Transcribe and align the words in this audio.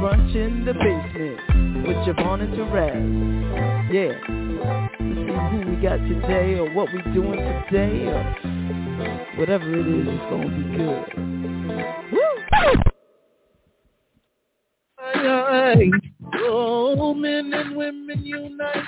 Brunch 0.00 0.34
in 0.34 0.64
the 0.64 0.72
basement 0.72 1.86
with 1.86 1.96
JaVonne 2.06 2.44
and 2.44 2.54
Terez. 2.54 3.92
Yeah. 3.92 4.16
Let's 4.98 5.20
see 5.20 5.34
who 5.50 5.70
we 5.70 5.76
got 5.82 5.98
today 5.98 6.54
or 6.54 6.72
what 6.72 6.88
we 6.90 7.02
doing 7.12 7.38
today 7.68 8.06
or 8.06 8.24
whatever 9.36 9.74
it 9.74 9.86
is, 9.86 10.06
it's 10.08 10.30
gonna 10.30 10.48
be 10.48 10.62
good. 10.74 11.04
Woo! 12.12 12.82
Aye, 15.00 15.90
Oh, 16.44 17.12
men 17.12 17.52
and 17.52 17.76
women 17.76 18.24
unite. 18.24 18.84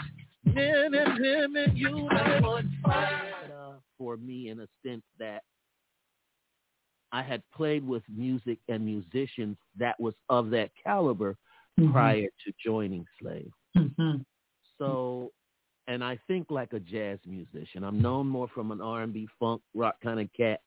Men 0.46 0.94
and 0.94 1.20
women 1.20 1.76
unite. 1.76 2.64
For 3.98 4.16
me, 4.16 4.48
in 4.48 4.60
a 4.60 4.66
sense 4.82 5.04
that 5.18 5.42
I 7.12 7.22
had 7.22 7.42
played 7.54 7.86
with 7.86 8.02
music 8.08 8.58
and 8.68 8.84
musicians 8.84 9.56
that 9.76 9.98
was 10.00 10.14
of 10.28 10.50
that 10.50 10.70
caliber 10.82 11.36
Mhm. 11.78 11.92
prior 11.92 12.28
to 12.44 12.52
joining 12.64 13.06
Slave. 13.18 13.52
Mhm. 13.76 14.24
So, 14.78 15.32
and 15.86 16.02
I 16.02 16.16
think 16.26 16.50
like 16.50 16.72
a 16.72 16.80
jazz 16.80 17.18
musician. 17.26 17.84
I'm 17.84 18.00
known 18.00 18.26
more 18.28 18.48
from 18.48 18.70
an 18.72 18.80
R&B, 18.80 19.26
funk, 19.38 19.62
rock 19.74 20.00
kind 20.00 20.20
of 20.20 20.32
cat, 20.32 20.60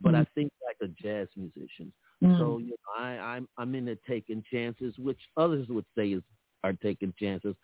but 0.00 0.14
I 0.14 0.24
think 0.34 0.52
like 0.64 0.76
a 0.80 0.88
jazz 0.88 1.28
musician. 1.36 1.92
So 2.38 2.58
you 2.58 2.70
know, 2.70 2.92
I, 2.98 3.18
I'm 3.18 3.48
I'm 3.56 3.74
into 3.74 3.96
taking 3.96 4.42
chances, 4.42 4.98
which 4.98 5.20
others 5.36 5.68
would 5.68 5.86
say 5.96 6.12
is 6.12 6.22
are 6.64 6.74
taking 6.74 7.12
chances. 7.18 7.54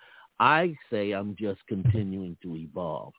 I 0.41 0.77
say 0.91 1.13
I'm 1.13 1.35
just 1.37 1.67
continuing 1.67 2.37
to 2.43 2.57
evolve, 2.57 3.15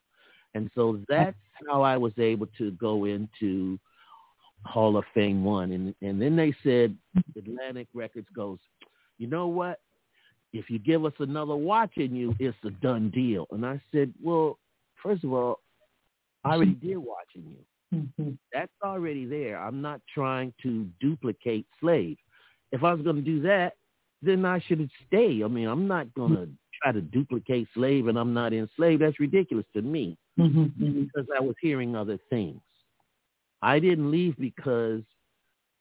and 0.54 0.70
so 0.76 1.00
that's 1.08 1.38
how 1.68 1.82
I 1.82 1.98
was 1.98 2.14
able 2.18 2.48
to 2.58 2.72
go 2.72 3.06
into 3.06 3.80
Hall 4.68 4.98
of 4.98 5.06
Fame 5.14 5.44
one, 5.44 5.72
and 5.72 5.96
and 6.02 6.22
then 6.22 6.36
they 6.36 6.54
said 6.64 6.96
Atlantic 7.36 7.88
Records 7.94 8.28
goes, 8.36 8.60
you 9.18 9.28
know 9.28 9.48
what? 9.48 9.80
If 10.54 10.70
you 10.70 10.80
give 10.80 11.06
us 11.06 11.14
another 11.20 11.56
watch 11.56 11.92
watching 11.98 12.16
you, 12.16 12.36
it's 12.40 12.58
a 12.64 12.70
done 12.70 13.10
deal. 13.10 13.48
And 13.52 13.66
I 13.66 13.82
said, 13.92 14.14
well, 14.24 14.58
first 15.04 15.24
of 15.24 15.34
all, 15.34 15.60
I 16.44 16.54
already 16.54 16.74
did 16.74 16.98
watching 16.98 17.44
you 17.44 17.66
Mhm. 17.94 18.38
that's 18.52 18.72
already 18.84 19.26
there. 19.26 19.60
I'm 19.60 19.82
not 19.82 20.02
trying 20.14 20.54
to 20.64 20.90
duplicate 21.00 21.66
slave. 21.80 22.18
If 22.72 22.84
I 22.84 22.94
was 22.94 23.02
going 23.02 23.16
to 23.18 23.22
do 23.22 23.40
that, 23.42 23.76
then 24.22 24.46
I 24.46 24.60
should 24.60 24.90
stay. 25.06 25.44
I 25.44 25.48
mean, 25.48 25.68
I'm 25.68 25.88
not 25.88 26.14
going 26.14 26.36
to 26.36 26.50
try 26.82 26.92
to 26.92 27.02
duplicate 27.02 27.68
slave 27.74 28.08
and 28.08 28.18
I'm 28.18 28.34
not 28.34 28.54
enslaved. 28.54 29.02
That's 29.02 29.20
ridiculous 29.20 29.66
to 29.74 29.82
me 29.82 30.18
Mhm. 30.38 30.72
Mhm. 30.74 31.06
because 31.06 31.28
I 31.36 31.40
was 31.40 31.56
hearing 31.62 31.96
other 31.96 32.18
things. 32.30 32.62
I 33.62 33.80
didn't 33.80 34.12
leave 34.12 34.36
because 34.38 35.02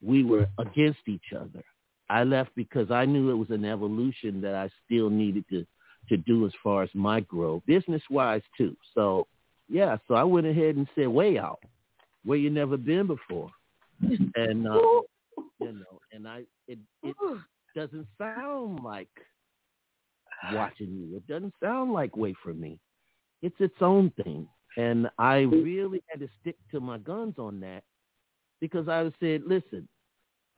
we 0.02 0.24
were 0.24 0.48
against 0.58 1.00
each 1.06 1.32
other. 1.38 1.62
I 2.08 2.24
left 2.24 2.50
because 2.54 2.90
I 2.90 3.04
knew 3.04 3.30
it 3.30 3.34
was 3.34 3.50
an 3.50 3.64
evolution 3.64 4.40
that 4.42 4.54
I 4.54 4.70
still 4.84 5.10
needed 5.10 5.44
to 5.50 5.66
to 6.08 6.16
do 6.16 6.46
as 6.46 6.52
far 6.62 6.84
as 6.84 6.90
my 6.94 7.18
growth, 7.20 7.62
business 7.66 8.02
wise 8.08 8.42
too. 8.56 8.76
So 8.94 9.26
yeah, 9.68 9.96
so 10.06 10.14
I 10.14 10.22
went 10.22 10.46
ahead 10.46 10.76
and 10.76 10.86
said 10.94 11.08
way 11.08 11.36
out 11.38 11.58
where 12.24 12.38
you 12.38 12.50
never 12.50 12.76
been 12.76 13.08
before, 13.08 13.50
and 14.00 14.68
uh, 14.68 14.80
you 15.58 15.72
know, 15.72 16.00
and 16.12 16.28
I 16.28 16.44
it 16.68 16.78
it 17.02 17.16
doesn't 17.74 18.06
sound 18.18 18.84
like 18.84 19.08
watching 20.52 20.92
you. 20.92 21.16
It 21.16 21.26
doesn't 21.26 21.54
sound 21.60 21.92
like 21.92 22.16
wait 22.16 22.36
for 22.42 22.54
me. 22.54 22.78
It's 23.42 23.56
its 23.58 23.76
own 23.80 24.12
thing, 24.22 24.48
and 24.76 25.08
I 25.18 25.38
really 25.38 26.02
had 26.08 26.20
to 26.20 26.28
stick 26.40 26.56
to 26.70 26.80
my 26.80 26.98
guns 26.98 27.34
on 27.38 27.60
that 27.60 27.82
because 28.60 28.88
I 28.88 29.10
said, 29.20 29.42
listen, 29.46 29.88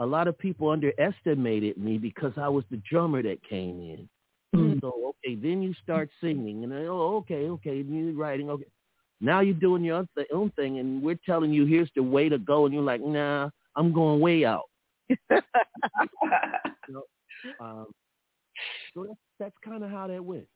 a 0.00 0.06
lot 0.06 0.28
of 0.28 0.38
people 0.38 0.70
underestimated 0.70 1.76
me 1.76 1.98
because 1.98 2.32
I 2.36 2.48
was 2.48 2.64
the 2.70 2.80
drummer 2.88 3.22
that 3.22 3.42
came 3.48 3.80
in. 3.80 4.08
So 4.80 5.14
okay, 5.24 5.34
then 5.34 5.62
you 5.62 5.74
start 5.82 6.08
singing, 6.20 6.62
and 6.64 6.72
then, 6.72 6.86
oh, 6.88 7.16
okay, 7.18 7.48
okay, 7.48 7.80
and 7.80 8.06
you're 8.06 8.14
writing, 8.14 8.48
okay. 8.50 8.64
Now 9.20 9.40
you're 9.40 9.54
doing 9.54 9.84
your 9.84 9.96
own, 9.96 10.08
th- 10.16 10.28
own 10.32 10.50
thing, 10.52 10.78
and 10.78 11.02
we're 11.02 11.18
telling 11.26 11.52
you 11.52 11.66
here's 11.66 11.90
the 11.94 12.02
way 12.02 12.28
to 12.28 12.38
go, 12.38 12.64
and 12.64 12.72
you're 12.72 12.82
like, 12.82 13.02
nah, 13.02 13.50
I'm 13.76 13.92
going 13.92 14.20
way 14.20 14.44
out. 14.44 14.64
You 16.88 16.94
know, 16.94 17.02
um, 17.60 17.86
so 18.94 19.04
that's, 19.06 19.18
that's 19.38 19.54
kind 19.62 19.84
of 19.84 19.90
how 19.90 20.06
that 20.06 20.24
went. 20.24 20.46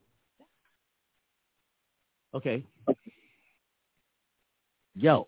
Okay. 2.34 2.64
Yo. 4.94 5.26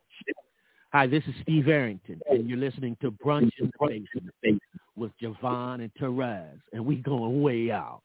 Hi, 0.93 1.07
this 1.07 1.25
is 1.27 1.35
Steve 1.43 1.69
Arrington, 1.69 2.21
and 2.31 2.49
you're 2.49 2.59
listening 2.59 2.97
to 3.01 3.11
Brunch 3.11 3.51
in 3.59 3.73
the 3.81 3.89
Basement 3.89 4.63
with 4.95 5.11
JaVonne 5.21 5.81
and 5.81 5.91
Terez, 5.95 6.61
and 6.73 6.85
we 6.85 6.97
going 6.97 7.41
way 7.41 7.71
out. 7.71 8.03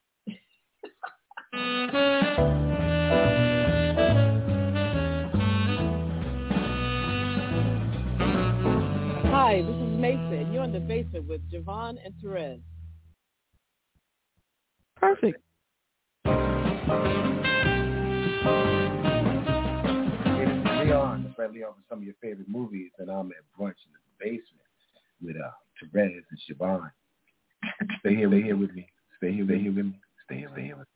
Hi, 9.26 9.62
this 9.62 9.76
is 9.76 9.98
Mason. 9.98 10.52
You're 10.52 10.64
in 10.64 10.72
the 10.72 10.80
basement 10.80 11.28
with 11.28 11.42
JaVonne 11.52 11.98
and 12.04 12.14
Terez. 12.24 12.60
Perfect. 14.96 15.40
Leon, 21.48 21.72
for 21.74 21.82
some 21.88 21.98
of 21.98 22.04
your 22.04 22.14
favorite 22.20 22.48
movies, 22.48 22.90
and 22.98 23.10
I'm 23.10 23.30
at 23.30 23.44
brunch 23.58 23.80
in 23.86 23.92
the 23.92 24.00
basement 24.18 24.66
with 25.22 25.36
uh, 25.36 25.50
Terez 25.82 26.22
and 26.30 26.38
JaVonne. 26.48 26.90
Stay 28.00 28.14
here, 28.16 28.28
stay 28.28 28.42
here 28.42 28.56
with 28.56 28.72
me. 28.72 28.88
Stay 29.18 29.32
here, 29.32 29.44
stay 29.44 29.58
here 29.58 29.72
with 29.72 29.86
me. 29.86 29.94
Stay 30.24 30.36
here, 30.38 30.50
stay 30.52 30.62
here 30.64 30.76
with 30.76 30.86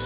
me. 0.00 0.05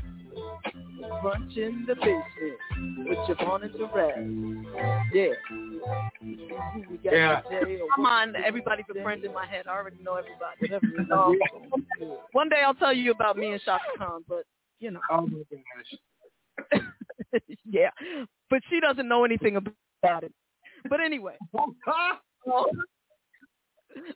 Brunch 1.23 1.57
in 1.57 1.85
the 1.87 1.95
basement 1.95 3.07
with 3.07 3.17
JaVonne 3.27 3.63
and 3.63 3.73
Terez. 3.73 4.63
Yeah. 5.13 5.33
Who 6.19 6.83
we 6.89 6.97
got 6.97 7.13
Yeah. 7.13 7.41
Come 7.95 8.05
on, 8.05 8.35
everybody's 8.35 8.85
a 8.89 8.93
friend 9.01 9.23
in 9.23 9.33
my 9.33 9.45
head. 9.45 9.67
I 9.67 9.71
already 9.71 9.97
know 10.01 10.15
everybody. 10.15 10.57
Whatever 10.59 10.85
it 10.85 11.01
is, 11.01 11.11
Um, 11.11 11.37
it's 11.39 11.51
gonna 11.51 11.67
be 11.77 11.83
good. 11.99 12.17
One 12.31 12.49
day 12.49 12.61
I'll 12.65 12.73
tell 12.73 12.93
you 12.93 13.11
about 13.11 13.37
me 13.37 13.51
and 13.51 13.61
Chaka 13.61 13.83
Khan, 13.97 14.23
but 14.27 14.45
you 14.79 14.91
know. 14.91 15.01
Oh 15.09 15.27
my 15.27 15.43
gosh. 15.49 15.95
yeah, 17.65 17.91
but 18.49 18.61
she 18.69 18.79
doesn't 18.79 19.07
know 19.07 19.23
anything 19.23 19.55
about 19.57 20.23
it. 20.23 20.33
But 20.89 20.99
anyway. 21.01 21.37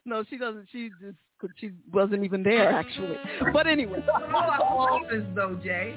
no, 0.04 0.24
she 0.28 0.36
doesn't. 0.36 0.68
She 0.70 0.90
just 1.00 1.16
she 1.56 1.70
wasn't 1.92 2.24
even 2.24 2.42
there 2.42 2.70
actually. 2.70 3.16
But 3.52 3.66
anyway. 3.66 4.02
office 4.08 5.24
though, 5.34 5.58
Jay. 5.62 5.94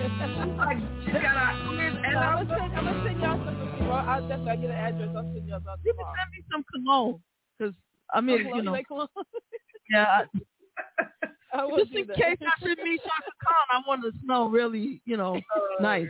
Like 0.00 0.78
she 1.04 1.12
got 1.12 1.24
a 1.24 1.60
and 1.70 2.18
I'm 2.18 2.46
gonna 2.46 2.58
send, 2.58 2.88
I'm 2.88 3.04
send 3.04 3.20
y'all 3.20 3.44
some 3.44 3.78
tomorrow. 3.78 4.08
I'll 4.08 4.28
definitely 4.28 4.56
get 4.56 4.70
an 4.70 4.76
address. 4.76 5.08
I'll 5.14 5.22
send 5.22 5.46
y'all 5.46 5.60
some 5.64 5.78
You 5.84 5.92
can 5.92 6.06
send 6.06 6.30
me 6.32 6.44
some 6.50 6.64
cologne 6.72 7.20
because 7.58 7.74
I 8.14 8.20
mean, 8.22 8.44
Cologne, 8.44 8.52
oh, 8.54 8.56
you 8.56 8.62
know, 8.62 9.06
yeah. 9.90 10.22
I 11.52 11.64
will 11.64 11.78
Just 11.78 11.92
in 11.92 12.06
that. 12.06 12.16
case 12.16 12.38
I 12.40 12.60
should 12.60 12.78
meet 12.78 13.00
Chaka 13.02 13.32
Khan, 13.44 13.66
I 13.70 13.82
want 13.86 14.02
to 14.02 14.12
smell 14.24 14.48
really, 14.48 15.02
you 15.04 15.16
know, 15.18 15.38
oh. 15.54 15.76
nice. 15.80 16.08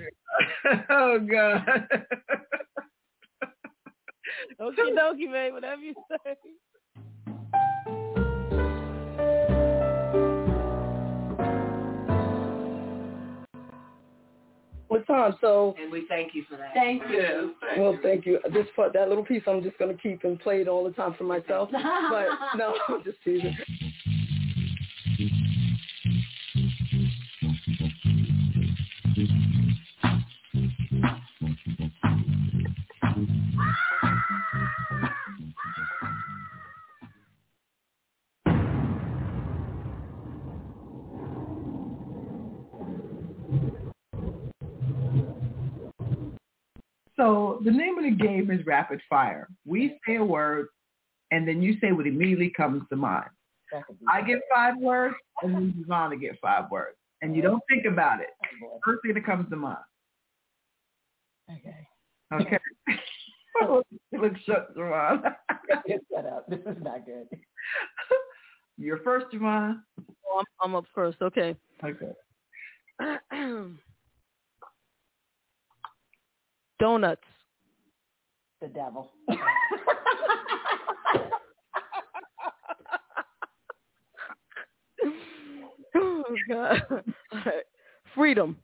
oh 0.91 1.19
God. 1.19 1.67
Okie 4.61 4.95
dokie, 4.97 5.31
man. 5.31 5.53
Whatever 5.55 5.83
you 5.83 5.95
say. 6.25 6.37
What 14.91 15.07
time? 15.07 15.37
So, 15.41 15.77
and 15.81 15.93
we 15.93 16.05
thank 16.09 16.35
you 16.35 16.43
for 16.51 16.57
that. 16.57 16.75
Thank 16.75 17.05
you. 17.09 17.55
well, 17.79 17.97
thank 18.03 18.27
you. 18.27 18.41
This 18.53 18.67
part, 18.75 18.93
that 18.95 19.09
little 19.09 19.25
piece, 19.25 19.45
I'm 19.47 19.63
just 19.63 19.79
gonna 19.79 19.95
keep 19.95 20.25
and 20.25 20.37
play 20.41 20.61
it 20.63 20.67
all 20.67 20.83
the 20.83 20.91
time 20.91 21.15
for 21.17 21.23
myself. 21.23 21.69
but 21.73 22.27
no, 22.57 22.75
I'm 22.89 23.05
just 23.05 23.19
teasing. 23.25 23.57
The 47.65 47.71
name 47.71 47.99
of 47.99 48.05
the 48.05 48.11
game 48.11 48.51
is 48.51 48.65
rapid 48.67 49.01
fire. 49.09 49.49
We 49.67 49.99
say 50.07 50.17
a 50.17 50.25
word, 50.25 50.67
and 51.31 51.47
then 51.47 51.63
you 51.63 51.77
say 51.81 51.93
what 51.93 52.07
immediately 52.07 52.51
comes 52.51 52.83
to 52.91 52.97
mind. 52.97 53.31
I 54.09 54.23
get 54.23 54.41
five 54.53 54.77
words, 54.79 55.15
and 55.43 55.55
then 55.55 55.75
Devon 55.79 56.19
get 56.19 56.39
five 56.41 56.71
words, 56.71 56.97
and 57.23 57.37
you 57.37 57.43
don't 57.43 57.63
think 57.69 57.85
about 57.85 58.21
it. 58.21 58.31
First 58.85 59.03
thing 59.03 59.15
that 59.15 59.25
comes 59.25 59.49
to 59.51 59.57
mind. 59.57 59.79
Okay. 61.51 61.87
Okay. 62.33 62.59
you 62.89 63.83
look 64.21 64.33
shook, 64.45 64.75
Devon. 64.75 65.23
Shut 66.13 66.27
up. 66.27 66.49
This 66.49 66.61
is 66.61 66.83
not 66.83 67.07
good. 67.07 67.29
You're 68.77 68.99
first, 68.99 69.27
Devon. 69.31 69.83
Oh, 70.29 70.39
I'm, 70.39 70.45
I'm 70.61 70.75
up 70.75 70.87
first. 70.95 71.19
Okay. 71.23 71.55
Okay. 71.85 72.13
Donuts. 76.81 77.21
The 78.61 78.69
devil. 78.69 79.11
oh 85.97 86.25
God. 86.49 86.83
All 86.91 87.03
right. 87.47 87.65
Freedom. 88.15 88.57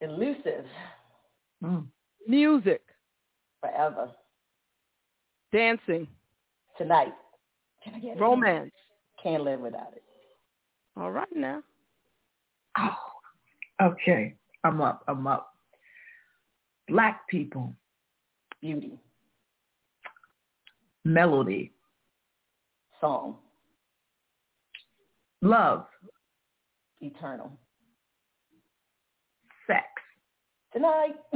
Elusive. 0.00 0.64
Mm. 1.62 1.86
Music. 2.26 2.80
Forever. 3.60 4.10
Dancing. 5.52 6.08
Tonight. 6.78 7.12
Can 7.84 7.94
I 7.94 7.98
get 7.98 8.16
it? 8.16 8.20
Romance. 8.20 8.72
Can't 9.22 9.42
live 9.42 9.60
without 9.60 9.92
it. 9.94 10.02
All 10.96 11.10
right 11.10 11.28
now. 11.34 11.62
Oh, 12.78 12.96
okay. 13.82 14.34
I'm 14.64 14.80
up. 14.80 15.04
I'm 15.06 15.26
up. 15.26 15.54
Black 16.88 17.28
people. 17.28 17.74
Beauty. 18.60 18.98
Melody. 21.04 21.72
Song. 23.00 23.36
Love. 25.42 25.86
Eternal. 27.00 27.50
Sex. 29.66 29.84
Tonight. 30.72 31.14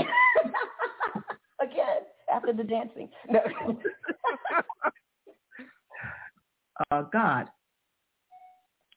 Again. 1.61 2.03
After 2.33 2.53
the 2.53 2.65
dancing. 2.65 3.09
No. 3.31 3.41
Uh, 6.91 7.03
God. 7.03 7.47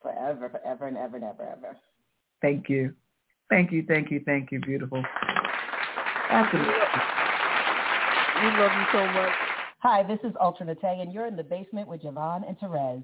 forever, 0.02 0.50
forever, 0.50 0.88
and 0.88 0.98
ever, 0.98 1.18
and 1.18 1.26
ever, 1.26 1.44
ever. 1.44 1.78
Thank 2.42 2.70
you. 2.70 2.94
Thank 3.52 3.72
you. 3.72 3.86
Thank 3.88 4.10
you. 4.10 4.22
Thank 4.26 4.52
you. 4.52 4.60
Beautiful. 4.60 5.04
Absolutely. 6.30 6.74
We 8.40 8.52
love 8.52 8.72
you 8.72 8.86
so 8.92 9.06
much. 9.08 9.34
Hi, 9.80 10.04
this 10.04 10.20
is 10.24 10.36
Ultra 10.40 10.66
Naté, 10.68 11.02
and 11.02 11.12
you're 11.12 11.26
in 11.26 11.36
the 11.36 11.44
basement 11.44 11.88
with 11.88 12.02
JaVonne 12.04 12.48
and 12.48 12.58
Terez. 12.60 13.04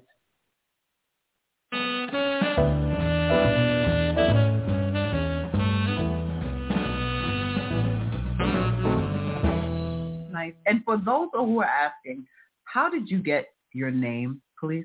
Nice. 10.30 10.54
And 10.66 10.84
for 10.84 10.96
those 10.96 11.28
who 11.32 11.60
are 11.60 11.64
asking, 11.64 12.26
how 12.64 12.90
did 12.90 13.08
you 13.08 13.18
get 13.22 13.46
your 13.72 13.90
name, 13.90 14.42
please? 14.58 14.84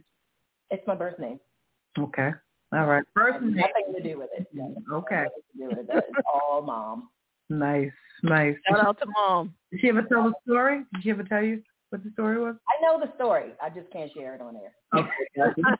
It's 0.69 0.85
my 0.87 0.95
birth 0.95 1.19
name. 1.19 1.39
Okay. 1.97 2.29
All 2.71 2.85
right. 2.85 3.03
First 3.15 3.41
name. 3.41 3.55
nothing 3.55 3.93
to 3.95 4.01
do 4.03 4.19
with 4.19 4.29
it. 4.37 4.47
No, 4.53 4.75
Okay. 4.93 5.23
nothing 5.23 5.41
to 5.51 5.57
do 5.57 5.67
with 5.69 5.89
it. 5.89 6.05
It's 6.09 6.27
all 6.31 6.61
mom. 6.61 7.09
Nice. 7.49 7.91
Nice. 8.23 8.55
Shout 8.69 8.85
out 8.85 8.99
to 8.99 9.05
mom. 9.07 9.53
Did 9.71 9.81
she 9.81 9.89
ever 9.89 10.01
tell 10.03 10.23
the 10.23 10.33
story? 10.45 10.83
Did 10.93 11.03
she 11.03 11.09
ever 11.11 11.23
tell 11.23 11.43
you 11.43 11.61
what 11.89 12.03
the 12.03 12.11
story 12.11 12.39
was? 12.39 12.55
I 12.67 12.81
know 12.81 12.99
the 12.99 13.11
story. 13.15 13.53
I 13.61 13.69
just 13.69 13.89
can't 13.91 14.11
share 14.13 14.35
it 14.35 14.41
on 14.41 14.55
air. 14.55 14.73
Okay. 14.95 15.09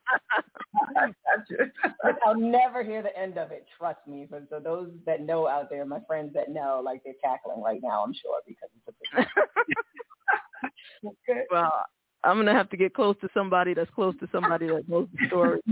Gotcha. 0.94 1.12
gotcha. 2.04 2.18
I'll 2.25 2.39
never 2.39 2.83
hear 2.83 3.01
the 3.01 3.18
end 3.18 3.38
of 3.38 3.51
it. 3.51 3.66
Trust 3.77 4.00
me. 4.07 4.27
So, 4.30 4.42
so 4.50 4.60
those 4.60 4.89
that 5.06 5.21
know 5.21 5.48
out 5.48 5.69
there, 5.69 5.86
my 5.86 6.00
friends 6.07 6.33
that 6.33 6.50
know, 6.50 6.81
like 6.83 7.04
they're 7.04 7.13
cackling 7.24 7.62
right 7.62 7.80
now. 7.83 8.04
I'm 8.04 8.13
sure 8.13 8.39
because 8.48 8.69
it's 8.88 8.95
a 9.13 9.25
Okay. 11.30 11.44
Well, 11.51 11.86
I'm 12.23 12.38
gonna 12.38 12.54
have 12.54 12.69
to 12.69 12.78
get 12.78 12.94
close 12.94 13.16
to 13.21 13.30
somebody 13.33 13.73
that's 13.73 13.90
close 13.92 14.14
to 14.19 14.28
somebody 14.31 14.68
that 14.68 14.88
knows 14.88 15.07
the 15.14 15.28
story. 15.28 15.59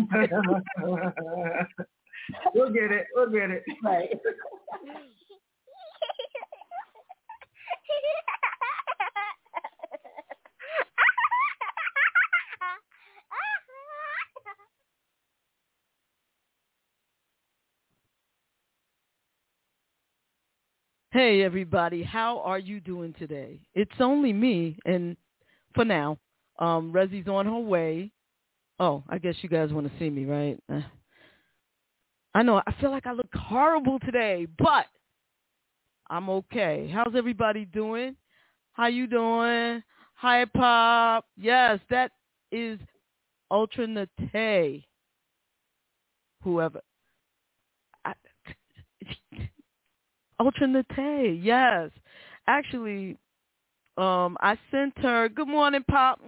we'll 2.53 2.71
get 2.73 2.91
it. 2.91 3.05
We'll 3.15 3.29
get 3.29 3.51
it. 3.51 3.63
right. 3.83 4.09
Hey 21.17 21.41
everybody, 21.41 22.03
how 22.03 22.41
are 22.41 22.59
you 22.59 22.79
doing 22.79 23.11
today? 23.17 23.59
It's 23.73 23.99
only 23.99 24.31
me, 24.31 24.77
and 24.85 25.17
for 25.73 25.83
now, 25.83 26.19
um, 26.59 26.93
Rezi's 26.93 27.27
on 27.27 27.47
her 27.47 27.57
way. 27.57 28.11
Oh, 28.79 29.03
I 29.09 29.17
guess 29.17 29.33
you 29.41 29.49
guys 29.49 29.73
want 29.73 29.91
to 29.91 29.97
see 29.97 30.11
me, 30.11 30.25
right? 30.25 30.59
Uh, 30.71 30.81
I 32.35 32.43
know. 32.43 32.61
I 32.67 32.71
feel 32.79 32.91
like 32.91 33.07
I 33.07 33.13
look 33.13 33.33
horrible 33.33 33.97
today, 33.97 34.45
but 34.59 34.85
I'm 36.07 36.29
okay. 36.29 36.87
How's 36.93 37.15
everybody 37.15 37.65
doing? 37.65 38.15
How 38.73 38.85
you 38.85 39.07
doing? 39.07 39.81
Hi, 40.17 40.45
Pop. 40.45 41.25
Yes, 41.35 41.79
that 41.89 42.11
is 42.51 42.77
Ultra 43.49 43.87
Naté. 43.87 44.83
Whoever. 46.43 46.81
I, 48.05 48.13
Ultra 50.39 50.67
Naté, 50.67 51.39
yes. 51.41 51.89
Actually, 52.47 53.17
um, 53.97 54.37
I 54.41 54.57
sent 54.69 54.97
her, 54.99 55.27
good 55.29 55.47
morning, 55.47 55.83
Pop. 55.89 56.21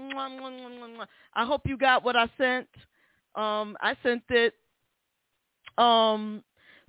I 1.36 1.46
hope 1.46 1.62
you 1.66 1.78
got 1.78 2.04
what 2.04 2.16
I 2.16 2.28
sent. 2.38 2.68
Um, 3.36 3.78
I 3.82 3.96
sent 4.02 4.24
it. 4.30 4.54
Um, 5.78 6.44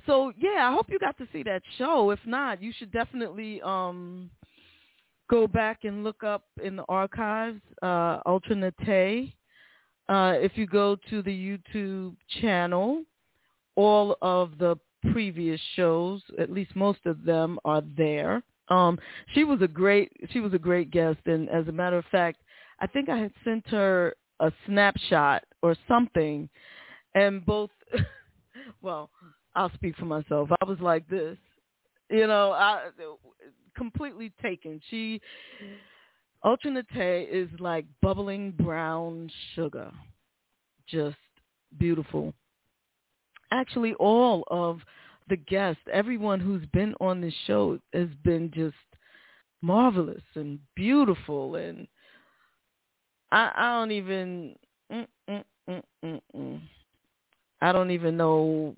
so, 0.06 0.32
yeah, 0.38 0.68
I 0.68 0.72
hope 0.72 0.86
you 0.88 0.98
got 0.98 1.18
to 1.18 1.28
see 1.32 1.42
that 1.42 1.62
show. 1.76 2.10
If 2.10 2.20
not, 2.24 2.62
you 2.62 2.72
should 2.76 2.90
definitely 2.90 3.60
um, 3.62 4.30
go 5.28 5.46
back 5.46 5.84
and 5.84 6.02
look 6.02 6.24
up 6.24 6.44
in 6.62 6.76
the 6.76 6.84
archives, 6.88 7.60
uh, 7.82 8.20
Ultra 8.24 8.56
Naté. 8.56 9.34
Uh, 10.08 10.34
if 10.38 10.52
you 10.56 10.66
go 10.66 10.96
to 11.10 11.22
the 11.22 11.30
YouTube 11.30 12.16
channel, 12.40 13.02
all 13.76 14.16
of 14.22 14.56
the 14.58 14.76
previous 15.12 15.60
shows, 15.74 16.22
at 16.38 16.50
least 16.50 16.74
most 16.76 17.00
of 17.06 17.24
them 17.24 17.58
are 17.64 17.82
there. 17.96 18.42
Um, 18.68 18.98
she 19.34 19.44
was 19.44 19.60
a 19.62 19.68
great 19.68 20.12
she 20.30 20.40
was 20.40 20.54
a 20.54 20.58
great 20.58 20.90
guest, 20.90 21.18
and 21.26 21.48
as 21.50 21.66
a 21.68 21.72
matter 21.72 21.98
of 21.98 22.04
fact, 22.10 22.38
I 22.78 22.86
think 22.86 23.08
I 23.08 23.18
had 23.18 23.32
sent 23.44 23.66
her 23.68 24.14
a 24.38 24.52
snapshot 24.66 25.44
or 25.62 25.74
something, 25.88 26.48
and 27.14 27.44
both. 27.44 27.70
well, 28.82 29.10
I'll 29.54 29.72
speak 29.74 29.96
for 29.96 30.04
myself. 30.04 30.48
I 30.60 30.64
was 30.64 30.78
like 30.80 31.08
this, 31.08 31.36
you 32.10 32.26
know, 32.26 32.52
I 32.52 32.88
completely 33.76 34.32
taken. 34.42 34.80
She 34.90 35.20
Ultra 36.44 36.70
Naté 36.70 37.28
is 37.28 37.48
like 37.58 37.84
bubbling 38.00 38.52
brown 38.52 39.30
sugar, 39.54 39.92
just 40.88 41.16
beautiful. 41.78 42.34
Actually, 43.50 43.94
all 43.94 44.44
of 44.50 44.80
the 45.28 45.36
guests, 45.36 45.82
everyone 45.92 46.40
who's 46.40 46.64
been 46.72 46.94
on 47.00 47.20
this 47.20 47.34
show 47.46 47.78
has 47.92 48.08
been 48.24 48.50
just 48.54 48.74
marvelous 49.62 50.22
and 50.34 50.58
beautiful 50.74 51.56
and 51.56 51.86
I, 53.32 53.50
I 53.54 53.78
don't 53.78 53.92
even 53.92 54.56
mm, 54.92 55.06
mm, 55.28 55.44
mm, 55.68 55.82
mm, 56.04 56.20
mm. 56.34 56.60
I 57.60 57.72
don't 57.72 57.90
even 57.90 58.16
know 58.16 58.74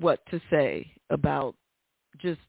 what 0.00 0.20
to 0.30 0.40
say 0.50 0.90
about 1.10 1.54
just 2.20 2.40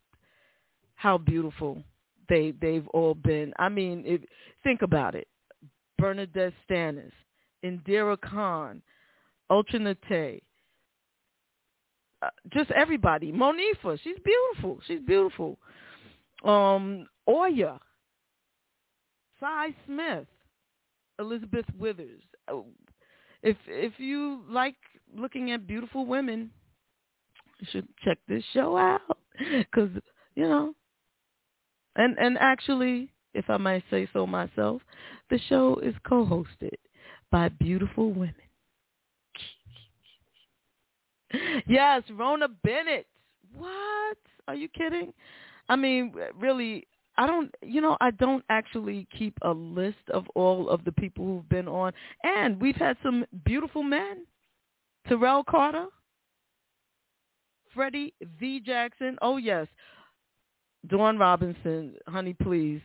how 0.96 1.18
beautiful 1.18 1.84
they 2.30 2.54
they've 2.62 2.88
all 2.90 3.14
been. 3.14 3.54
I 3.60 3.70
mean, 3.70 4.04
if, 4.06 4.22
think 4.64 4.82
about 4.82 5.14
it: 5.16 5.28
Bernadette 6.00 6.54
Stanis, 6.68 7.12
Indira 7.64 8.20
Khan, 8.20 8.82
Ultra 9.50 9.80
Naté, 9.80 10.38
uh, 10.38 10.40
just 12.52 12.72
everybody. 12.72 13.32
Monifah, 13.32 14.00
she's 14.04 14.18
beautiful. 14.24 14.80
She's 14.88 15.02
beautiful. 15.02 15.58
Um, 16.44 17.08
Oya, 17.28 17.80
Sy 19.40 19.76
Smith, 19.86 20.28
Elizabeth 21.20 21.66
Withers. 21.78 22.22
Oh, 22.48 22.66
if 23.42 23.58
if 23.68 23.94
you 24.00 24.44
like 24.50 24.76
looking 25.16 25.52
at 25.52 25.68
beautiful 25.68 26.06
women, 26.06 26.52
you 27.60 27.68
should 27.72 27.88
check 28.04 28.18
this 28.28 28.44
show 28.54 28.78
out 28.78 29.02
because 29.38 29.90
you 30.36 30.44
know. 30.44 30.74
And 31.96 32.18
and 32.18 32.38
actually, 32.40 33.10
if 33.34 33.50
I 33.50 33.58
might 33.58 33.84
say 33.90 34.08
so 34.14 34.28
myself, 34.28 34.82
the 35.30 35.40
show 35.48 35.80
is 35.82 35.96
co-hosted 36.08 36.76
by 37.32 37.50
beautiful 37.50 38.12
women. 38.12 38.36
yes, 41.68 42.04
Rona 42.12 42.48
Bennett. 42.48 43.08
What? 43.56 44.18
Are 44.48 44.56
you 44.56 44.68
kidding? 44.70 45.14
I 45.70 45.76
mean, 45.76 46.14
really, 46.40 46.88
I 47.18 47.26
don't, 47.26 47.54
you 47.62 47.82
know, 47.82 47.98
I 48.02 48.12
don't 48.12 48.44
actually 48.50 49.08
keep 49.18 49.38
a 49.42 49.52
list 49.52 50.10
of 50.14 50.26
all 50.36 50.70
of 50.70 50.84
the 50.84 50.92
people 50.92 51.26
who've 51.26 51.50
been 51.50 51.68
on. 51.68 51.94
And 52.24 52.62
we've 52.62 52.76
had 52.76 52.98
some 53.02 53.26
beautiful 53.46 53.84
men. 53.84 54.26
Terrell 55.08 55.44
Carter, 55.44 55.86
Freddie 57.74 58.14
V. 58.40 58.60
Jackson. 58.60 59.18
Oh, 59.22 59.38
yes. 59.38 59.68
Dawn 60.88 61.18
Robinson, 61.18 61.96
honey, 62.08 62.36
please. 62.42 62.82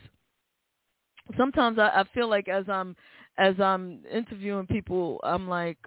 Sometimes 1.36 1.78
I, 1.78 1.88
I 2.00 2.04
feel 2.12 2.28
like 2.28 2.48
as 2.48 2.64
I'm 2.68 2.96
as 3.38 3.54
I'm 3.60 4.00
interviewing 4.12 4.66
people, 4.66 5.20
I'm 5.22 5.48
like, 5.48 5.78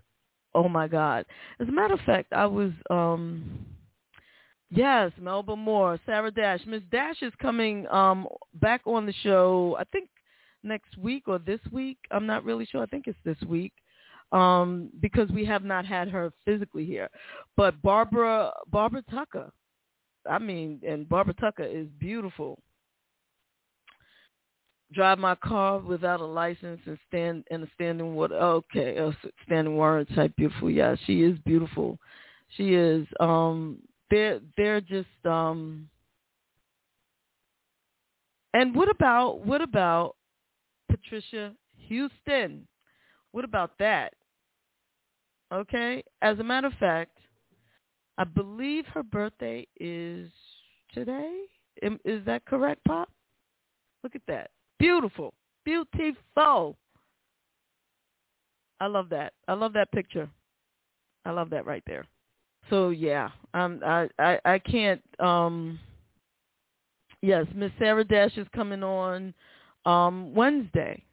oh 0.55 0.69
my 0.69 0.87
God. 0.87 1.25
As 1.59 1.67
a 1.67 1.71
matter 1.71 1.93
of 1.93 1.99
fact, 2.01 2.33
I 2.33 2.45
was 2.45 2.71
um 2.89 3.65
Yes, 4.75 5.11
Melba 5.19 5.55
Moore, 5.55 5.99
Sarah 6.03 6.31
Dash. 6.31 6.61
Miss 6.65 6.81
Dash 6.91 7.21
is 7.21 7.33
coming 7.39 7.87
um 7.87 8.27
back 8.55 8.81
on 8.85 9.05
the 9.05 9.13
show, 9.21 9.77
I 9.79 9.83
think 9.85 10.09
next 10.63 10.97
week 10.97 11.27
or 11.27 11.39
this 11.39 11.59
week. 11.71 11.97
I'm 12.11 12.25
not 12.25 12.43
really 12.43 12.65
sure. 12.65 12.81
I 12.81 12.87
think 12.87 13.07
it's 13.07 13.17
this 13.23 13.41
week. 13.47 13.73
Um, 14.31 14.89
because 14.99 15.29
we 15.29 15.45
have 15.45 15.63
not 15.63 15.85
had 15.85 16.09
her 16.09 16.31
physically 16.43 16.85
here. 16.85 17.07
But 17.55 17.79
Barbara 17.83 18.51
Barbara 18.71 19.03
Tucker. 19.11 19.51
I 20.27 20.39
mean, 20.39 20.79
and 20.87 21.07
Barbara 21.07 21.35
Tucker 21.35 21.63
is 21.63 21.87
beautiful. 21.99 22.57
Drive 24.93 25.19
my 25.19 25.35
car 25.35 25.79
without 25.79 26.19
a 26.21 26.25
license 26.25 26.79
and 26.85 26.97
stand 27.07 27.43
in 27.51 27.63
a 27.63 27.67
standing 27.75 28.15
water. 28.15 28.35
Okay, 28.35 28.97
a 28.97 29.15
standing 29.45 29.75
water 29.77 30.05
type 30.15 30.35
beautiful. 30.35 30.69
Yeah, 30.69 30.95
she 31.05 31.23
is 31.23 31.37
beautiful. 31.45 31.97
She 32.57 32.75
is. 32.75 33.07
Um, 33.19 33.79
they're 34.09 34.39
they're 34.57 34.81
just 34.81 35.07
um 35.25 35.89
and 38.53 38.75
what 38.75 38.89
about 38.89 39.45
what 39.45 39.61
about 39.61 40.15
Patricia 40.89 41.53
Houston? 41.87 42.67
What 43.31 43.45
about 43.45 43.71
that? 43.79 44.13
Okay. 45.51 46.03
As 46.21 46.39
a 46.39 46.43
matter 46.43 46.67
of 46.67 46.73
fact, 46.73 47.17
I 48.17 48.23
believe 48.23 48.85
her 48.87 49.03
birthday 49.03 49.67
is 49.79 50.29
today. 50.93 51.41
Is 52.05 52.23
that 52.25 52.45
correct, 52.45 52.83
Pop? 52.85 53.09
Look 54.03 54.15
at 54.15 54.21
that. 54.27 54.51
Beautiful. 54.83 55.33
Beautiful. 55.65 56.75
I 58.79 58.87
love 58.87 59.09
that. 59.09 59.33
I 59.47 59.53
love 59.53 59.73
that 59.73 59.91
picture. 59.91 60.29
I 61.25 61.31
love 61.31 61.49
that 61.51 61.65
right 61.65 61.83
there 61.87 62.05
so 62.69 62.89
yeah, 62.89 63.29
um, 63.53 63.81
I, 63.85 64.07
I 64.19 64.39
I 64.45 64.59
can't. 64.59 65.01
Um, 65.19 65.79
yes, 67.21 67.45
Miss 67.53 67.71
Sarah 67.79 68.03
Dash 68.03 68.37
is 68.37 68.47
coming 68.55 68.83
on 68.83 69.33
um, 69.85 70.33
Wednesday, 70.33 71.03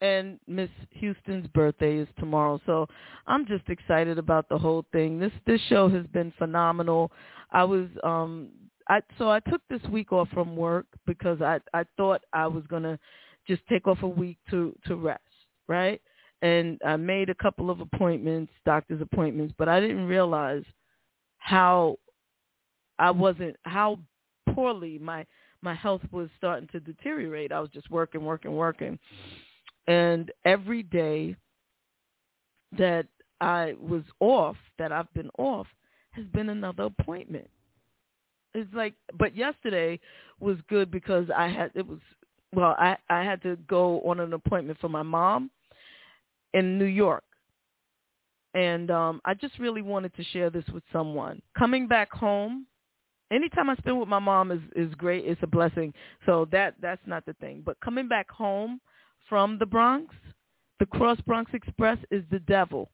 and 0.00 0.38
Miss 0.46 0.70
Houston's 0.92 1.46
birthday 1.48 1.98
is 1.98 2.08
tomorrow. 2.18 2.60
So 2.66 2.86
I'm 3.26 3.46
just 3.46 3.68
excited 3.68 4.18
about 4.18 4.48
the 4.48 4.58
whole 4.58 4.84
thing. 4.92 5.18
This 5.18 5.32
this 5.46 5.60
show 5.68 5.88
has 5.88 6.06
been 6.08 6.32
phenomenal. 6.38 7.12
I 7.50 7.64
was 7.64 7.88
um 8.02 8.48
I 8.88 9.00
so 9.18 9.30
I 9.30 9.40
took 9.40 9.62
this 9.68 9.82
week 9.90 10.12
off 10.12 10.28
from 10.30 10.56
work 10.56 10.86
because 11.06 11.40
I 11.42 11.60
I 11.74 11.84
thought 11.96 12.22
I 12.32 12.46
was 12.46 12.64
gonna 12.68 12.98
just 13.46 13.62
take 13.68 13.86
off 13.86 14.02
a 14.02 14.08
week 14.08 14.38
to 14.50 14.74
to 14.86 14.96
rest, 14.96 15.22
right? 15.68 16.00
and 16.42 16.80
I 16.84 16.96
made 16.96 17.30
a 17.30 17.34
couple 17.36 17.70
of 17.70 17.80
appointments, 17.80 18.52
doctor's 18.66 19.00
appointments, 19.00 19.54
but 19.56 19.68
I 19.68 19.80
didn't 19.80 20.06
realize 20.06 20.64
how 21.38 21.96
I 22.98 23.10
wasn't 23.10 23.56
how 23.62 24.00
poorly 24.52 24.98
my 24.98 25.24
my 25.62 25.74
health 25.74 26.02
was 26.10 26.28
starting 26.36 26.68
to 26.72 26.80
deteriorate. 26.80 27.52
I 27.52 27.60
was 27.60 27.70
just 27.70 27.90
working, 27.90 28.24
working, 28.24 28.54
working. 28.56 28.98
And 29.86 30.30
every 30.44 30.82
day 30.82 31.36
that 32.76 33.06
I 33.40 33.74
was 33.80 34.02
off, 34.18 34.56
that 34.78 34.90
I've 34.90 35.12
been 35.14 35.30
off, 35.38 35.68
has 36.10 36.26
been 36.26 36.48
another 36.48 36.84
appointment. 36.84 37.48
It's 38.54 38.72
like, 38.74 38.94
but 39.18 39.36
yesterday 39.36 39.98
was 40.40 40.56
good 40.68 40.90
because 40.90 41.26
I 41.34 41.48
had, 41.48 41.70
it 41.74 41.86
was, 41.86 41.98
well, 42.54 42.74
I, 42.78 42.96
I 43.08 43.22
had 43.22 43.42
to 43.42 43.56
go 43.68 44.00
on 44.02 44.20
an 44.20 44.32
appointment 44.32 44.78
for 44.80 44.88
my 44.88 45.02
mom 45.02 45.50
in 46.52 46.78
New 46.78 46.84
York. 46.84 47.24
And 48.54 48.90
um, 48.90 49.20
I 49.24 49.32
just 49.34 49.58
really 49.58 49.80
wanted 49.80 50.14
to 50.16 50.24
share 50.24 50.50
this 50.50 50.64
with 50.72 50.82
someone. 50.92 51.40
Coming 51.58 51.88
back 51.88 52.12
home, 52.12 52.66
anytime 53.30 53.70
I 53.70 53.76
spend 53.76 53.98
with 53.98 54.08
my 54.08 54.18
mom 54.18 54.50
is, 54.50 54.60
is 54.76 54.94
great. 54.94 55.24
It's 55.24 55.42
a 55.42 55.46
blessing. 55.46 55.94
So 56.26 56.46
that 56.52 56.74
that's 56.80 57.00
not 57.06 57.24
the 57.24 57.32
thing. 57.34 57.62
But 57.64 57.80
coming 57.80 58.08
back 58.08 58.30
home 58.30 58.80
from 59.28 59.58
the 59.58 59.66
Bronx, 59.66 60.14
the 60.80 60.86
Cross 60.86 61.18
Bronx 61.26 61.50
Express 61.54 61.98
is 62.10 62.24
the 62.30 62.40
devil. 62.40 62.90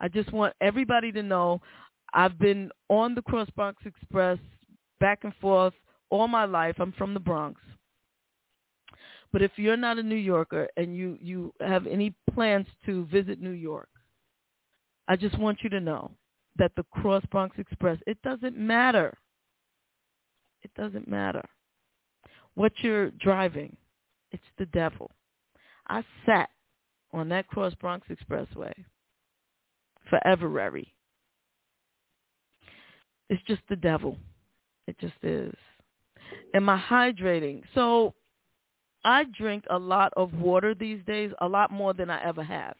I 0.00 0.08
just 0.08 0.32
want 0.32 0.54
everybody 0.60 1.10
to 1.12 1.22
know 1.22 1.60
I've 2.12 2.38
been 2.38 2.70
on 2.88 3.14
the 3.14 3.22
Cross 3.22 3.48
Bronx 3.56 3.82
Express 3.84 4.38
back 5.04 5.24
and 5.24 5.34
forth 5.38 5.74
all 6.08 6.26
my 6.26 6.46
life. 6.46 6.76
I'm 6.78 6.92
from 6.92 7.12
the 7.12 7.20
Bronx. 7.20 7.60
But 9.34 9.42
if 9.42 9.50
you're 9.56 9.76
not 9.76 9.98
a 9.98 10.02
New 10.02 10.14
Yorker 10.16 10.66
and 10.78 10.96
you, 10.96 11.18
you 11.20 11.52
have 11.60 11.86
any 11.86 12.14
plans 12.32 12.66
to 12.86 13.04
visit 13.12 13.38
New 13.38 13.50
York, 13.50 13.90
I 15.06 15.16
just 15.16 15.38
want 15.38 15.58
you 15.62 15.68
to 15.68 15.80
know 15.80 16.10
that 16.56 16.72
the 16.74 16.84
Cross 16.84 17.24
Bronx 17.30 17.54
Express, 17.58 17.98
it 18.06 18.16
doesn't 18.22 18.56
matter. 18.56 19.12
It 20.62 20.70
doesn't 20.74 21.06
matter 21.06 21.44
what 22.54 22.72
you're 22.78 23.10
driving. 23.10 23.76
It's 24.32 24.42
the 24.56 24.66
devil. 24.66 25.10
I 25.86 26.02
sat 26.24 26.48
on 27.12 27.28
that 27.28 27.46
Cross 27.48 27.74
Bronx 27.74 28.06
Expressway 28.08 28.72
forever. 30.08 30.78
It's 33.28 33.42
just 33.46 33.60
the 33.68 33.76
devil. 33.76 34.16
It 34.86 34.98
just 34.98 35.14
is. 35.22 35.54
Am 36.54 36.68
I 36.68 36.78
hydrating? 36.78 37.62
So 37.74 38.14
I 39.04 39.24
drink 39.36 39.64
a 39.70 39.78
lot 39.78 40.12
of 40.16 40.32
water 40.34 40.74
these 40.74 41.04
days, 41.06 41.30
a 41.40 41.48
lot 41.48 41.70
more 41.70 41.92
than 41.92 42.10
I 42.10 42.22
ever 42.24 42.42
have. 42.42 42.74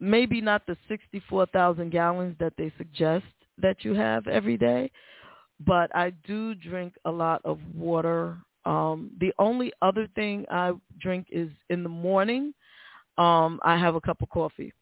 Maybe 0.00 0.40
not 0.40 0.66
the 0.66 0.76
64,000 0.88 1.90
gallons 1.90 2.36
that 2.40 2.54
they 2.56 2.72
suggest 2.78 3.26
that 3.58 3.84
you 3.84 3.92
have 3.94 4.26
every 4.26 4.56
day, 4.56 4.90
but 5.66 5.94
I 5.94 6.10
do 6.26 6.54
drink 6.54 6.94
a 7.04 7.10
lot 7.10 7.42
of 7.44 7.58
water. 7.74 8.38
Um, 8.64 9.10
the 9.20 9.32
only 9.38 9.72
other 9.82 10.08
thing 10.14 10.46
I 10.50 10.72
drink 10.98 11.26
is 11.30 11.50
in 11.68 11.82
the 11.82 11.88
morning. 11.90 12.54
Um, 13.18 13.60
I 13.62 13.76
have 13.76 13.94
a 13.94 14.00
cup 14.00 14.22
of 14.22 14.30
coffee, 14.30 14.72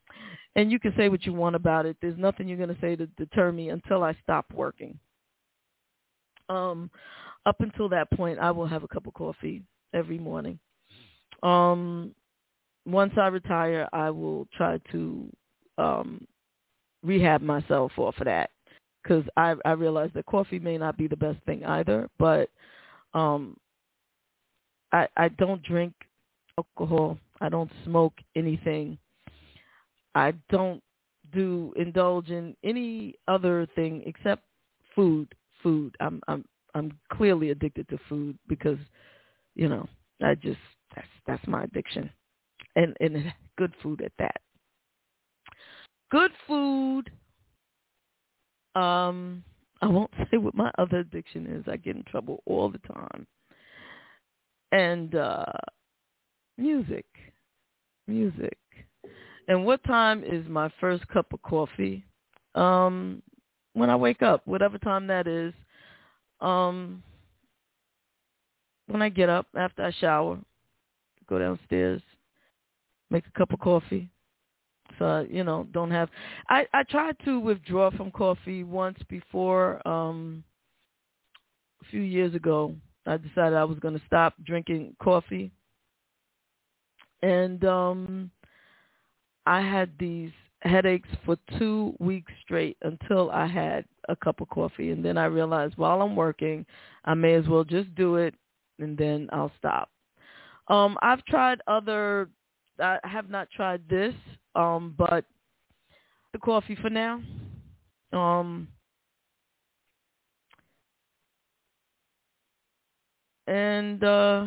and 0.55 0.71
you 0.71 0.79
can 0.79 0.95
say 0.97 1.09
what 1.09 1.27
you 1.27 1.33
want 1.33 1.57
about 1.57 1.87
it. 1.87 1.97
There's 2.01 2.19
nothing 2.19 2.47
you're 2.47 2.57
going 2.57 2.75
to 2.75 2.81
say 2.81 2.95
to 2.95 3.07
deter 3.07 3.51
me 3.51 3.71
until 3.71 4.05
I 4.05 4.17
stop 4.23 4.47
working. 4.55 4.97
Um, 6.49 6.91
up 7.47 7.61
until 7.61 7.89
that 7.91 8.11
point, 8.13 8.39
I 8.39 8.51
will 8.51 8.67
have 8.67 8.83
a 8.83 8.89
cup 8.89 9.07
of 9.07 9.15
coffee 9.15 9.63
every 9.95 10.19
morning. 10.19 10.59
Um, 11.43 12.15
once 12.87 13.13
I 13.17 13.29
retire, 13.29 13.89
I 13.93 14.11
will 14.11 14.47
try 14.57 14.79
to 14.93 15.31
um, 15.77 16.27
rehab 17.03 17.43
myself 17.43 17.93
off 17.97 18.19
of 18.19 18.25
that 18.25 18.51
because 19.03 19.25
I, 19.37 19.55
I 19.65 19.73
realize 19.73 20.11
that 20.15 20.27
coffee 20.27 20.59
may 20.59 20.77
not 20.77 20.97
be 20.97 21.07
the 21.07 21.17
best 21.17 21.39
thing 21.47 21.65
either, 21.65 22.09
but 22.19 22.51
um, 23.15 23.57
I, 24.93 25.07
I 25.17 25.29
don't 25.29 25.63
drink 25.63 25.95
alcohol. 26.59 27.19
I 27.41 27.49
don't 27.49 27.71
smoke 27.85 28.15
anything. 28.37 28.99
I 30.15 30.35
don't 30.51 30.83
do 31.33 31.73
indulge 31.77 32.31
in 32.31 32.57
any 32.65 33.15
other 33.29 33.67
thing 33.75 34.03
except 34.07 34.43
food. 34.95 35.29
Food. 35.63 35.97
I'm 36.01 36.21
I'm 36.29 36.45
I'm 36.75 36.99
clearly 37.13 37.51
addicted 37.51 37.89
to 37.89 37.99
food 38.09 38.39
because, 38.49 38.79
you 39.55 39.69
know, 39.69 39.89
I 40.23 40.35
just 40.35 40.59
that's 40.95 41.07
that's 41.27 41.47
my 41.47 41.65
addiction, 41.65 42.11
and 42.77 42.97
and 43.01 43.33
good 43.57 43.75
food 43.83 44.03
at 44.03 44.13
that. 44.19 44.41
Good 46.11 46.31
food. 46.47 47.11
Um, 48.75 49.43
I 49.83 49.87
won't 49.87 50.13
say 50.31 50.37
what 50.37 50.55
my 50.55 50.71
other 50.79 50.99
addiction 50.99 51.47
is. 51.47 51.65
I 51.71 51.77
get 51.77 51.97
in 51.97 52.05
trouble 52.05 52.43
all 52.47 52.71
the 52.71 52.79
time. 52.79 53.27
And 54.73 55.15
uh 55.15 55.45
music. 56.59 57.07
Music. 58.07 58.59
And 59.49 59.65
what 59.65 59.83
time 59.85 60.23
is 60.25 60.47
my 60.49 60.71
first 60.81 61.07
cup 61.09 61.33
of 61.33 61.41
coffee? 61.43 62.05
Um 62.55 63.23
when 63.75 63.91
I 63.91 63.97
wake 63.97 64.23
up, 64.23 64.43
whatever 64.47 64.79
time 64.79 65.07
that 65.09 65.27
is. 65.27 65.53
Um 66.41 67.03
when 68.87 69.03
I 69.03 69.09
get 69.11 69.29
up 69.29 69.47
after 69.57 69.85
I 69.85 69.93
shower, 69.93 70.39
go 71.29 71.39
downstairs, 71.39 72.03
make 73.11 73.25
a 73.27 73.39
cup 73.39 73.53
of 73.53 73.61
coffee. 73.61 74.11
So 74.99 75.27
you 75.31 75.45
know, 75.45 75.67
don't 75.73 75.91
have. 75.91 76.09
I 76.49 76.67
I 76.73 76.83
tried 76.83 77.17
to 77.25 77.39
withdraw 77.39 77.91
from 77.91 78.11
coffee 78.11 78.65
once 78.65 78.99
before. 79.09 79.87
Um, 79.87 80.43
a 81.83 81.85
few 81.91 82.01
years 82.01 82.35
ago, 82.35 82.75
I 83.07 83.17
decided 83.19 83.55
I 83.55 83.65
was 83.65 83.79
going 83.79 83.97
to 83.97 84.07
stop 84.07 84.35
drinking 84.45 84.97
coffee, 85.01 85.53
and 87.23 87.65
um, 87.65 88.31
I 89.47 89.61
had 89.61 89.91
these 89.99 90.33
headaches 90.61 91.09
for 91.25 91.37
two 91.59 91.95
weeks 91.99 92.33
straight 92.43 92.77
until 92.83 93.31
I 93.31 93.47
had 93.47 93.85
a 94.09 94.17
cup 94.17 94.41
of 94.41 94.49
coffee, 94.49 94.91
and 94.91 95.05
then 95.05 95.17
I 95.17 95.27
realized 95.27 95.77
while 95.77 96.03
I'm 96.03 96.17
working, 96.17 96.67
I 97.05 97.15
may 97.15 97.35
as 97.35 97.47
well 97.47 97.65
just 97.65 97.95
do 97.95 98.17
it 98.17 98.35
and 98.79 98.97
then 98.97 99.29
I'll 99.33 99.53
stop. 99.59 99.91
Um, 100.69 100.97
I've 101.03 101.25
tried 101.25 101.61
other. 101.67 102.29
I 102.79 102.99
have 103.05 103.29
not 103.29 103.49
tried 103.51 103.83
this, 103.89 104.15
um, 104.55 104.95
but 104.97 105.25
the 106.33 106.39
coffee 106.39 106.77
for 106.77 106.91
now. 106.91 107.21
Um, 108.13 108.69
and 113.47 114.05
uh, 114.05 114.47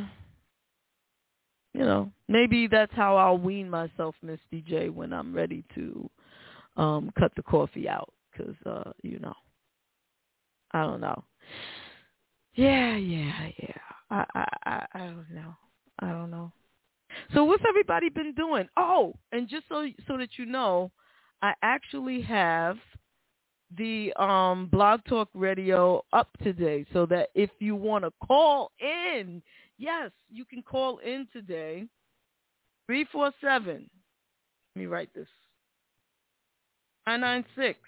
you 1.82 1.88
know, 1.88 2.12
maybe 2.28 2.68
that's 2.68 2.94
how 2.94 3.16
I'll 3.16 3.40
wean 3.40 3.68
myself, 3.68 4.14
Miss 4.22 4.38
DJ, 4.54 4.94
when 4.94 5.12
I'm 5.12 5.34
ready 5.34 5.64
to 5.74 6.08
um, 6.78 7.12
cut 7.18 7.32
the 7.36 7.42
coffee 7.42 7.90
out, 7.90 8.14
because 8.32 8.54
uh, 8.68 8.92
you 9.02 9.18
know, 9.18 9.34
I 10.74 10.84
don't 10.84 11.02
know. 11.02 11.24
Yeah, 12.54 12.96
yeah, 12.98 13.48
yeah. 13.58 13.74
I, 14.12 14.26
I, 14.36 14.46
I, 14.66 14.86
I 14.94 15.00
don't 15.00 15.32
know. 15.34 15.56
I 15.98 16.10
don't 16.12 16.30
know. 16.30 16.52
So 17.34 17.46
what's 17.46 17.64
everybody 17.68 18.10
been 18.10 18.36
doing? 18.36 18.70
Oh, 18.78 19.16
and 19.32 19.50
just 19.50 19.64
so 19.68 19.88
so 20.08 20.18
that 20.18 20.38
you 20.38 20.46
know, 20.46 20.92
I 21.42 21.54
actually 21.64 22.22
have 22.22 22.78
the 23.76 24.14
um 24.22 24.68
blog 24.72 25.00
talk 25.06 25.30
radio 25.34 26.04
up 26.14 26.30
today 26.44 26.86
so 26.94 27.08
that 27.08 27.30
if 27.34 27.50
you 27.58 27.76
want 27.76 28.04
to 28.04 28.12
call 28.28 28.72
in, 28.80 29.42
yes, 29.82 30.12
you 30.30 30.46
can 30.46 30.62
call 30.62 31.00
in 31.00 31.28
today. 31.34 31.86
347. 32.88 33.90
Let 34.76 34.80
me 34.80 34.86
write 34.86 35.14
this. 35.14 35.28
996 37.08 37.80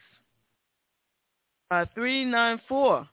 uh, 1.71 1.85
394 1.93 3.07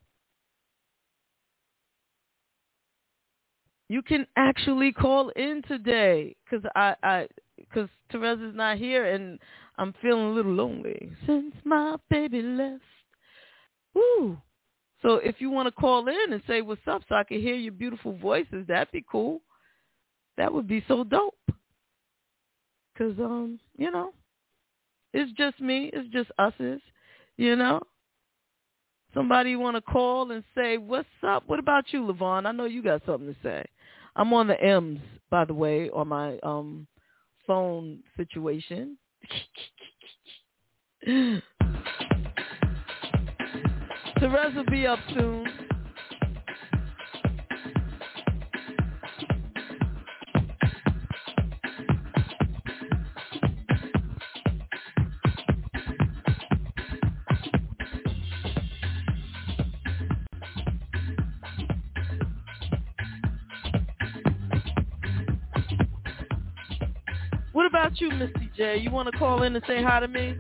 you 3.88 4.02
can 4.02 4.26
actually 4.36 4.92
call 4.92 5.30
in 5.30 5.62
today 5.66 6.36
because 6.44 6.64
I, 6.76 6.94
I, 7.02 7.28
because 7.56 7.88
Teresa's 8.10 8.54
not 8.54 8.78
here 8.78 9.14
and 9.14 9.38
I'm 9.78 9.94
feeling 10.00 10.26
a 10.26 10.30
little 10.30 10.52
lonely 10.52 11.10
since 11.26 11.54
my 11.64 11.96
baby 12.08 12.40
left. 12.40 12.82
Woo. 13.94 14.38
So 15.02 15.14
if 15.16 15.36
you 15.38 15.50
want 15.50 15.66
to 15.66 15.72
call 15.72 16.08
in 16.08 16.32
and 16.32 16.42
say 16.46 16.62
what's 16.62 16.80
up 16.86 17.02
so 17.08 17.14
I 17.14 17.24
can 17.24 17.40
hear 17.40 17.54
your 17.54 17.72
beautiful 17.72 18.16
voices, 18.16 18.66
that'd 18.68 18.92
be 18.92 19.04
cool. 19.10 19.40
That 20.36 20.52
would 20.52 20.68
be 20.68 20.84
so 20.88 21.04
dope. 21.04 21.34
Cause 22.98 23.14
um, 23.18 23.58
you 23.78 23.90
know, 23.90 24.12
it's 25.14 25.32
just 25.32 25.58
me. 25.60 25.90
It's 25.92 26.08
just 26.12 26.30
us's. 26.38 26.82
You 27.36 27.56
know. 27.56 27.80
Somebody 29.14 29.56
want 29.56 29.76
to 29.76 29.80
call 29.80 30.30
and 30.30 30.44
say 30.54 30.76
what's 30.78 31.08
up? 31.26 31.42
What 31.46 31.58
about 31.58 31.92
you, 31.92 32.02
Levon? 32.02 32.46
I 32.46 32.52
know 32.52 32.66
you 32.66 32.82
got 32.82 33.02
something 33.04 33.34
to 33.34 33.36
say. 33.42 33.64
I'm 34.14 34.32
on 34.32 34.46
the 34.46 34.62
M's, 34.62 35.00
by 35.30 35.44
the 35.44 35.54
way, 35.54 35.90
on 35.90 36.08
my 36.08 36.38
um 36.42 36.86
phone 37.46 38.00
situation. 38.16 38.96
Terez 44.20 44.54
will 44.54 44.66
be 44.66 44.87
up 44.87 44.98
soon. 45.14 45.46
What 67.52 67.64
about 67.64 67.98
you, 67.98 68.11
Misty 68.11 68.50
J? 68.54 68.76
You 68.76 68.90
want 68.90 69.11
to 69.11 69.18
call 69.18 69.44
in 69.44 69.56
and 69.56 69.64
say 69.66 69.83
hi 69.83 70.00
to 70.00 70.09
me? 70.09 70.37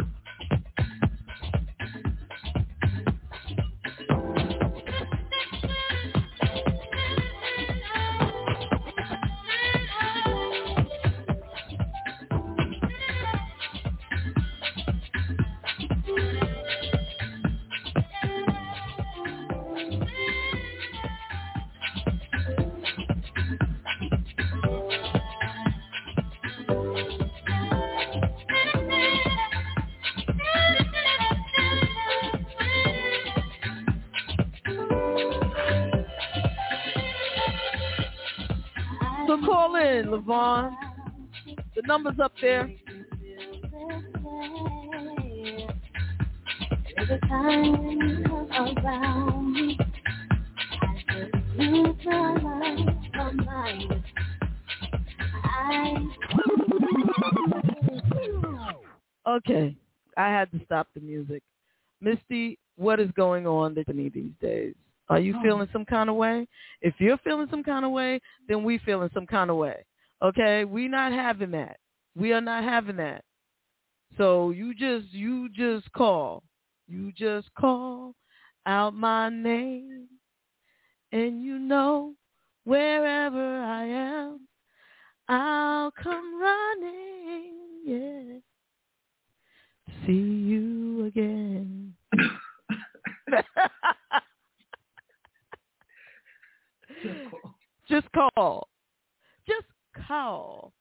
Levon. 39.80 40.74
The 41.74 41.82
number's 41.86 42.18
up 42.22 42.32
there. 42.40 42.70
Okay, 59.26 59.76
I 60.16 60.28
had 60.28 60.50
to 60.52 60.60
stop 60.64 60.88
the 60.94 61.00
music. 61.00 61.42
Misty 62.00 62.58
what 62.76 63.00
is 63.00 63.10
going 63.12 63.46
on 63.46 63.74
with 63.74 63.88
me 63.88 64.08
these 64.08 64.32
days. 64.40 64.74
Are 65.10 65.18
you 65.20 65.34
Oh. 65.36 65.42
feeling 65.42 65.68
some 65.72 65.84
kind 65.84 66.08
of 66.08 66.16
way? 66.16 66.46
If 66.80 66.94
you're 67.00 67.18
feeling 67.18 67.48
some 67.50 67.62
kind 67.64 67.84
of 67.84 67.90
way, 67.90 68.20
then 68.48 68.64
we 68.64 68.78
feeling 68.78 69.10
some 69.12 69.26
kind 69.26 69.50
of 69.50 69.56
way. 69.56 69.84
Okay? 70.22 70.64
We 70.64 70.88
not 70.88 71.12
having 71.12 71.50
that. 71.52 71.78
We 72.16 72.32
are 72.32 72.40
not 72.40 72.64
having 72.64 72.96
that. 72.96 73.24
So 74.16 74.50
you 74.50 74.74
just 74.74 75.12
you 75.12 75.48
just 75.50 75.90
call. 75.92 76.42
You 76.88 77.12
just 77.12 77.52
call 77.54 78.14
out 78.66 78.94
my 78.94 79.28
name 79.28 80.08
and 81.12 81.42
you 81.42 81.58
know 81.58 82.14
wherever 82.64 83.60
I 83.62 83.84
am 83.86 84.46
I'll 85.28 85.90
come 85.92 86.40
running, 86.40 87.54
yeah. 87.84 88.38
See 90.06 90.12
you 90.12 91.04
again. 91.06 91.94
Just 97.88 98.06
call. 98.12 98.68
Just 99.46 99.66
call. 100.06 100.72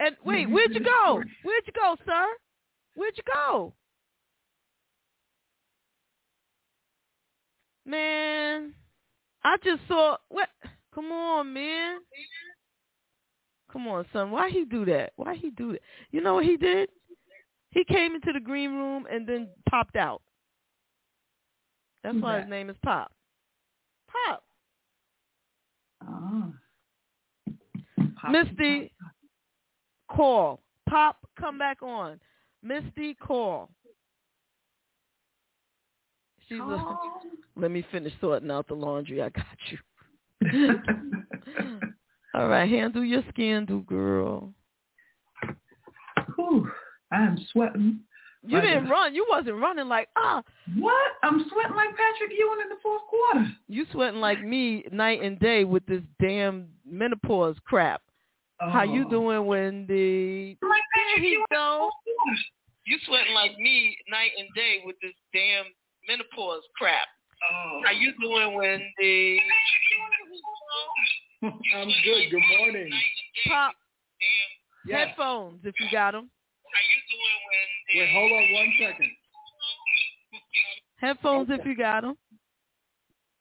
And 0.00 0.16
wait, 0.24 0.48
where'd 0.48 0.74
you 0.74 0.84
go? 0.84 1.22
Where'd 1.42 1.64
you 1.66 1.72
go, 1.74 1.96
sir? 2.06 2.26
Where'd 2.94 3.16
you 3.16 3.22
go? 3.26 3.72
Man, 7.84 8.74
I 9.42 9.56
just 9.64 9.80
saw 9.88 10.16
what 10.28 10.48
come 10.94 11.10
on, 11.10 11.52
man. 11.52 11.98
Come 13.72 13.88
on, 13.88 14.04
son. 14.12 14.30
Why 14.30 14.50
he 14.50 14.64
do 14.64 14.84
that? 14.86 15.12
Why 15.16 15.34
he 15.34 15.50
do 15.50 15.72
that? 15.72 15.80
You 16.10 16.20
know 16.20 16.34
what 16.34 16.44
he 16.44 16.56
did? 16.56 16.88
He 17.70 17.84
came 17.84 18.14
into 18.14 18.32
the 18.32 18.40
green 18.40 18.72
room 18.72 19.06
and 19.10 19.26
then 19.26 19.48
popped 19.68 19.96
out. 19.96 20.22
That's 22.02 22.16
why 22.18 22.40
his 22.40 22.48
name 22.48 22.70
is 22.70 22.76
Pop. 22.82 23.12
Pop. 24.26 24.42
Ah. 26.06 26.48
Misty, 28.30 28.92
call. 30.10 30.60
Pop, 30.88 31.16
come 31.38 31.58
back 31.58 31.82
on. 31.82 32.18
Misty, 32.62 33.14
call. 33.14 33.70
She's 36.48 36.60
let 37.56 37.70
me 37.70 37.84
finish 37.92 38.12
sorting 38.20 38.50
out 38.50 38.68
the 38.68 38.74
laundry. 38.74 39.20
I 39.22 39.28
got 39.28 39.44
you. 39.70 39.78
All 42.34 42.48
right, 42.48 42.68
handle 42.68 43.04
your 43.04 43.22
scandal, 43.30 43.80
girl. 43.80 44.54
Whew, 46.36 46.70
I'm 47.12 47.38
sweating. 47.52 48.00
You 48.46 48.58
Right. 48.58 48.66
didn't 48.68 48.88
run. 48.88 49.14
You 49.14 49.26
wasn't 49.28 49.56
running 49.56 49.88
like 49.88 50.08
ah. 50.16 50.42
What? 50.76 51.12
I'm 51.22 51.48
sweating 51.50 51.74
like 51.76 51.90
Patrick 51.96 52.30
Ewing 52.38 52.60
in 52.62 52.68
the 52.68 52.76
fourth 52.82 53.02
quarter. 53.08 53.46
You 53.68 53.84
sweating 53.92 54.20
like 54.20 54.42
me 54.42 54.84
night 54.92 55.22
and 55.22 55.38
day 55.40 55.64
with 55.64 55.84
this 55.86 56.02
damn 56.20 56.68
menopause 56.84 57.56
crap. 57.64 58.02
How 58.60 58.82
you 58.84 59.04
Oh. 59.06 59.10
doing, 59.10 59.46
Wendy? 59.46 60.58
Like 60.62 60.82
Patrick 60.94 61.24
Ewing 61.24 61.34
in 61.34 61.40
the 61.50 61.54
go. 61.56 61.90
You 62.86 62.98
sweating 63.06 63.34
like 63.34 63.58
me 63.58 63.96
night 64.08 64.30
and 64.38 64.48
day 64.54 64.82
with 64.84 64.96
this 65.00 65.14
damn 65.34 65.66
menopause 66.08 66.62
crap. 66.76 67.08
Oh. 67.50 67.82
How 67.84 67.90
you 67.92 68.12
doing, 68.20 68.54
Wendy? 68.54 69.42
I'm 71.42 71.88
good. 72.04 72.30
Good 72.30 72.42
morning. 72.58 72.90
Pop 73.46 73.74
Yes. 74.86 75.08
headphones 75.08 75.64
if 75.64 75.78
you 75.80 75.86
got 75.90 76.12
them. 76.12 76.30
Wait, 77.94 78.08
hold 78.12 78.32
on 78.32 78.52
one 78.52 78.72
second. 78.78 79.10
Headphones 80.96 81.48
if 81.50 81.64
you 81.64 81.76
got 81.76 82.02
them. 82.02 82.16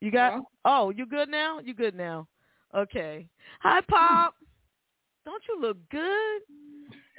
You 0.02 0.12
got? 0.12 0.34
Huh? 0.34 0.42
Oh, 0.66 0.90
you 0.92 1.06
good 1.06 1.30
now? 1.30 1.60
You 1.60 1.74
good 1.74 1.96
now? 1.96 2.28
Okay. 2.76 3.28
Hi, 3.62 3.82
Pop. 3.90 4.36
Don't 5.26 5.42
you 5.50 5.60
look 5.60 5.78
good? 5.90 6.42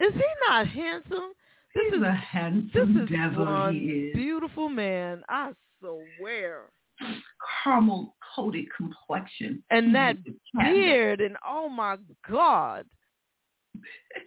Is 0.00 0.14
he 0.14 0.22
not 0.48 0.66
handsome? 0.68 1.33
This 1.74 1.85
He's 1.90 1.94
is 1.94 2.02
a 2.02 2.11
this 2.12 2.20
handsome 2.31 3.00
is 3.02 3.09
devil. 3.11 3.44
one 3.44 3.74
He 3.74 3.81
is. 3.81 4.14
beautiful 4.14 4.68
man. 4.68 5.22
I 5.28 5.50
swear. 5.81 6.62
Caramel 7.62 8.14
coated 8.35 8.66
complexion. 8.76 9.62
And 9.70 9.94
that 9.94 10.16
He's 10.24 10.35
a 10.35 10.62
cat. 10.62 10.72
beard 10.72 11.20
and 11.20 11.37
oh 11.46 11.68
my 11.68 11.96
god. 12.28 12.87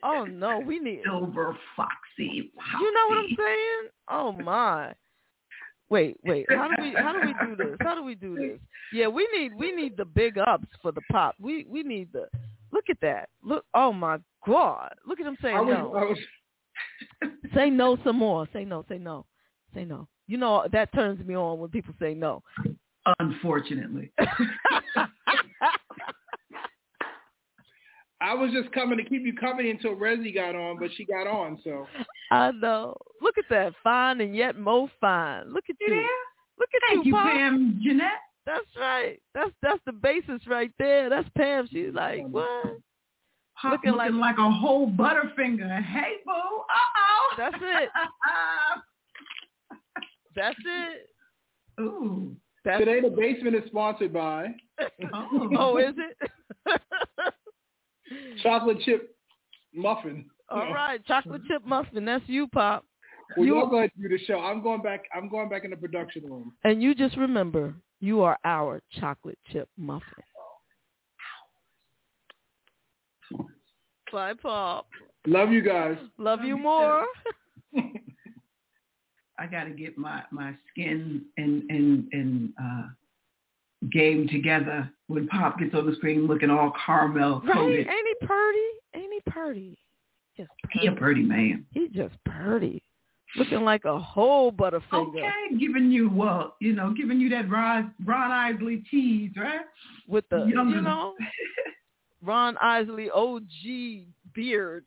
Oh 0.04 0.26
no, 0.26 0.60
we 0.60 0.80
need. 0.80 1.02
Silver 1.06 1.58
foxy. 1.76 2.52
You 2.80 2.94
know 2.94 3.08
what 3.08 3.18
I'm 3.18 3.36
saying? 3.38 3.90
Oh 4.10 4.32
my. 4.32 4.94
Wait, 5.90 6.18
wait. 6.24 6.46
How 6.50 6.70
do 6.70 6.82
we 6.82 6.94
how 6.94 7.12
do 7.12 7.20
we 7.20 7.34
do 7.46 7.56
this? 7.56 7.78
How 7.82 7.96
do 7.96 8.04
we 8.04 8.16
do 8.16 8.36
this? 8.36 8.60
Yeah, 8.94 9.08
we 9.08 9.28
need 9.36 9.54
we 9.56 9.74
need 9.74 9.98
the 9.98 10.06
big 10.06 10.38
ups 10.38 10.68
for 10.82 10.92
the 10.92 11.02
pop. 11.12 11.36
We 11.40 11.66
we 11.70 11.84
need 11.84 12.10
the 12.14 12.28
look 12.72 12.86
at 12.90 12.98
that. 13.02 13.30
Look 13.44 13.66
oh 13.74 13.92
my 13.92 14.20
God. 14.48 14.94
Look 15.06 15.20
at 15.20 15.26
him 15.26 15.38
saying 15.42 15.58
was, 15.58 15.78
no. 15.78 15.90
Was, 15.90 16.18
Say 17.56 17.70
no 17.70 17.98
some 18.06 18.18
more. 18.18 18.48
Say 18.54 18.64
no, 18.64 18.86
say 18.88 18.98
no. 18.98 19.26
Say 19.76 19.84
no. 19.84 20.08
You 20.28 20.38
know 20.38 20.66
that 20.72 20.94
turns 20.94 21.26
me 21.26 21.36
on 21.36 21.60
when 21.60 21.70
people 21.70 21.94
say 22.00 22.14
no. 22.14 22.42
Unfortunately. 23.20 24.12
I 28.22 28.34
was 28.36 28.52
just 28.52 28.72
coming 28.72 28.98
to 28.98 29.04
keep 29.04 29.24
you 29.26 29.34
company 29.34 29.72
until 29.72 29.96
Resi 29.96 30.34
got 30.34 30.56
on, 30.56 30.78
but 30.80 30.90
she 30.96 31.06
got 31.06 31.26
on, 31.28 31.60
so 31.64 31.88
I 32.32 32.52
know. 32.52 32.96
Look 33.22 33.38
at 33.38 33.46
that. 33.50 33.74
Fine 33.84 34.22
and 34.22 34.36
yet 34.36 34.58
more 34.60 34.90
fine. 35.02 35.52
Look 35.52 35.66
at 35.70 35.76
You 35.80 35.96
you. 35.96 36.08
Look 36.60 36.70
at 36.76 36.82
Thank 36.90 37.06
you, 37.06 37.10
you, 37.10 37.16
Pop. 37.16 37.32
Pam 37.32 37.80
Jeanette. 37.84 38.12
That's 38.46 38.66
right. 38.80 39.20
That's 39.34 39.52
that's 39.64 39.80
the 39.86 39.92
basis 39.92 40.42
right 40.48 40.72
there. 40.78 41.10
That's 41.10 41.28
Pam. 41.36 41.68
She's 41.72 41.94
like, 41.94 42.26
what? 42.28 42.46
Pop 43.60 43.72
Looking 43.74 43.92
looking, 43.92 44.16
like- 44.18 44.38
like, 44.38 44.38
a 44.40 44.52
whole 44.52 44.88
butterfinger. 44.90 45.84
Hey, 45.84 46.16
boo. 46.26 46.32
Uh-oh. 46.32 47.34
That's 47.38 47.56
it. 47.62 47.90
That's 50.36 50.58
it. 50.66 51.10
Ooh. 51.82 52.36
That's 52.64 52.80
today 52.80 53.02
the 53.02 53.10
basement 53.10 53.56
is 53.56 53.64
sponsored 53.68 54.14
by 54.14 54.54
Oh. 55.14 55.50
oh, 55.58 55.78
is 55.78 55.96
it? 55.98 56.18
chocolate 58.44 58.80
chip 58.82 59.16
muffin. 59.74 60.26
All 60.50 60.74
right, 60.74 61.04
chocolate 61.06 61.42
chip 61.48 61.66
muffin. 61.66 62.06
That's 62.06 62.24
you, 62.28 62.48
Pop. 62.48 62.86
Well, 63.38 63.46
You- 63.46 63.56
y'all 63.56 63.68
go 63.68 63.78
ahead 63.78 63.92
do 64.02 64.10
the 64.10 64.20
show. 64.26 64.40
I'm 64.40 64.62
going 64.62 64.82
back. 64.82 65.06
I'm 65.16 65.30
going 65.30 65.48
back 65.50 65.64
in 65.64 65.72
the 65.72 65.78
production 65.78 66.26
room. 66.26 66.54
And 66.64 66.84
you 66.84 66.94
just 66.94 67.16
remember, 67.18 67.74
you 68.02 68.22
are 68.22 68.38
our 68.44 68.82
chocolate 69.00 69.40
chip 69.52 69.70
muffin. 69.78 70.24
Bye, 74.12 74.34
Pop. 74.34 74.88
Love 75.26 75.52
you 75.52 75.62
guys. 75.62 75.96
Love 76.18 76.40
Love 76.40 76.42
you 76.42 76.58
you 76.58 76.64
more. 76.64 77.06
I 79.40 79.48
got 79.50 79.64
to 79.64 79.72
get 79.72 79.98
my, 79.98 80.24
my 80.32 80.54
skin 80.70 81.24
and, 81.38 81.64
and, 81.70 82.08
and 82.12 82.54
uh, 82.62 82.88
game 83.92 84.28
together 84.28 84.90
when 85.08 85.28
Pop 85.28 85.58
gets 85.60 85.74
on 85.74 85.90
the 85.90 85.96
screen 85.96 86.28
looking 86.28 86.50
all 86.50 86.72
caramel 86.86 87.42
Right? 87.46 87.54
coated. 87.54 87.88
Ain't 87.88 88.08
he 88.20 88.26
purty? 88.28 88.60
Ain't 88.96 89.14
he 89.14 89.32
purty? 89.32 89.78
Just 90.38 90.50
He 90.72 90.88
a 90.88 90.92
pretty 90.92 91.24
man. 91.24 91.66
He 91.72 91.88
just 91.90 92.16
purty. 92.26 92.82
Looking 93.38 93.62
like 93.64 93.86
a 93.86 93.98
whole 93.98 94.52
butterfinger 94.52 95.08
Okay, 95.18 95.32
giving 95.58 95.90
you, 95.90 96.10
well, 96.10 96.56
you 96.60 96.74
know, 96.74 96.94
giving 96.94 97.20
you 97.20 97.30
that 97.30 97.50
Ron, 97.50 97.94
Ron 98.06 98.32
Isley 98.32 98.84
tease, 98.92 99.32
right? 99.38 99.62
with 100.08 100.26
the, 100.30 100.46
you 100.46 100.54
know, 100.54 101.16
Ron 102.22 102.58
Isley 102.62 103.10
OG 103.10 104.06
beard. 104.36 104.84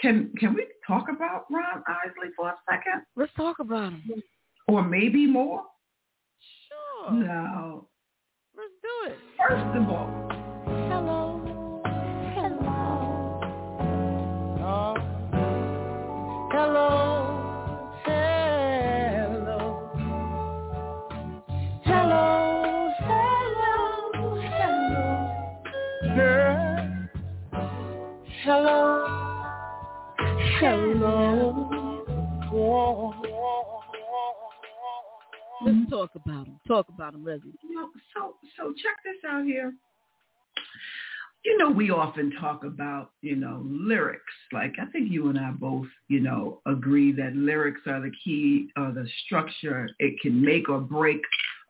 Can 0.00 0.32
can 0.38 0.54
we 0.54 0.66
talk 0.86 1.06
about 1.08 1.44
Ron 1.50 1.82
Isley 1.86 2.30
for 2.36 2.48
a 2.48 2.54
second? 2.68 3.02
Let's 3.14 3.32
talk 3.36 3.60
about 3.60 3.92
him. 3.92 4.22
Or 4.66 4.82
maybe 4.82 5.26
more? 5.26 5.62
Sure. 6.68 7.12
No. 7.12 7.88
Let's 8.54 8.74
do 8.82 8.88
it. 9.10 9.16
First 9.48 9.76
of 9.76 9.88
all, 9.88 10.08
Hello. 10.90 11.40
Hello. 12.34 12.90
Oh. 14.60 14.94
Hello. 16.52 16.88
Hello. 18.04 19.60
Hello, 21.84 22.28
hello. 23.00 23.62
Yes. 26.14 26.80
Hello. 28.44 28.80
Hello. 30.60 31.12
Talk 35.92 36.10
about 36.14 36.46
them. 36.46 36.60
Talk 36.66 36.88
about 36.88 37.12
them, 37.12 37.24
Reggie. 37.24 37.52
you 37.62 37.74
know, 37.74 37.88
so 38.14 38.34
so 38.56 38.72
check 38.82 38.96
this 39.04 39.28
out 39.28 39.44
here. 39.44 39.72
you 41.44 41.58
know, 41.58 41.70
we 41.70 41.90
often 41.90 42.32
talk 42.40 42.64
about, 42.64 43.10
you 43.20 43.36
know, 43.36 43.62
lyrics. 43.64 44.32
Like 44.52 44.74
I 44.80 44.86
think 44.86 45.10
you 45.10 45.28
and 45.28 45.38
I 45.38 45.50
both, 45.50 45.86
you 46.08 46.20
know, 46.20 46.60
agree 46.66 47.12
that 47.12 47.34
lyrics 47.34 47.80
are 47.86 48.00
the 48.00 48.12
key, 48.24 48.68
or 48.76 48.92
the 48.92 49.06
structure. 49.24 49.88
It 49.98 50.20
can 50.20 50.42
make 50.42 50.68
or 50.68 50.80
break 50.80 51.20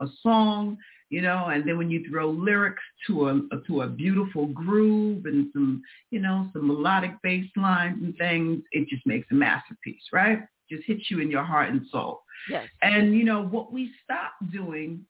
a 0.01 0.07
song, 0.23 0.77
you 1.11 1.23
know. 1.23 1.47
And 1.47 1.67
then 1.67 1.79
when 1.79 1.91
you 1.91 2.05
throw 2.09 2.31
lyrics 2.31 2.83
to 3.07 3.29
a 3.29 3.41
to 3.67 3.83
a 3.83 3.89
beautiful 3.89 4.47
groove 4.47 5.25
and 5.25 5.49
some, 5.53 5.83
you 6.11 6.21
know, 6.21 6.49
some 6.53 6.69
melodic 6.69 7.13
bass 7.23 7.47
lines 7.57 7.99
and 8.03 8.17
things, 8.19 8.63
it 8.73 8.89
just 8.89 9.07
makes 9.07 9.27
a 9.31 9.35
masterpiece, 9.35 10.05
right? 10.13 10.41
Just 10.73 10.87
hits 10.87 11.11
you 11.11 11.21
in 11.21 11.31
your 11.31 11.45
heart 11.45 11.71
and 11.71 11.83
soul. 11.91 12.23
Yes. 12.49 12.67
And 12.83 13.15
you 13.15 13.25
know 13.25 13.43
what 13.43 13.73
we 13.73 13.91
stopped 14.05 14.51
doing 14.53 15.05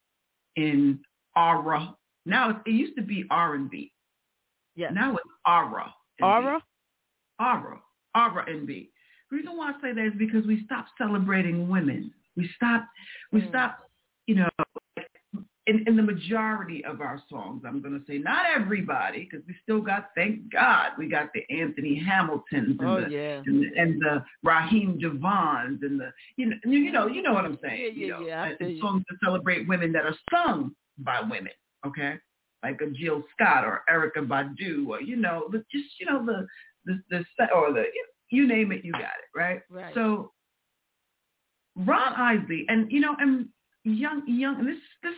in 0.56 1.00
our 1.34 1.94
now 2.26 2.50
it, 2.50 2.56
it 2.66 2.72
used 2.72 2.96
to 2.96 3.02
be 3.02 3.24
R 3.30 3.54
and 3.54 3.70
B 3.70 3.92
Yeah. 4.76 4.90
now 4.90 5.12
it's 5.16 5.24
aura. 5.46 5.92
Aura? 6.22 6.62
Aura. 7.40 7.80
Aura 8.14 8.44
and 8.50 8.66
B. 8.66 8.90
The 9.30 9.36
reason 9.38 9.56
why 9.56 9.70
I 9.70 9.80
say 9.80 9.92
that 9.94 10.06
is 10.06 10.12
because 10.18 10.46
we 10.46 10.62
stopped 10.66 10.90
celebrating 10.98 11.68
women. 11.68 12.12
We 12.36 12.48
stopped, 12.56 12.86
we 13.32 13.40
Mm. 13.40 13.48
stopped, 13.48 13.82
you 14.26 14.34
know, 14.36 14.48
in, 15.72 15.84
in 15.86 15.96
the 15.96 16.02
majority 16.02 16.84
of 16.84 17.00
our 17.00 17.22
songs, 17.30 17.62
I'm 17.66 17.80
going 17.80 17.98
to 17.98 18.04
say 18.06 18.18
not 18.18 18.44
everybody, 18.54 19.28
because 19.30 19.46
we 19.46 19.54
still 19.62 19.80
got, 19.80 20.10
thank 20.14 20.52
God, 20.52 20.90
we 20.98 21.08
got 21.08 21.30
the 21.32 21.42
Anthony 21.54 21.98
Hamiltons 21.98 22.76
and 22.78 22.88
Oh 22.88 23.00
the 23.00 23.10
yeah. 23.10 23.42
and 23.46 23.62
the, 23.62 23.80
and 23.80 24.00
the 24.02 24.24
Raheem 24.42 24.98
DeVaughns 25.00 25.82
and 25.82 25.98
the 25.98 26.12
you 26.36 26.46
know 26.46 26.56
you 26.64 26.92
know 26.92 27.06
you 27.06 27.22
know 27.22 27.32
what 27.32 27.44
I'm 27.44 27.58
saying. 27.62 27.80
Yeah, 27.80 27.86
yeah, 27.86 27.92
you 27.94 28.08
know, 28.10 28.20
yeah, 28.20 28.52
and 28.60 28.80
songs 28.80 29.04
to 29.08 29.16
celebrate 29.24 29.66
women 29.66 29.92
that 29.92 30.04
are 30.04 30.16
sung 30.30 30.72
by 30.98 31.20
women. 31.20 31.52
Okay, 31.86 32.16
like 32.62 32.80
a 32.82 32.90
Jill 32.90 33.24
Scott 33.32 33.64
or 33.64 33.82
Erykah 33.90 34.26
Badu 34.26 34.88
or 34.88 35.00
you 35.00 35.16
know 35.16 35.48
the, 35.50 35.58
just 35.72 35.88
you 35.98 36.06
know 36.06 36.24
the 36.24 36.46
the 36.84 37.24
the 37.38 37.46
or 37.54 37.72
the 37.72 37.84
you 38.30 38.46
name 38.46 38.72
it 38.72 38.84
you 38.84 38.92
got 38.92 39.02
it 39.02 39.38
right. 39.38 39.62
Right. 39.70 39.94
So 39.94 40.32
Ron 41.76 42.12
Isley 42.14 42.66
and 42.68 42.90
you 42.92 43.00
know 43.00 43.16
and 43.18 43.48
young 43.84 44.22
young 44.26 44.58
and 44.58 44.68
this 44.68 44.78
this 45.02 45.14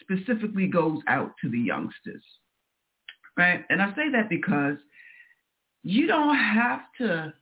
specifically 0.00 0.66
goes 0.66 0.98
out 1.08 1.32
to 1.42 1.50
the 1.50 1.58
youngsters, 1.58 2.24
right? 3.36 3.64
And 3.70 3.80
I 3.80 3.90
say 3.94 4.10
that 4.12 4.28
because 4.28 4.76
you 5.82 6.06
don't 6.06 6.36
have 6.36 6.80
to 6.98 7.32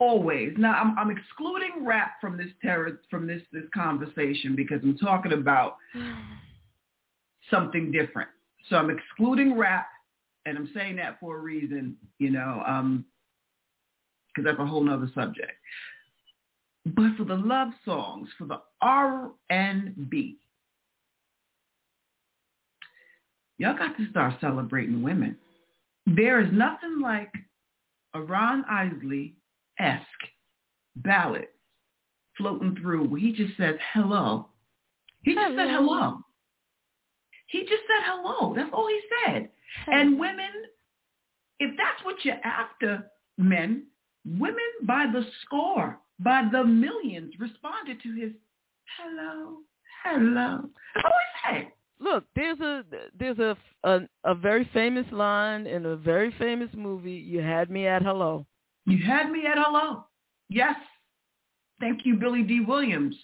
always. 0.00 0.54
Now 0.56 0.72
I'm, 0.72 0.98
I'm 0.98 1.10
excluding 1.16 1.84
rap 1.86 2.12
from 2.20 2.36
this 2.36 2.48
terror 2.60 3.00
from 3.10 3.26
this 3.26 3.42
this 3.52 3.64
conversation 3.72 4.56
because 4.56 4.80
I'm 4.82 4.98
talking 4.98 5.32
about 5.32 5.76
something 7.50 7.92
different. 7.92 8.30
So 8.68 8.76
I'm 8.76 8.90
excluding 8.90 9.56
rap, 9.56 9.86
and 10.46 10.58
I'm 10.58 10.70
saying 10.74 10.96
that 10.96 11.20
for 11.20 11.36
a 11.36 11.40
reason, 11.40 11.96
you 12.18 12.30
know, 12.30 12.62
um, 12.66 13.04
because 14.28 14.46
that's 14.46 14.60
a 14.60 14.66
whole 14.66 14.82
nother 14.82 15.10
subject. 15.14 15.52
But 16.94 17.16
for 17.16 17.24
the 17.24 17.36
love 17.36 17.68
songs, 17.84 18.28
for 18.38 18.46
the 18.46 18.60
R 18.80 19.30
and 19.50 20.08
B, 20.08 20.38
y'all 23.58 23.76
got 23.76 23.96
to 23.96 24.10
start 24.10 24.34
celebrating 24.40 25.02
women. 25.02 25.36
There 26.06 26.40
is 26.40 26.50
nothing 26.52 27.00
like 27.00 27.32
a 28.14 28.20
Ron 28.20 28.64
Isley-esque 28.64 30.04
ballad 30.96 31.48
floating 32.36 32.76
through 32.80 33.06
where 33.08 33.20
he 33.20 33.32
just 33.32 33.56
says 33.56 33.76
hello. 33.92 34.48
He 35.22 35.34
just 35.34 35.48
said 35.56 35.68
Hello. 35.68 35.86
hello. 35.86 36.18
He 37.48 37.60
just 37.62 37.82
said 37.86 38.04
hello. 38.04 38.54
That's 38.54 38.70
all 38.72 38.88
he 38.88 39.00
said. 39.26 39.50
And 39.88 40.18
women, 40.18 40.50
if 41.58 41.76
that's 41.76 42.04
what 42.04 42.16
you're 42.24 42.40
after, 42.44 43.04
men, 43.36 43.86
women 44.24 44.56
by 44.84 45.06
the 45.12 45.24
score, 45.44 45.98
by 46.22 46.42
the 46.52 46.64
millions 46.64 47.34
responded 47.38 48.00
to 48.02 48.14
his 48.14 48.32
hello, 48.98 49.58
hello. 50.04 50.68
I 50.96 51.02
always 51.04 51.34
say, 51.64 51.72
Look, 51.98 52.24
there's 52.34 52.58
a 52.60 52.84
there's 53.18 53.38
a, 53.38 53.56
a 53.84 54.00
a 54.24 54.34
very 54.34 54.68
famous 54.72 55.06
line 55.12 55.66
in 55.66 55.84
a 55.86 55.96
very 55.96 56.32
famous 56.38 56.70
movie. 56.74 57.12
You 57.12 57.40
had 57.40 57.70
me 57.70 57.86
at 57.86 58.02
hello. 58.02 58.46
you 58.86 58.98
had 59.04 59.30
me 59.30 59.44
at 59.46 59.56
hello. 59.58 60.06
Yes. 60.48 60.76
Thank 61.78 62.04
you, 62.04 62.16
Billy 62.16 62.42
Dee 62.42 62.60
Williams. 62.60 63.16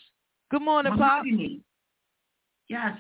Good 0.51 0.63
morning, 0.63 0.93
Pop. 0.93 1.01
Mahogany. 1.25 1.61
Yes. 2.69 2.97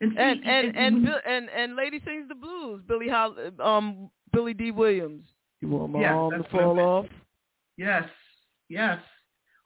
And, 0.00 0.12
see, 0.12 0.18
And 0.18 0.44
and 0.44 0.76
and 0.76 1.08
and 1.26 1.48
and 1.50 1.76
Lady 1.76 2.00
sings 2.04 2.28
the 2.28 2.34
blues. 2.34 2.82
Billy 2.88 3.08
Hol- 3.08 3.36
um 3.62 4.10
Billy 4.32 4.52
Dee 4.54 4.70
Williams. 4.72 5.24
You 5.60 5.68
want 5.68 5.92
my 5.92 6.00
Yes, 6.00 6.12
arm 6.14 6.30
to 6.32 6.38
that's 6.38 6.52
what 6.52 6.60
I 6.62 6.64
fall 6.64 6.80
off? 6.80 7.06
yes, 7.76 8.04
yes, 8.72 8.98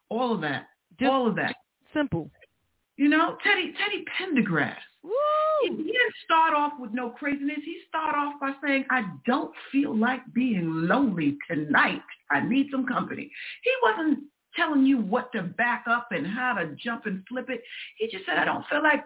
all 0.08 0.34
of 0.34 0.40
that, 0.42 0.66
Just 0.98 1.10
all 1.10 1.26
of 1.28 1.36
that. 1.36 1.54
simple. 1.94 2.30
You 2.96 3.08
know, 3.08 3.36
Teddy 3.44 3.72
Teddy 3.78 4.04
Pendergrass. 4.18 4.76
He, 5.62 5.68
he 5.70 5.76
didn't 5.76 6.14
start 6.24 6.54
off 6.54 6.72
with 6.78 6.92
no 6.92 7.10
craziness. 7.10 7.58
He 7.64 7.78
started 7.88 8.16
off 8.18 8.34
by 8.40 8.52
saying, 8.64 8.84
I 8.90 9.04
don't 9.26 9.52
feel 9.70 9.96
like 9.96 10.20
being 10.34 10.86
lonely 10.88 11.38
tonight. 11.50 12.02
I 12.30 12.40
need 12.40 12.68
some 12.70 12.86
company. 12.86 13.30
He 13.62 13.70
wasn't 13.82 14.24
telling 14.56 14.84
you 14.84 14.98
what 14.98 15.30
to 15.32 15.42
back 15.42 15.84
up 15.88 16.08
and 16.10 16.26
how 16.26 16.54
to 16.54 16.74
jump 16.82 17.06
and 17.06 17.22
flip 17.28 17.48
it. 17.50 17.62
He 17.98 18.08
just 18.08 18.26
said, 18.26 18.38
I 18.38 18.44
don't 18.44 18.64
feel 18.70 18.82
like, 18.82 19.04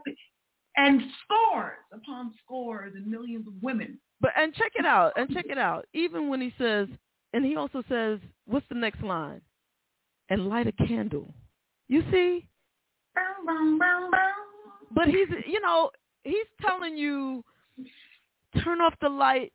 and 0.77 1.03
scores 1.25 1.79
upon 1.93 2.33
scores 2.45 2.95
and 2.95 3.07
millions 3.07 3.47
of 3.47 3.55
women. 3.61 3.99
But 4.21 4.33
and 4.37 4.55
check 4.55 4.73
it 4.77 4.87
out. 4.87 5.13
And 5.17 5.31
check 5.31 5.47
it 5.49 5.59
out. 5.59 5.87
Even 5.93 6.29
when 6.29 6.41
he 6.41 6.53
says, 6.59 6.89
and 7.33 7.45
he 7.45 7.57
also 7.57 7.83
says, 7.89 8.19
what's 8.47 8.67
the 8.69 8.75
next 8.77 9.03
line? 9.03 9.41
And 10.31 10.49
light 10.49 10.67
a 10.67 10.73
candle. 10.73 11.35
You 11.89 12.03
see? 12.11 12.47
But 14.93 15.07
he's, 15.09 15.29
you 15.47 15.61
know, 15.61 15.91
he's 16.25 16.47
telling 16.61 16.97
you, 16.97 17.45
turn 18.63 18.81
off 18.81 18.95
the 19.01 19.09
lights 19.09 19.55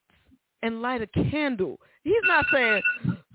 and 0.64 0.82
light 0.82 1.02
a 1.02 1.08
candle. 1.08 1.80
He's 2.04 2.14
not 2.28 2.46
saying, 2.52 2.82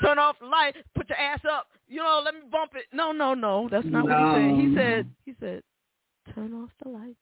turn 0.02 0.18
off 0.18 0.36
the 0.40 0.46
light, 0.46 0.76
put 0.94 1.08
your 1.08 1.18
ass 1.18 1.40
up, 1.50 1.68
you 1.88 1.98
know, 1.98 2.22
let 2.24 2.34
me 2.34 2.40
bump 2.50 2.72
it. 2.74 2.86
No, 2.92 3.12
no, 3.12 3.34
no. 3.34 3.68
That's 3.70 3.86
not 3.86 4.04
what 4.04 4.40
he 4.40 4.74
said. 4.74 4.74
He 4.74 4.74
said, 4.76 5.06
he 5.24 5.34
said, 5.40 5.62
turn 6.34 6.52
off 6.54 6.70
the 6.82 6.90
lights 6.90 7.16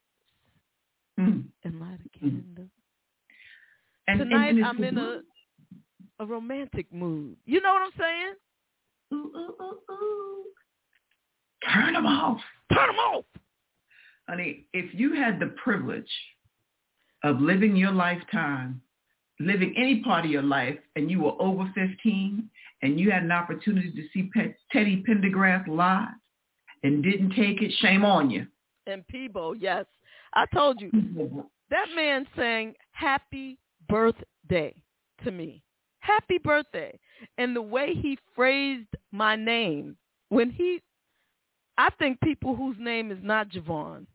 Mm. 1.18 1.46
and 1.64 1.80
light 1.80 1.98
a 2.04 2.18
candle. 2.18 2.68
And, 4.06 4.20
Tonight 4.20 4.50
and 4.50 4.64
I'm 4.64 4.84
in 4.84 4.96
a 4.98 5.20
a 6.20 6.24
romantic 6.26 6.92
mood. 6.92 7.36
You 7.44 7.60
know 7.60 7.72
what 7.72 7.82
I'm 7.82 7.90
saying? 7.98 8.34
Ooh, 9.12 9.32
ooh, 9.34 9.54
ooh, 9.62 9.92
ooh. 9.92 10.44
Turn 11.72 11.94
them 11.94 12.06
off. 12.06 12.40
Turn 12.72 12.88
them 12.88 12.96
off. 12.96 13.24
Honey, 14.28 14.66
if 14.72 14.94
you 14.94 15.14
had 15.14 15.40
the 15.40 15.54
privilege 15.62 16.10
of 17.24 17.40
living 17.40 17.74
your 17.76 17.92
lifetime, 17.92 18.80
living 19.40 19.74
any 19.76 20.02
part 20.02 20.24
of 20.24 20.30
your 20.30 20.42
life, 20.42 20.78
and 20.96 21.10
you 21.10 21.20
were 21.22 21.40
over 21.40 21.70
15, 21.74 22.48
and 22.82 23.00
you 23.00 23.10
had 23.10 23.22
an 23.22 23.32
opportunity 23.32 23.90
to 23.90 24.02
see 24.12 24.30
Pe- 24.34 24.54
Teddy 24.70 25.02
Pendergrass 25.08 25.66
live 25.66 26.08
and 26.82 27.02
didn't 27.02 27.30
take 27.30 27.62
it, 27.62 27.72
shame 27.80 28.04
on 28.04 28.30
you. 28.30 28.46
And 28.86 29.06
Peabo, 29.08 29.52
yes. 29.52 29.86
I 30.34 30.46
told 30.46 30.80
you, 30.80 30.90
that 31.70 31.86
man 31.94 32.26
sang 32.36 32.74
happy 32.92 33.58
birthday 33.88 34.74
to 35.24 35.30
me. 35.30 35.62
Happy 36.08 36.38
birthday. 36.38 36.98
And 37.36 37.54
the 37.54 37.62
way 37.62 37.92
he 37.94 38.18
phrased 38.34 38.88
my 39.12 39.36
name, 39.36 39.94
when 40.30 40.50
he, 40.50 40.80
I 41.76 41.90
think 41.98 42.18
people 42.22 42.56
whose 42.56 42.76
name 42.80 43.12
is 43.12 43.18
not 43.22 43.50
JaVonne 43.50 44.06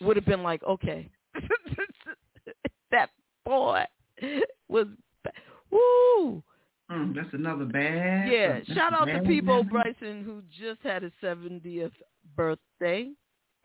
would 0.00 0.16
have 0.16 0.24
been 0.24 0.44
like, 0.44 0.62
okay, 0.62 1.10
that 2.92 3.10
boy 3.44 3.82
was, 4.68 4.86
woo. 5.72 6.42
Mm, 6.92 7.14
that's 7.14 7.32
another 7.32 7.64
bad. 7.64 8.30
Yeah, 8.30 8.52
that's 8.58 8.66
shout 8.68 8.92
out 8.92 9.06
to 9.06 9.20
Peabo 9.20 9.64
Bryson 9.64 10.22
who 10.22 10.42
just 10.60 10.80
had 10.82 11.02
his 11.02 11.12
70th 11.22 11.90
birthday. 12.36 13.10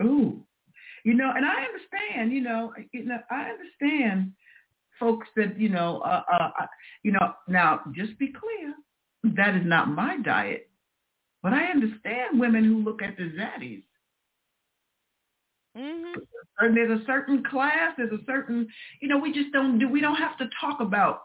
Ooh, 0.01 0.41
you 1.03 1.13
know, 1.13 1.31
and 1.35 1.45
I 1.45 1.65
understand. 1.65 2.31
You 2.31 2.41
know, 2.41 2.73
you 2.93 3.05
know, 3.05 3.17
I 3.29 3.51
understand 3.51 4.31
folks 4.99 5.27
that 5.35 5.59
you 5.59 5.69
know, 5.69 5.99
uh, 6.01 6.23
uh, 6.31 6.49
uh, 6.61 6.65
you 7.03 7.11
know. 7.11 7.33
Now, 7.47 7.81
just 7.95 8.17
be 8.19 8.27
clear, 8.27 8.73
that 9.35 9.55
is 9.55 9.65
not 9.65 9.89
my 9.89 10.17
diet, 10.17 10.69
but 11.41 11.53
I 11.53 11.65
understand 11.65 12.39
women 12.39 12.63
who 12.63 12.83
look 12.83 13.01
at 13.01 13.17
the 13.17 13.31
zaddies. 13.37 13.83
hmm 15.75 16.19
And 16.59 16.75
there's 16.75 16.99
a 16.99 17.05
certain 17.05 17.43
class, 17.43 17.93
there's 17.97 18.11
a 18.11 18.23
certain, 18.25 18.67
you 19.01 19.07
know, 19.07 19.17
we 19.17 19.33
just 19.33 19.51
don't 19.53 19.79
do. 19.79 19.87
We 19.87 20.01
don't 20.01 20.15
have 20.15 20.37
to 20.39 20.49
talk 20.59 20.79
about 20.81 21.21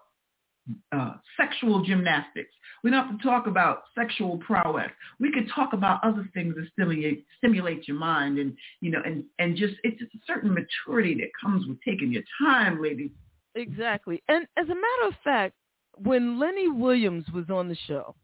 uh, 0.92 1.14
sexual 1.36 1.84
gymnastics. 1.84 2.52
We 2.82 2.90
don't 2.90 3.06
have 3.06 3.18
to 3.18 3.22
talk 3.22 3.46
about 3.46 3.84
sexual 3.94 4.38
prowess. 4.38 4.90
We 5.20 5.32
could 5.32 5.48
talk 5.54 5.72
about 5.72 6.02
other 6.02 6.28
things 6.34 6.54
that 6.54 6.66
stimulate 6.72 7.24
stimulate 7.38 7.86
your 7.88 7.98
mind 7.98 8.38
and 8.38 8.56
you 8.80 8.90
know 8.90 9.00
and 9.04 9.24
and 9.38 9.56
just 9.56 9.74
it's 9.82 9.98
just 9.98 10.14
a 10.14 10.18
certain 10.26 10.54
maturity 10.54 11.14
that 11.16 11.28
comes 11.40 11.66
with 11.66 11.78
taking 11.82 12.12
your 12.12 12.22
time, 12.42 12.82
ladies. 12.82 13.10
Exactly. 13.54 14.22
And 14.28 14.46
as 14.56 14.64
a 14.64 14.74
matter 14.74 15.08
of 15.08 15.14
fact, 15.22 15.54
when 15.96 16.38
Lenny 16.38 16.68
Williams 16.68 17.24
was 17.32 17.48
on 17.50 17.68
the 17.68 17.76
show, 17.86 18.14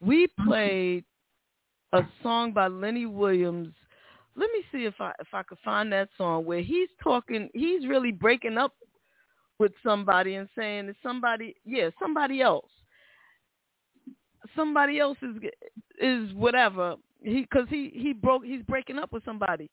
we 0.00 0.26
Mm-hmm. 0.26 0.48
played 0.48 1.04
a 1.92 2.02
song 2.22 2.52
by 2.52 2.68
Lenny 2.68 3.06
Williams. 3.06 3.74
Let 4.36 4.50
me 4.52 4.62
see 4.72 4.84
if 4.84 4.94
I 5.00 5.12
if 5.20 5.28
I 5.32 5.42
could 5.42 5.58
find 5.64 5.92
that 5.92 6.08
song 6.16 6.44
where 6.44 6.62
he's 6.62 6.88
talking. 7.02 7.50
He's 7.52 7.86
really 7.86 8.12
breaking 8.12 8.56
up 8.58 8.74
with 9.58 9.72
somebody 9.82 10.36
and 10.36 10.48
saying 10.56 10.88
it's 10.88 10.98
somebody. 11.02 11.54
Yeah, 11.64 11.90
somebody 12.00 12.40
else. 12.40 12.70
Somebody 14.56 14.98
else 14.98 15.18
is 15.22 15.36
is 16.00 16.32
whatever. 16.34 16.94
He 17.22 17.42
because 17.42 17.68
he 17.68 17.90
he 17.92 18.12
broke. 18.12 18.44
He's 18.44 18.62
breaking 18.62 18.98
up 18.98 19.12
with 19.12 19.24
somebody. 19.24 19.68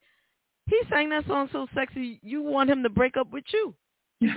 He 0.65 0.81
sang 0.89 1.09
that 1.09 1.25
song 1.27 1.47
so 1.51 1.67
sexy. 1.73 2.19
You 2.21 2.41
want 2.41 2.69
him 2.69 2.83
to 2.83 2.89
break 2.89 3.15
up 3.15 3.31
with 3.31 3.45
you. 3.53 3.73
Two 4.19 4.29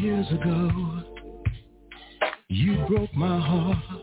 years 0.00 0.26
ago, 0.32 1.02
you 2.48 2.84
broke 2.88 3.14
my 3.14 3.38
heart. 3.40 3.93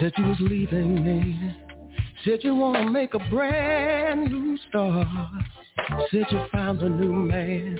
Said 0.00 0.12
you 0.16 0.24
was 0.24 0.38
leaving 0.40 1.04
me. 1.04 1.56
Said 2.24 2.38
you 2.42 2.54
want 2.54 2.78
to 2.78 2.90
make 2.90 3.12
a 3.12 3.18
brand 3.28 4.32
new 4.32 4.56
start. 4.70 5.06
Said 6.10 6.24
you 6.30 6.42
found 6.50 6.80
a 6.80 6.88
new 6.88 7.12
man. 7.12 7.78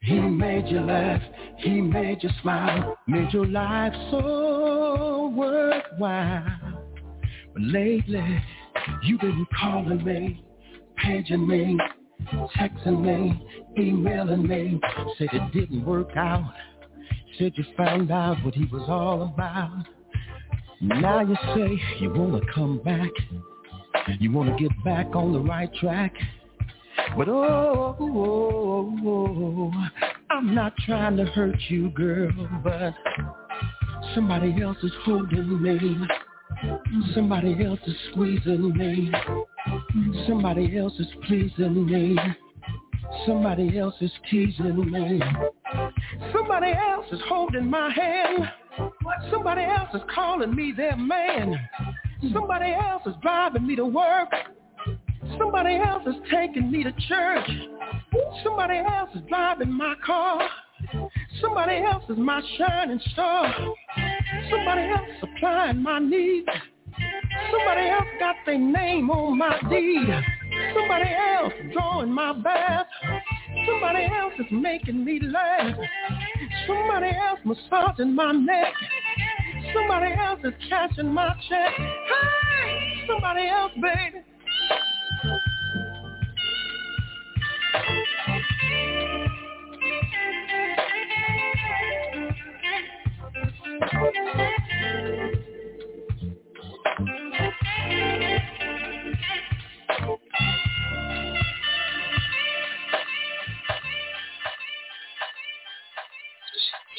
He 0.00 0.18
made 0.18 0.66
you 0.66 0.80
laugh. 0.80 1.22
He 1.58 1.80
made 1.80 2.24
you 2.24 2.30
smile. 2.40 2.98
Made 3.06 3.32
your 3.32 3.46
life 3.46 3.92
so 4.10 5.32
worthwhile. 5.36 6.82
But 7.52 7.62
lately, 7.62 8.42
you've 9.04 9.20
been 9.20 9.46
calling 9.60 10.02
me, 10.04 10.44
paging 10.96 11.46
me, 11.46 11.78
texting 12.58 13.02
me, 13.02 13.46
emailing 13.78 14.48
me. 14.48 14.80
Said 15.16 15.28
it 15.32 15.52
didn't 15.52 15.84
work 15.84 16.16
out. 16.16 16.52
Said 17.38 17.52
you 17.54 17.64
found 17.76 18.10
out 18.10 18.44
what 18.44 18.54
he 18.54 18.64
was 18.64 18.82
all 18.88 19.22
about. 19.22 19.86
Now 20.82 21.20
you 21.20 21.36
say 21.54 21.80
you 22.00 22.12
want 22.12 22.42
to 22.42 22.52
come 22.52 22.78
back. 22.78 23.10
You 24.18 24.32
want 24.32 24.56
to 24.56 24.60
get 24.60 24.72
back 24.84 25.14
on 25.14 25.32
the 25.32 25.38
right 25.38 25.72
track. 25.76 26.12
But 27.16 27.28
oh, 27.28 27.96
oh, 28.00 28.98
oh, 29.06 29.72
I'm 30.28 30.54
not 30.56 30.74
trying 30.78 31.16
to 31.18 31.24
hurt 31.26 31.56
you, 31.68 31.90
girl, 31.90 32.32
but 32.64 32.94
somebody 34.12 34.60
else 34.60 34.76
is 34.82 34.90
holding 35.04 35.62
me. 35.62 36.06
Somebody 37.14 37.64
else 37.64 37.80
is 37.86 37.96
squeezing 38.10 38.76
me. 38.76 39.12
Somebody 40.26 40.76
else 40.78 40.94
is 40.98 41.06
pleasing 41.28 41.86
me. 41.86 42.18
Somebody 43.24 43.78
else 43.78 43.94
is 44.00 44.12
teasing 44.28 44.90
me. 44.90 45.22
Somebody 46.32 46.72
else 46.72 47.06
is 47.12 47.20
holding 47.28 47.70
my 47.70 47.88
hand. 47.92 48.50
Somebody 49.30 49.62
else 49.62 49.88
is 49.94 50.02
calling 50.14 50.54
me 50.54 50.72
their 50.76 50.96
man. 50.96 51.58
Somebody 52.32 52.72
else 52.72 53.02
is 53.06 53.14
driving 53.22 53.66
me 53.66 53.76
to 53.76 53.84
work. 53.84 54.28
Somebody 55.38 55.76
else 55.76 56.02
is 56.06 56.14
taking 56.30 56.70
me 56.70 56.84
to 56.84 56.92
church. 57.08 57.50
Somebody 58.44 58.78
else 58.78 59.10
is 59.14 59.22
driving 59.28 59.72
my 59.72 59.94
car. 60.04 60.48
Somebody 61.40 61.82
else 61.82 62.04
is 62.08 62.18
my 62.18 62.42
shining 62.58 63.00
star. 63.12 63.54
Somebody 64.50 64.82
else 64.82 65.08
supplying 65.20 65.82
my 65.82 65.98
needs. 65.98 66.48
Somebody 67.50 67.88
else 67.88 68.06
got 68.18 68.36
their 68.46 68.58
name 68.58 69.10
on 69.10 69.38
my 69.38 69.58
deed. 69.70 70.08
Somebody 70.74 71.10
else 71.10 71.52
drawing 71.72 72.12
my 72.12 72.32
bath. 72.32 72.86
Somebody 73.66 74.04
else 74.04 74.34
is 74.38 74.46
making 74.50 75.04
me 75.04 75.20
laugh. 75.20 75.76
Somebody 76.66 77.10
else 77.16 77.40
massaging 77.44 78.14
my 78.14 78.32
neck. 78.32 78.74
Somebody 79.74 80.12
else 80.14 80.40
is 80.44 80.54
cashing 80.68 81.12
my 81.12 81.34
check. 81.48 81.74
Hey, 81.76 83.04
somebody 83.06 83.48
else, 83.48 83.72
baby. 83.74 84.22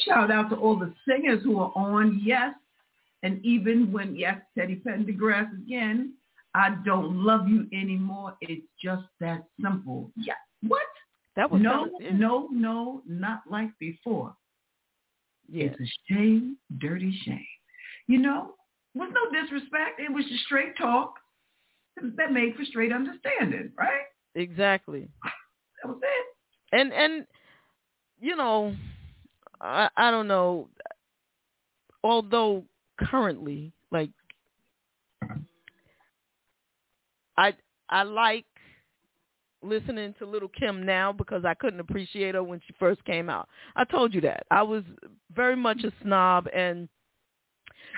Shout 0.04 0.30
out 0.30 0.50
to 0.50 0.56
all 0.56 0.78
the 0.78 0.92
singers 1.08 1.42
who 1.42 1.58
are 1.60 1.72
on. 1.74 2.20
Yes. 2.22 2.54
And 3.22 3.44
even 3.44 3.90
when, 3.92 4.14
yes, 4.16 4.38
Teddy 4.56 4.82
Pendergrass 4.86 5.50
again, 5.54 6.14
I 6.54 6.76
don't 6.84 7.24
love 7.24 7.48
you 7.48 7.66
anymore. 7.72 8.36
It's 8.40 8.66
just 8.82 9.04
that 9.20 9.44
simple. 9.62 10.10
Yeah. 10.16 10.34
What? 10.66 10.82
That 11.36 11.50
was 11.50 11.60
no, 11.60 11.88
no, 12.12 12.48
no, 12.52 13.02
not 13.06 13.42
like 13.50 13.70
before. 13.80 14.34
Yeah. 15.50 15.66
It's 15.66 15.80
a 15.80 16.12
shame, 16.12 16.58
dirty 16.78 17.18
shame. 17.24 17.44
You 18.06 18.18
know, 18.18 18.54
with 18.94 19.10
no 19.12 19.40
disrespect, 19.40 19.98
it 19.98 20.12
was 20.12 20.24
just 20.26 20.44
straight 20.44 20.76
talk 20.76 21.14
that 22.16 22.32
made 22.32 22.54
for 22.56 22.64
straight 22.64 22.92
understanding, 22.92 23.72
right? 23.76 24.02
Exactly. 24.34 25.08
That 25.82 25.88
was 25.88 25.98
it. 26.02 26.78
And 26.78 26.92
and 26.92 27.26
you 28.20 28.36
know, 28.36 28.74
I 29.60 29.88
I 29.96 30.10
don't 30.10 30.28
know. 30.28 30.68
Although 32.02 32.64
currently, 33.00 33.72
like, 33.90 34.10
I 37.36 37.54
I 37.88 38.02
like 38.02 38.44
listening 39.62 40.14
to 40.18 40.26
Little 40.26 40.48
Kim 40.48 40.84
now 40.84 41.12
because 41.12 41.44
I 41.44 41.54
couldn't 41.54 41.80
appreciate 41.80 42.34
her 42.34 42.42
when 42.42 42.60
she 42.66 42.74
first 42.78 43.04
came 43.04 43.30
out. 43.30 43.48
I 43.76 43.84
told 43.84 44.14
you 44.14 44.20
that. 44.22 44.46
I 44.50 44.62
was 44.62 44.84
very 45.34 45.56
much 45.56 45.82
a 45.84 45.92
snob 46.02 46.46
and 46.54 46.88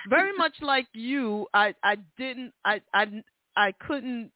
very 0.09 0.37
much 0.37 0.55
like 0.61 0.87
you, 0.93 1.47
I 1.55 1.75
I 1.83 1.97
didn't 2.17 2.53
I 2.65 2.81
I 2.95 3.23
I 3.57 3.73
couldn't 3.73 4.31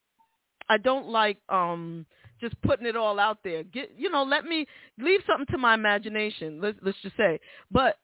I 0.68 0.78
don't 0.78 1.08
like 1.08 1.38
um 1.48 2.06
just 2.40 2.60
putting 2.62 2.86
it 2.86 2.96
all 2.96 3.18
out 3.18 3.38
there. 3.44 3.62
Get 3.62 3.92
you 3.96 4.10
know, 4.10 4.22
let 4.22 4.44
me 4.44 4.66
leave 4.98 5.20
something 5.26 5.46
to 5.52 5.58
my 5.58 5.74
imagination. 5.74 6.60
Let's 6.60 6.78
let's 6.82 7.00
just 7.02 7.16
say. 7.16 7.38
But 7.70 7.98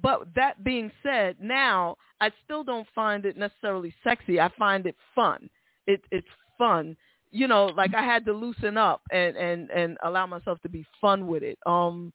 but 0.00 0.28
that 0.34 0.62
being 0.64 0.90
said, 1.02 1.36
now 1.40 1.96
I 2.20 2.30
still 2.44 2.64
don't 2.64 2.86
find 2.94 3.24
it 3.24 3.36
necessarily 3.36 3.94
sexy. 4.04 4.40
I 4.40 4.50
find 4.58 4.86
it 4.86 4.96
fun. 5.14 5.48
It 5.86 6.02
it's 6.10 6.26
fun. 6.56 6.96
You 7.30 7.46
know, 7.46 7.66
like 7.66 7.94
I 7.94 8.02
had 8.02 8.24
to 8.26 8.32
loosen 8.32 8.76
up 8.76 9.02
and 9.10 9.36
and 9.36 9.70
and 9.70 9.98
allow 10.04 10.26
myself 10.26 10.60
to 10.62 10.68
be 10.68 10.84
fun 11.00 11.26
with 11.26 11.42
it. 11.42 11.58
Um 11.66 12.12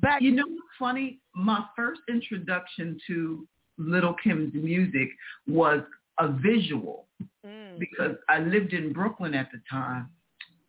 back 0.00 0.22
You 0.22 0.32
know 0.32 0.46
what's 0.46 0.76
funny? 0.78 1.18
My 1.34 1.64
first 1.76 2.00
introduction 2.08 2.98
to 3.06 3.46
Little 3.78 4.14
Kim's 4.22 4.52
music 4.54 5.08
was 5.46 5.80
a 6.20 6.28
visual 6.28 7.08
Mm. 7.44 7.78
because 7.78 8.16
I 8.28 8.40
lived 8.40 8.74
in 8.74 8.92
Brooklyn 8.92 9.34
at 9.34 9.50
the 9.50 9.60
time 9.70 10.10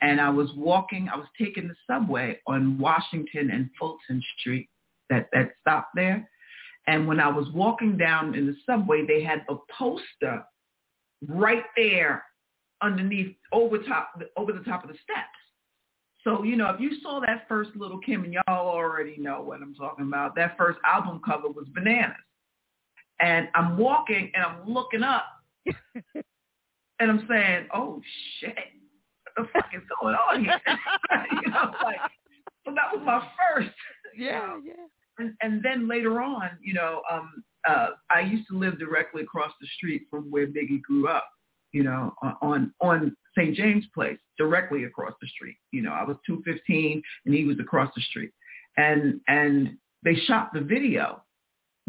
and 0.01 0.21
I 0.21 0.29
was 0.29 0.49
walking, 0.55 1.09
I 1.09 1.17
was 1.17 1.27
taking 1.37 1.67
the 1.67 1.75
subway 1.85 2.39
on 2.47 2.77
Washington 2.77 3.51
and 3.51 3.69
Fulton 3.77 4.23
Street, 4.39 4.69
that, 5.09 5.27
that 5.33 5.51
stop 5.59 5.89
there. 5.95 6.27
And 6.87 7.07
when 7.07 7.19
I 7.19 7.27
was 7.27 7.47
walking 7.53 7.97
down 7.97 8.35
in 8.35 8.47
the 8.47 8.55
subway, 8.65 9.05
they 9.05 9.21
had 9.21 9.45
a 9.49 9.55
poster 9.77 10.43
right 11.27 11.63
there 11.75 12.23
underneath, 12.81 13.35
over 13.51 13.77
top, 13.77 14.19
over 14.37 14.53
the 14.53 14.63
top 14.63 14.83
of 14.83 14.89
the 14.89 14.97
steps. 15.03 15.27
So, 16.23 16.43
you 16.43 16.55
know, 16.55 16.69
if 16.69 16.79
you 16.79 17.01
saw 17.01 17.19
that 17.19 17.47
first 17.47 17.71
Little 17.75 17.99
Kim, 17.99 18.23
and 18.23 18.33
y'all 18.33 18.43
already 18.47 19.17
know 19.17 19.41
what 19.41 19.61
I'm 19.61 19.75
talking 19.75 20.07
about, 20.07 20.35
that 20.35 20.57
first 20.57 20.79
album 20.85 21.21
cover 21.23 21.49
was 21.49 21.67
Bananas. 21.73 22.15
And 23.19 23.49
I'm 23.53 23.77
walking 23.77 24.31
and 24.33 24.43
I'm 24.43 24.67
looking 24.67 25.03
up 25.03 25.25
and 26.99 27.11
I'm 27.11 27.25
saying, 27.29 27.67
oh 27.73 28.01
shit, 28.39 28.55
what 29.35 29.45
the 29.45 29.51
fuck 29.53 29.69
is 29.73 29.81
going 30.01 30.15
on 30.15 30.43
here? 30.43 30.59
you 31.43 31.51
know, 31.51 31.71
like, 31.83 31.99
so 32.65 32.73
that 32.73 32.95
was 32.95 33.01
my 33.05 33.27
first. 33.37 33.71
Yeah, 34.17 34.59
yeah. 34.63 34.73
And, 35.17 35.33
and 35.41 35.63
then 35.63 35.87
later 35.87 36.21
on, 36.21 36.49
you 36.61 36.73
know, 36.73 37.01
um, 37.11 37.43
uh, 37.67 37.89
I 38.09 38.21
used 38.21 38.47
to 38.49 38.57
live 38.57 38.79
directly 38.79 39.21
across 39.21 39.51
the 39.61 39.67
street 39.77 40.03
from 40.09 40.31
where 40.31 40.47
Biggie 40.47 40.81
grew 40.81 41.07
up. 41.07 41.27
You 41.73 41.83
know, 41.83 42.13
on 42.41 42.73
on 42.81 43.15
St. 43.37 43.55
James 43.55 43.85
Place, 43.93 44.17
directly 44.37 44.83
across 44.83 45.13
the 45.21 45.27
street. 45.29 45.55
You 45.71 45.81
know, 45.81 45.91
I 45.91 46.03
was 46.03 46.17
215 46.27 47.01
and 47.25 47.33
he 47.33 47.45
was 47.45 47.61
across 47.61 47.89
the 47.95 48.01
street, 48.01 48.31
and 48.75 49.21
and 49.29 49.77
they 50.03 50.15
shot 50.27 50.51
the 50.53 50.59
video 50.59 51.23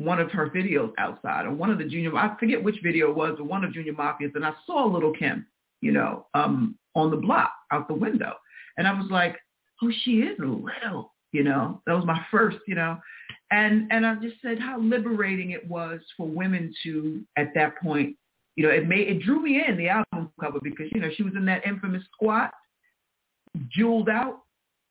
one 0.04 0.20
of 0.20 0.30
her 0.30 0.50
videos 0.50 0.92
outside 0.98 1.46
or 1.46 1.52
one 1.52 1.70
of 1.70 1.78
the 1.78 1.84
junior 1.84 2.14
I 2.16 2.36
forget 2.38 2.62
which 2.62 2.76
video 2.82 3.10
it 3.10 3.16
was, 3.16 3.34
but 3.38 3.46
one 3.46 3.64
of 3.64 3.72
Junior 3.72 3.92
Mafia's 3.92 4.32
and 4.34 4.44
I 4.44 4.52
saw 4.66 4.84
little 4.84 5.12
Kim, 5.12 5.46
you 5.80 5.92
know, 5.92 6.26
um, 6.34 6.76
on 6.94 7.10
the 7.10 7.16
block 7.16 7.52
out 7.70 7.88
the 7.88 7.94
window. 7.94 8.34
And 8.76 8.86
I 8.86 8.92
was 8.92 9.10
like, 9.10 9.36
Oh, 9.82 9.90
she 10.04 10.20
is 10.20 10.38
little, 10.38 11.12
you 11.32 11.42
know. 11.42 11.82
That 11.86 11.94
was 11.94 12.04
my 12.04 12.20
first, 12.30 12.58
you 12.66 12.74
know. 12.74 12.98
And 13.50 13.90
and 13.90 14.06
I 14.06 14.14
just 14.16 14.36
said 14.40 14.58
how 14.58 14.78
liberating 14.80 15.50
it 15.50 15.68
was 15.68 16.00
for 16.16 16.26
women 16.26 16.72
to 16.84 17.22
at 17.36 17.52
that 17.54 17.78
point, 17.78 18.16
you 18.56 18.64
know, 18.64 18.70
it 18.70 18.88
made 18.88 19.08
it 19.08 19.22
drew 19.22 19.42
me 19.42 19.62
in 19.66 19.76
the 19.76 19.88
album 19.88 20.30
cover 20.40 20.58
because, 20.62 20.86
you 20.92 21.00
know, 21.00 21.10
she 21.16 21.22
was 21.22 21.34
in 21.36 21.44
that 21.46 21.66
infamous 21.66 22.04
squat, 22.12 22.52
jeweled 23.68 24.08
out. 24.08 24.42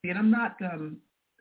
And 0.03 0.17
I'm 0.17 0.31
not 0.31 0.57
um 0.61 0.97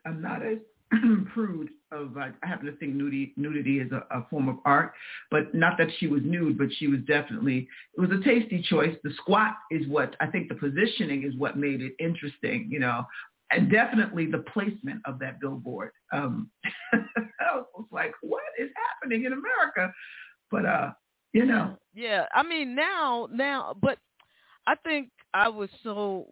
I'm 0.06 0.22
not 0.22 0.44
as 0.44 0.58
prude 1.34 1.70
of 1.92 2.16
uh, 2.16 2.20
I 2.42 2.46
happen 2.46 2.66
to 2.66 2.76
think 2.76 2.94
nudity 2.94 3.32
nudity 3.36 3.78
is 3.78 3.90
a, 3.92 4.04
a 4.10 4.26
form 4.28 4.48
of 4.48 4.56
art, 4.64 4.92
but 5.30 5.54
not 5.54 5.78
that 5.78 5.88
she 5.98 6.06
was 6.06 6.22
nude, 6.24 6.58
but 6.58 6.68
she 6.78 6.88
was 6.88 7.00
definitely 7.06 7.68
it 7.96 8.00
was 8.00 8.10
a 8.10 8.22
tasty 8.24 8.64
choice. 8.68 8.96
The 9.04 9.12
squat 9.16 9.54
is 9.70 9.86
what 9.88 10.16
I 10.20 10.26
think 10.26 10.48
the 10.48 10.54
positioning 10.54 11.24
is 11.24 11.36
what 11.36 11.56
made 11.56 11.80
it 11.80 11.92
interesting, 11.98 12.68
you 12.70 12.80
know, 12.80 13.04
and 13.50 13.70
definitely 13.70 14.26
the 14.26 14.44
placement 14.52 15.00
of 15.04 15.18
that 15.20 15.40
billboard. 15.40 15.90
Um, 16.12 16.50
I 16.92 17.62
was 17.74 17.86
like, 17.90 18.12
what 18.22 18.42
is 18.58 18.70
happening 19.02 19.24
in 19.24 19.32
America? 19.32 19.92
But 20.50 20.66
uh, 20.66 20.90
you 21.32 21.46
know, 21.46 21.76
yeah, 21.94 22.26
I 22.34 22.42
mean 22.42 22.74
now 22.74 23.28
now, 23.32 23.74
but 23.80 23.98
I 24.66 24.74
think 24.84 25.10
I 25.34 25.48
was 25.48 25.70
so 25.82 26.26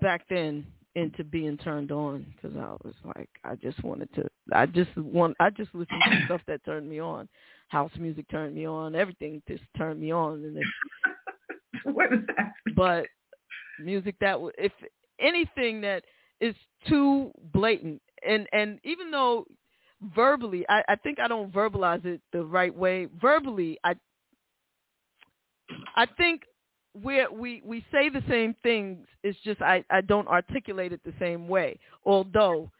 back 0.00 0.22
then 0.30 0.66
into 0.94 1.24
being 1.24 1.56
turned 1.58 1.90
on 1.90 2.26
because 2.34 2.56
I 2.56 2.72
was 2.84 2.94
like, 3.16 3.30
I 3.44 3.54
just 3.54 3.82
wanted 3.82 4.12
to, 4.14 4.28
I 4.52 4.66
just 4.66 4.94
want, 4.96 5.36
I 5.40 5.50
just 5.50 5.74
listened 5.74 6.02
to 6.10 6.22
stuff 6.26 6.40
that 6.46 6.64
turned 6.64 6.88
me 6.88 7.00
on. 7.00 7.28
House 7.68 7.92
music 7.98 8.26
turned 8.30 8.54
me 8.54 8.66
on. 8.66 8.94
Everything 8.94 9.42
just 9.48 9.62
turned 9.76 10.00
me 10.00 10.12
on. 10.12 10.44
And 10.44 10.58
what 11.94 12.12
is 12.12 12.20
that? 12.36 12.52
But 12.76 13.06
music 13.80 14.16
that 14.20 14.38
if 14.58 14.72
anything 15.18 15.80
that 15.82 16.04
is 16.40 16.54
too 16.88 17.32
blatant, 17.52 18.02
and 18.26 18.46
and 18.52 18.78
even 18.84 19.10
though 19.10 19.46
verbally, 20.14 20.66
I, 20.68 20.82
I 20.88 20.96
think 20.96 21.18
I 21.18 21.28
don't 21.28 21.52
verbalize 21.52 22.04
it 22.04 22.20
the 22.32 22.44
right 22.44 22.74
way. 22.74 23.08
Verbally, 23.20 23.78
I 23.84 23.94
I 25.96 26.06
think 26.06 26.42
we 26.94 27.26
we 27.28 27.62
we 27.64 27.84
say 27.90 28.08
the 28.08 28.22
same 28.28 28.54
things. 28.62 29.06
It's 29.22 29.38
just 29.44 29.62
I 29.62 29.84
I 29.90 30.00
don't 30.00 30.28
articulate 30.28 30.92
it 30.92 31.00
the 31.04 31.14
same 31.18 31.48
way. 31.48 31.78
Although 32.04 32.70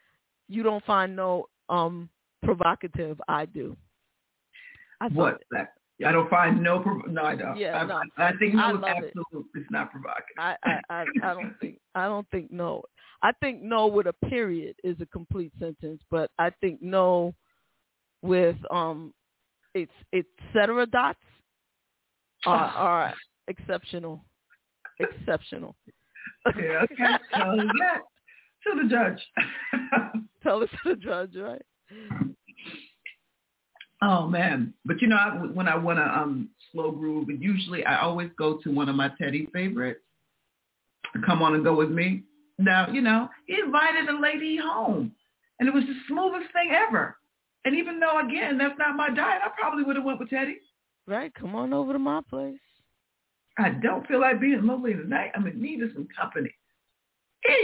you 0.49 0.63
don't 0.63 0.85
find 0.85 1.17
no 1.17 1.47
um 1.69 2.09
provocative, 2.43 3.21
I 3.29 3.47
do. 3.47 3.77
I 5.01 5.09
what 5.09 5.43
that? 5.51 5.75
I 6.05 6.11
don't 6.11 6.29
find 6.29 6.63
no. 6.63 6.83
No, 7.09 7.23
I 7.23 7.37
don't. 7.37 7.57
Yeah, 7.57 7.79
I, 7.79 7.87
no. 7.87 8.03
I 8.19 8.33
think 8.39 8.55
no 8.55 8.63
I 8.63 8.71
is 8.71 8.77
absolute. 8.85 9.47
It. 9.55 9.61
It's 9.61 9.71
not 9.71 9.91
provocative. 9.91 10.37
I, 10.39 10.57
I 10.65 10.81
I 10.91 11.05
I 11.23 11.35
don't 11.35 11.55
think 11.61 11.79
I 11.95 12.07
don't 12.07 12.29
think 12.31 12.51
no. 12.51 12.83
I 13.23 13.33
think 13.41 13.63
no 13.63 13.87
with 13.87 14.07
a 14.09 14.13
period 14.29 14.75
is 14.83 14.97
a 15.01 15.07
complete 15.07 15.53
sentence, 15.59 16.03
but 16.11 16.31
I 16.39 16.51
think 16.61 16.83
no 16.83 17.35
with 18.23 18.57
um 18.71 19.15
it's 19.75 19.93
etc. 20.13 20.87
dots 20.87 21.19
are, 22.47 22.67
are 22.67 23.15
exceptional. 23.49 24.25
Exceptional. 25.01 25.75
yeah, 26.57 26.85
okay. 26.85 27.19
Tell 27.35 27.57
that 27.57 28.03
to 28.65 28.83
the 28.83 28.89
judge. 28.89 30.23
Tell 30.43 30.63
it 30.63 30.71
to 30.71 30.91
the 30.91 30.97
judge, 30.97 31.37
right? 31.37 31.63
Oh 34.03 34.27
man, 34.27 34.75
but 34.85 35.01
you 35.01 35.09
know, 35.09 35.17
I, 35.17 35.31
when 35.53 35.69
I 35.69 35.77
want 35.77 35.99
to 35.99 36.05
um 36.05 36.49
slow 36.73 36.91
groove, 36.91 37.29
and 37.29 37.41
usually 37.43 37.85
I 37.85 38.01
always 38.03 38.31
go 38.37 38.59
to 38.59 38.71
one 38.71 38.89
of 38.89 38.97
my 38.97 39.11
Teddy 39.21 39.49
favorites. 39.53 40.01
Come 41.25 41.43
on 41.43 41.55
and 41.55 41.63
go 41.65 41.75
with 41.75 41.91
me. 41.91 42.23
Now, 42.59 42.89
you 42.91 43.01
know, 43.01 43.29
he 43.47 43.59
invited 43.61 44.09
a 44.09 44.19
lady 44.19 44.57
home, 44.57 45.13
and 45.61 45.69
it 45.69 45.75
was 45.75 45.85
the 45.85 45.95
smoothest 46.09 46.53
thing 46.53 46.71
ever. 46.73 47.17
And 47.65 47.77
even 47.77 48.01
though, 48.01 48.19
again, 48.27 48.59
that's 48.59 48.79
not 48.79 48.97
my 48.97 49.09
diet, 49.09 49.43
I 49.45 49.51
probably 49.57 49.85
would 49.85 49.97
have 49.97 50.05
went 50.05 50.19
with 50.19 50.31
Teddy. 50.31 50.59
Right, 51.07 51.33
come 51.35 51.55
on 51.55 51.73
over 51.73 51.93
to 51.93 51.99
my 51.99 52.21
place. 52.29 52.59
I 53.59 53.71
don't 53.71 54.07
feel 54.07 54.21
like 54.21 54.41
being 54.41 54.67
lonely 54.67 54.95
tonight. 54.95 55.31
I'm 55.35 55.47
in 55.47 55.61
need 55.61 55.83
of 55.83 55.91
some 55.95 56.09
company. 56.19 56.55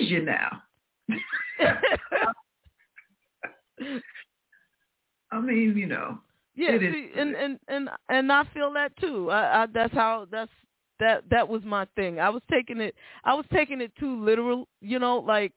Is 0.00 0.10
you 0.10 0.22
now? 0.24 0.62
I 5.30 5.40
mean, 5.40 5.76
you 5.76 5.86
know. 5.86 6.18
Yeah, 6.54 6.78
see, 6.78 7.10
and 7.16 7.36
and 7.36 7.58
and 7.68 7.88
and 8.08 8.32
I 8.32 8.42
feel 8.52 8.72
that 8.72 8.96
too. 8.96 9.30
I, 9.30 9.62
I 9.62 9.66
that's 9.72 9.94
how 9.94 10.26
that's 10.30 10.50
that 10.98 11.22
that 11.30 11.48
was 11.48 11.62
my 11.62 11.86
thing. 11.94 12.18
I 12.18 12.28
was 12.30 12.42
taking 12.50 12.80
it 12.80 12.94
I 13.24 13.34
was 13.34 13.44
taking 13.52 13.80
it 13.80 13.92
too 13.98 14.22
literal, 14.24 14.66
you 14.80 14.98
know, 14.98 15.18
like 15.18 15.52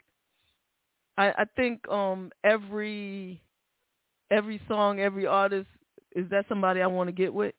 I 1.18 1.30
I 1.32 1.46
think 1.56 1.88
um 1.90 2.32
every 2.44 3.42
every 4.30 4.62
song, 4.68 5.00
every 5.00 5.26
artist 5.26 5.68
is 6.16 6.30
that 6.30 6.46
somebody 6.48 6.82
I 6.82 6.88
want 6.88 7.08
to 7.08 7.14
get 7.14 7.34
with? 7.34 7.56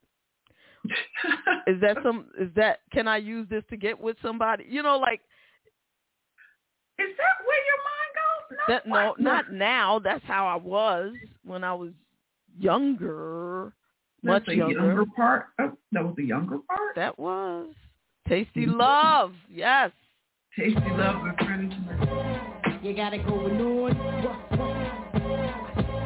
is 1.66 1.80
that 1.80 1.98
some 2.02 2.26
is 2.38 2.48
that 2.56 2.80
can 2.92 3.06
I 3.06 3.18
use 3.18 3.46
this 3.48 3.62
to 3.70 3.76
get 3.76 4.00
with 4.00 4.16
somebody? 4.22 4.64
You 4.68 4.82
know, 4.82 4.98
like 4.98 5.20
Is 6.98 7.10
that 7.16 7.46
where 7.46 7.64
your 7.66 7.80
mind 7.88 8.12
goes? 8.16 8.56
No, 8.68 8.74
that 8.74 8.86
no, 8.86 9.30
not 9.30 9.52
now. 9.52 9.98
That's 9.98 10.24
how 10.24 10.46
I 10.46 10.56
was 10.56 11.12
when 11.44 11.64
I 11.64 11.74
was 11.74 11.92
younger. 12.58 13.72
That's 14.22 14.34
much 14.34 14.46
the 14.46 14.56
younger. 14.56 14.74
younger 14.74 15.06
part. 15.16 15.46
Oh, 15.60 15.72
that 15.92 16.04
was 16.04 16.14
the 16.16 16.24
younger 16.24 16.58
part. 16.68 16.94
That 16.96 17.18
was 17.18 17.68
Tasty 18.28 18.66
mm-hmm. 18.66 18.78
Love. 18.78 19.32
Yes. 19.50 19.90
Tasty 20.56 20.80
Love 20.90 21.22
with 21.22 21.34
Freddie 21.38 21.74
You 22.82 22.94
got 22.94 23.14
it 23.14 23.26
going 23.26 23.60
on. 23.60 23.98
What, 23.98 24.58
what? 24.58 24.76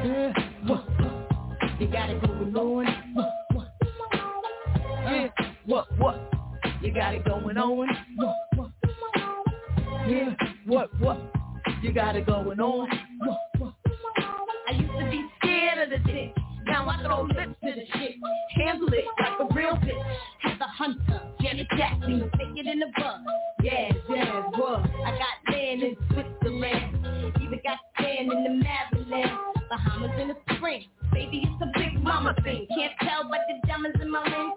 Yeah, 0.05 0.33
what, 0.67 0.89
what? 1.01 1.81
You 1.81 1.89
got 1.89 2.11
it 2.11 2.23
going 2.23 2.57
on. 2.57 2.87
What, 2.87 2.87
what? 3.15 3.26
Yeah, 5.07 5.29
what, 5.67 5.87
what? 5.99 6.33
You 6.83 6.93
got 6.93 7.15
it 7.15 7.25
going 7.25 7.57
on. 7.57 7.89
What, 8.17 8.37
what? 8.57 8.71
Yeah, 10.09 10.35
what, 10.67 11.01
what? 11.01 11.19
You 11.81 11.93
got 11.93 12.17
it 12.17 12.27
going 12.27 12.59
on. 12.59 12.89
What, 13.21 13.39
what? 13.59 13.75
I 14.69 14.73
used 14.73 14.93
to 14.99 15.09
be 15.09 15.25
scared 15.39 15.79
of 15.79 15.91
the 15.91 16.13
dick. 16.13 16.35
Now 16.67 16.89
I 16.89 17.01
throw 17.05 17.23
lips 17.23 17.55
to 17.63 17.73
the 17.73 17.99
shit. 17.99 18.17
Handle 18.57 18.89
it 18.89 19.05
like 19.21 19.39
a 19.39 19.55
real 19.55 19.75
bitch. 19.77 20.17
Had 20.41 20.59
the 20.59 20.65
hunter, 20.65 21.23
Janet 21.41 21.69
Jackson, 21.77 22.29
stick 22.35 22.49
it 22.57 22.67
in 22.67 22.81
the 22.81 22.87
bud. 22.99 23.21
Yeah, 23.63 23.93
yeah, 24.11 24.43
what? 24.57 24.81
I 24.81 25.17
got 25.17 25.55
land 25.55 25.85
in 25.85 25.97
Switzerland. 26.13 27.37
Even 27.41 27.61
got 27.63 27.79
sand 28.01 28.33
in 28.33 28.43
the 28.43 28.65
Maryland. 28.65 29.39
Bahamas 29.71 30.11
in 30.21 30.29
the 30.29 30.37
spring. 30.57 30.85
Baby, 31.13 31.45
it's 31.45 31.63
a 31.63 31.79
big 31.79 32.03
mama 32.03 32.35
thing. 32.43 32.67
Can't 32.77 32.93
tell 33.01 33.29
by 33.31 33.39
the 33.49 33.67
diamonds 33.69 33.99
in 34.03 34.11
my 34.11 34.23
ring. 34.25 34.53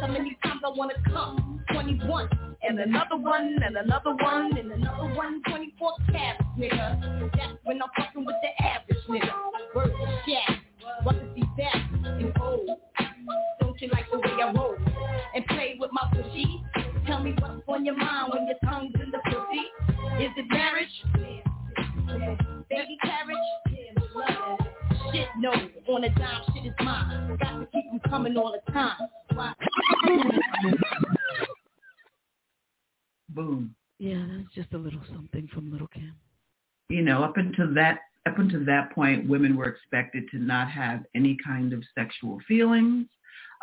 How 0.00 0.06
many 0.06 0.36
times 0.44 0.60
I 0.64 0.70
wanna 0.70 0.94
come. 1.06 1.64
21. 1.72 2.28
And 2.62 2.80
another 2.80 3.16
one, 3.16 3.58
and 3.64 3.76
another 3.76 4.14
one, 4.14 4.56
and 4.56 4.72
another 4.72 5.14
one, 5.14 5.42
24 5.48 5.92
carats, 6.10 6.42
nigga. 6.58 7.30
That's 7.36 7.52
when 7.64 7.80
I'm 7.82 7.88
fucking 7.96 8.24
with 8.24 8.36
the 8.42 8.64
average 8.64 8.98
nigga. 9.08 9.32
To 9.74 10.20
shack. 10.26 10.60
What 11.02 11.16
is 11.16 11.34
these 11.34 11.44
that 11.56 11.76
and 12.04 12.32
old? 12.40 12.68
Don't 13.60 13.80
you 13.80 13.88
like 13.88 14.10
the 14.10 14.18
way 14.18 14.42
I 14.42 14.52
roll? 14.52 14.76
And 15.34 15.46
play 15.46 15.76
with 15.78 15.90
my 15.92 16.10
pussy? 16.12 16.62
Tell 17.06 17.22
me 17.22 17.34
what's 17.38 17.62
on 17.68 17.84
your 17.84 17.96
mind 17.96 18.32
when 18.32 18.46
your 18.46 18.56
tongue's 18.64 18.94
in 19.02 19.10
the 19.10 19.18
pussy. 19.24 20.22
Is 20.22 20.30
it 20.36 20.46
marriage? 20.50 21.04
Baby 22.68 22.98
carriage? 23.02 23.36
Shit 25.12 25.28
no, 25.38 25.52
on 25.88 26.04
a 26.04 26.10
dime 26.10 26.42
shit 26.52 26.66
is 26.66 26.74
mine. 26.80 27.36
Got 27.40 27.60
to 27.60 27.66
keep 27.72 27.84
them 27.90 28.00
coming 28.10 28.36
all 28.36 28.52
the 28.52 28.72
time. 28.72 28.96
Boom. 33.30 33.74
Yeah, 33.98 34.24
that's 34.30 34.54
just 34.54 34.72
a 34.72 34.78
little 34.78 35.00
something 35.12 35.48
from 35.52 35.70
Little 35.70 35.88
Kim. 35.88 36.14
You 36.88 37.02
know, 37.02 37.22
up 37.22 37.36
until 37.36 37.72
that 37.74 37.98
up 38.26 38.38
until 38.38 38.64
that 38.66 38.92
point, 38.94 39.28
women 39.28 39.56
were 39.56 39.66
expected 39.68 40.24
to 40.30 40.38
not 40.38 40.70
have 40.70 41.04
any 41.14 41.36
kind 41.44 41.72
of 41.72 41.82
sexual 41.96 42.38
feelings. 42.46 43.06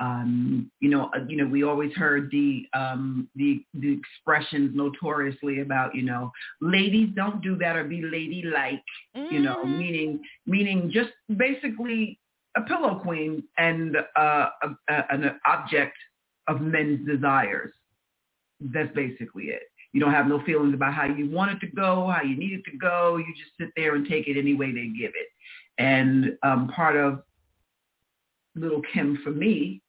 Um, 0.02 0.70
you 0.82 0.90
know, 0.90 1.10
uh, 1.16 1.20
you 1.28 1.38
know, 1.38 1.46
we 1.48 1.64
always 1.64 1.94
heard 1.94 2.30
the 2.32 2.66
um, 2.74 3.30
the 3.36 3.64
the 3.74 3.92
expressions 3.98 4.72
notoriously 4.76 5.62
about 5.62 5.96
you 5.96 6.04
know, 6.04 6.32
ladies 6.62 7.10
don't 7.16 7.42
do 7.42 7.56
that 7.58 7.76
or 7.76 7.86
be 7.86 8.02
ladylike. 8.02 8.84
You 9.32 9.40
know, 9.40 9.56
Mm-hmm. 9.64 9.78
meaning 9.80 10.20
meaning 10.46 10.92
just 10.94 11.12
basically 11.38 12.20
a 12.56 12.62
pillow 12.62 13.00
queen 13.00 13.44
and 13.58 13.98
uh, 14.16 14.50
a, 14.64 14.70
a, 14.90 15.14
an 15.14 15.40
object 15.46 15.98
of 16.48 16.62
men's 16.62 17.06
desires. 17.08 17.74
That's 18.60 18.94
basically 18.96 19.46
it. 19.46 19.64
You 19.92 20.02
don't 20.02 20.12
have 20.12 20.28
no 20.28 20.44
feelings 20.44 20.74
about 20.74 20.94
how 20.94 21.06
you 21.06 21.30
want 21.30 21.52
it 21.52 21.60
to 21.66 21.68
go, 21.68 22.12
how 22.14 22.22
you 22.22 22.38
need 22.38 22.54
it 22.54 22.64
to 22.70 22.78
go. 22.78 23.18
You 23.18 23.26
just 23.36 23.52
sit 23.60 23.70
there 23.76 23.96
and 23.96 24.08
take 24.08 24.28
it 24.28 24.38
any 24.38 24.54
way 24.54 24.72
they 24.72 24.88
give 24.88 25.12
it. 25.16 25.30
And 25.78 26.38
um, 26.44 26.70
part 26.70 26.96
of 26.96 27.24
Little 28.56 28.82
Kim 28.94 29.20
for 29.24 29.32
me 29.32 29.82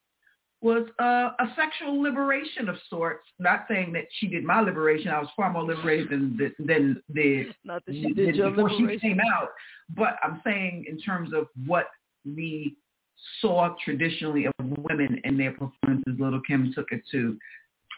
was 0.61 0.89
uh, 0.99 1.31
a 1.39 1.47
sexual 1.55 2.01
liberation 2.01 2.69
of 2.69 2.77
sorts. 2.89 3.29
Not 3.39 3.67
saying 3.69 3.93
that 3.93 4.05
she 4.19 4.27
did 4.27 4.45
my 4.45 4.61
liberation. 4.61 5.09
I 5.11 5.19
was 5.19 5.29
far 5.37 5.53
more 5.53 5.65
liberated 5.65 6.11
than 6.11 6.37
the, 6.37 6.65
than 6.65 7.03
the 7.13 7.47
Not 7.65 7.85
that 7.87 7.93
she 7.95 8.13
did 8.13 8.37
your 8.37 8.51
before 8.51 8.71
she 8.71 8.99
came 8.99 9.19
out. 9.35 9.51
But 9.91 10.17
I'm 10.23 10.41
saying 10.45 10.87
in 10.89 10.99
terms 10.99 11.33
of 11.33 11.49
what 11.67 11.87
we 12.35 12.77
saw 13.41 13.75
traditionally 13.85 14.47
of 14.47 14.53
women 14.59 15.21
and 15.25 15.39
their 15.39 15.53
performances, 15.53 16.15
Little 16.19 16.41
Kim 16.47 16.73
took 16.75 16.91
it 16.91 17.03
to 17.13 17.39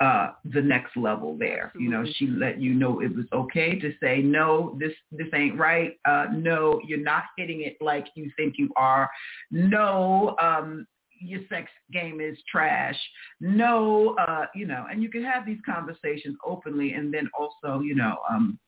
uh, 0.00 0.30
the 0.44 0.60
next 0.60 0.96
level 0.96 1.36
there. 1.36 1.72
You 1.76 1.90
know, 1.90 2.04
she 2.16 2.28
let 2.28 2.60
you 2.60 2.72
know 2.72 3.00
it 3.00 3.14
was 3.14 3.26
okay 3.32 3.78
to 3.80 3.92
say, 4.00 4.18
no, 4.18 4.76
this, 4.78 4.92
this 5.10 5.26
ain't 5.34 5.58
right. 5.58 5.98
Uh, 6.04 6.26
no, 6.32 6.80
you're 6.86 7.02
not 7.02 7.24
hitting 7.36 7.62
it 7.62 7.76
like 7.80 8.06
you 8.14 8.30
think 8.36 8.54
you 8.58 8.70
are. 8.76 9.10
No, 9.50 10.36
um, 10.40 10.86
your 11.20 11.40
sex 11.48 11.68
game 11.92 12.20
is 12.20 12.38
trash. 12.50 12.96
No, 13.40 14.14
uh, 14.20 14.46
you 14.54 14.66
know, 14.66 14.86
and 14.88 15.02
you 15.02 15.10
can 15.10 15.24
have 15.24 15.44
these 15.44 15.58
conversations 15.66 16.36
openly 16.46 16.92
and 16.92 17.12
then 17.12 17.28
also, 17.36 17.80
you 17.80 17.96
know, 17.96 18.18
um, 18.30 18.58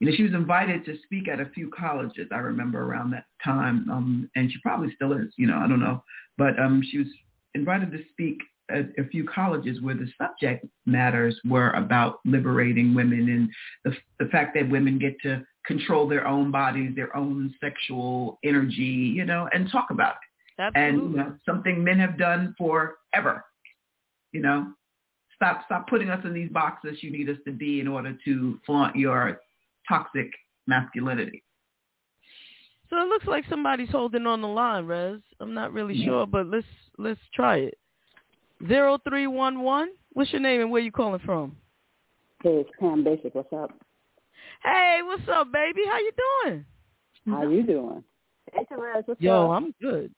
you 0.00 0.08
know, 0.08 0.16
she 0.16 0.24
was 0.24 0.34
invited 0.34 0.84
to 0.84 0.96
speak 1.04 1.28
at 1.28 1.40
a 1.40 1.46
few 1.46 1.70
colleges. 1.70 2.28
I 2.30 2.38
remember 2.38 2.82
around 2.82 3.10
that 3.12 3.24
time, 3.42 3.88
um, 3.90 4.30
and 4.36 4.50
she 4.50 4.58
probably 4.62 4.92
still 4.94 5.12
is. 5.12 5.32
You 5.36 5.46
know, 5.46 5.56
I 5.56 5.66
don't 5.66 5.80
know, 5.80 6.02
but 6.36 6.58
um, 6.58 6.82
she 6.90 6.98
was 6.98 7.06
invited 7.54 7.90
to 7.92 7.98
speak 8.12 8.38
at 8.70 8.88
a 8.98 9.04
few 9.10 9.24
colleges 9.24 9.80
where 9.80 9.94
the 9.94 10.08
subject 10.18 10.66
matters 10.84 11.38
were 11.44 11.70
about 11.70 12.18
liberating 12.24 12.94
women 12.94 13.28
and 13.28 13.50
the 13.84 14.24
the 14.24 14.30
fact 14.30 14.54
that 14.54 14.68
women 14.68 14.98
get 14.98 15.18
to 15.22 15.42
control 15.66 16.06
their 16.06 16.26
own 16.26 16.50
bodies, 16.50 16.92
their 16.94 17.16
own 17.16 17.54
sexual 17.60 18.38
energy, 18.44 18.82
you 18.82 19.24
know, 19.24 19.48
and 19.52 19.70
talk 19.70 19.88
about 19.90 20.14
it. 20.14 20.62
Absolutely. 20.62 20.88
And 20.88 21.10
you 21.12 21.16
know, 21.16 21.36
something 21.46 21.82
men 21.82 21.98
have 21.98 22.18
done 22.18 22.54
forever. 22.58 23.44
You 24.32 24.42
know, 24.42 24.72
stop 25.34 25.62
stop 25.64 25.88
putting 25.88 26.10
us 26.10 26.22
in 26.24 26.34
these 26.34 26.50
boxes 26.50 26.98
you 27.02 27.10
need 27.10 27.28
us 27.30 27.36
to 27.46 27.52
be 27.52 27.80
in 27.80 27.88
order 27.88 28.16
to 28.24 28.58
flaunt 28.66 28.96
your 28.96 29.40
toxic 29.88 30.30
masculinity. 30.66 31.42
So 32.90 33.00
it 33.00 33.08
looks 33.08 33.26
like 33.26 33.44
somebody's 33.48 33.90
holding 33.90 34.26
on 34.26 34.40
the 34.42 34.48
line, 34.48 34.86
Rez. 34.86 35.20
I'm 35.40 35.54
not 35.54 35.72
really 35.72 35.94
Yeah. 35.94 36.06
sure, 36.06 36.26
but 36.26 36.46
let's 36.46 36.66
let's 36.98 37.20
try 37.34 37.56
it. 37.56 37.78
Zero 38.68 38.98
three 38.98 39.26
one 39.26 39.60
one. 39.60 39.90
What's 40.12 40.32
your 40.32 40.40
name 40.40 40.60
and 40.60 40.70
where 40.70 40.82
you 40.82 40.92
calling 40.92 41.20
from? 41.20 41.56
Hey, 42.42 42.56
it's 42.60 42.70
Pam 42.78 43.02
Basic. 43.02 43.34
What's 43.34 43.52
up? 43.52 43.70
Hey, 44.62 45.00
what's 45.04 45.28
up, 45.28 45.50
baby? 45.52 45.82
How 45.86 45.98
you 45.98 46.12
doing? 46.44 46.64
How 47.28 47.42
you 47.48 47.62
doing? 47.64 48.04
Hey, 48.52 48.64
Terez, 48.70 49.06
what's 49.06 49.20
Yo, 49.20 49.50
up? 49.50 49.56
I'm 49.62 49.74
good. 49.80 50.14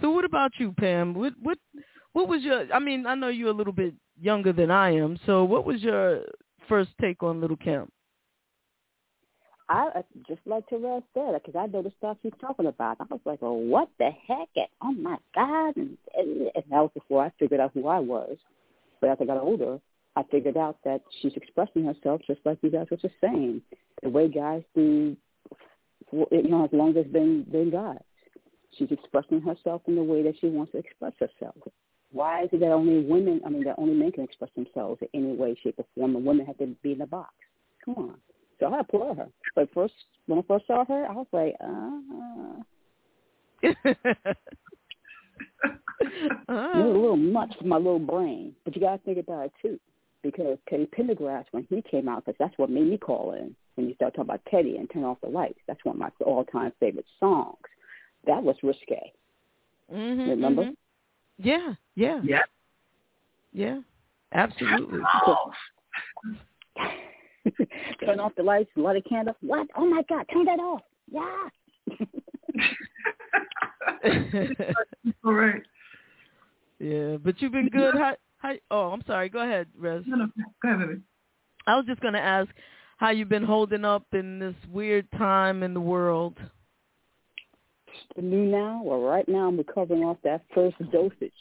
So 0.00 0.10
what 0.10 0.24
about 0.24 0.52
you, 0.58 0.72
Pam? 0.72 1.14
What 1.14 1.34
what 1.42 1.58
what 2.14 2.28
was 2.28 2.42
your? 2.42 2.72
I 2.72 2.78
mean, 2.78 3.06
I 3.06 3.14
know 3.14 3.28
you're 3.28 3.50
a 3.50 3.52
little 3.54 3.72
bit 3.72 3.94
younger 4.20 4.52
than 4.52 4.70
I 4.70 4.90
am. 4.96 5.18
So 5.26 5.44
what 5.44 5.66
was 5.66 5.82
your 5.82 6.22
first 6.68 6.90
take 7.00 7.22
on 7.22 7.40
Little 7.40 7.56
Kim? 7.56 7.90
I 9.68 10.02
just 10.28 10.40
like 10.44 10.68
Terez 10.68 11.02
said, 11.14 11.40
because 11.42 11.58
I 11.58 11.66
know 11.66 11.82
the 11.82 11.92
stuff 11.98 12.18
she's 12.22 12.32
talking 12.40 12.66
about. 12.66 12.98
I 13.00 13.04
was 13.08 13.20
like, 13.24 13.40
well, 13.40 13.56
what 13.56 13.88
the 13.98 14.10
heck? 14.26 14.48
And, 14.56 14.66
oh 14.82 14.92
my 14.92 15.16
God! 15.34 15.76
And, 15.76 15.96
and, 16.14 16.50
and 16.54 16.64
that 16.70 16.80
was 16.82 16.90
before 16.92 17.24
I 17.24 17.32
figured 17.38 17.60
out 17.60 17.70
who 17.72 17.88
I 17.88 17.98
was. 17.98 18.36
But 19.00 19.10
as 19.10 19.18
I 19.20 19.24
got 19.24 19.38
older, 19.38 19.78
I 20.16 20.22
figured 20.30 20.56
out 20.56 20.76
that 20.84 21.00
she's 21.20 21.32
expressing 21.34 21.84
herself 21.84 22.20
just 22.26 22.40
like 22.44 22.58
you 22.62 22.70
guys 22.70 22.86
were 22.90 22.98
just 22.98 23.14
saying, 23.20 23.62
the 24.02 24.10
way 24.10 24.28
guys 24.28 24.62
do. 24.74 25.16
You 26.12 26.48
know, 26.48 26.64
as 26.64 26.70
long 26.72 26.96
as 26.96 27.06
been 27.06 27.44
been 27.50 27.70
guys, 27.70 27.98
she's 28.76 28.90
expressing 28.90 29.40
herself 29.40 29.82
in 29.86 29.96
the 29.96 30.02
way 30.02 30.22
that 30.22 30.34
she 30.40 30.48
wants 30.48 30.72
to 30.72 30.78
express 30.78 31.12
herself. 31.18 31.56
Why 32.12 32.44
is 32.44 32.50
it 32.52 32.60
that 32.60 32.70
only 32.70 33.04
women? 33.04 33.40
I 33.44 33.48
mean, 33.48 33.64
that 33.64 33.76
only 33.78 33.94
men 33.94 34.12
can 34.12 34.24
express 34.24 34.50
themselves 34.54 35.00
in 35.02 35.08
any 35.14 35.34
way, 35.34 35.56
shape, 35.62 35.74
or 35.78 35.86
form, 35.96 36.14
and 36.14 36.24
women 36.24 36.46
have 36.46 36.58
to 36.58 36.66
be 36.82 36.92
in 36.92 37.00
a 37.00 37.06
box? 37.06 37.32
Come 37.84 37.94
on. 37.96 38.14
So 38.60 38.66
I 38.66 38.80
applaud 38.80 39.18
her. 39.18 39.28
But 39.54 39.72
first, 39.72 39.94
when 40.26 40.38
I 40.38 40.42
first 40.42 40.66
saw 40.66 40.84
her, 40.84 41.06
I 41.06 41.12
was 41.12 41.26
like, 41.32 41.56
uh, 41.60 42.62
it 43.62 43.76
was 46.74 46.84
a 46.84 46.98
little 46.98 47.16
much 47.16 47.54
for 47.58 47.64
my 47.64 47.76
little 47.76 47.98
brain. 47.98 48.54
But 48.64 48.74
you 48.74 48.80
got 48.80 48.96
to 48.96 49.02
think 49.04 49.18
about 49.18 49.46
it 49.46 49.52
too, 49.60 49.78
because 50.22 50.58
Teddy 50.68 50.86
Pendergrass, 50.86 51.44
when 51.52 51.66
he 51.70 51.82
came 51.82 52.08
out, 52.08 52.24
because 52.24 52.36
that's 52.38 52.56
what 52.58 52.70
made 52.70 52.88
me 52.88 52.98
call 52.98 53.32
in. 53.32 53.54
When 53.74 53.88
you 53.88 53.94
start 53.94 54.14
talking 54.14 54.30
about 54.30 54.44
Teddy 54.50 54.76
and 54.76 54.88
Turn 54.90 55.04
Off 55.04 55.20
the 55.20 55.28
Lights, 55.28 55.58
that's 55.66 55.84
one 55.84 55.96
of 55.96 56.00
my 56.00 56.10
all-time 56.24 56.72
favorite 56.78 57.06
songs. 57.18 57.56
That 58.26 58.42
was 58.42 58.56
risque. 58.62 59.12
Mm-hmm, 59.92 60.30
Remember? 60.30 60.64
mhm. 60.64 60.76
Yeah, 61.38 61.74
yeah, 61.96 62.20
yeah, 62.24 62.42
yeah. 63.52 63.80
Absolutely. 64.32 65.00
turn 68.04 68.20
off 68.20 68.32
the 68.36 68.42
lights, 68.42 68.70
and 68.74 68.84
light 68.84 68.96
a 68.96 69.08
candle. 69.08 69.34
What? 69.40 69.68
Oh 69.76 69.86
my 69.86 70.02
God! 70.08 70.26
Turn 70.32 70.44
that 70.46 70.58
off. 70.58 70.82
Yeah. 71.10 71.48
All 75.24 75.32
right. 75.32 75.62
Yeah, 76.78 77.16
but 77.16 77.40
you've 77.40 77.52
been 77.52 77.68
good. 77.68 77.94
How, 77.94 78.16
how, 78.38 78.54
oh, 78.70 78.90
I'm 78.90 79.02
sorry. 79.06 79.28
Go 79.28 79.40
ahead, 79.40 79.68
Rez. 79.78 80.04
No, 80.06 80.16
no, 80.16 80.26
go 80.62 80.68
ahead, 80.68 80.88
baby. 80.88 81.00
I 81.66 81.76
was 81.76 81.86
just 81.86 82.00
going 82.00 82.14
to 82.14 82.20
ask 82.20 82.50
how 82.98 83.10
you've 83.10 83.28
been 83.28 83.44
holding 83.44 83.84
up 83.84 84.06
in 84.12 84.38
this 84.38 84.54
weird 84.70 85.10
time 85.12 85.62
in 85.62 85.74
the 85.74 85.80
world. 85.80 86.38
The 88.16 88.22
new 88.22 88.44
now, 88.44 88.82
well, 88.84 89.00
right 89.00 89.26
now 89.28 89.48
I'm 89.48 89.56
recovering 89.56 90.02
off 90.02 90.18
that 90.24 90.42
first 90.54 90.76
dosage. 90.92 91.32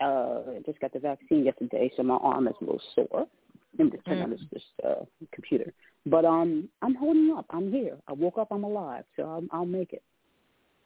Uh, 0.00 0.40
I 0.56 0.62
just 0.66 0.80
got 0.80 0.92
the 0.92 0.98
vaccine 0.98 1.44
yesterday, 1.44 1.90
so 1.96 2.02
my 2.02 2.16
arm 2.16 2.48
is 2.48 2.54
a 2.60 2.64
little 2.64 2.82
sore. 2.94 3.26
Let 3.78 3.84
me 3.86 3.90
just 3.92 4.04
turn 4.06 4.22
on 4.22 4.30
this, 4.30 4.40
this 4.52 4.62
uh, 4.84 5.04
computer. 5.32 5.72
But 6.06 6.24
um, 6.24 6.68
I'm 6.82 6.94
holding 6.94 7.34
up. 7.36 7.46
I'm 7.50 7.70
here. 7.72 7.96
I 8.08 8.12
woke 8.12 8.38
up. 8.38 8.48
I'm 8.50 8.64
alive, 8.64 9.04
so 9.16 9.22
I'll, 9.22 9.44
I'll 9.50 9.66
make 9.66 9.92
it. 9.92 10.02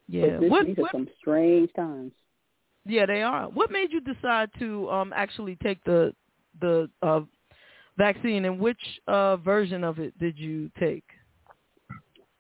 Yeah. 0.09 0.27
But 0.27 0.41
this, 0.41 0.51
What, 0.51 0.67
these 0.67 0.77
what, 0.77 0.89
are 0.89 0.93
some 0.93 1.09
strange 1.19 1.71
times. 1.75 2.13
yeah, 2.85 3.07
they 3.07 3.23
are. 3.23 3.49
What 3.49 3.71
made 3.73 3.91
you 3.93 4.01
decide 4.01 4.51
to 4.61 4.89
um 4.91 5.13
actually 5.17 5.57
take 5.63 5.83
the 5.85 6.13
the 6.61 6.89
uh 7.03 7.21
vaccine 7.99 8.45
and 8.45 8.61
which 8.61 9.01
uh 9.09 9.37
version 9.39 9.83
of 9.83 9.99
it 9.99 10.17
did 10.19 10.39
you 10.39 10.71
take? 10.79 11.05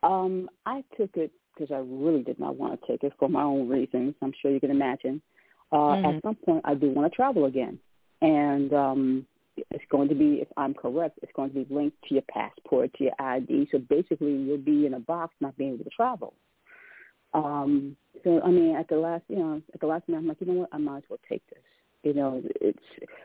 Um, 0.03 0.49
I 0.67 0.85
took 0.97 1.11
it 1.17 1.33
because 1.55 1.73
I 1.75 1.79
really 1.79 2.23
did 2.23 2.39
not 2.39 2.57
want 2.57 2.79
to 2.79 2.87
take 2.87 3.03
it 3.03 3.13
for 3.19 3.29
my 3.29 3.43
own 3.43 3.69
reasons. 3.69 4.15
I'm 4.23 4.33
sure 4.41 4.51
you 4.51 4.61
can 4.61 4.71
imagine. 4.71 5.21
Uh, 5.73 5.77
Mhm. 5.97 6.17
At 6.17 6.23
some 6.23 6.35
point, 6.37 6.61
I 6.65 6.75
do 6.75 6.91
want 6.91 7.11
to 7.11 7.17
travel 7.17 7.47
again, 7.47 7.79
and 8.23 8.73
um, 8.73 9.27
it's 9.57 9.85
going 9.91 10.09
to 10.09 10.15
be, 10.15 10.39
if 10.43 10.49
I'm 10.57 10.75
correct, 10.75 11.19
it's 11.23 11.33
going 11.35 11.51
to 11.51 11.65
be 11.65 11.75
linked 11.75 11.97
to 12.09 12.15
your 12.15 12.25
passport, 12.31 12.93
to 12.95 13.05
your 13.05 13.15
ID. 13.19 13.69
So 13.73 13.79
basically, 13.79 14.33
you'll 14.33 14.59
be 14.59 14.87
in 14.87 14.95
a 14.95 15.01
box, 15.01 15.35
not 15.41 15.57
being 15.57 15.75
able 15.75 15.85
to 15.85 15.91
travel. 15.91 16.35
Um, 17.35 17.97
so 18.25 18.41
I 18.43 18.51
mean, 18.51 18.77
at 18.77 18.89
the 18.89 18.97
last, 18.97 19.25
you 19.29 19.37
know, 19.37 19.63
at 19.75 19.81
the 19.81 19.87
last 19.87 20.09
minute, 20.09 20.21
I'm 20.21 20.29
like, 20.29 20.41
you 20.41 20.47
know 20.47 20.61
what, 20.61 20.69
I 20.73 20.79
might 20.79 20.99
as 20.99 21.03
well 21.09 21.19
take 21.29 21.43
this. 21.51 21.63
You 22.03 22.15
know, 22.15 22.41
it's 22.61 22.79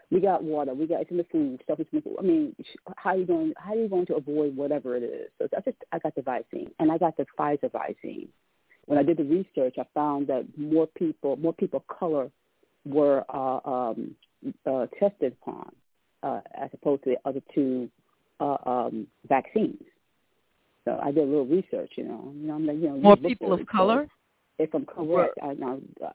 we 0.09 0.19
got 0.19 0.43
water, 0.43 0.73
we 0.73 0.87
got 0.87 1.01
it's 1.01 1.11
in 1.11 1.17
the 1.17 1.25
food, 1.31 1.61
stuff 1.63 1.79
is 1.79 1.85
in 1.91 1.99
the 1.99 2.01
food. 2.01 2.15
I 2.19 2.23
mean, 2.23 2.55
how 2.97 3.11
are 3.11 3.17
you 3.17 3.25
going? 3.25 3.53
How 3.57 3.73
are 3.73 3.77
you 3.77 3.87
going 3.87 4.07
to 4.07 4.15
avoid 4.15 4.55
whatever 4.55 4.95
it 4.95 5.03
is? 5.03 5.29
So 5.39 5.47
I 5.55 5.61
just 5.61 5.77
I 5.91 5.99
got 5.99 6.15
the 6.15 6.23
vaccine, 6.23 6.71
and 6.79 6.91
I 6.91 6.97
got 6.97 7.15
the 7.15 7.25
Pfizer 7.37 7.71
vaccine. 7.71 8.29
When 8.85 8.97
I 8.97 9.03
did 9.03 9.17
the 9.17 9.23
research, 9.23 9.75
I 9.77 9.85
found 9.93 10.27
that 10.27 10.45
more 10.57 10.87
people, 10.87 11.37
more 11.37 11.53
people 11.53 11.83
of 11.87 11.95
color, 11.95 12.31
were 12.83 13.23
uh, 13.29 13.59
um, 13.69 14.15
uh, 14.65 14.87
tested 14.99 15.35
upon 15.41 15.71
uh, 16.23 16.41
as 16.55 16.69
opposed 16.73 17.03
to 17.03 17.11
the 17.11 17.29
other 17.29 17.41
two 17.53 17.89
uh, 18.39 18.57
um, 18.65 19.07
vaccines. 19.27 19.81
So 20.85 20.99
I 21.01 21.11
did 21.11 21.23
a 21.23 21.27
little 21.27 21.45
research, 21.45 21.91
you 21.95 22.05
know. 22.05 22.33
You 22.35 22.47
know, 22.47 22.55
I'm 22.55 22.65
like, 22.65 22.77
you 22.77 22.89
know, 22.89 22.97
More 22.97 23.17
people 23.17 23.53
of 23.53 23.59
it, 23.59 23.67
so 23.71 23.77
color? 23.77 24.07
If 24.57 24.73
I'm 24.73 24.85
correct, 24.85 25.37
I 25.41 25.53
know. 25.53 25.79
Uh, 26.03 26.09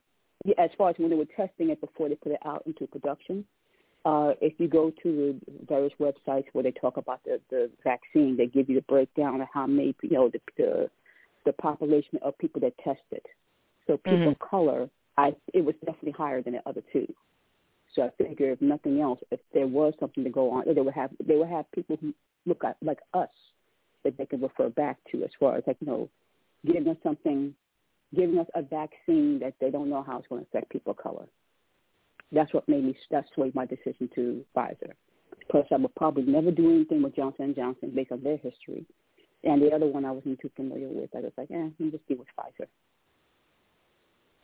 yeah, 0.44 0.54
as 0.58 0.70
far 0.76 0.90
as 0.90 0.96
when 0.98 1.10
they 1.10 1.16
were 1.16 1.24
testing 1.36 1.70
it 1.70 1.80
before 1.80 2.08
they 2.08 2.14
put 2.16 2.32
it 2.32 2.40
out 2.44 2.62
into 2.66 2.86
production, 2.86 3.44
uh, 4.04 4.32
if 4.40 4.54
you 4.58 4.68
go 4.68 4.92
to 5.02 5.38
the 5.48 5.66
various 5.68 5.92
websites 6.00 6.44
where 6.52 6.62
they 6.62 6.70
talk 6.72 6.96
about 6.96 7.22
the, 7.24 7.40
the 7.50 7.70
vaccine, 7.82 8.36
they 8.36 8.46
give 8.46 8.68
you 8.68 8.76
the 8.76 8.82
breakdown 8.82 9.40
of 9.40 9.48
how 9.52 9.66
many, 9.66 9.94
you 10.02 10.10
know, 10.10 10.28
the, 10.28 10.40
the 10.56 10.90
the 11.44 11.52
population 11.52 12.18
of 12.22 12.36
people 12.38 12.60
that 12.60 12.76
tested. 12.78 13.24
So 13.86 13.96
people 13.96 14.18
Mhm. 14.18 14.32
of 14.32 14.38
color 14.40 14.90
I 15.16 15.34
it 15.54 15.64
was 15.64 15.74
definitely 15.76 16.12
higher 16.12 16.42
than 16.42 16.54
the 16.54 16.68
other 16.68 16.82
two. 16.92 17.06
So 17.96 18.02
I 18.02 18.10
figure 18.22 18.52
if 18.52 18.60
nothing 18.60 19.00
else, 19.00 19.18
if 19.30 19.40
there 19.54 19.66
was 19.66 19.94
something 19.98 20.22
to 20.22 20.30
go 20.30 20.50
on, 20.50 20.64
they 20.72 20.80
would 20.80 20.94
have 20.94 21.10
they 21.26 21.36
would 21.36 21.48
have 21.48 21.70
people 21.72 21.96
who 22.00 22.14
look 22.44 22.62
at, 22.62 22.76
like 22.82 23.00
us 23.14 23.30
that 24.04 24.16
they 24.18 24.26
can 24.26 24.42
refer 24.42 24.68
back 24.68 24.98
to 25.10 25.24
as 25.24 25.30
far 25.40 25.56
as 25.56 25.64
like 25.66 25.78
you 25.80 25.86
know 25.86 26.08
giving 26.66 26.86
us 26.88 26.96
something, 27.02 27.54
giving 28.14 28.38
us 28.38 28.46
a 28.54 28.62
vaccine 28.62 29.38
that 29.40 29.54
they 29.60 29.70
don't 29.70 29.88
know 29.88 30.02
how 30.06 30.18
it's 30.18 30.28
going 30.28 30.42
to 30.42 30.48
affect 30.48 30.70
people 30.70 30.90
of 30.90 30.98
color. 30.98 31.26
That's 32.32 32.52
what 32.52 32.68
made 32.68 32.84
me 32.84 32.96
that 33.10 33.24
swayed 33.34 33.54
my 33.54 33.64
decision 33.66 34.10
to 34.14 34.44
Pfizer. 34.54 34.92
Plus, 35.50 35.66
I 35.72 35.76
would 35.76 35.94
probably 35.94 36.24
never 36.24 36.50
do 36.50 36.70
anything 36.70 37.02
with 37.02 37.16
Johnson 37.16 37.46
and 37.46 37.56
Johnson 37.56 37.92
based 37.94 38.12
on 38.12 38.22
their 38.22 38.36
history. 38.36 38.84
And 39.44 39.62
the 39.62 39.70
other 39.70 39.86
one 39.86 40.04
I 40.04 40.10
wasn't 40.10 40.40
too 40.40 40.50
familiar 40.56 40.88
with. 40.88 41.10
I 41.14 41.20
was 41.20 41.32
like, 41.38 41.50
eh, 41.50 41.56
let 41.56 41.80
me 41.80 41.90
just 41.90 42.06
deal 42.08 42.18
with 42.18 42.28
Pfizer. 42.36 42.66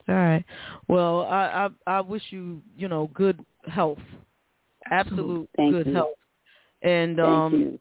All 0.07 0.15
right. 0.15 0.43
Well, 0.87 1.21
I 1.21 1.69
I, 1.87 1.97
I 1.97 2.01
wish 2.01 2.23
you 2.29 2.61
you 2.77 2.87
know 2.87 3.09
good 3.13 3.43
health, 3.67 3.99
absolute 4.91 5.49
Thank 5.55 5.71
good 5.71 5.87
you. 5.87 5.93
health, 5.93 6.17
and 6.81 7.17
Thank 7.17 7.27
um, 7.27 7.53
you. 7.53 7.79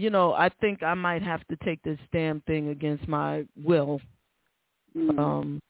you 0.00 0.10
know 0.10 0.32
I 0.32 0.48
think 0.60 0.82
I 0.82 0.94
might 0.94 1.22
have 1.22 1.46
to 1.48 1.56
take 1.64 1.82
this 1.82 1.98
damn 2.12 2.40
thing 2.42 2.68
against 2.68 3.06
my 3.06 3.44
will. 3.62 4.00
Mm. 4.96 5.18
Um, 5.18 5.62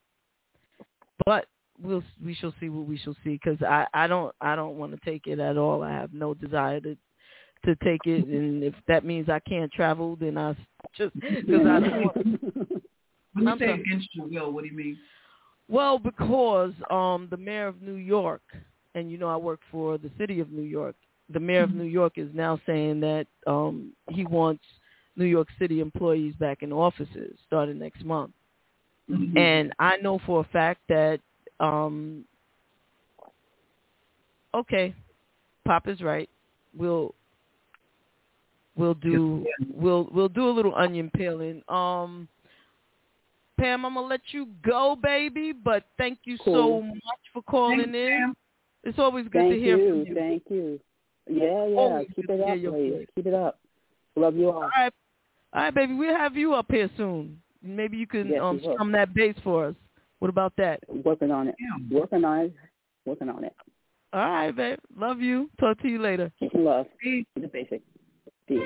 but 1.27 1.47
we'll 1.83 2.03
we 2.25 2.35
shall 2.35 2.55
see 2.61 2.69
what 2.71 2.87
we 2.87 2.97
shall 2.99 3.17
see 3.25 3.39
because 3.43 3.61
I 3.63 3.87
I 3.93 4.07
don't 4.07 4.35
I 4.41 4.57
don't 4.57 4.79
want 4.79 4.93
to 4.93 5.11
take 5.11 5.27
it 5.27 5.39
at 5.39 5.57
all. 5.59 5.83
I 5.83 5.91
have 5.93 6.13
no 6.15 6.35
desire 6.35 6.81
to 6.81 6.97
to 7.65 7.77
take 7.85 8.07
it, 8.07 8.27
and 8.29 8.63
if 8.63 8.75
that 8.87 9.05
means 9.05 9.29
I 9.29 9.41
can't 9.41 9.71
travel, 9.73 10.17
then 10.17 10.39
I 10.39 10.57
just 10.97 11.15
because 11.15 11.67
I 11.67 11.81
don't 11.81 12.03
want. 12.03 12.17
When 13.35 13.45
you 13.45 13.53
I'm 13.53 13.59
say 13.59 13.67
sorry. 13.67 13.81
against 13.83 14.09
your 14.15 14.27
will, 14.27 14.53
what 14.53 14.65
do 14.65 14.71
you 14.71 14.77
mean? 14.77 14.99
Well, 15.69 15.99
because 15.99 16.73
um 16.91 17.29
the 17.31 17.37
mayor 17.37 17.67
of 17.69 17.83
New 17.83 17.95
York, 17.97 18.43
and 18.95 19.11
you 19.11 19.19
know 19.19 19.29
I 19.29 19.37
work 19.37 19.61
for 19.71 19.99
the 19.99 20.11
city 20.19 20.41
of 20.41 20.51
New 20.51 20.63
York. 20.63 20.97
The 21.31 21.41
mayor 21.41 21.63
of 21.65 21.75
New 21.75 21.85
York 21.85 22.15
is 22.17 22.31
now 22.35 22.59
saying 22.67 23.01
that 23.01 23.27
um 23.47 23.93
he 24.11 24.25
wants 24.25 24.65
New 25.17 25.27
York 25.27 25.49
City 25.59 25.81
employees 25.81 26.35
back 26.37 26.63
in 26.63 26.73
offices 26.73 27.39
starting 27.47 27.79
next 27.79 28.05
month. 28.05 28.33
Mhm. 29.11 29.37
And 29.39 29.73
I 29.79 29.97
know 29.99 30.19
for 30.27 30.41
a 30.41 30.45
fact 30.53 30.81
that 30.89 31.21
um 31.61 32.25
okay, 34.55 34.95
Pop 35.67 35.87
is 35.89 36.01
right. 36.01 36.29
We'll 36.77 37.15
we'll 38.77 38.95
do 38.95 39.45
we'll 39.75 40.09
we'll 40.13 40.29
do 40.29 40.49
a 40.49 40.55
little 40.59 40.75
onion 40.75 41.11
peeling. 41.15 41.63
Um 41.69 42.29
Pam, 43.59 43.85
I'm 43.85 43.95
gonna 43.95 44.07
let 44.07 44.21
you 44.31 44.47
go, 44.65 44.97
baby, 45.03 45.53
but 45.53 45.85
thank 45.99 46.21
you 46.25 46.37
so 46.45 46.81
much 46.83 47.21
for 47.33 47.43
calling 47.43 47.79
Thanks, 47.79 47.97
in. 47.97 48.19
Pam. 48.21 48.35
It's 48.85 48.99
always 48.99 49.25
good 49.25 49.41
Thank 49.43 49.55
to 49.55 49.59
hear 49.61 49.77
you. 49.79 49.89
from 49.91 50.07
you. 50.07 50.15
Thank 50.15 50.43
you. 50.49 50.81
Yeah, 51.29 51.67
yeah. 51.67 51.77
Always 51.77 52.07
Keep 52.17 52.31
it 52.31 52.41
up, 52.41 52.59
your 52.59 52.73
please. 52.73 52.93
voice. 52.93 53.07
Keep 53.17 53.27
it 53.27 53.35
up. 53.35 53.59
Love 54.17 54.37
you 54.37 54.49
all. 54.51 54.63
All 54.63 54.71
right, 54.77 54.93
all 55.53 55.63
right, 55.63 55.75
baby. 55.75 55.95
We'll 55.95 56.17
have 56.17 56.37
you 56.37 56.55
up 56.55 56.67
here 56.71 56.89
soon. 56.97 57.41
Maybe 57.63 57.97
you 57.97 58.07
can 58.07 58.29
Yes, 58.29 58.41
um 58.43 58.57
we 58.61 58.67
will. 58.67 58.75
strum 58.75 58.93
that 58.93 59.13
bass 59.15 59.35
for 59.45 59.67
us. 59.67 59.75
What 60.21 60.29
about 60.29 60.53
that? 60.57 60.81
Working 60.89 61.31
on 61.31 61.49
it. 61.49 61.57
Yeah. 61.59 61.99
Working 61.99 62.25
on 62.25 62.39
it. 62.47 62.53
Working 63.05 63.29
on 63.29 63.45
it. 63.45 63.55
All 64.13 64.21
right, 64.21 64.51
babe. 64.57 64.79
Love 64.97 65.21
you. 65.21 65.51
Talk 65.61 65.81
to 65.83 65.89
you 65.89 65.99
later. 66.01 66.33
Love. 66.55 66.87
Peace. 67.03 67.27
The 67.35 67.47
basic. 67.49 67.83
Peace. 68.47 68.63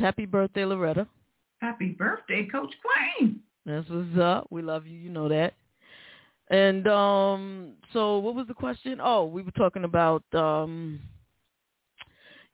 Happy 0.00 0.26
birthday, 0.26 0.64
Loretta. 0.64 1.06
Happy 1.60 1.90
birthday, 1.90 2.46
Coach 2.50 2.74
Queen. 2.82 3.40
That's 3.66 3.88
what's 3.88 4.18
up. 4.18 4.46
We 4.50 4.62
love 4.62 4.86
you. 4.86 4.98
You 4.98 5.10
know 5.10 5.28
that. 5.28 5.54
And 6.50 6.88
um, 6.88 7.72
so 7.92 8.18
what 8.18 8.34
was 8.34 8.46
the 8.48 8.54
question? 8.54 8.98
Oh, 9.00 9.24
we 9.24 9.42
were 9.42 9.52
talking 9.52 9.84
about 9.84 10.24
um, 10.34 11.00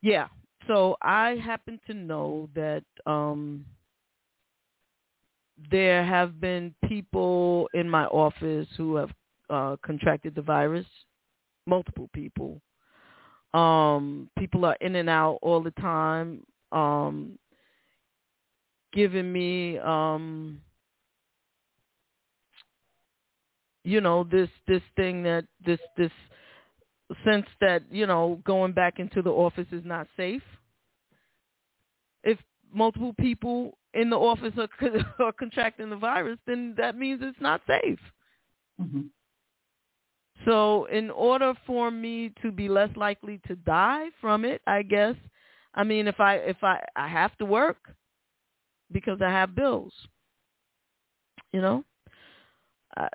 yeah. 0.02 0.26
So 0.66 0.96
I 1.00 1.36
happen 1.42 1.80
to 1.86 1.94
know 1.94 2.50
that 2.54 2.84
um, 3.06 3.64
there 5.70 6.04
have 6.04 6.40
been 6.40 6.74
people 6.88 7.68
in 7.72 7.88
my 7.88 8.04
office 8.06 8.66
who 8.76 8.96
have 8.96 9.10
uh, 9.48 9.76
contracted 9.84 10.34
the 10.34 10.42
virus. 10.42 10.86
Multiple 11.66 12.10
people. 12.12 12.60
Um, 13.54 14.28
people 14.38 14.64
are 14.64 14.76
in 14.80 14.96
and 14.96 15.08
out 15.08 15.38
all 15.42 15.62
the 15.62 15.72
time. 15.72 16.42
Um, 16.72 17.38
giving 18.92 19.32
me 19.32 19.78
um, 19.78 20.60
you 23.84 24.00
know 24.00 24.24
this 24.24 24.48
this 24.66 24.82
thing 24.96 25.22
that 25.22 25.44
this 25.64 25.78
this 25.96 26.10
sense 27.24 27.46
that 27.60 27.82
you 27.90 28.06
know 28.06 28.40
going 28.44 28.72
back 28.72 28.98
into 28.98 29.22
the 29.22 29.30
office 29.30 29.66
is 29.70 29.82
not 29.84 30.08
safe 30.16 30.42
if 32.24 32.38
multiple 32.72 33.14
people 33.20 33.78
in 33.94 34.10
the 34.10 34.16
office 34.16 34.52
are, 34.58 34.68
are 35.24 35.32
contracting 35.32 35.88
the 35.88 35.96
virus 35.96 36.38
then 36.46 36.74
that 36.76 36.96
means 36.98 37.20
it's 37.22 37.40
not 37.40 37.60
safe 37.66 38.00
Mm-hmm. 38.78 39.02
so 40.44 40.84
in 40.86 41.10
order 41.10 41.54
for 41.66 41.90
me 41.90 42.30
to 42.42 42.52
be 42.52 42.68
less 42.68 42.90
likely 42.94 43.40
to 43.46 43.56
die 43.56 44.08
from 44.20 44.44
it 44.44 44.60
i 44.66 44.82
guess 44.82 45.14
i 45.76 45.84
mean 45.84 46.06
if 46.08 46.20
i 46.20 46.36
if 46.36 46.62
i 46.62 46.82
i 46.96 47.08
have 47.08 47.36
to 47.38 47.44
work 47.44 47.94
because 48.92 49.20
i 49.22 49.30
have 49.30 49.54
bills 49.54 49.92
you 51.52 51.60
know 51.60 51.84
I, 52.96 53.08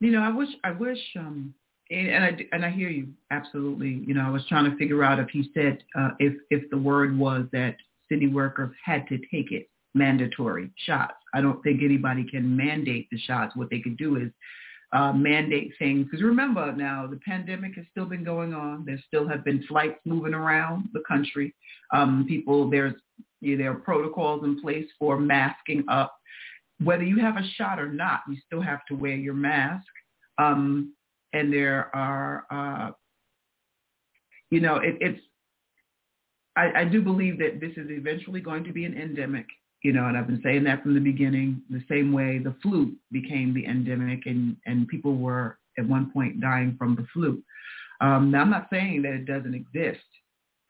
You 0.00 0.12
know, 0.12 0.22
I 0.22 0.30
wish, 0.30 0.48
I 0.64 0.70
wish, 0.70 0.98
um, 1.18 1.54
and, 1.90 2.08
and 2.08 2.24
I 2.24 2.46
and 2.52 2.64
I 2.64 2.70
hear 2.70 2.88
you 2.88 3.08
absolutely. 3.30 4.02
You 4.06 4.14
know, 4.14 4.22
I 4.22 4.30
was 4.30 4.42
trying 4.48 4.70
to 4.70 4.76
figure 4.76 5.04
out 5.04 5.18
if 5.18 5.28
he 5.30 5.50
said 5.54 5.82
uh, 5.98 6.10
if 6.18 6.34
if 6.50 6.68
the 6.70 6.78
word 6.78 7.16
was 7.18 7.44
that 7.52 7.76
city 8.08 8.28
workers 8.28 8.74
had 8.84 9.06
to 9.08 9.18
take 9.30 9.52
it 9.52 9.68
mandatory 9.94 10.70
shots. 10.86 11.14
I 11.34 11.40
don't 11.40 11.62
think 11.62 11.82
anybody 11.82 12.24
can 12.24 12.56
mandate 12.56 13.08
the 13.10 13.18
shots. 13.18 13.56
What 13.56 13.70
they 13.70 13.80
could 13.80 13.96
do 13.96 14.16
is 14.16 14.30
uh, 14.92 15.12
mandate 15.12 15.72
things. 15.78 16.06
Because 16.06 16.22
remember 16.22 16.72
now, 16.72 17.06
the 17.06 17.18
pandemic 17.18 17.76
has 17.76 17.84
still 17.90 18.06
been 18.06 18.24
going 18.24 18.54
on. 18.54 18.84
There 18.84 18.98
still 19.06 19.28
have 19.28 19.44
been 19.44 19.64
flights 19.68 20.00
moving 20.04 20.34
around 20.34 20.88
the 20.92 21.02
country. 21.06 21.54
Um, 21.92 22.24
people, 22.28 22.68
there's 22.70 22.94
you 23.40 23.56
know, 23.56 23.62
there 23.62 23.72
are 23.72 23.76
protocols 23.76 24.44
in 24.44 24.60
place 24.60 24.86
for 24.98 25.18
masking 25.18 25.84
up. 25.88 26.14
Whether 26.82 27.04
you 27.04 27.18
have 27.18 27.36
a 27.36 27.46
shot 27.56 27.78
or 27.78 27.92
not, 27.92 28.20
you 28.28 28.36
still 28.46 28.60
have 28.62 28.80
to 28.88 28.94
wear 28.94 29.14
your 29.14 29.34
mask. 29.34 29.86
Um, 30.38 30.94
and 31.32 31.52
there 31.52 31.94
are, 31.94 32.44
uh, 32.50 32.90
you 34.50 34.60
know, 34.60 34.76
it, 34.76 34.96
it's, 35.00 35.20
I, 36.56 36.80
I 36.80 36.84
do 36.84 37.00
believe 37.02 37.38
that 37.38 37.60
this 37.60 37.72
is 37.76 37.90
eventually 37.90 38.40
going 38.40 38.64
to 38.64 38.72
be 38.72 38.84
an 38.84 38.96
endemic, 38.96 39.46
you 39.82 39.92
know, 39.92 40.06
and 40.06 40.16
I've 40.16 40.26
been 40.26 40.42
saying 40.42 40.64
that 40.64 40.82
from 40.82 40.94
the 40.94 41.00
beginning, 41.00 41.62
the 41.70 41.82
same 41.88 42.12
way 42.12 42.38
the 42.38 42.54
flu 42.62 42.92
became 43.10 43.54
the 43.54 43.64
endemic 43.64 44.26
and, 44.26 44.56
and 44.66 44.86
people 44.88 45.16
were 45.16 45.58
at 45.78 45.86
one 45.86 46.10
point 46.10 46.40
dying 46.40 46.76
from 46.78 46.96
the 46.96 47.06
flu. 47.12 47.42
Um, 48.00 48.30
now, 48.30 48.42
I'm 48.42 48.50
not 48.50 48.68
saying 48.70 49.02
that 49.02 49.12
it 49.12 49.26
doesn't 49.26 49.54
exist. 49.54 50.04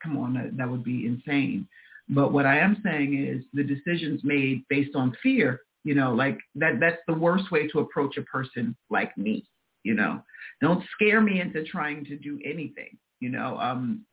Come 0.03 0.17
on, 0.17 0.35
that, 0.35 0.57
that 0.57 0.71
would 0.71 0.85
be 0.85 1.07
insane. 1.07 1.69
But 2.09 2.33
what 2.33 2.47
I 2.47 2.59
am 2.59 2.81
saying 2.85 3.25
is 3.25 3.45
the 3.53 3.63
decisions 3.63 4.23
made 4.25 4.65
based 4.69 4.97
on 4.97 5.17
fear, 5.23 5.61
you 5.85 5.95
know, 5.95 6.13
like 6.13 6.39
that, 6.57 6.81
that's 6.81 7.01
the 7.07 7.15
worst 7.15 7.51
way 7.51 7.69
to 7.69 7.81
approach 7.81 8.17
a 8.17 8.23
person 8.23 8.77
like 8.91 9.17
me. 9.17 9.47
You 9.83 9.95
know, 9.95 10.23
don't 10.61 10.85
scare 10.93 11.21
me 11.21 11.41
into 11.41 11.65
trying 11.65 12.05
to 12.07 12.17
do 12.17 12.39
anything. 12.45 12.99
You 13.21 13.31
know, 13.31 13.59
um, 13.59 14.05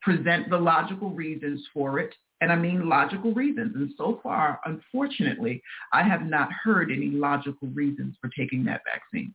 present 0.00 0.50
the 0.50 0.58
logical 0.58 1.10
reasons 1.10 1.64
for 1.72 1.98
it. 1.98 2.14
And 2.40 2.50
I 2.50 2.56
mean 2.56 2.88
logical 2.88 3.32
reasons. 3.32 3.76
And 3.76 3.92
so 3.96 4.18
far, 4.20 4.60
unfortunately, 4.64 5.62
I 5.92 6.02
have 6.02 6.22
not 6.22 6.48
heard 6.64 6.90
any 6.90 7.10
logical 7.10 7.68
reasons 7.68 8.16
for 8.20 8.30
taking 8.36 8.64
that 8.64 8.82
vaccine 8.84 9.32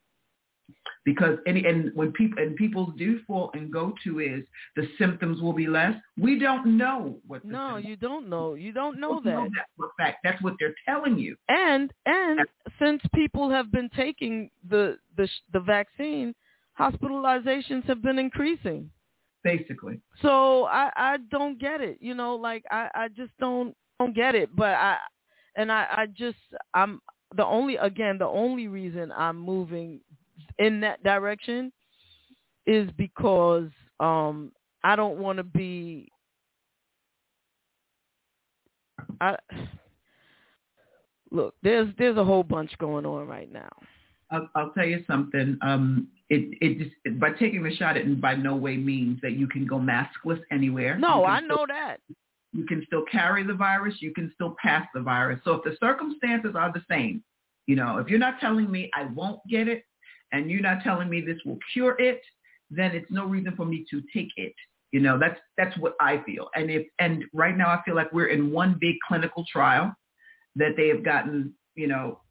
because 1.05 1.37
any 1.47 1.63
and 1.65 1.91
when 1.95 2.11
people 2.11 2.43
and 2.43 2.55
people 2.55 2.87
do 2.97 3.21
fall 3.25 3.49
and 3.53 3.71
go 3.71 3.93
to 4.03 4.19
is 4.19 4.43
the 4.75 4.87
symptoms 4.97 5.41
will 5.41 5.53
be 5.53 5.67
less. 5.67 5.93
We 6.19 6.37
don't 6.37 6.77
know 6.77 7.17
what. 7.25 7.45
no, 7.45 7.77
you 7.77 7.95
don't 7.95 8.29
know. 8.29 8.55
You 8.55 8.73
don't 8.73 8.99
know 8.99 9.21
that. 9.23 9.31
know 9.31 9.47
that 9.55 9.67
for 9.77 9.89
fact. 9.97 10.17
That's 10.23 10.41
what 10.41 10.55
they're 10.59 10.75
telling 10.85 11.17
you. 11.17 11.37
And 11.47 11.93
and 12.05 12.41
since 12.77 13.01
people 13.15 13.49
have 13.49 13.71
been 13.71 13.89
taking 13.95 14.49
the 14.69 14.97
the 15.15 15.29
the 15.53 15.61
vaccine, 15.61 16.35
hospitalizations 16.77 17.85
have 17.85 18.01
been 18.01 18.19
increasing. 18.19 18.89
Basically. 19.47 20.01
So 20.21 20.65
I 20.65 20.89
I 20.97 21.17
don't 21.31 21.57
get 21.57 21.79
it. 21.79 21.99
You 22.01 22.13
know, 22.15 22.35
like 22.35 22.65
I 22.69 22.89
I 22.93 23.07
just 23.07 23.31
don't 23.39 23.73
don't 23.97 24.13
get 24.13 24.35
it. 24.35 24.53
But 24.53 24.71
I 24.73 24.97
and 25.55 25.71
I 25.71 25.87
I 25.89 26.05
just 26.07 26.37
I'm 26.73 26.99
the 27.35 27.45
only 27.45 27.77
again 27.77 28.17
the 28.17 28.25
only 28.27 28.67
reason 28.67 29.09
I'm 29.15 29.37
moving 29.37 30.01
in 30.59 30.81
that 30.81 31.01
direction 31.01 31.71
is 32.65 32.89
because 32.97 33.69
um 34.01 34.51
I 34.83 34.97
don't 34.97 35.19
want 35.19 35.37
to 35.37 35.43
be 35.43 36.11
I 39.21 39.37
look 41.31 41.55
there's 41.63 41.87
there's 41.97 42.17
a 42.17 42.23
whole 42.25 42.43
bunch 42.43 42.77
going 42.79 43.05
on 43.05 43.27
right 43.29 43.49
now. 43.49 43.69
I'll, 44.31 44.49
I'll 44.55 44.71
tell 44.71 44.85
you 44.85 45.03
something. 45.07 45.57
Um, 45.61 46.07
it 46.29 46.57
it 46.61 46.77
just 46.79 47.19
by 47.19 47.31
taking 47.31 47.63
the 47.63 47.75
shot, 47.75 47.97
it 47.97 48.21
by 48.21 48.35
no 48.35 48.55
way 48.55 48.75
means 48.77 49.19
that 49.21 49.33
you 49.33 49.47
can 49.47 49.65
go 49.65 49.79
maskless 49.79 50.41
anywhere. 50.51 50.97
No, 50.97 51.23
I 51.23 51.39
still- 51.39 51.49
know 51.49 51.65
that. 51.67 51.97
You 52.53 52.65
can 52.65 52.83
still 52.87 53.03
carry 53.11 53.43
the 53.43 53.53
virus. 53.53 53.95
You 53.99 54.13
can 54.13 54.31
still 54.33 54.55
pass 54.61 54.87
the 54.93 55.01
virus. 55.01 55.39
So 55.43 55.51
if 55.55 55.63
the 55.63 55.75
circumstances 55.79 56.55
are 56.55 56.71
the 56.71 56.81
same, 56.89 57.23
you 57.67 57.75
know, 57.75 57.97
if 57.97 58.07
you're 58.07 58.19
not 58.19 58.39
telling 58.39 58.71
me 58.71 58.89
I 58.95 59.03
won't 59.13 59.41
get 59.49 59.67
it, 59.67 59.83
and 60.31 60.49
you're 60.49 60.61
not 60.61 60.81
telling 60.83 61.09
me 61.09 61.21
this 61.21 61.37
will 61.45 61.59
cure 61.73 61.95
it, 61.99 62.21
then 62.69 62.91
it's 62.91 63.09
no 63.11 63.25
reason 63.25 63.55
for 63.55 63.65
me 63.65 63.85
to 63.91 64.01
take 64.13 64.29
it. 64.37 64.53
You 64.91 65.01
know, 65.01 65.19
that's 65.19 65.39
that's 65.57 65.77
what 65.77 65.95
I 65.99 66.23
feel. 66.25 66.49
And 66.55 66.71
if 66.71 66.87
and 66.99 67.25
right 67.33 67.55
now 67.55 67.67
I 67.69 67.81
feel 67.83 67.95
like 67.95 68.11
we're 68.13 68.27
in 68.27 68.51
one 68.51 68.77
big 68.79 68.95
clinical 69.07 69.45
trial 69.51 69.93
that 70.55 70.75
they 70.77 70.87
have 70.87 71.03
gotten, 71.03 71.53
you 71.75 71.87
know, 71.87 72.21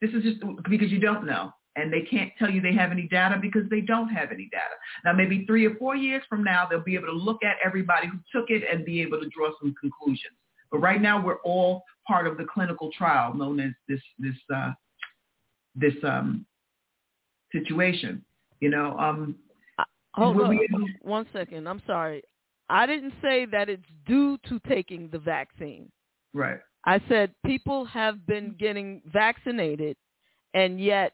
this 0.00 0.10
is 0.12 0.22
just 0.22 0.38
because 0.68 0.90
you 0.90 0.98
don't 1.00 1.26
know. 1.26 1.52
And 1.76 1.92
they 1.92 2.00
can't 2.02 2.32
tell 2.38 2.48
you 2.50 2.62
they 2.62 2.72
have 2.72 2.90
any 2.90 3.06
data 3.06 3.38
because 3.40 3.68
they 3.68 3.82
don't 3.82 4.08
have 4.08 4.30
any 4.32 4.48
data. 4.50 4.74
Now, 5.04 5.12
maybe 5.12 5.44
three 5.44 5.66
or 5.66 5.74
four 5.74 5.94
years 5.94 6.22
from 6.26 6.42
now, 6.42 6.66
they'll 6.66 6.82
be 6.82 6.94
able 6.94 7.08
to 7.08 7.12
look 7.12 7.44
at 7.44 7.56
everybody 7.62 8.06
who 8.08 8.16
took 8.32 8.48
it 8.48 8.62
and 8.72 8.82
be 8.82 9.02
able 9.02 9.20
to 9.20 9.28
draw 9.28 9.50
some 9.60 9.74
conclusions. 9.78 10.36
But 10.70 10.78
right 10.78 11.02
now, 11.02 11.22
we're 11.22 11.40
all 11.44 11.82
part 12.08 12.26
of 12.26 12.38
the 12.38 12.44
clinical 12.44 12.90
trial 12.96 13.34
known 13.34 13.60
as 13.60 13.72
this 13.88 14.00
this 14.18 14.34
uh, 14.54 14.72
this 15.74 15.94
um, 16.02 16.46
situation. 17.52 18.24
You 18.60 18.70
know, 18.70 18.98
um, 18.98 19.36
Hold 20.14 20.36
will 20.36 20.46
on 20.46 20.54
able- 20.58 20.86
one 21.02 21.26
second. 21.32 21.68
I'm 21.68 21.82
sorry. 21.86 22.22
I 22.68 22.86
didn't 22.86 23.12
say 23.22 23.44
that 23.46 23.68
it's 23.68 23.84
due 24.06 24.38
to 24.48 24.58
taking 24.66 25.08
the 25.10 25.18
vaccine. 25.18 25.90
right? 26.32 26.58
I 26.86 27.00
said 27.08 27.34
people 27.44 27.84
have 27.86 28.26
been 28.26 28.54
getting 28.58 29.02
vaccinated 29.12 29.96
and 30.54 30.80
yet 30.80 31.12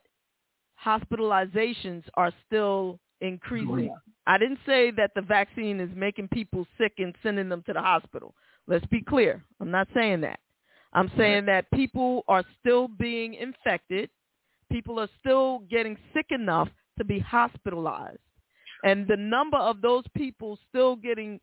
hospitalizations 0.85 2.05
are 2.15 2.33
still 2.47 2.99
increasing. 3.21 3.91
Oh, 3.91 3.99
I 4.27 4.39
didn't 4.39 4.59
say 4.67 4.91
that 4.93 5.13
the 5.15 5.23
vaccine 5.23 5.81
is 5.81 5.91
making 5.95 6.29
people 6.29 6.67
sick 6.79 6.93
and 6.99 7.15
sending 7.23 7.49
them 7.49 7.63
to 7.67 7.73
the 7.73 7.81
hospital. 7.81 8.35
Let's 8.67 8.87
be 8.87 9.01
clear. 9.01 9.43
I'm 9.61 9.71
not 9.71 9.89
saying 9.95 10.21
that. 10.23 10.39
I'm 10.93 11.11
saying 11.17 11.47
that 11.47 11.71
people 11.73 12.23
are 12.29 12.45
still 12.61 12.87
being 12.87 13.35
infected. 13.35 14.11
People 14.71 15.01
are 15.01 15.09
still 15.21 15.61
getting 15.71 15.97
sick 16.13 16.27
enough 16.31 16.69
to 16.99 17.05
be 17.05 17.19
hospitalized. 17.19 18.19
And 18.85 19.07
the 19.09 19.17
number 19.17 19.57
of 19.57 19.81
those 19.81 20.05
people 20.17 20.59
still 20.69 20.97
getting 20.97 21.41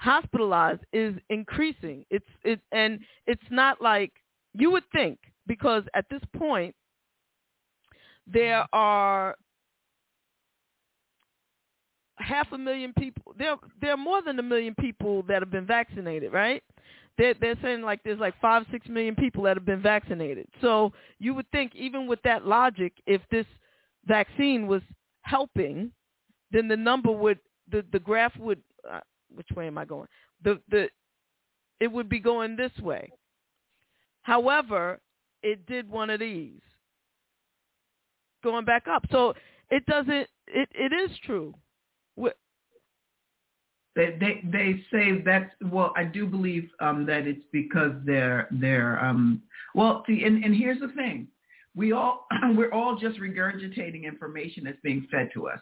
hospitalized 0.00 0.80
is 0.92 1.14
increasing. 1.28 2.04
It's 2.10 2.24
it 2.42 2.60
and 2.72 3.00
it's 3.26 3.50
not 3.50 3.80
like 3.82 4.12
you 4.54 4.70
would 4.70 4.84
think 4.92 5.18
because 5.46 5.84
at 5.94 6.06
this 6.10 6.22
point 6.36 6.74
there 8.26 8.66
are 8.72 9.36
half 12.16 12.50
a 12.52 12.58
million 12.58 12.92
people 12.98 13.34
there 13.38 13.56
there 13.80 13.92
are 13.92 13.96
more 13.96 14.22
than 14.22 14.38
a 14.38 14.42
million 14.42 14.74
people 14.80 15.22
that 15.28 15.42
have 15.42 15.50
been 15.50 15.66
vaccinated, 15.66 16.32
right? 16.32 16.62
They're, 17.18 17.34
they're 17.38 17.58
saying 17.62 17.82
like 17.82 18.00
there's 18.02 18.18
like 18.18 18.34
five, 18.40 18.64
six 18.70 18.88
million 18.88 19.14
people 19.14 19.42
that 19.42 19.54
have 19.56 19.66
been 19.66 19.82
vaccinated. 19.82 20.46
So 20.62 20.92
you 21.18 21.34
would 21.34 21.50
think 21.50 21.74
even 21.74 22.06
with 22.06 22.22
that 22.22 22.46
logic, 22.46 22.94
if 23.06 23.20
this 23.30 23.44
vaccine 24.06 24.66
was 24.66 24.80
helping, 25.22 25.92
then 26.50 26.66
the 26.68 26.76
number 26.76 27.12
would, 27.12 27.38
the, 27.70 27.84
the 27.92 27.98
graph 27.98 28.34
would, 28.38 28.62
uh, 28.90 29.00
which 29.34 29.48
way 29.54 29.66
am 29.66 29.78
I 29.78 29.84
going? 29.84 30.08
The, 30.42 30.60
the, 30.70 30.88
it 31.80 31.90
would 31.90 32.08
be 32.08 32.20
going 32.20 32.56
this 32.56 32.72
way. 32.80 33.10
However, 34.22 35.00
it 35.42 35.66
did 35.66 35.88
one 35.88 36.10
of 36.10 36.20
these, 36.20 36.60
going 38.44 38.64
back 38.64 38.86
up. 38.88 39.04
So 39.10 39.34
it 39.70 39.84
doesn't, 39.86 40.28
it, 40.46 40.68
it 40.74 40.92
is 40.92 41.16
true. 41.24 41.54
They 43.96 44.16
they 44.20 44.40
they 44.44 44.84
say 44.92 45.20
that's 45.24 45.50
well. 45.70 45.92
I 45.96 46.04
do 46.04 46.26
believe 46.26 46.70
um, 46.80 47.04
that 47.06 47.26
it's 47.26 47.44
because 47.52 47.92
they're 48.04 48.46
they're 48.52 49.04
um, 49.04 49.42
well. 49.74 50.04
See, 50.06 50.22
and, 50.24 50.44
and 50.44 50.54
here's 50.54 50.78
the 50.78 50.88
thing: 50.88 51.26
we 51.74 51.92
all 51.92 52.26
we're 52.54 52.72
all 52.72 52.96
just 52.96 53.18
regurgitating 53.18 54.04
information 54.04 54.64
that's 54.64 54.78
being 54.82 55.08
fed 55.10 55.30
to 55.34 55.48
us. 55.48 55.58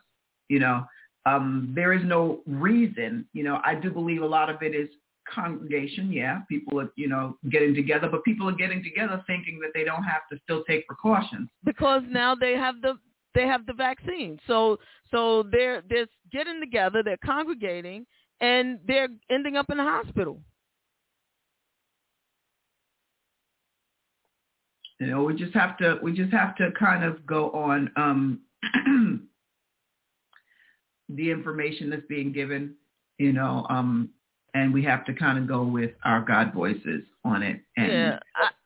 You 0.49 0.59
know, 0.59 0.85
um, 1.27 1.73
there 1.75 1.93
is 1.93 2.03
no 2.05 2.41
reason. 2.47 3.27
You 3.33 3.45
know, 3.45 3.61
I 3.64 3.75
do 3.75 3.91
believe 3.91 4.23
a 4.23 4.27
lot 4.27 4.51
of 4.51 4.62
it 4.62 4.75
is 4.75 4.89
congregation. 5.33 6.12
Yeah, 6.12 6.41
people 6.49 6.81
are 6.81 6.91
you 6.97 7.09
know 7.09 7.37
getting 7.51 7.75
together, 7.75 8.09
but 8.11 8.25
people 8.25 8.49
are 8.49 8.55
getting 8.55 8.83
together 8.83 9.23
thinking 9.27 9.59
that 9.61 9.71
they 9.75 9.85
don't 9.85 10.05
have 10.05 10.23
to 10.33 10.39
still 10.45 10.64
take 10.64 10.87
precautions. 10.87 11.49
because 11.64 12.03
now 12.09 12.35
they 12.35 12.53
have 12.53 12.81
the 12.81 12.99
they 13.35 13.47
have 13.47 13.66
the 13.66 13.73
vaccine. 13.73 14.39
So 14.47 14.79
so 15.11 15.45
they're 15.51 15.83
they're 15.89 16.07
getting 16.33 16.61
together, 16.61 17.03
they're 17.05 17.19
congregating, 17.25 18.07
and 18.41 18.79
they're 18.87 19.09
ending 19.31 19.57
up 19.57 19.71
in 19.71 19.77
the 19.77 19.85
hospital. 19.85 20.41
You 25.01 25.07
know, 25.07 25.23
we 25.23 25.35
just 25.35 25.55
have 25.55 25.77
to 25.79 25.99
we 26.03 26.12
just 26.12 26.33
have 26.33 26.57
to 26.57 26.73
kind 26.79 27.05
of 27.05 27.25
go 27.25 27.51
on 27.51 27.91
um, 27.97 28.41
the 31.09 31.31
information 31.31 31.91
that's 31.91 32.07
being 32.09 32.33
given, 32.33 32.75
you 33.19 33.33
know, 33.33 33.67
um, 33.71 34.11
and 34.55 34.73
we 34.73 34.83
have 34.85 35.05
to 35.07 35.13
kind 35.13 35.39
of 35.39 35.47
go 35.47 35.63
with 35.63 35.93
our 36.05 36.21
God 36.21 36.53
voices 36.53 37.03
on 37.25 37.43
it, 37.43 37.61
and 37.77 37.93
Yeah, 37.93 38.19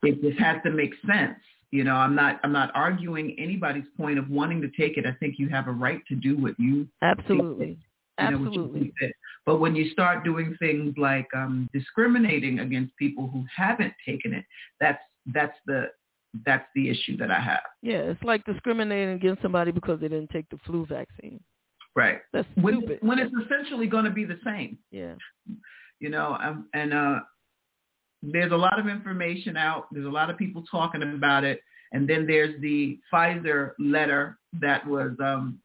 it 0.03 0.23
just 0.23 0.39
has 0.39 0.57
to 0.65 0.71
make 0.71 0.93
sense. 1.07 1.39
You 1.71 1.85
know, 1.85 1.95
I'm 1.95 2.15
not 2.15 2.41
I'm 2.45 2.53
not 2.53 2.71
arguing 2.75 3.35
anybody's 3.39 3.87
point 3.97 4.19
of 4.19 4.29
wanting 4.29 4.61
to 4.63 4.69
take 4.69 4.99
it. 4.99 5.07
I 5.07 5.13
think 5.13 5.37
you 5.39 5.49
have 5.49 5.69
a 5.69 5.73
right 5.73 6.01
to 6.09 6.15
do 6.15 6.37
what 6.37 6.59
you 6.59 6.87
Absolutely. 7.01 7.67
you 7.67 8.31
know, 8.31 8.37
Absolutely. 8.37 8.93
think. 9.01 9.15
But 9.47 9.59
when 9.59 9.75
you 9.75 9.91
start 9.91 10.23
doing 10.25 10.55
things 10.61 10.95
like 10.97 11.27
um, 11.35 11.69
discriminating 11.73 12.61
against 12.61 12.97
people 12.97 13.29
who 13.29 13.45
haven't 13.55 13.95
taken 14.07 14.35
it, 14.35 14.45
that's 14.81 15.03
that's 15.27 15.57
the 15.67 15.87
that's 16.47 16.67
the 16.75 16.89
issue 16.89 17.17
that 17.19 17.31
I 17.31 17.41
have. 17.41 17.63
Yeah, 17.83 17.99
it's 17.99 18.23
like 18.23 18.45
discriminating 18.45 19.15
against 19.15 19.43
somebody 19.43 19.71
because 19.71 20.01
they 20.01 20.09
didn't 20.09 20.31
take 20.31 20.49
the 20.51 20.59
flu 20.65 20.87
vaccine. 20.87 21.41
Right. 21.95 22.21
That's 22.33 22.49
When, 22.55 22.79
stupid. 22.79 22.99
when 23.03 23.19
it's 23.19 23.35
essentially 23.45 23.87
going 23.87 24.05
to 24.05 24.11
be 24.11 24.25
the 24.25 24.39
same, 24.45 24.79
Yeah. 24.91 25.15
you 26.01 26.09
know, 26.09 26.37
um, 26.41 26.69
and 26.73 26.93
uh, 26.95 27.21
there's 28.23 28.53
a 28.53 28.57
lot 28.57 28.79
of 28.79 28.89
information 28.89 29.57
out. 29.57 29.87
There's 29.93 30.07
a 30.07 30.11
lot 30.11 30.31
of 30.31 30.39
people 30.39 30.65
talking 30.71 31.03
about 31.03 31.45
it. 31.45 31.61
And 31.93 32.09
then 32.09 32.27
there's 32.27 32.59
the 32.63 32.99
Pfizer 33.13 33.73
letter 33.79 34.39
that 34.61 34.87
was 34.87 35.13
um, 35.21 35.59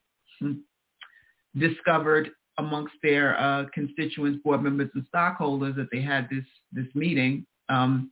discovered 1.56 2.30
amongst 2.58 2.94
their 3.02 3.38
uh, 3.40 3.64
constituents, 3.72 4.42
board 4.42 4.62
members, 4.62 4.90
and 4.94 5.04
stockholders 5.08 5.76
that 5.76 5.88
they 5.92 6.02
had 6.02 6.28
this 6.30 6.44
this 6.72 6.86
meeting. 6.94 7.46
Um, 7.68 8.10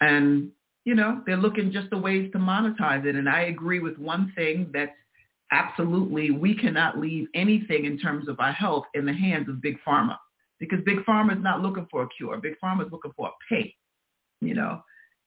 and 0.00 0.50
you 0.84 0.94
know 0.94 1.22
they're 1.26 1.36
looking 1.36 1.72
just 1.72 1.88
the 1.90 1.96
ways 1.98 2.30
to 2.32 2.38
monetize 2.38 3.06
it. 3.06 3.14
And 3.14 3.28
I 3.28 3.42
agree 3.42 3.78
with 3.80 3.96
one 3.98 4.32
thing 4.36 4.70
that's 4.74 4.92
absolutely 5.52 6.30
we 6.30 6.56
cannot 6.56 6.98
leave 6.98 7.28
anything 7.34 7.84
in 7.84 7.98
terms 7.98 8.28
of 8.28 8.40
our 8.40 8.52
health 8.52 8.84
in 8.94 9.06
the 9.06 9.12
hands 9.12 9.48
of 9.48 9.60
big 9.60 9.76
pharma 9.86 10.16
because 10.58 10.78
big 10.84 10.98
pharma 11.04 11.36
is 11.36 11.42
not 11.42 11.60
looking 11.60 11.86
for 11.90 12.02
a 12.02 12.08
cure. 12.08 12.36
Big 12.38 12.54
pharma 12.62 12.86
is 12.86 12.92
looking 12.92 13.12
for 13.16 13.28
a 13.28 13.32
pay, 13.48 13.74
you 14.40 14.54
know, 14.54 14.82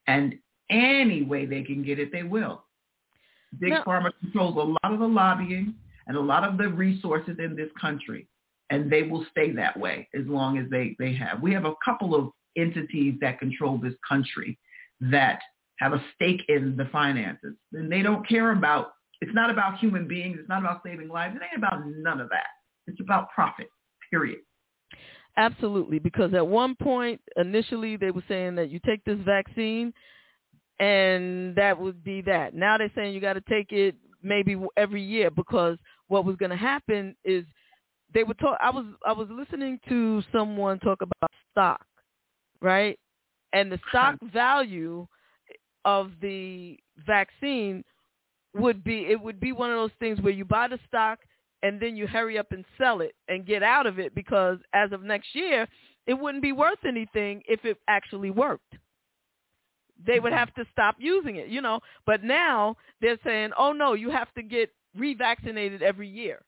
and 0.07 0.36
any 0.70 1.24
way 1.24 1.45
they 1.45 1.63
can 1.63 1.84
get 1.84 1.99
it, 1.99 2.11
they 2.11 2.24
will. 2.24 2.63
Big 3.59 3.72
No. 3.72 3.84
Pharma 3.84 4.11
controls 4.20 4.55
a 4.55 4.59
lot 4.59 4.93
of 4.93 4.99
the 4.99 5.07
lobbying 5.07 5.74
and 6.07 6.17
a 6.17 6.22
lot 6.22 6.43
of 6.43 6.57
the 6.57 6.70
resources 6.70 7.38
in 7.39 7.55
this 7.55 7.70
country, 7.80 8.28
and 8.70 8.91
they 8.91 9.03
will 9.03 9.26
stay 9.32 9.51
that 9.51 9.78
way 9.80 10.07
as 10.13 10.26
long 10.28 10.57
as 10.57 10.70
they, 10.70 10.95
they 10.99 11.13
have. 11.13 11.41
We 11.41 11.53
have 11.53 11.65
a 11.65 11.74
couple 11.84 12.15
of 12.15 12.32
entities 12.57 13.15
that 13.22 13.39
control 13.39 13.78
this 13.78 13.93
country 14.07 14.57
that 15.01 15.39
have 15.80 15.93
a 15.93 16.03
stake 16.15 16.41
in 16.49 16.76
the 16.76 16.86
finances, 16.91 17.55
and 17.74 17.91
they 17.91 18.01
don't 18.01 18.28
care 18.28 18.51
about. 18.51 18.93
It's 19.22 19.34
not 19.34 19.49
about 19.49 19.78
human 19.80 20.07
beings. 20.07 20.38
It's 20.39 20.49
not 20.49 20.59
about 20.59 20.82
saving 20.84 21.09
lives. 21.09 21.36
It 21.36 21.41
ain't 21.43 21.63
about 21.63 21.82
none 21.86 22.22
of 22.22 22.30
that. 22.30 22.47
It's 22.88 22.99
about 22.99 23.30
profit. 23.32 23.70
Period. 24.09 24.39
Absolutely, 25.38 25.99
because 25.99 26.34
at 26.34 26.45
one 26.45 26.76
point 26.76 27.22
initially 27.38 27.95
they 27.95 28.11
were 28.11 28.24
saying 28.28 28.55
that 28.55 28.70
you 28.70 28.80
take 28.86 29.03
this 29.05 29.20
vaccine 29.24 29.93
and 30.80 31.55
that 31.55 31.80
would 31.80 32.03
be 32.03 32.22
that. 32.24 32.53
Now 32.53 32.78
they're 32.78 32.91
saying 32.95 33.13
you 33.13 33.22
got 33.22 33.34
to 33.34 33.41
take 33.41 33.72
it 33.72 33.95
maybe 34.24 34.57
every 34.78 35.01
year 35.01 35.30
because 35.30 35.78
what 36.07 36.26
was 36.26 36.36
going 36.38 36.49
to 36.49 36.57
happen 36.57 37.15
is 37.24 37.45
they 38.13 38.24
were 38.24 38.34
talk. 38.36 38.57
I 38.61 38.70
was 38.70 38.86
I 39.05 39.13
was 39.13 39.28
listening 39.30 39.80
to 39.88 40.24
someone 40.32 40.80
talk 40.80 41.01
about 41.01 41.32
stock, 41.51 41.86
right? 42.61 42.97
And 43.53 43.72
the 43.72 43.80
stock 43.89 44.15
value 44.34 45.07
of 45.86 46.11
the 46.22 46.78
vaccine 47.05 47.84
would 48.56 48.84
be 48.84 49.06
it 49.10 49.20
would 49.22 49.39
be 49.39 49.52
one 49.52 49.70
of 49.72 49.78
those 49.78 49.91
things 50.00 50.20
where 50.22 50.34
you 50.34 50.45
buy 50.45 50.68
the 50.68 50.80
stock 50.88 51.20
and 51.62 51.80
then 51.80 51.95
you 51.95 52.08
hurry 52.08 52.38
up 52.39 52.52
and 52.52 52.66
sell 52.78 53.02
it 53.02 53.14
and 53.28 53.45
get 53.45 53.62
out 53.64 53.86
of 53.86 54.00
it 54.00 54.16
because 54.16 54.58
as 54.74 54.91
of 54.91 55.04
next 55.04 55.36
year 55.36 55.68
it 56.08 56.14
wouldn't 56.16 56.41
be 56.41 56.52
worth 56.54 56.80
anything 56.88 57.41
if 57.47 57.64
it 57.66 57.78
actually 57.88 58.32
worked. 58.32 58.74
They 60.06 60.20
would 60.20 60.32
have 60.34 60.54
to 60.56 60.66
stop 60.72 60.95
using 61.00 61.36
it 61.36 61.47
you 61.50 61.62
know. 61.62 61.80
But 62.06 62.24
now 62.24 62.76
they're 63.02 63.20
saying 63.24 63.52
oh 63.58 63.72
no 63.74 63.93
you 63.93 64.10
have 64.10 64.34
to 64.36 64.41
get 64.41 64.72
revaccinated 64.97 65.82
every 65.82 66.08
year. 66.08 66.39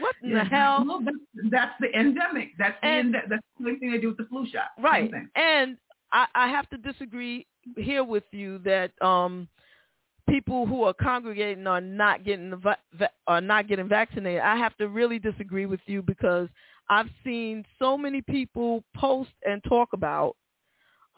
What 0.00 0.14
in 0.22 0.32
the 0.34 0.44
hell? 0.44 0.84
That's, 1.04 1.16
that's 1.50 1.72
the 1.80 1.88
endemic. 1.98 2.50
That's 2.58 2.76
the 2.82 2.86
And- 2.88 3.14
ende- 3.14 3.28
that's 3.30 3.42
the 3.58 3.64
same 3.66 3.78
thing 3.80 3.92
they 3.92 3.98
do 3.98 4.08
with 4.08 4.16
the 4.18 4.24
flu 4.24 4.46
shot. 4.50 4.70
Right. 4.78 5.10
and 5.34 5.76
I, 6.12 6.26
I 6.34 6.48
have 6.48 6.68
to 6.70 6.76
disagree 6.78 7.46
here 7.76 8.04
with 8.04 8.24
you 8.32 8.58
that 8.58 8.92
um 9.02 9.48
people 10.28 10.66
who 10.66 10.84
are 10.84 10.94
congregating 10.94 11.66
are 11.66 11.80
not 11.80 12.24
getting 12.24 12.50
the 12.50 12.56
va- 12.56 12.78
va- 12.94 13.10
are 13.26 13.40
not 13.40 13.68
getting 13.68 13.88
vaccinated. 13.88 14.40
I 14.40 14.56
have 14.56 14.76
to 14.78 14.88
really 14.88 15.18
disagree 15.18 15.66
with 15.66 15.80
you 15.86 16.02
because 16.02 16.48
i've 16.88 17.10
seen 17.24 17.64
so 17.80 17.98
many 17.98 18.22
people 18.22 18.84
post 18.94 19.30
and 19.44 19.60
talk 19.64 19.88
about 19.92 20.36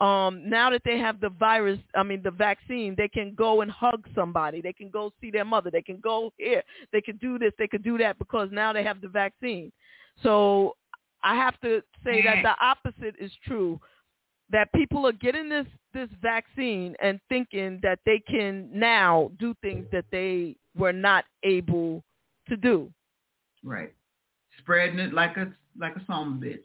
um 0.01 0.41
now 0.49 0.69
that 0.71 0.81
they 0.83 0.97
have 0.97 1.19
the 1.19 1.29
virus 1.29 1.77
i 1.95 2.01
mean 2.01 2.21
the 2.23 2.31
vaccine 2.31 2.95
they 2.97 3.07
can 3.07 3.35
go 3.35 3.61
and 3.61 3.69
hug 3.69 4.07
somebody. 4.15 4.61
They 4.61 4.73
can 4.73 4.89
go 4.89 5.11
see 5.21 5.29
their 5.29 5.45
mother. 5.45 5.69
They 5.69 5.81
can 5.81 5.99
go 5.99 6.33
here. 6.37 6.63
They 6.91 7.01
can 7.01 7.17
do 7.17 7.37
this. 7.37 7.53
They 7.59 7.67
can 7.67 7.81
do 7.81 7.97
that 7.99 8.17
because 8.17 8.49
now 8.51 8.73
they 8.73 8.83
have 8.83 9.01
the 9.01 9.09
vaccine. 9.09 9.71
So 10.23 10.75
i 11.23 11.35
have 11.35 11.59
to 11.61 11.81
say 12.05 12.21
that 12.23 12.41
the 12.43 12.55
opposite 12.65 13.15
is 13.19 13.31
true 13.45 13.79
that 14.51 14.71
people 14.73 15.05
are 15.05 15.11
getting 15.11 15.49
this 15.49 15.67
this 15.93 16.09
vaccine 16.21 16.95
and 17.01 17.19
thinking 17.29 17.79
that 17.83 17.99
they 18.05 18.19
can 18.19 18.69
now 18.73 19.31
do 19.39 19.53
things 19.61 19.85
that 19.91 20.05
they 20.11 20.55
were 20.77 20.93
not 20.93 21.25
able 21.43 22.03
to 22.47 22.57
do. 22.57 22.91
Right. 23.63 23.93
Spreading 24.59 24.99
it 24.99 25.13
like 25.13 25.37
a 25.37 25.51
like 25.79 25.95
a 25.95 26.01
some 26.05 26.41
bitch. 26.41 26.59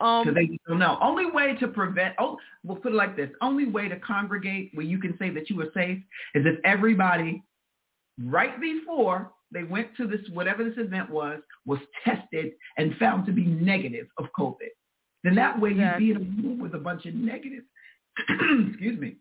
Um, 0.00 0.32
they 0.34 0.58
don't 0.66 0.78
know. 0.78 0.96
Only 1.02 1.30
way 1.30 1.56
to 1.56 1.68
prevent, 1.68 2.14
oh, 2.18 2.38
we'll 2.64 2.78
put 2.78 2.92
it 2.92 2.94
like 2.94 3.16
this. 3.16 3.28
Only 3.42 3.66
way 3.66 3.86
to 3.88 4.00
congregate 4.00 4.70
where 4.72 4.86
you 4.86 4.98
can 4.98 5.14
say 5.18 5.28
that 5.30 5.50
you 5.50 5.60
are 5.60 5.70
safe 5.74 5.98
is 6.34 6.46
if 6.46 6.58
everybody 6.64 7.42
right 8.24 8.58
before 8.58 9.30
they 9.52 9.64
went 9.64 9.94
to 9.98 10.06
this, 10.06 10.20
whatever 10.32 10.64
this 10.64 10.78
event 10.78 11.10
was, 11.10 11.40
was 11.66 11.80
tested 12.04 12.52
and 12.78 12.96
found 12.96 13.26
to 13.26 13.32
be 13.32 13.44
negative 13.44 14.06
of 14.16 14.26
COVID. 14.38 14.70
Then 15.22 15.34
that 15.34 15.60
way 15.60 15.70
you'd 15.70 15.98
be 15.98 16.10
in 16.12 16.16
a 16.16 16.20
room 16.20 16.58
with 16.60 16.74
a 16.74 16.78
bunch 16.78 17.04
of 17.04 17.14
negative, 17.14 17.64
excuse 18.68 18.98
me. 18.98 19.16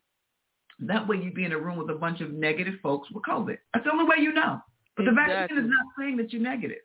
That 0.79 1.07
way 1.07 1.17
you'd 1.17 1.35
be 1.35 1.45
in 1.45 1.51
a 1.51 1.57
room 1.59 1.77
with 1.77 1.89
a 1.89 1.99
bunch 1.99 2.21
of 2.21 2.31
negative 2.31 2.75
folks 2.81 3.09
with 3.11 3.23
COVID. 3.23 3.57
That's 3.73 3.85
the 3.85 3.91
only 3.91 4.05
way 4.05 4.17
you 4.19 4.33
know. 4.33 4.61
But 4.95 5.05
the 5.05 5.11
vaccine 5.11 5.57
is 5.57 5.65
not 5.65 5.85
saying 5.97 6.17
that 6.17 6.31
you're 6.31 6.41
negative. 6.41 6.79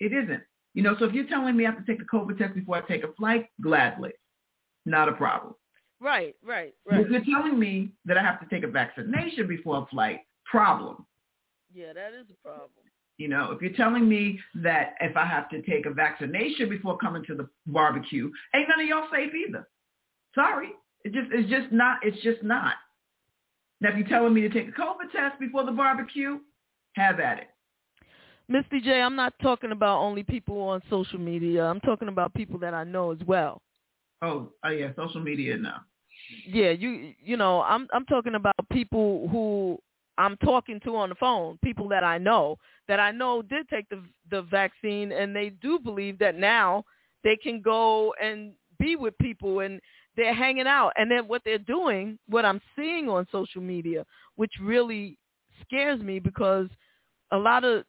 It 0.00 0.12
isn't. 0.12 0.42
You 0.74 0.82
know, 0.82 0.94
so 0.98 1.04
if 1.04 1.14
you're 1.14 1.26
telling 1.26 1.56
me 1.56 1.66
I 1.66 1.70
have 1.70 1.84
to 1.84 1.92
take 1.92 2.00
a 2.00 2.16
COVID 2.16 2.38
test 2.38 2.54
before 2.54 2.76
I 2.76 2.80
take 2.82 3.04
a 3.04 3.12
flight, 3.14 3.46
gladly. 3.60 4.12
Not 4.86 5.08
a 5.08 5.12
problem. 5.12 5.54
right, 6.00 6.34
right, 6.44 6.74
right. 6.88 7.00
If 7.00 7.10
you're 7.10 7.24
telling 7.24 7.58
me 7.58 7.90
that 8.04 8.16
I 8.16 8.22
have 8.22 8.40
to 8.40 8.46
take 8.46 8.64
a 8.64 8.70
vaccination 8.70 9.46
before 9.46 9.78
a 9.78 9.86
flight, 9.86 10.20
problem. 10.44 11.06
Yeah, 11.72 11.92
that 11.92 12.12
is 12.14 12.26
a 12.30 12.46
problem. 12.46 12.70
You 13.18 13.28
know, 13.28 13.52
if 13.52 13.60
you're 13.60 13.72
telling 13.72 14.08
me 14.08 14.40
that 14.56 14.94
if 15.00 15.16
I 15.16 15.26
have 15.26 15.48
to 15.50 15.60
take 15.62 15.86
a 15.86 15.90
vaccination 15.90 16.68
before 16.68 16.96
coming 16.98 17.22
to 17.26 17.34
the 17.34 17.48
barbecue, 17.66 18.30
ain't 18.54 18.68
none 18.68 18.80
of 18.80 18.86
y'all 18.86 19.08
safe 19.12 19.32
either. 19.34 19.68
Sorry. 20.34 20.70
It 21.04 21.12
just 21.12 21.28
it's 21.32 21.50
just 21.50 21.72
not 21.72 21.98
it's 22.02 22.20
just 22.22 22.42
not. 22.42 22.74
Now 23.80 23.90
if 23.90 23.96
you're 23.96 24.08
telling 24.08 24.34
me 24.34 24.42
to 24.42 24.48
take 24.50 24.68
a 24.68 24.72
COVID 24.72 25.10
test 25.12 25.38
before 25.40 25.64
the 25.64 25.72
barbecue, 25.72 26.38
have 26.94 27.20
at 27.20 27.38
it. 27.38 27.48
Misty 28.48 28.80
J, 28.80 29.00
I'm 29.00 29.14
not 29.14 29.32
talking 29.40 29.70
about 29.70 30.00
only 30.00 30.24
people 30.24 30.60
on 30.60 30.82
social 30.90 31.20
media. 31.20 31.64
I'm 31.64 31.80
talking 31.80 32.08
about 32.08 32.34
people 32.34 32.58
that 32.58 32.74
I 32.74 32.82
know 32.84 33.12
as 33.12 33.18
well. 33.26 33.62
Oh, 34.22 34.50
oh 34.64 34.70
yeah, 34.70 34.88
social 34.96 35.20
media 35.20 35.56
now. 35.56 35.82
Yeah, 36.46 36.70
you 36.70 37.14
you 37.22 37.36
know, 37.36 37.62
I'm 37.62 37.88
I'm 37.92 38.04
talking 38.06 38.34
about 38.34 38.56
people 38.70 39.28
who 39.28 39.78
I'm 40.18 40.36
talking 40.38 40.80
to 40.84 40.96
on 40.96 41.08
the 41.08 41.14
phone, 41.14 41.58
people 41.64 41.88
that 41.88 42.04
I 42.04 42.18
know 42.18 42.58
that 42.88 43.00
I 43.00 43.12
know 43.12 43.40
did 43.40 43.68
take 43.68 43.88
the 43.88 44.02
the 44.30 44.42
vaccine 44.42 45.12
and 45.12 45.34
they 45.34 45.50
do 45.50 45.78
believe 45.78 46.18
that 46.18 46.36
now 46.36 46.84
they 47.24 47.36
can 47.36 47.62
go 47.62 48.12
and 48.22 48.52
be 48.78 48.96
with 48.96 49.16
people 49.18 49.60
and 49.60 49.80
they're 50.16 50.34
hanging 50.34 50.66
out 50.66 50.92
and 50.96 51.10
then 51.10 51.28
what 51.28 51.42
they're 51.44 51.58
doing, 51.58 52.18
what 52.28 52.44
I'm 52.44 52.60
seeing 52.76 53.08
on 53.08 53.26
social 53.32 53.62
media, 53.62 54.04
which 54.36 54.52
really 54.60 55.18
scares 55.62 56.00
me 56.00 56.18
because 56.18 56.68
a 57.32 57.36
lot 57.38 57.64
of 57.64 57.84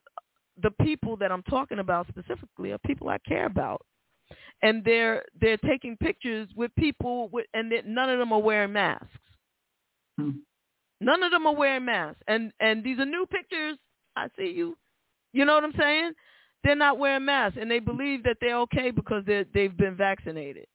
the 0.61 0.71
people 0.83 1.17
that 1.17 1.31
I'm 1.31 1.43
talking 1.43 1.79
about 1.79 2.07
specifically 2.07 2.71
are 2.71 2.77
people 2.79 3.09
I 3.09 3.17
care 3.27 3.45
about 3.45 3.81
and 4.61 4.83
they're 4.83 5.23
they're 5.39 5.57
taking 5.57 5.97
pictures 5.97 6.47
with 6.55 6.73
people 6.75 7.29
with, 7.29 7.45
and 7.53 7.71
they- 7.71 7.81
none 7.85 8.09
of 8.09 8.19
them 8.19 8.31
are 8.33 8.41
wearing 8.41 8.73
masks. 8.73 9.07
Hmm. 10.19 10.31
None 10.99 11.23
of 11.23 11.31
them 11.31 11.47
are 11.47 11.55
wearing 11.55 11.85
masks, 11.85 12.21
and 12.27 12.53
and 12.59 12.83
these 12.83 12.99
are 12.99 13.05
new 13.05 13.25
pictures. 13.25 13.77
I 14.15 14.27
see 14.37 14.51
you. 14.51 14.77
You 15.33 15.45
know 15.45 15.55
what 15.55 15.63
I'm 15.63 15.73
saying? 15.77 16.13
They're 16.63 16.75
not 16.75 16.99
wearing 16.99 17.25
masks, 17.25 17.57
and 17.59 17.71
they 17.71 17.79
believe 17.79 18.23
that 18.23 18.37
they're 18.39 18.59
okay 18.59 18.91
because 18.91 19.25
they 19.25 19.45
they've 19.53 19.75
been 19.75 19.95
vaccinated. 19.95 20.65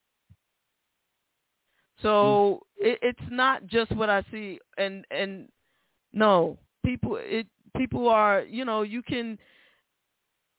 So 2.03 2.67
it, 2.77 2.99
it's 3.03 3.31
not 3.31 3.67
just 3.67 3.95
what 3.97 4.11
I 4.11 4.23
see, 4.31 4.59
and 4.77 5.05
and 5.11 5.49
no, 6.13 6.59
people 6.85 7.19
it 7.21 7.47
people 7.77 8.09
are 8.09 8.43
you 8.43 8.65
know 8.65 8.83
you 8.83 9.03
can. 9.03 9.39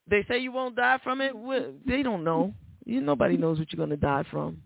They 0.09 0.25
say 0.27 0.39
you 0.39 0.51
won't 0.51 0.75
die 0.75 0.99
from 1.03 1.21
it. 1.21 1.35
Well, 1.35 1.73
They 1.85 2.01
don't 2.01 2.23
know. 2.23 2.53
You 2.85 3.01
nobody 3.01 3.37
knows 3.37 3.59
what 3.59 3.71
you're 3.71 3.77
going 3.77 3.89
to 3.89 3.97
die 3.97 4.23
from. 4.31 4.61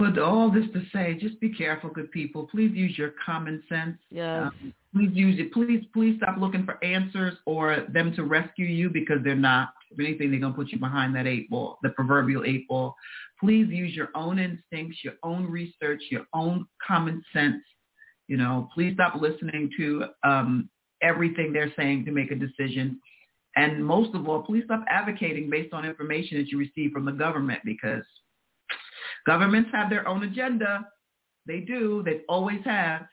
But 0.00 0.18
all 0.18 0.50
this 0.50 0.64
to 0.72 0.82
say, 0.94 1.18
just 1.20 1.38
be 1.40 1.50
careful, 1.50 1.90
good 1.90 2.10
people. 2.10 2.48
Please 2.50 2.72
use 2.72 2.96
your 2.96 3.12
common 3.24 3.62
sense. 3.68 3.98
Yes. 4.10 4.44
Um, 4.44 4.72
please 4.94 5.10
use 5.12 5.38
it. 5.38 5.52
Please, 5.52 5.84
please 5.92 6.16
stop 6.16 6.38
looking 6.38 6.64
for 6.64 6.82
answers 6.82 7.36
or 7.44 7.84
them 7.90 8.14
to 8.16 8.24
rescue 8.24 8.64
you 8.64 8.88
because 8.88 9.18
they're 9.22 9.34
not. 9.36 9.74
If 9.90 9.98
anything, 9.98 10.30
they're 10.30 10.40
going 10.40 10.52
to 10.52 10.56
put 10.56 10.70
you 10.70 10.78
behind 10.78 11.14
that 11.16 11.26
eight 11.26 11.50
ball, 11.50 11.78
the 11.82 11.90
proverbial 11.90 12.44
eight 12.44 12.68
ball. 12.68 12.94
Please 13.40 13.68
use 13.68 13.94
your 13.94 14.08
own 14.14 14.38
instincts, 14.38 14.98
your 15.02 15.14
own 15.22 15.46
research, 15.46 16.02
your 16.10 16.26
own 16.34 16.66
common 16.86 17.22
sense. 17.32 17.62
You 18.28 18.36
know, 18.36 18.68
please 18.74 18.94
stop 18.94 19.20
listening 19.20 19.70
to 19.76 20.04
um, 20.22 20.70
everything 21.02 21.52
they're 21.52 21.72
saying 21.76 22.04
to 22.04 22.12
make 22.12 22.30
a 22.30 22.36
decision. 22.36 23.00
And 23.56 23.84
most 23.84 24.14
of 24.14 24.28
all, 24.28 24.42
please 24.42 24.62
stop 24.66 24.84
advocating 24.88 25.50
based 25.50 25.74
on 25.74 25.84
information 25.84 26.38
that 26.38 26.48
you 26.48 26.58
receive 26.58 26.92
from 26.92 27.04
the 27.04 27.12
government 27.12 27.60
because 27.64 28.04
governments 29.26 29.70
have 29.72 29.90
their 29.90 30.06
own 30.06 30.22
agenda. 30.22 30.86
They 31.46 31.60
do. 31.60 32.02
They 32.04 32.20
always 32.28 32.60
have. 32.64 33.06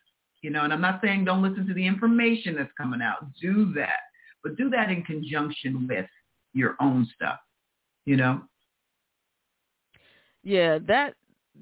You 0.43 0.51
know, 0.51 0.63
and 0.63 0.71
I'm 0.71 0.81
not 0.81 1.01
saying 1.03 1.25
don't 1.25 1.41
listen 1.41 1.65
to 1.67 1.73
the 1.73 1.85
information 1.85 2.55
that's 2.55 2.71
coming 2.77 3.01
out. 3.01 3.25
Do 3.41 3.73
that. 3.73 3.99
But 4.43 4.55
do 4.55 4.69
that 4.69 4.91
in 4.91 5.03
conjunction 5.03 5.87
with 5.87 6.05
your 6.57 6.75
own 6.79 7.07
stuff. 7.15 7.39
You 8.05 8.17
know? 8.17 8.41
Yeah, 10.43 10.79
that 10.87 11.15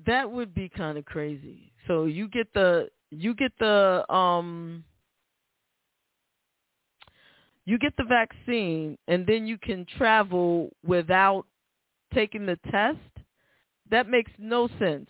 that 0.06 0.30
would 0.30 0.54
be 0.54 0.70
kind 0.70 0.98
of 0.98 1.06
crazy. 1.06 1.72
So 1.88 2.06
you 2.06 2.28
get 2.28 2.54
the 2.54 2.90
you 3.12 3.34
get 3.34 3.52
the 3.60 4.06
um 4.14 4.84
you 7.66 7.80
get 7.80 7.94
the 7.98 8.04
vaccine 8.04 8.98
and 9.08 9.26
then 9.26 9.48
you 9.48 9.58
can 9.58 9.86
travel 9.98 10.70
without 10.86 11.46
taking 12.14 12.46
the 12.46 12.60
test. 12.72 13.00
That 13.90 14.08
makes 14.08 14.32
no 14.38 14.68
sense 14.80 15.10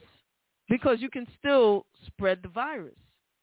because 0.69 1.01
you 1.01 1.09
can 1.09 1.27
still 1.37 1.85
spread 2.07 2.39
the 2.43 2.49
virus. 2.49 2.95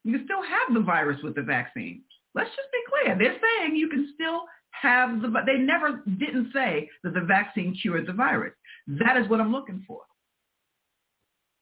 You 0.04 0.16
can 0.16 0.24
still 0.24 0.42
have 0.42 0.74
the 0.74 0.80
virus 0.80 1.20
with 1.22 1.34
the 1.34 1.42
vaccine. 1.42 2.02
Let's 2.34 2.50
just 2.50 2.68
be 2.72 2.78
clear. 2.88 3.16
They're 3.18 3.38
saying 3.40 3.76
you 3.76 3.88
can 3.88 4.10
still 4.14 4.44
have 4.72 5.22
the, 5.22 5.28
but 5.28 5.46
they 5.46 5.58
never 5.58 6.02
didn't 6.18 6.50
say 6.52 6.88
that 7.04 7.14
the 7.14 7.20
vaccine 7.20 7.76
cured 7.80 8.06
the 8.06 8.12
virus. 8.12 8.54
That 8.86 9.16
is 9.16 9.28
what 9.28 9.40
I'm 9.40 9.52
looking 9.52 9.84
for. 9.86 10.00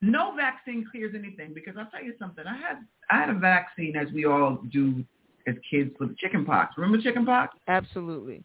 No 0.02 0.34
vaccine 0.34 0.86
clears 0.90 1.14
anything 1.14 1.52
because 1.54 1.74
I'll 1.78 1.90
tell 1.90 2.02
you 2.02 2.14
something. 2.18 2.44
I 2.46 2.56
had, 2.56 2.78
I 3.10 3.20
had 3.20 3.28
a 3.28 3.38
vaccine 3.38 3.96
as 3.96 4.08
we 4.14 4.24
all 4.24 4.62
do 4.72 5.04
as 5.46 5.54
kids 5.70 5.90
with 6.00 6.16
chicken 6.16 6.44
pox. 6.44 6.74
Remember 6.78 7.02
chicken 7.02 7.26
pox? 7.26 7.56
Absolutely. 7.68 8.42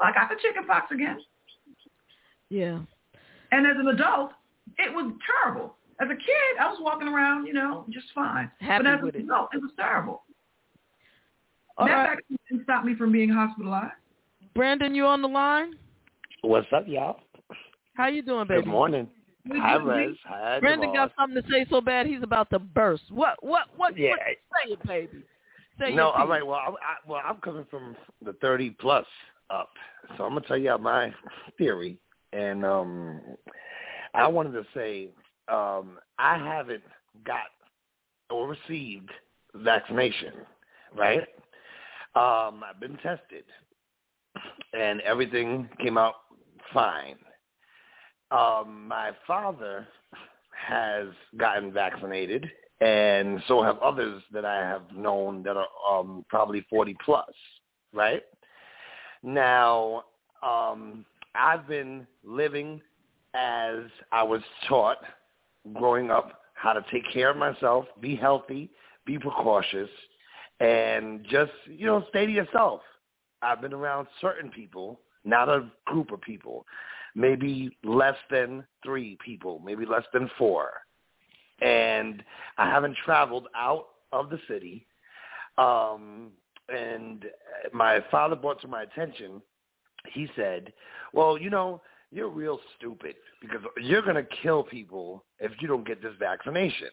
I 0.00 0.12
got 0.12 0.30
the 0.30 0.36
chicken 0.40 0.64
pox 0.66 0.90
again. 0.92 1.18
Yeah. 2.48 2.80
And 3.52 3.66
as 3.66 3.76
an 3.78 3.88
adult, 3.88 4.32
it 4.78 4.92
was 4.92 5.12
terrible. 5.26 5.76
As 6.00 6.08
a 6.10 6.16
kid, 6.16 6.60
I 6.60 6.68
was 6.68 6.78
walking 6.80 7.08
around, 7.08 7.46
you 7.46 7.54
know, 7.54 7.86
just 7.90 8.06
fine. 8.14 8.50
Happy 8.60 8.84
but 8.84 8.92
as 8.92 9.00
an 9.02 9.08
it. 9.08 9.16
adult, 9.16 9.48
it 9.54 9.62
was 9.62 9.70
terrible. 9.76 10.22
All 11.78 11.86
that 11.86 11.92
right. 11.94 12.08
vaccine 12.16 12.38
didn't 12.50 12.64
stop 12.64 12.84
me 12.84 12.94
from 12.94 13.12
being 13.12 13.28
hospitalized. 13.28 13.92
Brandon, 14.54 14.94
you 14.94 15.04
on 15.04 15.22
the 15.22 15.28
line? 15.28 15.74
What's 16.42 16.66
up, 16.74 16.84
y'all? 16.86 17.20
How 17.94 18.08
you 18.08 18.22
doing, 18.22 18.46
baby? 18.46 18.62
Good 18.62 18.68
morning. 18.70 19.08
Hi, 19.52 19.78
we- 19.78 20.18
Hi, 20.24 20.58
Brandon 20.60 20.92
got 20.92 21.12
something 21.16 21.40
to 21.40 21.48
say 21.50 21.66
so 21.70 21.80
bad 21.80 22.06
he's 22.06 22.22
about 22.22 22.50
to 22.50 22.58
burst. 22.58 23.04
What? 23.10 23.42
What? 23.42 23.66
What? 23.76 23.96
Yeah. 23.96 24.10
what 24.10 24.18
say 24.64 24.72
it, 24.72 24.86
baby. 24.86 25.22
Say 25.78 25.90
No, 25.94 26.06
your 26.06 26.12
all 26.12 26.20
piece. 26.22 26.30
right. 26.30 26.46
Well, 26.46 26.56
I, 26.56 26.68
I, 26.70 26.96
well, 27.06 27.22
I'm 27.24 27.36
coming 27.36 27.66
from 27.70 27.94
the 28.24 28.32
30 28.34 28.70
plus 28.80 29.06
up, 29.50 29.70
so 30.16 30.24
I'm 30.24 30.30
gonna 30.34 30.40
tell 30.46 30.56
you 30.56 30.76
my 30.78 31.12
theory, 31.58 31.96
and 32.32 32.64
um, 32.64 33.20
I 34.14 34.26
wanted 34.26 34.52
to 34.52 34.64
say 34.74 35.10
um, 35.48 35.98
I 36.18 36.38
haven't 36.38 36.82
got 37.24 37.44
or 38.30 38.48
received 38.48 39.10
vaccination, 39.54 40.32
right? 40.96 41.20
Um, 42.16 42.64
I've 42.64 42.80
been 42.80 42.96
tested, 43.02 43.44
and 44.72 45.02
everything 45.02 45.68
came 45.82 45.98
out 45.98 46.14
fine. 46.72 47.16
Um, 48.30 48.88
my 48.88 49.10
father 49.26 49.86
has 50.50 51.08
gotten 51.36 51.70
vaccinated, 51.70 52.50
and 52.80 53.42
so 53.46 53.62
have 53.62 53.78
others 53.80 54.22
that 54.32 54.46
I 54.46 54.56
have 54.56 54.90
known 54.96 55.42
that 55.42 55.58
are 55.58 55.68
um, 55.86 56.24
probably 56.30 56.64
40 56.70 56.96
plus, 57.04 57.28
right? 57.92 58.22
Now, 59.22 60.04
um, 60.42 61.04
I've 61.34 61.68
been 61.68 62.06
living 62.24 62.80
as 63.34 63.80
I 64.10 64.22
was 64.22 64.40
taught 64.70 64.98
growing 65.74 66.10
up 66.10 66.40
how 66.54 66.72
to 66.72 66.82
take 66.90 67.04
care 67.12 67.28
of 67.28 67.36
myself, 67.36 67.84
be 68.00 68.16
healthy, 68.16 68.70
be 69.04 69.18
precautious, 69.18 69.90
and 70.60 71.24
just, 71.28 71.52
you 71.66 71.86
know, 71.86 72.04
stay 72.08 72.26
to 72.26 72.32
yourself. 72.32 72.80
I've 73.42 73.60
been 73.60 73.72
around 73.72 74.08
certain 74.20 74.50
people, 74.50 75.00
not 75.24 75.48
a 75.48 75.68
group 75.84 76.12
of 76.12 76.20
people, 76.20 76.64
maybe 77.14 77.76
less 77.84 78.16
than 78.30 78.64
three 78.84 79.18
people, 79.24 79.60
maybe 79.64 79.84
less 79.84 80.04
than 80.12 80.30
four. 80.38 80.70
And 81.60 82.22
I 82.58 82.68
haven't 82.68 82.96
traveled 83.04 83.48
out 83.54 83.86
of 84.12 84.30
the 84.30 84.38
city. 84.48 84.86
Um, 85.58 86.30
and 86.68 87.24
my 87.72 88.00
father 88.10 88.36
brought 88.36 88.60
to 88.62 88.68
my 88.68 88.82
attention, 88.82 89.40
he 90.12 90.28
said, 90.36 90.72
well, 91.12 91.38
you 91.38 91.50
know, 91.50 91.82
you're 92.12 92.28
real 92.28 92.60
stupid 92.76 93.16
because 93.40 93.60
you're 93.80 94.02
going 94.02 94.16
to 94.16 94.26
kill 94.42 94.62
people 94.62 95.24
if 95.38 95.52
you 95.60 95.68
don't 95.68 95.86
get 95.86 96.02
this 96.02 96.14
vaccination. 96.18 96.88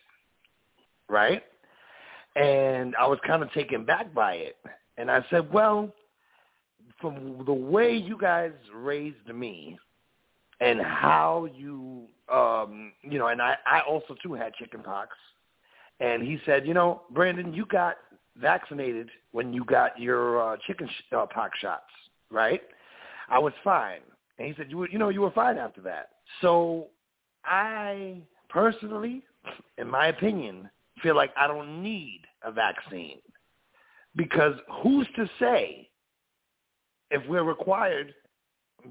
Right? 1.10 1.44
And 2.36 2.96
I 2.96 3.08
was 3.08 3.20
kind 3.26 3.44
of 3.44 3.52
taken 3.54 3.86
back 3.86 4.14
by 4.14 4.34
it. 4.34 4.58
And 4.98 5.10
I 5.10 5.24
said, 5.30 5.52
well, 5.52 5.92
from 7.00 7.44
the 7.46 7.54
way 7.54 7.96
you 7.96 8.18
guys 8.18 8.52
raised 8.74 9.28
me 9.34 9.78
and 10.62 10.82
how 10.82 11.48
you, 11.56 12.06
um, 12.32 12.94
you 13.02 13.20
know, 13.20 13.28
and 13.28 13.42
I, 13.42 13.56
I 13.66 13.82
also 13.82 14.16
too 14.24 14.34
had 14.34 14.54
chicken 14.56 14.82
pox. 14.82 15.10
And 16.00 16.24
he 16.24 16.40
said, 16.46 16.66
you 16.66 16.74
know, 16.74 17.04
Brandon, 17.12 17.54
you 17.54 17.66
got 17.66 17.98
vaccinated 18.38 19.10
when 19.32 19.54
you 19.54 19.64
got 19.66 20.00
your 20.00 20.54
uh, 20.54 20.58
chicken 20.66 20.88
sh- 20.88 21.14
uh, 21.16 21.26
pox 21.26 21.60
shots, 21.60 21.84
right? 22.32 22.62
I 23.30 23.40
was 23.40 23.54
fine. 23.64 24.02
And 24.38 24.48
he 24.48 24.54
said, 24.56 24.68
you 24.70 24.78
were, 24.78 24.90
you 24.90 24.98
know, 24.98 25.10
you 25.10 25.22
were 25.22 25.32
fine 25.32 25.58
after 25.58 25.82
that. 25.82 26.10
So 26.42 26.88
I 27.46 28.18
personally, 28.50 29.24
in 29.78 29.88
my 29.88 30.08
opinion, 30.08 30.70
feel 31.04 31.16
like 31.16 31.32
I 31.38 31.48
don't 31.48 31.84
need 31.84 32.22
a 32.44 32.52
vaccine 32.52 33.20
because 34.16 34.56
who's 34.82 35.08
to 35.16 35.30
say 35.40 35.90
if 37.12 37.22
we're 37.28 37.44
required 37.44 38.14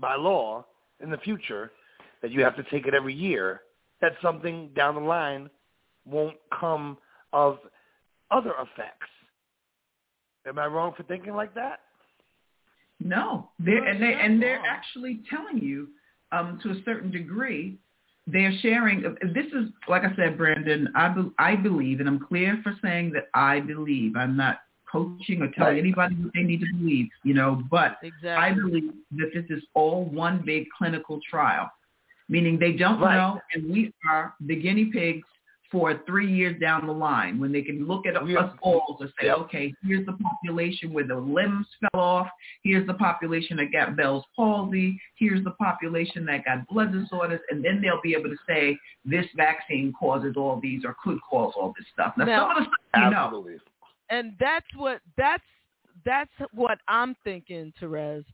by 0.01 0.15
law 0.15 0.65
in 1.01 1.11
the 1.11 1.19
future 1.19 1.73
that 2.23 2.31
you 2.31 2.43
have 2.45 2.57
to 2.57 2.63
take 2.65 2.87
it 2.87 2.95
every 2.95 3.15
year, 3.15 3.63
that 4.01 4.13
something 4.23 4.71
down 4.75 4.95
the 4.95 5.01
line 5.01 5.51
won't 6.07 6.37
come 6.59 6.97
of 7.33 7.59
other 8.31 8.53
effects. 8.61 9.09
Am 10.47 10.59
I 10.59 10.67
wrong 10.67 10.93
for 10.97 11.03
thinking 11.05 11.35
like 11.35 11.55
that? 11.55 11.81
No, 13.01 13.51
they're, 13.59 13.85
and 13.85 14.01
they 14.01 14.15
and 14.15 14.41
they're 14.41 14.63
actually 14.65 15.21
telling 15.29 15.59
you 15.59 15.89
um, 16.31 16.61
to 16.63 16.71
a 16.71 16.83
certain 16.85 17.11
degree. 17.11 17.79
They're 18.27 18.53
sharing. 18.61 19.03
This 19.35 19.47
is 19.47 19.71
like 19.89 20.03
I 20.05 20.15
said, 20.15 20.39
Brandon. 20.39 20.89
I 20.95 21.09
be, 21.09 21.31
I 21.39 21.57
believe, 21.57 22.01
and 22.01 22.09
I'm 22.09 22.21
clear 22.21 22.61
for 22.63 22.73
saying 22.83 23.13
that 23.13 23.25
I 23.35 23.61
believe. 23.61 24.15
I'm 24.17 24.37
not 24.37 24.59
coaching 24.91 25.43
or 25.43 25.51
telling 25.57 25.79
anybody 25.79 26.15
what 26.17 26.33
they 26.35 26.43
need 26.43 26.61
to 26.61 26.67
believe, 26.79 27.09
you 27.25 27.35
know. 27.35 27.63
But 27.71 27.97
Exactly. 28.03 28.29
I 28.31 28.53
believe 28.53 28.93
that 29.17 29.31
this 29.35 29.45
is 29.51 29.65
all 29.75 30.05
one 30.05 30.43
big 30.45 30.67
clinical 30.77 31.19
trial, 31.29 31.71
meaning 32.29 32.59
they 32.59 32.73
don't 32.73 33.01
Right. 33.01 33.17
know, 33.17 33.41
and 33.55 33.69
we 33.71 33.93
are 34.09 34.35
the 34.41 34.55
guinea 34.55 34.87
pigs 34.87 35.27
for 35.73 35.99
three 36.07 36.31
years 36.31 36.61
down 36.61 36.87
the 36.87 36.93
line 36.93 37.41
when 37.41 37.51
they 37.51 37.63
can 37.63 37.89
look 37.89 38.07
at 38.07 38.15
us 38.15 38.53
all 38.61 38.97
to 39.01 39.07
say, 39.19 39.27
Yep. 39.27 39.39
okay, 39.39 39.75
here's 39.83 40.05
the 40.05 40.13
population 40.13 40.93
where 40.93 41.07
the 41.07 41.17
limbs 41.17 41.67
fell 41.81 42.01
off. 42.01 42.29
Here's 42.63 42.87
the 42.87 42.95
population 42.95 43.57
that 43.57 43.73
got 43.73 43.97
Bell's 43.97 44.25
palsy. 44.37 45.01
Here's 45.17 45.43
the 45.43 45.53
population 45.53 46.27
that 46.27 46.45
got 46.45 46.69
blood 46.69 46.93
disorders. 46.93 47.41
And 47.51 47.65
then 47.65 47.81
they'll 47.81 48.03
be 48.03 48.13
able 48.15 48.29
to 48.29 48.37
say 48.47 48.77
this 49.07 49.25
vaccine 49.35 49.95
causes 49.99 50.35
all 50.37 50.61
these 50.61 50.85
or 50.85 50.95
could 51.03 51.19
cause 51.29 51.55
all 51.57 51.73
this 51.77 51.87
stuff. 51.95 52.13
Now, 52.19 52.27
Now- 52.27 52.49
some 52.49 52.51
of 52.51 52.57
the 52.65 52.71
stuff 52.91 53.05
you 53.05 53.11
know. 53.11 53.59
And 54.11 54.35
that's 54.39 54.67
what 54.77 55.01
that's 55.17 55.43
that's 56.05 56.31
what 56.53 56.79
I'm 56.87 57.15
thinking, 57.25 57.73
Terez. 57.81 58.25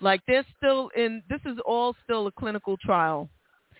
Like 0.00 0.20
they're 0.26 0.46
still 0.56 0.90
in. 0.96 1.22
This 1.30 1.40
is 1.44 1.58
all 1.64 1.94
still 2.02 2.26
a 2.26 2.32
clinical 2.32 2.76
trial. 2.78 3.30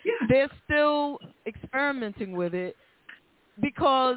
Yeah. 0.05 0.13
They're 0.29 0.51
still 0.65 1.19
experimenting 1.47 2.33
with 2.33 2.55
it 2.55 2.77
because, 3.61 4.17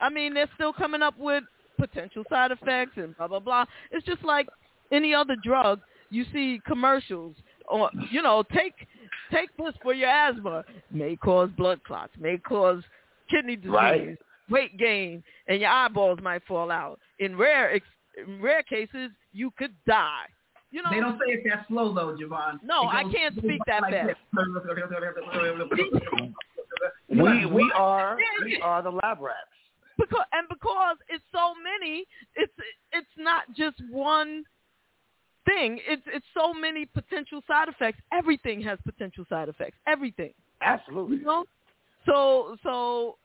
I 0.00 0.08
mean, 0.10 0.34
they're 0.34 0.50
still 0.54 0.72
coming 0.72 1.02
up 1.02 1.18
with 1.18 1.44
potential 1.78 2.22
side 2.30 2.50
effects 2.52 2.92
and 2.96 3.16
blah 3.16 3.28
blah 3.28 3.40
blah. 3.40 3.64
It's 3.90 4.06
just 4.06 4.22
like 4.24 4.48
any 4.92 5.14
other 5.14 5.36
drug. 5.42 5.80
You 6.10 6.24
see 6.32 6.60
commercials, 6.66 7.34
or 7.68 7.90
you 8.10 8.22
know, 8.22 8.42
take 8.54 8.74
take 9.32 9.48
this 9.56 9.74
for 9.82 9.94
your 9.94 10.08
asthma. 10.10 10.64
May 10.90 11.16
cause 11.16 11.50
blood 11.56 11.82
clots. 11.84 12.12
May 12.18 12.38
cause 12.38 12.82
kidney 13.30 13.56
disease 13.56 13.70
Right. 13.72 14.18
weight 14.50 14.76
gain, 14.78 15.22
and 15.48 15.60
your 15.60 15.70
eyeballs 15.70 16.18
might 16.22 16.42
fall 16.46 16.70
out. 16.70 17.00
In 17.18 17.36
rare 17.36 17.72
ex- 17.74 17.86
in 18.16 18.40
rare 18.40 18.62
cases, 18.62 19.10
you 19.32 19.50
could 19.58 19.74
die. 19.86 20.26
You 20.70 20.82
know, 20.82 20.90
They 20.90 21.00
don't 21.00 21.18
say 21.18 21.32
it 21.34 21.44
that 21.48 21.66
slow 21.68 21.92
though, 21.94 22.16
JaVonne. 22.16 22.60
No, 22.62 22.86
I 22.88 23.04
can't 23.12 23.34
speak 23.36 23.60
that 23.66 23.82
like 23.82 23.92
fast. 23.92 24.18
We 27.22 27.46
we 27.46 27.72
are 27.74 28.18
we 28.44 28.60
are 28.60 28.82
the 28.82 28.90
lab 28.90 29.20
rats. 29.20 29.38
because 29.98 30.26
and 30.32 30.48
because 30.48 30.96
it's 31.08 31.24
so 31.32 31.54
many, 31.62 32.04
it's 32.34 32.52
it's 32.92 33.06
not 33.16 33.44
just 33.56 33.76
one 33.90 34.44
thing. 35.46 35.78
It's 35.86 36.02
it's 36.06 36.26
so 36.34 36.52
many 36.52 36.86
potential 36.86 37.42
side 37.46 37.68
effects. 37.68 38.00
Everything 38.12 38.60
has 38.62 38.78
potential 38.84 39.24
side 39.28 39.48
effects. 39.48 39.76
Everything. 39.86 40.32
Absolutely. 40.60 41.18
You 41.18 41.24
know? 41.24 41.44
So 42.06 42.56
so 42.62 43.16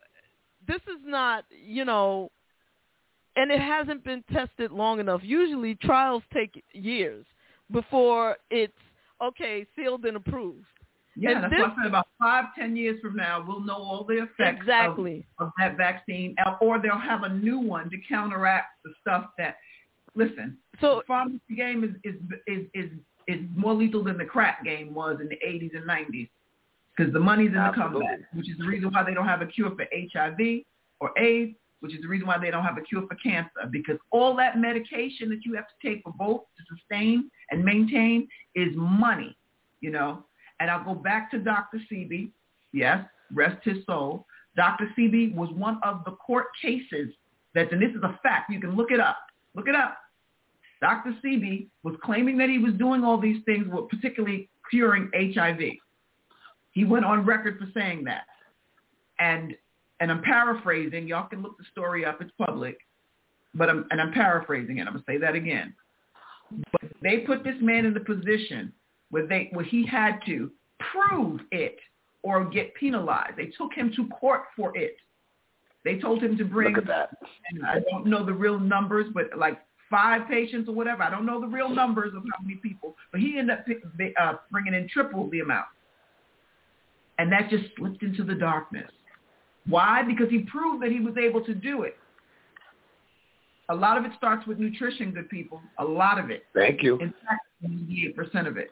this 0.68 0.82
is 0.84 1.02
not, 1.06 1.46
you 1.50 1.86
know, 1.86 2.30
and 3.36 3.52
it 3.52 3.60
hasn't 3.60 4.04
been 4.04 4.24
tested 4.32 4.72
long 4.72 5.00
enough. 5.00 5.22
Usually 5.24 5.76
trials 5.76 6.24
take 6.34 6.64
years 6.74 7.26
before 7.72 8.38
it's 8.52 8.74
okay, 9.22 9.66
sealed 9.76 10.06
and 10.06 10.18
approved. 10.18 10.66
Yeah, 11.20 11.32
And 11.32 11.43
that's 11.43 11.53
this- 11.53 11.61
what 11.61 11.72
I 11.72 11.76
said. 11.76 11.86
About 11.88 12.07
five, 12.17 12.45
ten 12.55 12.76
years 12.76 12.99
from 13.01 13.15
now, 13.15 13.43
we'll 13.45 13.59
know 13.59 13.76
all 13.76 14.03
the 14.03 14.24
effects 14.24 14.61
Exactly. 14.61 15.26
of, 15.38 15.47
of 15.47 15.53
that 15.57 15.76
vaccine, 15.78 16.36
uh, 16.45 16.55
or 16.61 16.80
they'll 16.80 16.97
have 16.97 17.24
a 17.24 17.30
new 17.30 17.59
one 17.59 17.89
to 17.89 17.97
counteract 18.07 18.82
the 18.84 18.93
stuff 19.01 19.32
that. 19.38 19.57
Listen, 20.15 20.57
so 20.82 20.97
the 20.97 21.03
pharmacy 21.07 21.55
game 21.55 21.84
is 21.84 21.91
is 22.03 22.20
is 22.47 22.65
is, 22.74 22.91
is 23.28 23.39
more 23.55 23.74
lethal 23.74 24.03
than 24.03 24.17
the 24.17 24.26
crack 24.26 24.63
game 24.63 24.93
was 24.93 25.20
in 25.22 25.28
the 25.30 25.38
80s 25.45 25.76
and 25.76 25.86
90s, 25.86 26.30
because 26.95 27.13
the 27.13 27.20
money's 27.20 27.49
in 27.49 27.53
the 27.53 27.59
Absolutely. 27.59 28.07
comeback, 28.07 28.34
which 28.34 28.49
is 28.49 28.57
the 28.57 28.65
reason 28.65 28.91
why 28.91 29.03
they 29.03 29.13
don't 29.13 29.28
have 29.28 29.41
a 29.41 29.45
cure 29.45 29.70
for 29.76 29.86
HIV 29.93 30.63
or 30.99 31.11
AIDS 31.17 31.55
which 31.82 31.93
is 31.93 32.01
the 32.01 32.07
reason 32.07 32.28
why 32.28 32.38
they 32.38 32.51
don't 32.51 32.63
have 32.63 32.78
a 32.78 32.82
cure 32.82 33.07
for 33.07 33.15
cancer, 33.15 33.51
because 33.72 33.97
all 34.11 34.36
that 34.36 34.57
medication 34.59 35.30
that 35.30 35.45
you 35.45 35.53
have 35.53 35.65
to 35.67 35.88
take 35.88 36.03
for 36.03 36.11
both 36.17 36.41
to 36.57 36.76
sustain 36.76 37.30
and 37.51 37.63
maintain 37.63 38.28
is 38.55 38.70
money, 38.76 39.38
you 39.82 39.91
know. 39.91 40.24
And 40.60 40.70
I'll 40.70 40.84
go 40.84 40.95
back 40.95 41.32
to 41.32 41.39
Dr. 41.39 41.80
Sebi. 41.91 42.32
Yes, 42.74 43.05
rest 43.34 43.57
his 43.64 43.78
soul. 43.86 44.26
Dr. 44.55 44.91
Sebi 44.97 45.34
was 45.34 45.49
one 45.51 45.80
of 45.84 46.03
the 46.05 46.12
court 46.12 46.47
cases 46.62 47.14
that, 47.55 47.72
and 47.72 47.82
this 47.82 47.91
is 47.91 48.03
a 48.03 48.20
fact, 48.22 48.51
you 48.51 48.60
can 48.60 48.76
look 48.76 48.91
it 48.91 48.99
up. 48.99 49.18
Look 49.55 49.68
it 49.68 49.76
up. 49.76 49.97
Dr. 50.82 51.16
Sebi 51.24 51.68
was 51.84 51.95
claiming 52.03 52.38
that 52.38 52.49
he 52.49 52.57
was 52.57 52.74
doing 52.74 53.03
all 53.03 53.18
these 53.18 53.41
things, 53.45 53.68
particularly 53.89 54.49
curing 54.70 55.10
HIV. 55.14 55.60
He 56.72 56.86
went 56.86 57.05
on 57.05 57.26
record 57.26 57.57
for 57.60 57.68
saying 57.74 58.03
that. 58.05 58.24
And 59.20 59.55
and 59.99 60.12
I'm 60.12 60.22
paraphrasing. 60.22 61.07
Y'all 61.07 61.28
can 61.28 61.41
look 61.41 61.57
the 61.57 61.66
story 61.72 62.05
up. 62.05 62.22
It's 62.22 62.32
public. 62.38 62.78
But 63.53 63.70
I'm, 63.70 63.86
and 63.91 63.99
I'm 63.99 64.14
paraphrasing 64.14 64.78
it. 64.78 64.82
I'm 64.82 64.93
going 64.93 65.03
to 65.03 65.12
say 65.12 65.18
that 65.18 65.36
again. 65.36 65.74
But 66.72 66.89
they 67.01 67.20
put 67.20 67.43
this 67.43 67.55
man 67.60 67.86
in 67.86 67.93
the 67.93 67.99
position 67.99 68.72
where 69.12 69.26
they 69.26 69.49
where 69.53 69.66
he 69.66 69.86
had 69.86 70.20
to 70.26 70.51
prove 70.80 71.41
it 71.51 71.78
or 72.24 72.45
get 72.45 72.74
penalized. 72.76 73.38
They 73.38 73.47
took 73.47 73.74
him 73.74 73.91
to 73.95 74.07
court 74.07 74.43
for 74.55 74.76
it. 74.78 74.95
They 75.86 75.99
told 75.99 76.22
him 76.22 76.38
to 76.38 76.45
bring. 76.45 76.74
Look 76.74 76.84
at 76.84 76.88
that. 76.88 77.10
And 77.51 77.66
I 77.66 77.80
don't 77.89 78.05
know 78.05 78.26
the 78.26 78.34
real 78.34 78.60
numbers, 78.60 79.07
but 79.14 79.38
like 79.38 79.60
five 79.89 80.28
patients 80.28 80.68
or 80.70 80.76
whatever. 80.76 81.03
I 81.03 81.10
don't 81.10 81.26
know 81.26 81.39
the 81.41 81.47
real 81.47 81.70
numbers 81.70 82.14
of 82.16 82.24
how 82.24 82.43
many 82.43 82.55
people, 82.55 82.95
but 83.12 83.22
he 83.22 83.38
ended 83.38 83.57
up 83.57 83.66
uh, 84.22 84.34
bringing 84.51 84.74
in 84.74 84.88
triple 84.89 85.30
the 85.30 85.39
amount. 85.39 85.68
And 87.18 87.32
that 87.32 87.49
just 87.49 87.66
slipped 87.78 88.03
into 88.03 88.24
the 88.24 88.36
darkness. 88.36 88.89
Why? 89.68 90.03
Because 90.03 90.30
he 90.30 90.39
proved 90.39 90.84
that 90.84 90.91
he 90.91 90.99
was 90.99 91.16
able 91.18 91.43
to 91.45 91.53
do 91.53 91.84
it. 91.84 91.97
A 93.70 93.76
lot 93.76 93.97
of 93.97 94.05
it 94.05 94.12
starts 94.18 94.47
with 94.47 94.57
nutrition, 94.57 95.12
good 95.12 95.30
people. 95.30 95.62
A 95.78 95.84
lot 95.84 96.18
of 96.18 96.32
it. 96.32 96.43
Thank 96.55 96.82
you. 96.82 96.97
In 96.99 97.14
fact, 97.26 97.41
98% 97.64 98.47
of 98.47 98.57
it. 98.57 98.72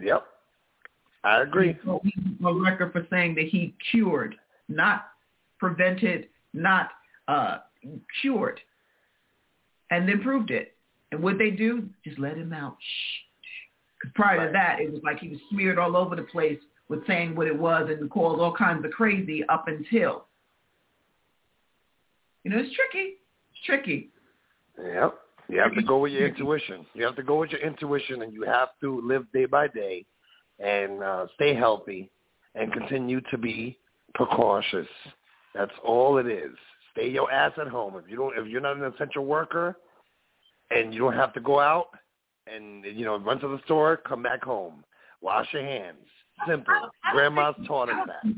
Yep. 0.00 0.24
I 1.24 1.42
agree. 1.42 1.76
So 1.84 2.00
he's 2.04 2.24
A 2.44 2.54
record 2.54 2.92
for 2.92 3.06
saying 3.10 3.34
that 3.34 3.46
he 3.46 3.74
cured, 3.90 4.36
not 4.68 5.08
prevented, 5.58 6.28
not 6.52 6.90
uh, 7.28 7.58
cured, 8.20 8.60
and 9.90 10.08
then 10.08 10.22
proved 10.22 10.50
it. 10.50 10.74
And 11.12 11.22
what 11.22 11.38
they 11.38 11.50
do, 11.50 11.88
just 12.04 12.18
let 12.18 12.36
him 12.36 12.52
out. 12.52 12.76
Shh. 12.80 14.10
Prior 14.14 14.38
right. 14.38 14.46
to 14.46 14.52
that, 14.52 14.80
it 14.80 14.92
was 14.92 15.02
like 15.02 15.18
he 15.18 15.28
was 15.28 15.38
smeared 15.50 15.78
all 15.78 15.96
over 15.96 16.14
the 16.14 16.22
place 16.22 16.58
with 16.88 17.06
saying 17.06 17.34
what 17.34 17.46
it 17.46 17.58
was 17.58 17.88
and 17.88 18.10
called 18.10 18.40
all 18.40 18.54
kinds 18.54 18.84
of 18.84 18.90
crazy 18.92 19.42
up 19.48 19.66
until. 19.68 20.26
You 22.44 22.50
know, 22.50 22.58
it's 22.58 22.74
tricky. 22.74 23.14
It's 23.50 23.64
tricky. 23.64 24.10
Yep. 24.80 25.18
You 25.48 25.60
have 25.60 25.74
to 25.74 25.82
go 25.82 25.98
with 25.98 26.12
your 26.12 26.26
intuition. 26.26 26.86
You 26.94 27.04
have 27.04 27.16
to 27.16 27.22
go 27.22 27.38
with 27.38 27.50
your 27.50 27.60
intuition, 27.60 28.22
and 28.22 28.32
you 28.32 28.42
have 28.42 28.70
to 28.80 29.00
live 29.06 29.30
day 29.32 29.46
by 29.46 29.68
day 29.68 30.04
and 30.58 31.02
uh, 31.02 31.26
stay 31.34 31.54
healthy 31.54 32.10
and 32.54 32.72
continue 32.72 33.20
to 33.30 33.38
be 33.38 33.78
precautious. 34.14 34.86
That's 35.54 35.72
all 35.84 36.18
it 36.18 36.26
is. 36.26 36.52
Stay 36.92 37.10
your 37.10 37.30
ass 37.30 37.52
at 37.60 37.68
home. 37.68 37.94
If 37.96 38.10
you 38.10 38.16
don't, 38.16 38.36
if 38.36 38.46
you're 38.48 38.60
not 38.60 38.76
an 38.76 38.92
essential 38.92 39.24
worker, 39.24 39.76
and 40.70 40.92
you 40.92 41.00
don't 41.00 41.14
have 41.14 41.32
to 41.34 41.40
go 41.40 41.60
out 41.60 41.88
and 42.52 42.84
you 42.84 43.04
know 43.04 43.18
run 43.18 43.38
to 43.40 43.48
the 43.48 43.60
store, 43.64 43.98
come 43.98 44.22
back 44.22 44.42
home, 44.42 44.84
wash 45.20 45.46
your 45.52 45.62
hands. 45.62 45.98
Simple. 46.48 46.74
Grandma's 47.12 47.54
taught 47.66 47.88
us 47.88 48.06
that. 48.06 48.34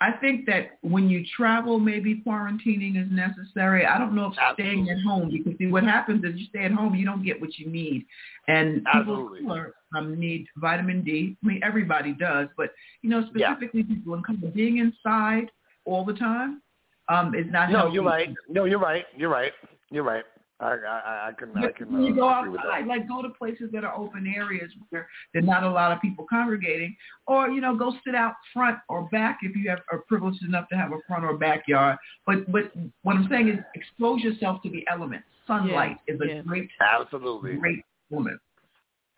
I 0.00 0.12
think 0.12 0.46
that 0.46 0.78
when 0.82 1.08
you 1.10 1.24
travel, 1.36 1.80
maybe 1.80 2.22
quarantining 2.24 3.02
is 3.04 3.10
necessary. 3.10 3.84
I 3.84 3.98
don't 3.98 4.14
know 4.14 4.26
if 4.26 4.38
Absolutely. 4.38 4.84
staying 4.84 4.90
at 4.90 5.02
home 5.04 5.30
because 5.30 5.58
see 5.58 5.66
what 5.66 5.82
happens 5.82 6.24
is 6.24 6.38
you 6.38 6.46
stay 6.46 6.64
at 6.64 6.70
home, 6.70 6.94
you 6.94 7.04
don't 7.04 7.24
get 7.24 7.40
what 7.40 7.58
you 7.58 7.68
need, 7.68 8.06
and 8.46 8.86
Absolutely. 8.86 9.40
people 9.40 9.56
are, 9.56 9.74
um, 9.96 10.18
need 10.18 10.46
vitamin 10.56 11.02
D. 11.02 11.36
I 11.42 11.46
mean, 11.46 11.60
everybody 11.64 12.12
does, 12.12 12.48
but 12.56 12.70
you 13.02 13.10
know, 13.10 13.22
specifically 13.22 13.84
yeah. 13.88 13.94
people 13.96 14.14
in 14.14 14.52
being 14.54 14.78
inside 14.78 15.50
all 15.84 16.04
the 16.04 16.12
time 16.14 16.62
um, 17.08 17.34
is 17.34 17.46
not. 17.50 17.70
No, 17.70 17.78
healthy. 17.78 17.94
you're 17.94 18.04
right. 18.04 18.34
No, 18.48 18.64
you're 18.64 18.78
right. 18.78 19.06
You're 19.16 19.30
right. 19.30 19.52
You're 19.90 20.04
right. 20.04 20.24
I 20.60 20.66
I, 20.66 21.28
I 21.28 21.32
can 21.38 21.56
I 21.56 21.70
can. 21.72 21.94
Uh, 21.94 22.00
you 22.00 22.14
go 22.14 22.28
outside, 22.28 22.86
like 22.86 23.08
go 23.08 23.22
to 23.22 23.28
places 23.30 23.70
that 23.72 23.84
are 23.84 23.96
open 23.96 24.32
areas 24.34 24.70
where 24.90 25.08
there's 25.32 25.44
not 25.44 25.62
a 25.62 25.70
lot 25.70 25.92
of 25.92 26.00
people 26.00 26.26
congregating, 26.28 26.96
or 27.26 27.48
you 27.48 27.60
know, 27.60 27.76
go 27.76 27.94
sit 28.04 28.14
out 28.14 28.34
front 28.52 28.78
or 28.88 29.08
back 29.10 29.38
if 29.42 29.54
you 29.54 29.70
have 29.70 29.80
are 29.92 29.98
privileged 30.08 30.42
enough 30.42 30.68
to 30.70 30.76
have 30.76 30.92
a 30.92 30.98
front 31.06 31.24
or 31.24 31.36
backyard. 31.36 31.96
But 32.26 32.50
but 32.50 32.72
what 33.02 33.16
I'm 33.16 33.28
saying 33.30 33.48
is 33.48 33.58
expose 33.74 34.20
yourself 34.20 34.62
to 34.62 34.70
the 34.70 34.84
elements. 34.90 35.26
Sunlight 35.46 35.96
yeah, 36.06 36.14
is 36.14 36.20
a 36.20 36.26
yeah. 36.26 36.42
great, 36.42 36.68
absolutely 36.80 37.54
great 37.56 37.84
woman. 38.10 38.38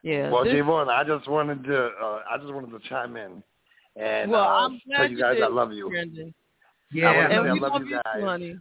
Yeah. 0.02 0.30
Well, 0.30 0.44
this, 0.44 0.54
JaVonne, 0.54 0.88
I 0.88 1.04
just 1.04 1.28
wanted 1.28 1.64
to 1.64 1.90
uh, 2.02 2.22
I 2.30 2.38
just 2.38 2.52
wanted 2.52 2.70
to 2.70 2.88
chime 2.88 3.16
in 3.16 3.42
and 3.96 4.30
well, 4.30 4.42
uh, 4.42 4.66
I'm 4.66 4.80
glad 4.86 4.96
tell 4.98 5.10
you 5.10 5.18
guys 5.18 5.36
did, 5.36 5.44
I 5.44 5.48
love 5.48 5.72
you. 5.72 5.88
Brendan. 5.88 6.34
Yeah, 6.92 7.10
I, 7.10 7.14
and 7.14 7.32
I 7.34 7.52
we 7.52 7.60
love 7.60 7.72
love 7.72 7.82
you 7.82 8.00
guys. 8.04 8.22
honey. 8.22 8.56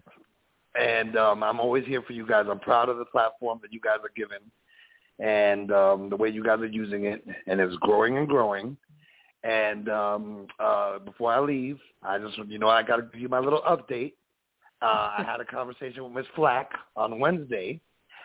And 0.80 1.18
um, 1.18 1.44
I'm 1.44 1.60
always 1.60 1.86
here 1.86 2.02
for 2.02 2.14
you 2.14 2.26
guys. 2.26 2.46
I'm 2.50 2.60
proud 2.60 2.90
of 2.90 2.98
the 2.98 3.06
platform 3.06 3.60
that 3.62 3.74
you 3.74 3.80
guys 3.82 3.98
are 4.04 4.12
giving, 4.16 4.40
and 5.20 5.72
um, 5.72 6.10
the 6.10 6.16
way 6.16 6.30
you 6.30 6.44
guys 6.44 6.60
are 6.60 6.66
using 6.66 7.06
it, 7.06 7.26
and 7.48 7.60
it's 7.60 7.76
growing 7.78 8.18
and 8.18 8.28
growing. 8.28 8.78
And 9.44 9.90
um, 9.90 10.48
uh, 10.60 11.00
before 11.00 11.34
I 11.34 11.40
leave, 11.40 11.80
I 12.04 12.18
just 12.18 12.38
you 12.48 12.60
know 12.60 12.70
I 12.70 12.84
got 12.84 12.98
to 12.98 13.04
give 13.04 13.22
you 13.22 13.30
my 13.30 13.40
little 13.40 13.62
update. 13.62 14.14
Uh, 14.82 15.12
I 15.18 15.26
had 15.26 15.42
a 15.42 15.46
conversation 15.46 16.04
with 16.06 16.14
Miss 16.14 16.26
Flack 16.36 16.72
on 16.96 17.20
Wednesday, 17.20 17.82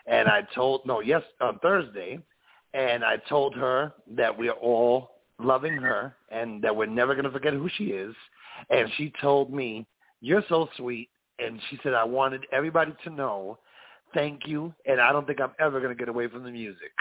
and 0.06 0.28
I 0.28 0.42
told 0.54 0.86
no 0.86 1.00
yes 1.00 1.22
on 1.40 1.58
Thursday, 1.58 2.20
and 2.72 3.04
I 3.04 3.16
told 3.28 3.54
her 3.56 3.92
that 4.12 4.36
we 4.36 4.48
are 4.48 4.56
all 4.56 5.10
loving 5.40 5.74
her 5.74 6.14
and 6.30 6.62
that 6.62 6.74
we're 6.74 6.86
never 6.86 7.14
going 7.14 7.24
to 7.24 7.30
forget 7.32 7.52
who 7.52 7.68
she 7.76 7.86
is. 7.86 8.14
And 8.70 8.88
she 8.96 9.12
told 9.20 9.52
me, 9.52 9.86
"You're 10.20 10.44
so 10.48 10.68
sweet." 10.76 11.08
And 11.38 11.60
she 11.68 11.78
said, 11.82 11.94
I 11.94 12.04
wanted 12.04 12.46
everybody 12.52 12.92
to 13.04 13.10
know, 13.10 13.58
thank 14.12 14.46
you, 14.46 14.72
and 14.86 15.00
I 15.00 15.12
don't 15.12 15.26
think 15.26 15.40
I'm 15.40 15.52
ever 15.58 15.80
going 15.80 15.94
to 15.94 15.98
get 15.98 16.08
away 16.08 16.28
from 16.28 16.44
the 16.44 16.50
music. 16.50 16.92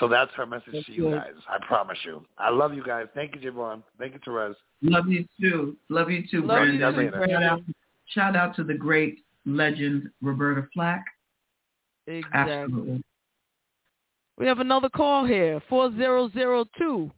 So 0.00 0.08
that's 0.08 0.32
her 0.34 0.46
message 0.46 0.72
that's 0.72 0.86
to 0.86 0.92
you 0.92 1.02
good. 1.02 1.18
guys. 1.18 1.34
I 1.48 1.64
promise 1.66 1.98
you. 2.04 2.24
I 2.38 2.50
love 2.50 2.74
you 2.74 2.82
guys. 2.82 3.06
Thank 3.14 3.34
you, 3.34 3.52
JaVonne. 3.52 3.82
Thank 3.98 4.14
you, 4.14 4.20
Terez. 4.20 4.54
Love 4.82 5.08
you 5.08 5.24
too. 5.40 5.76
Love 5.88 6.10
you 6.10 6.24
too, 6.28 6.40
Love 6.40 6.58
Brandon. 6.58 7.04
you 7.04 7.10
too, 7.10 7.16
shout, 7.30 7.42
out, 7.42 7.60
shout 8.08 8.36
out 8.36 8.56
to 8.56 8.64
the 8.64 8.74
great 8.74 9.20
legend 9.46 10.10
Roberta 10.20 10.66
Flack. 10.74 11.04
Exactly. 12.06 12.40
Absolutely. 12.40 13.04
We 14.36 14.46
have 14.46 14.58
another 14.58 14.88
call 14.88 15.24
here, 15.24 15.62
4002. 15.68 17.10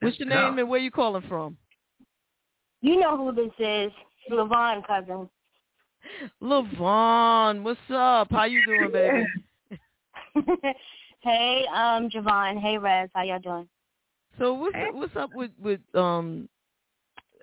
What's 0.00 0.18
your 0.18 0.28
name 0.28 0.54
go. 0.54 0.60
and 0.60 0.68
where 0.70 0.80
you 0.80 0.90
calling 0.90 1.22
from? 1.28 1.56
You 2.80 2.98
know 3.00 3.16
who 3.16 3.32
this 3.34 3.52
is. 3.58 3.92
Levon 4.30 4.86
cousin. 4.86 5.28
Levon, 6.42 7.62
what's 7.62 7.80
up? 7.90 8.28
How 8.30 8.44
you 8.44 8.62
doing, 8.62 8.90
baby? 8.92 9.26
hey, 11.20 11.64
um, 11.74 12.08
JaVonne. 12.10 12.60
Hey, 12.60 12.78
Rez. 12.78 13.08
How 13.14 13.22
y'all 13.22 13.38
doing? 13.38 13.68
So 14.38 14.52
what's 14.52 14.76
up, 14.76 14.94
what's 14.94 15.16
up 15.16 15.34
with 15.34 15.50
with 15.62 15.80
um? 15.94 16.48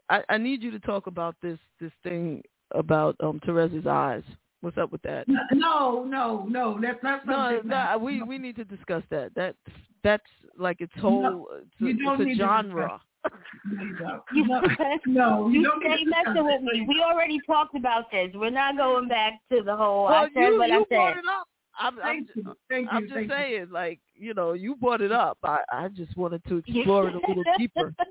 I, 0.09 0.21
I 0.29 0.37
need 0.37 0.61
you 0.61 0.69
to 0.71 0.79
talk 0.79 1.07
about 1.07 1.35
this 1.41 1.57
this 1.79 1.91
thing 2.03 2.43
about 2.71 3.15
um 3.21 3.39
Teresa's 3.43 3.87
eyes. 3.87 4.23
What's 4.61 4.77
up 4.77 4.91
with 4.91 5.01
that? 5.01 5.25
No, 5.51 6.03
no, 6.05 6.45
no. 6.47 6.79
That's 6.81 7.01
not 7.03 7.25
No, 7.25 7.51
something. 7.53 7.69
no, 7.69 7.97
we 7.99 8.21
we 8.21 8.37
need 8.37 8.55
to 8.57 8.63
discuss 8.63 9.03
that. 9.09 9.33
That 9.35 9.55
that's 10.03 10.23
like 10.57 10.81
its 10.81 10.93
whole 10.99 11.47
it's, 11.55 11.81
a- 11.81 11.85
you 11.85 12.05
don't 12.05 12.21
it's 12.21 12.27
need 12.27 12.33
a 12.33 12.35
to 12.37 12.43
genre. 12.43 13.01
You, 14.33 14.45
no, 15.07 15.47
you 15.47 15.59
you 15.59 15.63
don't 15.63 15.81
stay 15.81 15.95
need 15.95 16.07
messing 16.07 16.45
with 16.45 16.61
me. 16.61 16.85
We 16.87 17.01
already 17.01 17.39
talked 17.47 17.75
about 17.75 18.11
this. 18.11 18.29
We're 18.33 18.49
not 18.49 18.75
going 18.77 19.07
back 19.07 19.39
to 19.51 19.63
the 19.63 19.75
whole. 19.75 20.05
Well, 20.05 20.13
I 20.13 20.27
said 20.33 20.49
you, 20.49 20.59
what 20.59 20.69
you 20.69 20.81
I 20.81 20.85
brought 20.89 21.13
said. 21.13 21.19
it 21.19 21.25
up. 21.29 21.47
I'm, 21.79 21.99
I'm, 21.99 22.03
Thank 22.03 22.27
you. 22.35 22.55
Thank 22.69 22.87
I'm 22.91 23.03
just 23.03 23.13
thank 23.13 23.29
you. 23.29 23.35
saying, 23.35 23.67
like 23.71 23.99
you 24.15 24.33
know, 24.33 24.53
you 24.53 24.75
brought 24.75 25.01
it 25.01 25.11
up. 25.11 25.37
I 25.43 25.59
I 25.71 25.87
just 25.87 26.15
wanted 26.17 26.43
to 26.49 26.57
explore 26.57 27.07
it 27.07 27.15
a 27.15 27.19
little 27.27 27.43
deeper. 27.57 27.95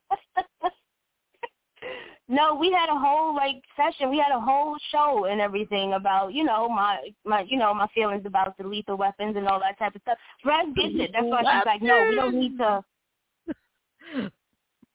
no, 2.29 2.55
we 2.55 2.73
had 2.73 2.89
a 2.89 2.99
whole 2.99 3.35
like 3.37 3.63
session. 3.77 4.11
We 4.11 4.19
had 4.19 4.35
a 4.35 4.41
whole 4.41 4.77
show 4.91 5.27
and 5.27 5.41
everything 5.41 5.93
about 5.93 6.33
you 6.33 6.45
know 6.45 6.69
my 6.69 7.11
my 7.25 7.45
you 7.49 7.59
know 7.59 7.73
my 7.75 7.87
feelings 7.95 8.25
about 8.27 8.57
the 8.59 8.67
lethal 8.67 8.97
weapons 8.97 9.37
and 9.37 9.47
all 9.47 9.61
that 9.61 9.79
type 9.79 9.95
of 9.95 10.03
stuff. 10.03 10.19
Brad 10.43 10.75
gets 10.75 10.95
it. 10.95 11.11
That's 11.13 11.27
why 11.27 11.43
she's 11.43 11.67
like, 11.67 11.83
no, 11.83 12.07
we 12.09 12.15
don't 12.17 12.35
need 12.35 12.59
to. 12.59 12.85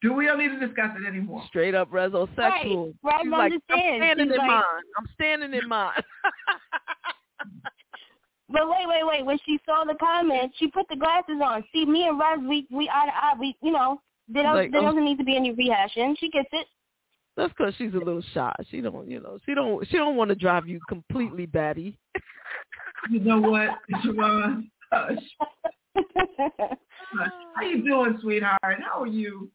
Do 0.01 0.13
we 0.13 0.25
don't 0.25 0.37
need 0.37 0.49
to 0.59 0.65
discuss 0.67 0.91
it 1.01 1.07
anymore? 1.07 1.43
Straight 1.47 1.73
up 1.73 1.89
resosexual. 1.91 2.93
Right, 3.03 3.03
right, 3.03 3.21
She's 3.23 3.31
like, 3.31 3.53
I'm 3.53 3.61
standing 3.97 4.27
She's 4.27 4.33
in 4.33 4.37
like- 4.37 4.47
mine. 4.47 4.63
I'm 4.97 5.07
standing 5.15 5.53
in 5.53 5.67
mine. 5.67 5.91
But 8.49 8.69
wait, 8.69 8.87
wait, 8.87 9.03
wait. 9.05 9.25
When 9.25 9.37
she 9.45 9.59
saw 9.65 9.83
the 9.83 9.95
comment, 9.95 10.53
she 10.57 10.67
put 10.67 10.87
the 10.89 10.95
glasses 10.95 11.41
on. 11.43 11.65
See, 11.73 11.85
me 11.85 12.07
and 12.07 12.17
Rez, 12.17 12.39
we 12.47 12.65
we 12.71 12.87
eye 12.89 13.07
to 13.07 13.11
eye. 13.13 13.33
We 13.37 13.53
you 13.61 13.71
know 13.73 13.99
there, 14.29 14.43
don't, 14.43 14.55
Like, 14.55 14.71
there 14.71 14.79
um 14.79 14.85
doesn't 14.87 15.03
need 15.03 15.17
to 15.17 15.25
be 15.25 15.35
any 15.35 15.53
rehashing. 15.53 16.17
She 16.17 16.29
gets 16.29 16.47
it. 16.53 16.65
That's 17.35 17.51
because 17.57 17.73
she's 17.77 17.93
a 17.93 17.97
little 17.97 18.23
shy. 18.33 18.53
She 18.71 18.79
don't, 18.81 19.07
you 19.09 19.19
know, 19.19 19.37
she 19.45 19.53
don't, 19.53 19.85
she 19.89 19.97
don't 19.97 20.15
want 20.15 20.29
to 20.29 20.35
drive 20.35 20.65
you 20.67 20.79
completely 20.87 21.45
batty. 21.45 21.97
You 23.11 23.19
know 23.19 23.39
what, 23.39 23.69
Siobhan? 24.03 24.69
Hush. 24.91 25.17
Hush. 25.95 27.31
How 27.55 27.61
you 27.61 27.83
doing, 27.83 28.17
sweetheart? 28.21 28.57
How 28.61 29.01
are 29.01 29.07
you? 29.07 29.49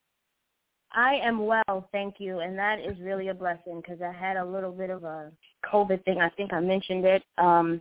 I 0.94 1.14
am 1.16 1.46
well, 1.46 1.88
thank 1.92 2.16
you, 2.18 2.40
and 2.40 2.58
that 2.58 2.78
is 2.80 2.98
really 3.00 3.28
a 3.28 3.34
blessing 3.34 3.80
because 3.80 4.02
I 4.02 4.12
had 4.12 4.36
a 4.36 4.44
little 4.44 4.72
bit 4.72 4.90
of 4.90 5.04
a 5.04 5.32
COVID 5.64 6.04
thing. 6.04 6.20
I 6.20 6.28
think 6.30 6.52
I 6.52 6.60
mentioned 6.60 7.04
it. 7.04 7.22
Um, 7.38 7.80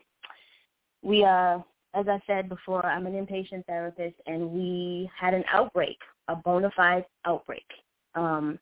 we, 1.01 1.23
uh, 1.23 1.59
as 1.93 2.07
I 2.07 2.21
said 2.25 2.47
before, 2.47 2.85
I'm 2.85 3.05
an 3.07 3.13
inpatient 3.13 3.65
therapist, 3.65 4.15
and 4.27 4.51
we 4.51 5.09
had 5.17 5.33
an 5.33 5.43
outbreak, 5.51 5.97
a 6.27 6.35
bona 6.35 6.71
fide 6.75 7.05
outbreak. 7.25 7.65
Um, 8.15 8.59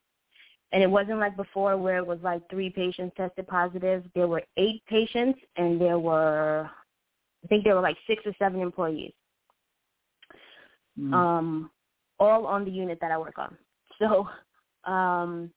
and 0.71 0.83
it 0.83 0.89
wasn't 0.89 1.19
like 1.19 1.35
before 1.35 1.77
where 1.77 1.97
it 1.97 2.05
was 2.05 2.19
like 2.23 2.47
three 2.49 2.69
patients 2.69 3.15
tested 3.17 3.47
positive. 3.47 4.03
There 4.15 4.27
were 4.27 4.43
eight 4.57 4.81
patients, 4.87 5.39
and 5.57 5.79
there 5.79 5.99
were, 5.99 6.69
I 7.43 7.47
think 7.47 7.63
there 7.63 7.75
were 7.75 7.81
like 7.81 7.97
six 8.07 8.23
or 8.25 8.33
seven 8.39 8.61
employees, 8.61 9.13
Mm. 10.99 11.13
um, 11.13 11.71
all 12.19 12.45
on 12.45 12.65
the 12.65 12.71
unit 12.71 12.99
that 12.99 13.11
I 13.11 13.17
work 13.17 13.37
on. 13.37 13.55
So, 13.99 14.27
um, 14.89 15.51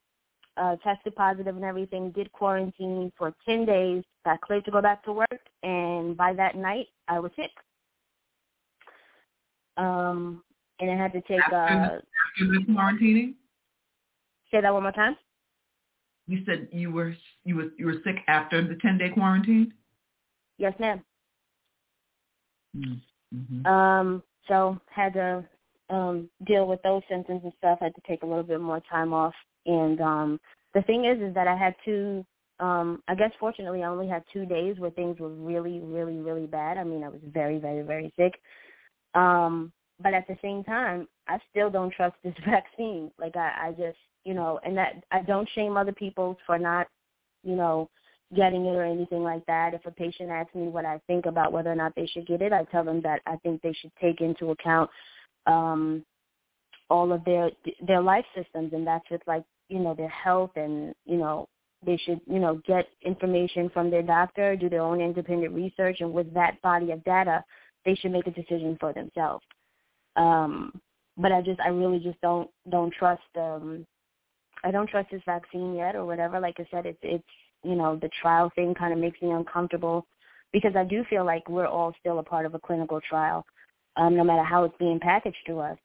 uh, 0.57 0.77
tested 0.85 1.15
positive 1.15 1.57
and 1.57 1.65
everything. 1.65 2.11
Did 2.11 2.31
quarantine 2.33 3.13
for 3.17 3.33
ten 3.47 3.65
days. 3.65 4.05
Got 4.25 4.41
cleared 4.41 4.65
to 4.67 4.71
go 4.71 4.83
back 4.83 5.03
to 5.05 5.13
work, 5.13 5.41
and 5.63 6.17
by 6.17 6.33
that 6.35 6.57
night, 6.57 6.89
I 7.09 7.19
was 7.21 7.33
sick. 7.37 7.51
Um, 9.77 10.43
and 10.81 10.91
I 10.91 10.97
had 10.97 11.13
to 11.13 11.21
take. 11.23 11.41
After, 11.41 11.57
Uh, 11.57 12.01
after 12.01 12.47
the 12.53 12.65
quarantining, 12.69 13.35
say 14.51 14.61
that 14.61 14.73
one 14.73 14.83
more 14.83 14.93
time. 14.93 15.17
you 16.29 16.45
said 16.45 16.69
you 16.71 16.91
were 16.91 17.15
you 17.45 17.57
were 17.57 17.71
you 17.79 17.87
were 17.87 18.01
sick 18.05 18.17
after 18.29 18.63
the 18.63 18.77
ten 18.77 18.99
day 18.99 19.11
quarantine. 19.11 19.73
Yes, 20.59 20.75
ma'am. 20.79 21.03
Mm-hmm. 22.77 23.67
Um, 23.67 24.23
so 24.47 24.81
had 24.89 25.15
to 25.15 25.45
um 25.93 26.29
deal 26.47 26.67
with 26.67 26.83
those 26.83 27.03
symptoms 27.09 27.43
and 27.45 27.53
stuff. 27.59 27.79
Had 27.81 27.95
to 27.95 28.03
take 28.07 28.23
a 28.23 28.27
little 28.27 28.43
bit 28.43 28.61
more 28.61 28.81
time 28.91 29.13
off. 29.13 29.35
And 29.67 30.01
um 30.01 30.41
the 30.75 30.83
thing 30.83 31.05
is 31.05 31.21
is 31.23 31.35
that 31.35 31.47
I 31.47 31.57
had 31.57 31.75
two 31.85 32.25
um 32.59 33.03
I 33.09 33.15
guess 33.15 33.31
fortunately 33.39 33.83
I 33.83 33.89
only 33.89 34.09
had 34.09 34.25
two 34.33 34.47
days 34.47 34.79
where 34.79 34.91
things 34.91 35.19
were 35.21 35.29
really, 35.29 35.81
really, 35.81 36.17
really 36.17 36.47
bad. 36.47 36.79
I 36.79 36.85
mean 36.85 37.05
I 37.05 37.09
was 37.09 37.21
very, 37.25 37.59
very, 37.59 37.83
very 37.83 38.13
sick. 38.17 38.41
Um, 39.15 39.73
but 40.01 40.15
at 40.15 40.27
the 40.27 40.37
same 40.43 40.65
time, 40.65 41.07
I 41.29 41.39
still 41.51 41.71
don't 41.71 41.93
trust 41.93 42.17
this 42.25 42.35
vaccine. 42.45 43.11
Like 43.19 43.37
I, 43.37 43.69
I 43.69 43.71
just 43.73 43.99
you 44.25 44.35
know, 44.35 44.61
and 44.65 44.77
that 44.77 45.03
I 45.11 45.23
don't 45.23 45.49
shame 45.55 45.77
other 45.77 45.93
people 45.93 46.39
for 46.47 46.59
not, 46.59 46.87
you 47.43 47.57
know, 47.57 47.91
getting 48.35 48.65
it 48.67 48.77
or 48.77 48.85
anything 48.85 49.23
like 49.23 49.45
that. 49.47 49.75
If 49.75 49.85
a 49.85 49.91
patient 49.91 50.31
asks 50.31 50.55
me 50.55 50.69
what 50.69 50.85
I 50.85 51.01
think 51.07 51.27
about 51.27 51.53
whether 51.53 51.71
or 51.71 51.75
not 51.75 51.95
they 51.95 52.07
should 52.07 52.27
get 52.27 52.41
it, 52.41 52.53
I 52.53 52.65
tell 52.65 52.85
them 52.85 53.03
that 53.03 53.21
I 53.27 53.37
think 53.37 53.61
they 53.63 53.75
should 53.81 53.93
take 54.01 54.21
into 54.21 54.51
account 54.51 54.91
um 55.47 56.05
all 56.91 57.13
of 57.13 57.25
their 57.25 57.51
their 57.87 58.03
life 58.03 58.25
systems 58.37 58.73
and 58.73 58.87
that's 58.87 59.09
with 59.11 59.23
like, 59.27 59.45
you 59.69 59.79
know, 59.79 59.95
their 59.95 60.09
health 60.09 60.51
and, 60.57 60.95
you 61.07 61.17
know, 61.17 61.49
they 61.85 61.97
should, 62.05 62.21
you 62.27 62.39
know, 62.39 62.61
get 62.67 62.87
information 63.05 63.71
from 63.71 63.91
their 63.91 64.03
doctor, 64.03 64.57
do 64.57 64.69
their 64.69 64.83
own 64.83 65.01
independent 65.01 65.55
research 65.55 65.99
and 66.01 66.13
with 66.13 66.33
that 66.35 66.61
body 66.63 66.91
of 66.91 67.03
data, 67.05 67.43
they 67.85 67.95
should 67.95 68.13
make 68.13 68.27
a 68.27 68.31
decision 68.31 68.77
for 68.79 68.93
themselves. 68.93 69.45
Um 70.17 70.81
but 71.17 71.33
I 71.33 71.43
just 71.43 71.61
I 71.61 71.69
really 71.69 71.99
just 71.99 72.21
don't 72.21 72.51
don't 72.71 72.93
trust 72.93 73.23
um 73.37 73.87
I 74.65 74.71
don't 74.71 74.89
trust 74.89 75.11
this 75.11 75.23
vaccine 75.27 75.75
yet 75.75 75.97
or 75.97 76.05
whatever. 76.05 76.39
Like 76.41 76.57
I 76.59 76.67
said, 76.71 76.87
it's 76.87 76.99
it's 77.03 77.25
you 77.65 77.75
know, 77.75 77.97
the 77.97 78.11
trial 78.21 78.51
thing 78.55 78.75
kind 78.75 78.93
of 78.93 78.99
makes 78.99 79.21
me 79.23 79.31
uncomfortable 79.31 80.07
because 80.53 80.73
I 80.77 80.85
do 80.85 81.05
feel 81.09 81.25
like 81.25 81.49
we're 81.49 81.67
all 81.67 81.95
still 82.01 82.19
a 82.19 82.23
part 82.23 82.47
of 82.47 82.55
a 82.55 82.59
clinical 82.59 83.01
trial, 83.09 83.45
um, 83.97 84.17
no 84.17 84.25
matter 84.25 84.43
how 84.43 84.65
it's 84.65 84.77
being 84.79 85.01
packaged 85.01 85.45
to 85.47 85.61
us. 85.61 85.79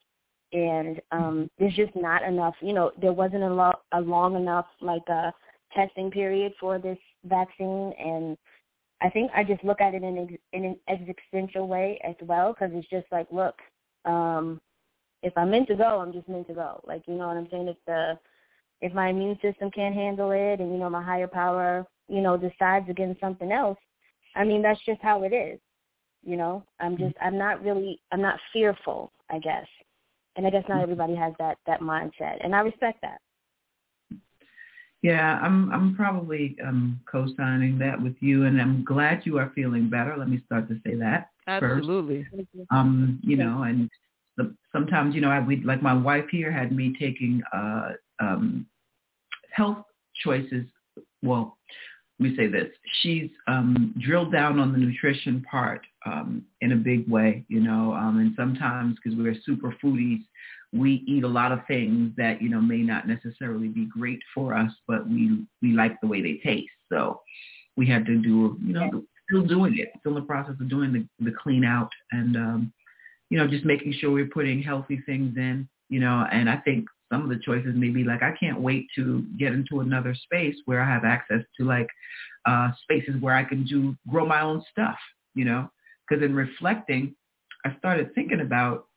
And 0.54 1.02
um, 1.12 1.50
there's 1.60 1.76
just 1.76 1.96
not 1.96 2.24
enough, 2.24 2.56
you 2.62 2.74
know, 2.74 2.92
there 3.02 3.12
wasn't 3.12 3.44
a, 3.44 3.54
lo- 3.54 3.80
a 3.92 4.00
long 4.00 4.36
enough 4.36 4.66
like 4.82 5.08
a 5.10 5.34
testing 5.74 6.10
period 6.10 6.54
for 6.60 6.80
this 6.80 6.98
vaccine, 7.26 7.94
and 8.00 8.38
I 9.02 9.10
think 9.10 9.30
I 9.36 9.44
just 9.44 9.64
look 9.64 9.82
at 9.82 9.94
it 9.94 10.04
in, 10.04 10.18
ex- 10.18 10.42
in 10.54 10.64
an 10.64 10.78
existential 10.88 11.68
way 11.68 12.00
as 12.08 12.16
well 12.22 12.54
because 12.54 12.70
it's 12.74 12.88
just 12.90 13.08
like, 13.12 13.28
look, 13.30 13.56
um, 14.06 14.62
if 15.22 15.34
I'm 15.36 15.52
meant 15.52 15.68
to 15.68 15.76
go, 15.76 16.00
I'm 16.00 16.14
just 16.14 16.30
meant 16.30 16.48
to 16.48 16.54
go. 16.54 16.82
Like, 16.88 17.04
you 17.08 17.16
know 17.16 17.28
what 17.28 17.36
I'm 17.36 17.50
saying? 17.52 17.68
If 17.68 17.78
the 17.86 18.18
if 18.82 18.94
my 18.94 19.10
immune 19.10 19.38
system 19.42 19.72
can't 19.72 19.96
handle 19.96 20.32
it 20.32 20.60
and 20.60 20.72
you 20.72 20.78
know 20.78 20.90
my 20.90 21.02
higher 21.04 21.28
power 21.28 21.86
you 22.08 22.22
know 22.22 22.38
decides 22.38 22.90
against 22.90 23.20
something 23.20 23.52
else 23.52 23.78
i 24.36 24.44
mean 24.44 24.62
that's 24.62 24.84
just 24.86 25.02
how 25.02 25.24
it 25.24 25.34
is 25.34 25.60
you 26.28 26.36
know 26.36 26.62
i'm 26.80 26.98
just 26.98 27.16
i'm 27.22 27.38
not 27.38 27.64
really 27.64 27.99
i'm 28.12 28.22
not 28.22 28.38
fearful 28.52 29.12
i 29.32 29.40
guess 29.40 29.66
and 30.36 30.45
i 30.45 30.49
guess 30.49 30.64
not 30.68 30.82
everybody 30.82 31.16
has 31.16 31.34
that 31.40 31.58
that 31.66 31.80
mindset 31.80 32.38
and 32.44 32.54
i 32.54 32.60
respect 32.60 32.99
that 33.02 33.20
Yeah, 35.04 35.40
I'm 35.41 35.72
I'm 35.72 35.95
probably 35.95 36.58
um 36.66 36.99
co-signing 37.10 37.78
that 37.80 38.02
with 38.02 38.16
you, 38.20 38.45
and 38.45 38.60
I'm 38.60 38.84
glad 38.84 39.22
you 39.26 39.38
are 39.38 39.52
feeling 39.54 39.90
better. 39.90 40.16
Let 40.18 40.28
me 40.28 40.41
start 40.45 40.68
to 40.70 40.76
say 40.86 40.95
that 40.95 41.30
first. 41.45 41.88
Absolutely. 41.88 42.26
Um, 42.72 43.20
you 43.24 43.38
know, 43.38 43.64
and 43.64 43.90
the, 44.38 44.56
sometimes 44.72 45.14
you 45.14 45.22
know 45.22 45.30
I 45.30 45.40
we 45.40 45.58
like 45.64 45.82
my 45.84 45.94
wife 45.94 46.26
here 46.32 46.52
had 46.52 46.72
me 46.72 46.95
taking 46.99 47.41
uh 47.54 47.90
um 48.20 48.66
health 49.52 49.86
choices. 50.24 50.66
Well, 51.22 51.58
let 52.20 52.32
me 52.32 52.36
say 52.36 52.48
this: 52.48 52.70
she's 53.02 53.30
um 53.48 53.94
drilled 54.04 54.32
down 54.32 54.60
on 54.60 54.72
the 54.72 54.80
nutrition 54.80 55.45
part 55.49 55.86
um 56.08 56.44
in 56.62 56.72
a 56.72 56.76
big 56.76 57.10
way, 57.10 57.46
you 57.48 57.60
know, 57.60 57.94
um, 57.94 58.20
and 58.20 58.34
sometimes 58.36 58.96
because 58.96 59.18
we're 59.18 59.36
super 59.46 59.76
foodies, 59.84 60.24
we 60.74 61.04
eat 61.08 61.24
a 61.24 61.28
lot 61.28 61.52
of 61.52 61.60
things 61.68 62.12
that 62.18 62.42
you 62.42 62.50
know 62.50 62.62
may 62.62 62.80
not 62.80 63.08
necessarily 63.08 63.68
be 63.68 63.86
great 63.86 64.20
for 64.34 64.56
us, 64.56 64.72
but 64.88 65.08
we 65.08 65.46
we 65.62 65.72
like 65.72 66.00
the 66.02 66.08
way 66.08 66.22
they 66.22 66.40
taste. 66.44 66.72
So 66.92 67.22
we 67.76 67.88
had 67.88 68.06
to 68.06 68.18
do 68.18 68.58
you 68.64 68.74
know 68.74 69.04
still 69.30 69.44
doing 69.44 69.78
it, 69.78 69.92
still 70.00 70.16
in 70.16 70.22
the 70.22 70.28
process 70.28 70.56
of 70.60 70.70
doing 70.70 70.94
the 70.94 71.26
the 71.26 71.36
clean 71.42 71.64
out 71.64 71.90
and 72.12 72.36
um, 72.36 72.74
you 73.30 73.38
know 73.38 73.48
just 73.48 73.66
making 73.66 73.94
sure 73.94 74.12
we're 74.12 74.28
putting 74.28 74.62
healthy 74.62 75.02
things 75.06 75.36
in. 75.38 75.68
You 75.90 76.02
know, 76.02 76.26
and 76.32 76.50
I 76.50 76.58
think 76.58 76.86
some 77.12 77.24
of 77.24 77.30
the 77.30 77.40
choices 77.44 77.74
may 77.76 77.90
be 77.90 78.04
like 78.04 78.22
I 78.24 78.34
can't 78.38 78.60
wait 78.60 78.88
to 78.96 79.24
get 79.40 79.54
into 79.54 79.80
another 79.80 80.14
space 80.16 80.56
where 80.66 80.82
I 80.82 80.90
have 80.90 81.06
access 81.06 81.42
to 81.58 81.66
like 81.66 81.88
uh, 82.46 82.70
spaces 82.84 83.16
where 83.22 83.36
I 83.36 83.44
can 83.44 83.64
do 83.64 83.96
grow 84.10 84.26
my 84.26 84.42
own 84.42 84.64
stuff. 84.72 84.98
You 85.34 85.46
know, 85.46 85.70
because 86.08 86.24
in 86.24 86.36
reflecting, 86.36 87.16
I 87.66 87.76
started 87.80 88.14
thinking 88.16 88.42
about 88.42 88.88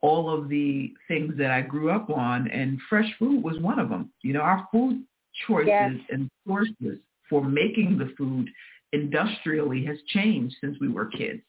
all 0.00 0.32
of 0.32 0.48
the 0.48 0.92
things 1.08 1.34
that 1.38 1.50
I 1.50 1.62
grew 1.62 1.90
up 1.90 2.10
on, 2.10 2.48
and 2.50 2.78
fresh 2.88 3.10
food 3.18 3.42
was 3.42 3.58
one 3.58 3.78
of 3.78 3.88
them. 3.88 4.12
You 4.22 4.34
know, 4.34 4.40
our 4.40 4.66
food 4.70 5.04
choices 5.46 5.68
Yes. 5.68 5.92
and 6.10 6.30
sources 6.46 6.98
for 7.28 7.44
making 7.44 7.98
the 7.98 8.12
food 8.16 8.48
industrially 8.92 9.84
has 9.86 9.96
changed 10.08 10.56
since 10.60 10.76
we 10.80 10.88
were 10.88 11.06
kids. 11.06 11.42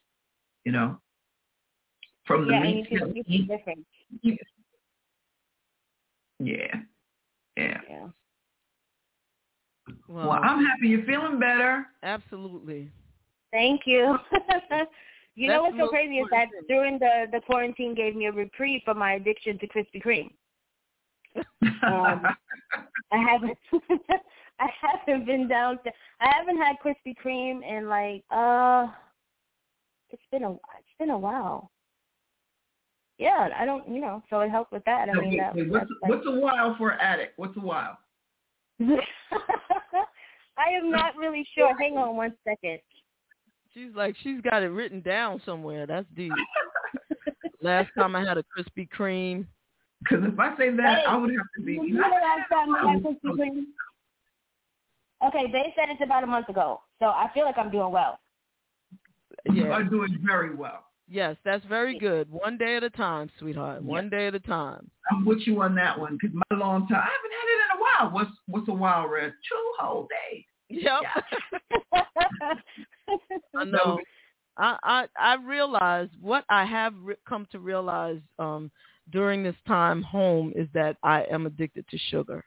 You 0.66 0.72
know, 0.72 0.98
from 2.26 2.48
the 2.48 2.54
yeah 2.54 2.64
and 2.64 2.78
you 2.78 2.86
can 2.86 3.14
we 3.14 3.24
see 3.24 3.38
eat. 3.38 3.48
the 3.48 3.58
difference 3.58 3.86
Yeah, 6.40 6.76
yeah. 7.58 7.82
yeah 7.90 8.08
Well, 10.08 10.30
Well, 10.30 10.40
I'm 10.42 10.66
happy 10.66 10.88
you're 10.90 11.06
feeling 11.06 11.40
better. 11.40 11.86
absolutely. 12.04 12.92
Thank 13.58 13.82
you 13.86 14.18
you 15.36 15.48
know 15.48 15.64
what's 15.64 15.78
so 15.78 15.88
crazy 15.88 16.18
is 16.20 16.28
that 16.32 16.48
during 16.68 17.00
the 17.00 17.26
the 17.32 17.42
quarantine 17.42 17.94
gave 17.96 18.16
me 18.16 18.26
a 18.28 18.32
reprieve 18.32 18.82
from 18.86 18.98
my 18.98 19.14
addiction 19.14 19.58
to 19.60 19.68
krispy 19.68 20.02
kreme 20.04 20.32
um, 21.84 22.26
I 23.12 23.18
haven't 23.18 23.58
I 24.60 24.68
haven't 24.82 25.26
been 25.26 25.48
down 25.48 25.80
to 25.84 25.92
I 26.20 26.34
haven't 26.36 26.58
had 26.58 26.76
Krispy 26.84 27.16
Kreme 27.24 27.62
in 27.68 27.88
like 27.88 28.24
uh 28.32 28.88
it's 30.10 30.22
been 30.32 30.44
a 30.44 30.52
it's 30.52 30.98
been 31.00 31.10
a 31.10 31.18
while. 31.18 31.72
Yeah, 33.18 33.50
I 33.58 33.66
don't 33.66 33.88
you 33.88 34.00
know, 34.02 34.24
so 34.30 34.42
it 34.42 34.50
helped 34.50 34.72
with 34.72 34.84
that. 34.86 35.10
I 35.10 35.14
So, 35.14 35.22
mean 35.22 35.38
that, 35.38 35.56
what's, 35.56 35.72
that's, 35.72 35.90
what's 36.02 36.28
a 36.28 36.40
while 36.40 36.76
for 36.78 36.92
an 36.92 37.00
addict? 37.02 37.38
What's 37.38 37.58
a 37.58 37.62
while? 37.62 37.98
I 38.80 40.70
am 40.76 40.92
not 40.92 41.16
really 41.16 41.48
sure. 41.56 41.76
Hang 41.80 41.98
on 41.98 42.16
one 42.16 42.34
second. 42.44 42.80
She's 43.78 43.96
like 43.96 44.16
she's 44.24 44.42
got 44.42 44.64
it 44.64 44.70
written 44.70 45.02
down 45.02 45.40
somewhere. 45.46 45.86
That's 45.86 46.08
deep. 46.16 46.32
Last 47.62 47.92
time 47.96 48.16
I 48.16 48.24
had 48.26 48.38
a 48.38 48.44
Krispy 48.44 48.90
Kreme. 48.90 49.46
Because 50.00 50.26
if 50.26 50.40
I 50.40 50.58
say 50.58 50.72
that, 50.72 51.08
I 51.08 51.16
would 51.16 51.30
have 51.30 51.46
to 51.58 51.64
be. 51.64 51.74
You 51.74 51.94
know 51.94 52.04
the 52.04 52.10
last 52.10 52.50
time 52.52 52.76
I 52.76 52.94
had 52.94 53.04
Krispy 53.04 53.38
Kreme? 53.38 53.66
Okay, 55.28 55.52
they 55.52 55.74
said 55.76 55.90
it's 55.90 56.02
about 56.04 56.24
a 56.24 56.28
month 56.28 56.50
ago. 56.50 56.82
So 57.00 57.06
I 57.06 57.30
feel 57.36 57.46
like 57.46 57.58
I'm 57.60 57.70
doing 57.70 57.92
well. 57.92 58.20
You 59.46 59.66
Yeah. 59.66 59.74
are 59.74 59.84
doing 59.84 60.18
very 60.26 60.56
well. 60.56 60.86
Yes, 61.08 61.38
that's 61.46 61.64
very 61.66 62.00
good. 62.00 62.30
One 62.32 62.58
day 62.58 62.78
at 62.78 62.84
a 62.84 62.90
time, 62.90 63.30
sweetheart. 63.38 63.84
One 63.84 64.10
day 64.10 64.28
at 64.28 64.36
a 64.36 64.40
time. 64.40 64.90
I'm 65.12 65.24
with 65.24 65.46
you 65.46 65.62
on 65.62 65.76
that 65.76 65.98
one 66.00 66.18
because 66.20 66.36
my 66.36 66.58
long 66.58 66.88
time. 66.88 66.98
I 66.98 67.10
haven't 67.10 67.32
had 67.32 67.48
it 67.48 67.62
in 67.62 67.78
a 67.78 67.82
while. 67.82 68.12
what's 68.12 68.32
what's 68.48 68.68
a 68.70 68.74
while, 68.74 69.08
red? 69.08 69.34
Two 69.48 69.72
whole 69.80 70.08
days. 70.32 70.44
Yep. 70.70 71.02
Yeah. 71.94 72.54
I 73.56 73.64
know. 73.66 74.00
I, 74.58 74.78
I 74.84 75.08
I 75.20 75.36
realize 75.36 76.10
what 76.22 76.44
I 76.50 76.66
have 76.66 76.94
re- 77.02 77.16
come 77.28 77.48
to 77.52 77.60
realize 77.60 78.20
um, 78.40 78.72
during 79.12 79.44
this 79.44 79.56
time 79.68 80.02
home 80.02 80.52
is 80.56 80.68
that 80.74 80.98
I 81.04 81.24
am 81.32 81.46
addicted 81.46 81.88
to 81.90 81.98
sugar, 82.10 82.44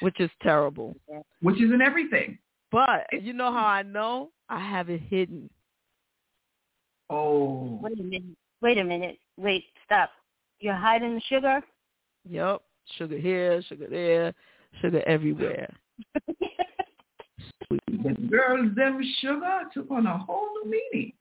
which 0.00 0.18
is 0.20 0.30
terrible. 0.42 0.96
Which 1.40 1.56
is 1.56 1.72
in 1.72 1.80
everything. 1.80 2.38
But 2.72 3.06
you 3.12 3.32
know 3.32 3.52
how 3.52 3.66
I 3.66 3.82
know? 3.82 4.30
I 4.48 4.58
have 4.58 4.90
it 4.90 5.00
hidden. 5.08 5.48
Oh. 7.10 7.78
Wait 7.80 8.00
a 8.00 8.02
minute. 8.02 8.36
Wait 8.60 8.78
a 8.78 8.84
minute. 8.84 9.18
Wait. 9.36 9.64
Stop. 9.84 10.10
You're 10.58 10.74
hiding 10.74 11.14
the 11.14 11.20
sugar. 11.28 11.60
Yep. 12.28 12.62
Sugar 12.98 13.18
here, 13.18 13.62
sugar 13.62 13.86
there, 13.88 14.34
sugar 14.80 15.02
everywhere. 15.06 15.72
The 18.04 18.12
girls 18.28 18.74
them 18.76 19.00
sugar 19.20 19.62
took 19.72 19.90
on 19.90 20.06
a 20.06 20.18
whole 20.18 20.48
new 20.64 20.78
meaning. 20.92 21.12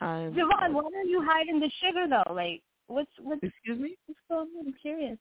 I'm, 0.00 0.32
JaVonne, 0.32 0.72
why 0.72 0.82
are 0.82 1.04
you 1.04 1.24
hiding 1.24 1.58
the 1.58 1.70
sugar 1.80 2.06
though? 2.08 2.32
Like, 2.32 2.62
what's 2.86 3.10
what's? 3.20 3.42
Excuse 3.42 3.80
me. 3.80 3.96
What's 4.06 4.20
going 4.28 4.48
on? 4.58 4.66
I'm 4.68 4.74
curious. 4.80 5.18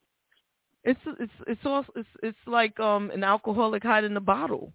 It's 0.83 0.99
it's 1.19 1.31
it's 1.47 1.61
all 1.65 1.85
it's 1.95 2.07
it's 2.21 2.37
like 2.45 2.79
um 2.79 3.09
an 3.11 3.23
alcoholic 3.23 3.83
hiding 3.83 4.15
a 4.15 4.21
bottle. 4.21 4.71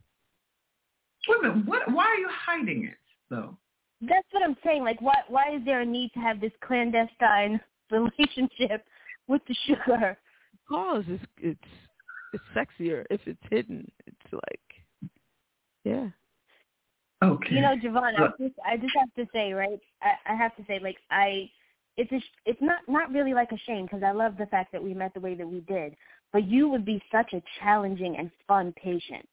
Wait 1.28 1.38
a 1.38 1.48
minute, 1.48 1.66
what 1.66 1.92
why 1.92 2.04
are 2.04 2.16
you 2.16 2.28
hiding 2.30 2.84
it 2.84 2.98
though? 3.30 3.56
That's 4.00 4.26
what 4.32 4.42
I'm 4.42 4.56
saying. 4.64 4.82
Like, 4.82 5.00
why 5.00 5.16
why 5.28 5.54
is 5.54 5.64
there 5.64 5.80
a 5.80 5.86
need 5.86 6.12
to 6.14 6.20
have 6.20 6.40
this 6.40 6.52
clandestine 6.60 7.60
relationship 7.90 8.84
with 9.28 9.42
the 9.46 9.56
sugar? 9.66 10.18
Because 10.68 11.04
it's 11.08 11.24
it's 11.38 11.70
it's 12.32 12.44
sexier 12.54 13.04
if 13.10 13.20
it's 13.26 13.42
hidden. 13.50 13.90
It's 14.06 14.32
like 14.32 14.60
yeah. 15.86 16.08
Okay. 17.22 17.54
You 17.54 17.62
know, 17.62 17.76
JaVonne, 17.76 18.18
I 18.18 18.26
just 18.38 18.54
I 18.66 18.76
just 18.76 18.92
have 18.98 19.14
to 19.14 19.26
say, 19.32 19.52
right? 19.52 19.78
I, 20.02 20.32
I 20.32 20.36
have 20.36 20.54
to 20.56 20.64
say, 20.66 20.80
like, 20.82 20.96
I 21.10 21.48
it's 21.96 22.10
a, 22.12 22.18
sh- 22.18 22.40
it's 22.44 22.60
not 22.60 22.80
not 22.88 23.12
really 23.12 23.32
like 23.32 23.52
a 23.52 23.58
shame 23.66 23.84
because 23.86 24.02
I 24.02 24.10
love 24.10 24.34
the 24.36 24.46
fact 24.46 24.72
that 24.72 24.82
we 24.82 24.92
met 24.92 25.14
the 25.14 25.20
way 25.20 25.34
that 25.34 25.46
we 25.48 25.60
did. 25.60 25.94
But 26.32 26.48
you 26.48 26.68
would 26.68 26.84
be 26.84 27.00
such 27.10 27.32
a 27.32 27.42
challenging 27.60 28.16
and 28.18 28.30
fun 28.48 28.74
patient. 28.76 29.26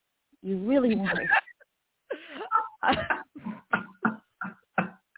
You 0.44 0.58
really 0.60 0.96
would. 0.96 1.28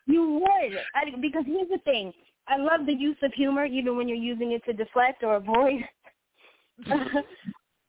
you 0.08 0.40
would, 0.40 0.80
I, 0.96 1.12
because 1.22 1.44
here's 1.46 1.70
the 1.70 1.80
thing. 1.84 2.14
I 2.48 2.58
love 2.58 2.86
the 2.86 2.94
use 2.94 3.18
of 3.24 3.34
humor, 3.34 3.66
even 3.66 3.98
when 3.98 4.08
you're 4.08 4.18
using 4.18 4.54
it 4.54 4.64
to 4.66 4.74
deflect 4.74 5.24
or 5.24 5.36
avoid. 5.36 5.84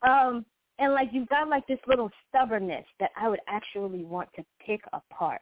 um, 0.06 0.44
and 0.78 0.92
like 0.92 1.08
you've 1.12 1.28
got 1.28 1.48
like 1.48 1.66
this 1.66 1.78
little 1.86 2.10
stubbornness 2.28 2.84
that 3.00 3.10
I 3.16 3.28
would 3.28 3.40
actually 3.48 4.04
want 4.04 4.28
to 4.36 4.44
pick 4.64 4.80
apart. 4.92 5.40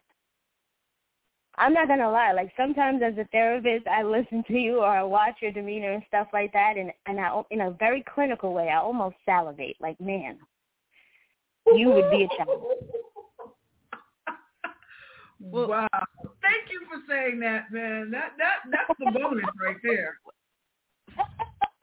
I'm 1.56 1.73
not 1.73 1.86
gonna 1.86 2.11
lie, 2.11 2.32
like 2.32 2.52
sometimes 2.56 3.01
as 3.05 3.16
a 3.16 3.24
therapist, 3.31 3.86
I 3.86 4.02
listen 4.02 4.43
to 4.48 4.55
you 4.55 4.78
or 4.78 4.86
I 4.86 5.02
watch 5.05 5.36
your 5.40 5.52
demeanor 5.52 5.93
and 5.93 6.02
stuff 6.09 6.27
like 6.32 6.52
that, 6.52 6.74
and 6.77 6.90
and 7.06 7.20
I, 7.20 7.43
in 7.51 7.62
a 7.62 7.70
very 7.73 8.05
clinical 8.12 8.52
way, 8.52 8.69
I 8.69 8.78
almost 8.78 9.16
salivate. 9.24 9.77
Like, 9.81 10.01
man, 10.01 10.39
you 11.74 11.90
would 11.90 12.11
be 12.11 12.24
a 12.24 12.28
challenge. 12.36 12.62
wow. 15.40 15.89
Thank 16.43 16.70
you 16.70 16.81
for 16.89 17.01
saying 17.09 17.39
that, 17.40 17.70
man. 17.70 18.11
That 18.11 18.32
that 18.39 18.56
that's 18.70 18.98
the 18.98 19.19
bonus 19.19 19.44
right 19.61 19.77
there. 19.82 20.19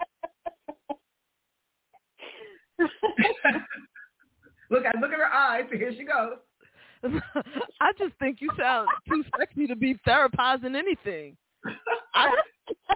look 4.70 4.86
at 4.86 4.95
look 4.99 5.12
at 5.12 5.18
her 5.20 5.26
eyes. 5.34 5.66
Here 5.72 5.91
she 5.98 6.03
goes. 6.03 6.38
I 7.82 7.91
just 7.98 8.14
think 8.20 8.41
you 8.41 8.49
sound 8.60 8.88
too 9.10 9.24
sexy 9.40 9.68
to 9.68 9.76
be 9.76 9.95
therapizing 10.08 10.76
anything. 10.76 11.36
I 12.14 12.30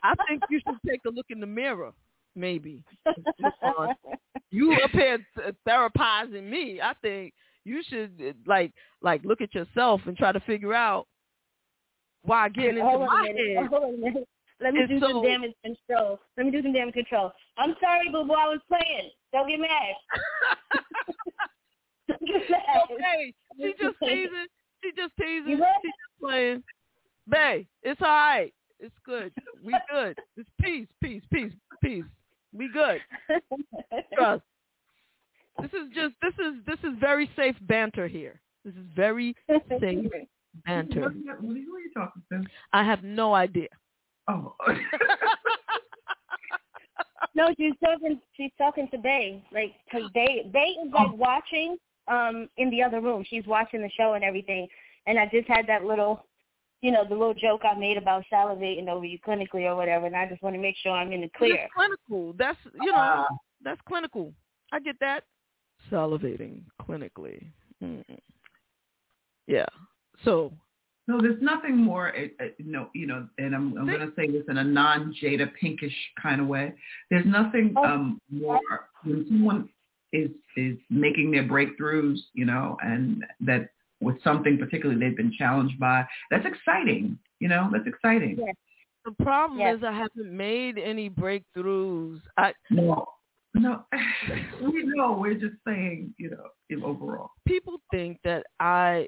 I 0.03 0.13
think 0.27 0.43
you 0.49 0.59
should 0.65 0.77
take 0.87 1.01
a 1.05 1.09
look 1.09 1.25
in 1.29 1.39
the 1.39 1.47
mirror, 1.47 1.91
maybe. 2.35 2.83
You 4.51 4.73
up 4.83 4.91
here 4.91 5.17
th- 5.35 5.55
therapizing 5.67 6.49
me. 6.49 6.79
I 6.81 6.93
think 7.01 7.33
you 7.65 7.81
should 7.89 8.35
like 8.45 8.71
like 9.01 9.21
look 9.25 9.41
at 9.41 9.53
yourself 9.53 9.99
and 10.05 10.15
try 10.15 10.31
to 10.31 10.39
figure 10.41 10.73
out 10.73 11.07
why 12.21 12.47
getting 12.49 12.77
into 12.77 12.83
Hold 12.83 13.07
my 13.07 13.27
head. 13.35 13.67
Hold 13.67 13.83
on 13.83 13.93
a 13.95 13.97
minute. 13.97 14.27
Let 14.61 14.73
me 14.73 14.81
is 14.81 14.89
do 14.89 14.99
so- 14.99 15.07
some 15.09 15.23
damage 15.23 15.51
control. 15.63 16.19
Let 16.37 16.45
me 16.45 16.51
do 16.53 16.61
some 16.61 16.71
damage 16.71 16.93
control. 16.93 17.33
I'm 17.57 17.75
sorry, 17.81 18.07
boo 18.11 18.23
boo. 18.23 18.33
I 18.33 18.47
was 18.47 18.61
playing. 18.69 19.09
Don't 19.35 19.49
get 19.49 19.59
mad. 19.59 19.69
Don't 22.07 22.21
get 22.25 22.49
mad. 22.49 22.59
Okay, 22.91 23.33
she 23.59 23.73
just 23.81 23.95
teasing. 24.01 24.47
She 24.83 24.91
just 24.95 25.11
teasing. 25.19 25.49
You? 25.49 25.57
She 25.57 25.89
just 25.89 26.21
playing. 26.21 26.63
Bay, 27.27 27.67
it's 27.83 27.99
all 28.01 28.07
right. 28.07 28.53
It's 28.79 28.95
good. 29.05 29.33
We 29.63 29.75
good. 29.91 30.17
It's 30.37 30.49
peace, 30.61 30.87
peace, 31.03 31.23
peace, 31.33 31.51
peace. 31.83 32.03
We 32.53 32.69
good. 32.71 33.01
Trust. 34.13 34.43
This 35.61 35.71
is 35.71 35.89
just 35.93 36.13
this 36.21 36.33
is 36.35 36.55
this 36.67 36.79
is 36.89 36.97
very 36.99 37.29
safe 37.35 37.55
banter 37.61 38.07
here. 38.07 38.41
This 38.63 38.73
is 38.75 38.85
very 38.95 39.35
safe 39.79 40.07
banter. 40.65 41.01
What- 41.01 41.15
what- 41.15 41.37
Who 41.41 41.51
are 41.51 41.79
you 41.79 41.91
talking 41.93 42.21
to? 42.31 42.43
I 42.73 42.83
have 42.83 43.03
no 43.03 43.33
idea. 43.33 43.67
Oh. 44.27 44.55
No, 47.35 47.53
she's 47.57 47.73
talking. 47.83 48.19
She's 48.35 48.51
talking 48.57 48.87
to 48.91 48.97
Bay. 48.97 49.43
Like, 49.51 49.73
cause 49.91 50.09
Bay, 50.13 50.49
Bay 50.51 50.75
is 50.83 50.91
like 50.93 51.13
watching 51.13 51.77
um 52.07 52.47
in 52.57 52.69
the 52.69 52.81
other 52.81 53.01
room. 53.01 53.25
She's 53.27 53.45
watching 53.45 53.81
the 53.81 53.89
show 53.97 54.13
and 54.13 54.23
everything. 54.23 54.67
And 55.05 55.19
I 55.19 55.27
just 55.27 55.47
had 55.47 55.67
that 55.67 55.83
little, 55.83 56.25
you 56.81 56.91
know, 56.91 57.03
the 57.03 57.13
little 57.13 57.33
joke 57.33 57.61
I 57.63 57.77
made 57.77 57.97
about 57.97 58.23
salivating 58.31 58.87
over 58.87 59.05
you 59.05 59.19
clinically 59.19 59.65
or 59.65 59.75
whatever. 59.75 60.05
And 60.05 60.15
I 60.15 60.27
just 60.27 60.41
want 60.41 60.55
to 60.55 60.61
make 60.61 60.75
sure 60.81 60.93
I'm 60.93 61.11
in 61.11 61.21
the 61.21 61.29
clear. 61.37 61.55
It's 61.55 61.73
clinical. 61.75 62.33
That's 62.37 62.57
you 62.81 62.91
know 62.91 63.25
that's 63.63 63.81
clinical. 63.87 64.33
I 64.71 64.79
get 64.79 64.95
that. 65.01 65.25
Salivating 65.91 66.63
clinically. 66.81 67.45
Mm. 67.83 68.03
Yeah. 69.47 69.65
So 70.23 70.53
No, 71.07 71.21
there's 71.21 71.41
nothing 71.41 71.77
more. 71.77 72.15
Uh, 72.15 72.43
uh, 72.43 72.47
no, 72.59 72.89
you 72.95 73.05
know, 73.05 73.27
and 73.37 73.55
I'm 73.55 73.77
I'm 73.77 73.85
going 73.85 73.99
to 73.99 74.11
say 74.15 74.29
this 74.29 74.43
in 74.49 74.57
a 74.57 74.63
non-Jada 74.63 75.51
Pinkett-ish 75.61 75.95
kind 76.21 76.41
of 76.41 76.47
way. 76.47 76.73
There's 77.11 77.25
nothing 77.25 77.73
um 77.77 78.19
more 78.31 78.59
when 79.03 79.25
someone 79.29 79.69
is 80.13 80.31
is 80.57 80.77
making 80.89 81.31
their 81.31 81.43
breakthroughs, 81.43 82.17
you 82.33 82.45
know, 82.45 82.77
and 82.83 83.23
that 83.41 83.69
with 84.01 84.21
something 84.23 84.57
particularly 84.57 84.99
they've 84.99 85.17
been 85.17 85.33
challenged 85.37 85.79
by. 85.79 86.05
That's 86.31 86.45
exciting. 86.45 87.19
You 87.39 87.49
know, 87.49 87.69
that's 87.71 87.87
exciting. 87.87 88.37
the 89.05 89.11
problem 89.23 89.59
Yes. 89.59 89.77
is 89.77 89.83
I 89.83 89.91
haven't 89.91 90.35
made 90.35 90.79
any 90.79 91.09
breakthroughs. 91.09 92.19
I 92.37 92.53
No, 92.71 93.05
no, 93.53 93.85
we 94.61 94.83
know. 94.83 95.17
We're 95.19 95.35
just 95.35 95.55
saying, 95.67 96.15
you 96.17 96.31
know, 96.31 96.47
in 96.71 96.81
overall. 96.83 97.31
people 97.47 97.79
think 97.91 98.17
that 98.23 98.45
I 98.59 99.07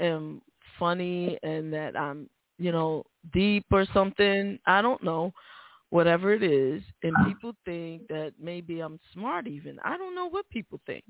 am 0.00 0.40
funny 0.78 1.38
and 1.42 1.72
that 1.72 1.96
I'm, 1.96 2.28
you 2.58 2.72
know, 2.72 3.04
deep 3.32 3.66
or 3.70 3.86
something. 3.92 4.58
I 4.66 4.82
don't 4.82 5.02
know. 5.02 5.32
Whatever 5.90 6.34
it 6.34 6.42
is, 6.42 6.82
and 7.02 7.16
uh-huh. 7.16 7.24
people 7.28 7.52
think 7.64 8.08
that 8.08 8.34
maybe 8.38 8.80
I'm 8.80 9.00
smart 9.14 9.46
even. 9.46 9.78
I 9.82 9.96
don't 9.96 10.14
know 10.14 10.28
what 10.28 10.46
people 10.50 10.78
think. 10.84 11.02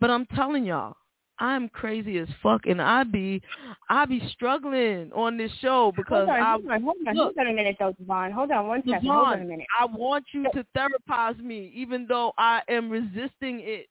But 0.00 0.10
I'm 0.10 0.26
telling 0.34 0.64
y'all, 0.64 0.96
I'm 1.38 1.68
crazy 1.68 2.18
as 2.18 2.28
fuck 2.42 2.66
and 2.66 2.80
I 2.80 3.04
be 3.04 3.42
I 3.88 4.04
be 4.04 4.22
struggling 4.32 5.10
on 5.12 5.36
this 5.36 5.50
show 5.60 5.92
because 5.96 6.28
hold 6.28 6.28
on, 6.28 6.40
I 6.40 6.52
hold 6.52 6.70
on, 6.70 6.82
hold 6.82 6.96
on, 7.06 7.14
look, 7.14 7.34
hold 7.36 7.38
on 7.38 7.52
a 7.52 7.54
minute, 7.54 7.76
though, 7.78 7.92
Devon. 7.98 8.32
Hold 8.32 8.50
on 8.52 8.68
one 8.68 8.82
second. 8.84 9.08
Hold 9.08 9.26
on 9.26 9.40
a 9.40 9.44
minute. 9.44 9.66
I 9.78 9.86
want 9.86 10.24
you 10.32 10.44
to 10.54 10.64
therapize 10.76 11.38
me, 11.38 11.72
even 11.74 12.06
though 12.08 12.32
I 12.38 12.62
am 12.68 12.90
resisting 12.90 13.60
it. 13.60 13.86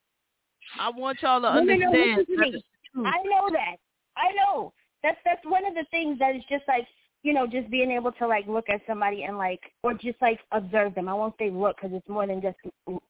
I 0.80 0.90
want 0.90 1.20
y'all 1.20 1.40
to 1.42 1.54
No, 1.54 1.60
no, 1.62 1.74
no, 1.74 1.86
understand. 1.86 2.26
to 2.26 2.36
that 2.36 2.42
me. 2.42 2.56
is 2.56 2.62
true. 2.94 3.06
I 3.06 3.22
know 3.24 3.50
that. 3.52 3.76
I 4.16 4.32
know. 4.34 4.72
That's 5.02 5.18
that's 5.24 5.44
one 5.44 5.64
of 5.64 5.74
the 5.74 5.84
things 5.90 6.18
that 6.18 6.36
is 6.36 6.42
just 6.48 6.64
like 6.68 6.86
you 7.22 7.32
know 7.32 7.46
just 7.46 7.70
being 7.70 7.90
able 7.90 8.12
to 8.12 8.26
like 8.26 8.46
look 8.46 8.68
at 8.68 8.80
somebody 8.86 9.24
and 9.24 9.38
like 9.38 9.60
or 9.82 9.94
just 9.94 10.20
like 10.20 10.40
observe 10.52 10.94
them. 10.94 11.08
I 11.08 11.14
won't 11.14 11.34
say 11.38 11.50
look 11.50 11.76
because 11.76 11.96
it's 11.96 12.08
more 12.08 12.26
than 12.26 12.40
just 12.40 12.58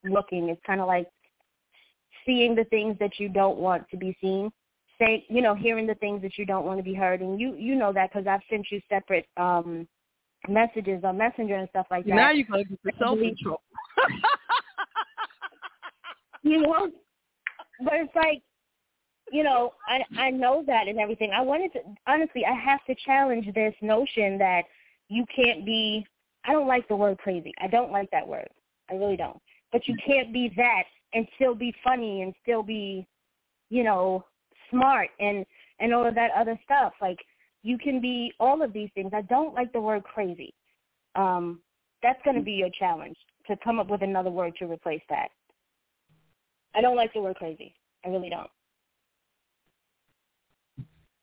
looking. 0.03 0.49
It's 0.49 0.61
kind 0.65 0.81
of 0.81 0.87
like 0.87 1.07
seeing 2.25 2.55
the 2.55 2.65
things 2.65 2.97
that 2.99 3.19
you 3.19 3.29
don't 3.29 3.57
want 3.57 3.89
to 3.89 3.97
be 3.97 4.17
seen. 4.21 4.51
Say 4.99 5.25
you 5.29 5.41
know 5.41 5.55
hearing 5.55 5.87
the 5.87 5.95
things 5.95 6.21
that 6.21 6.37
you 6.37 6.45
don't 6.45 6.65
want 6.65 6.79
to 6.79 6.83
be 6.83 6.93
heard, 6.93 7.21
and 7.21 7.39
you 7.39 7.55
you 7.55 7.75
know 7.75 7.93
that 7.93 8.11
because 8.11 8.27
I've 8.27 8.41
sent 8.49 8.67
you 8.71 8.81
separate 8.89 9.25
um 9.37 9.87
messages 10.47 11.03
on 11.03 11.17
Messenger 11.17 11.55
and 11.55 11.69
stuff 11.69 11.87
like 11.89 12.05
that. 12.05 12.15
Now 12.15 12.31
you're 12.31 12.45
gonna 12.45 12.63
get 12.63 12.79
the 12.83 12.91
self 12.99 13.19
control. 13.19 13.61
you 16.43 16.61
know 16.61 16.91
but 17.79 17.93
it's 17.93 18.15
like 18.15 18.41
you 19.33 19.43
know 19.43 19.73
i 19.87 19.99
i 20.21 20.29
know 20.29 20.63
that 20.65 20.87
and 20.87 20.99
everything 20.99 21.31
i 21.35 21.41
wanted 21.41 21.71
to 21.73 21.79
honestly 22.07 22.43
i 22.45 22.53
have 22.53 22.83
to 22.85 22.95
challenge 23.05 23.45
this 23.53 23.73
notion 23.81 24.37
that 24.37 24.63
you 25.09 25.25
can't 25.35 25.65
be 25.65 26.05
i 26.45 26.51
don't 26.51 26.67
like 26.67 26.87
the 26.87 26.95
word 26.95 27.17
crazy 27.17 27.53
i 27.61 27.67
don't 27.67 27.91
like 27.91 28.09
that 28.11 28.27
word 28.27 28.47
i 28.89 28.93
really 28.93 29.17
don't 29.17 29.39
but 29.73 29.87
you 29.87 29.95
can't 30.05 30.31
be 30.31 30.53
that 30.55 30.83
and 31.13 31.27
still 31.35 31.55
be 31.55 31.73
funny 31.83 32.21
and 32.21 32.33
still 32.41 32.63
be, 32.63 33.05
you 33.69 33.83
know, 33.83 34.23
smart 34.69 35.09
and 35.19 35.45
and 35.79 35.93
all 35.93 36.07
of 36.07 36.15
that 36.15 36.31
other 36.37 36.57
stuff. 36.63 36.93
Like 37.01 37.17
you 37.63 37.77
can 37.77 37.99
be 37.99 38.31
all 38.39 38.61
of 38.61 38.71
these 38.71 38.89
things. 38.93 39.11
I 39.13 39.23
don't 39.23 39.53
like 39.53 39.73
the 39.73 39.81
word 39.81 40.03
crazy. 40.03 40.53
Um, 41.15 41.59
that's 42.01 42.21
going 42.23 42.37
to 42.37 42.43
be 42.43 42.53
your 42.53 42.69
challenge 42.77 43.17
to 43.47 43.57
come 43.63 43.79
up 43.79 43.89
with 43.89 44.03
another 44.03 44.29
word 44.29 44.53
to 44.59 44.65
replace 44.65 45.01
that. 45.09 45.29
I 46.75 46.81
don't 46.81 46.95
like 46.95 47.13
the 47.13 47.21
word 47.21 47.35
crazy. 47.35 47.73
I 48.05 48.09
really 48.09 48.29
don't. 48.29 48.49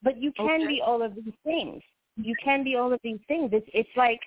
But 0.03 0.17
you 0.21 0.33
can 0.33 0.63
okay. 0.63 0.67
be 0.67 0.83
all 0.85 1.03
of 1.03 1.15
these 1.15 1.35
things. 1.45 1.83
You 2.17 2.35
can 2.43 2.65
be 2.65 2.77
all 2.77 2.93
of 2.93 3.01
these 3.03 3.21
things. 3.29 3.51
It's 3.53 3.69
it's 3.73 3.97
like 3.97 4.21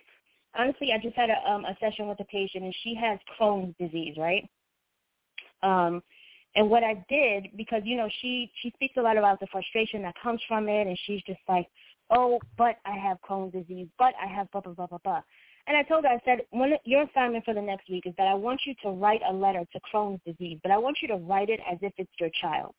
honestly, 0.55 0.91
I 0.93 1.01
just 1.01 1.15
had 1.15 1.29
a 1.29 1.49
um 1.49 1.65
a 1.65 1.75
session 1.79 2.07
with 2.07 2.19
a 2.19 2.25
patient 2.25 2.63
and 2.63 2.75
she 2.83 2.95
has 2.95 3.19
Crohn's 3.39 3.75
disease, 3.79 4.15
right? 4.17 4.47
Um 5.61 6.01
and 6.55 6.69
what 6.69 6.83
I 6.83 7.03
did 7.09 7.47
because 7.57 7.81
you 7.85 7.97
know 7.97 8.09
she 8.21 8.51
she 8.61 8.71
speaks 8.75 8.97
a 8.97 9.01
lot 9.01 9.17
about 9.17 9.39
the 9.39 9.47
frustration 9.47 10.03
that 10.03 10.15
comes 10.21 10.41
from 10.47 10.69
it 10.69 10.87
and 10.87 10.97
she's 11.05 11.21
just 11.23 11.41
like, 11.47 11.67
"Oh, 12.09 12.39
but 12.57 12.77
I 12.85 12.95
have 12.97 13.17
Crohn's 13.27 13.53
disease, 13.53 13.87
but 13.97 14.13
I 14.21 14.27
have 14.27 14.51
blah 14.51 14.61
blah 14.61 14.73
blah 14.73 14.87
blah 14.87 14.99
blah." 15.03 15.21
And 15.65 15.77
I 15.77 15.83
told 15.83 16.03
her, 16.03 16.09
I 16.09 16.19
said, 16.25 16.39
when 16.51 16.73
your 16.83 17.03
assignment 17.03 17.45
for 17.45 17.53
the 17.53 17.61
next 17.61 17.89
week 17.89 18.05
is 18.05 18.13
that 18.17 18.27
I 18.27 18.33
want 18.33 18.61
you 18.65 18.73
to 18.83 18.89
write 18.89 19.21
a 19.27 19.31
letter 19.31 19.63
to 19.71 19.79
Crohn's 19.79 20.19
disease, 20.25 20.59
but 20.61 20.71
I 20.71 20.77
want 20.77 20.97
you 21.01 21.07
to 21.07 21.15
write 21.15 21.49
it 21.49 21.61
as 21.71 21.77
if 21.81 21.93
it's 21.97 22.11
your 22.19 22.29
child. 22.41 22.75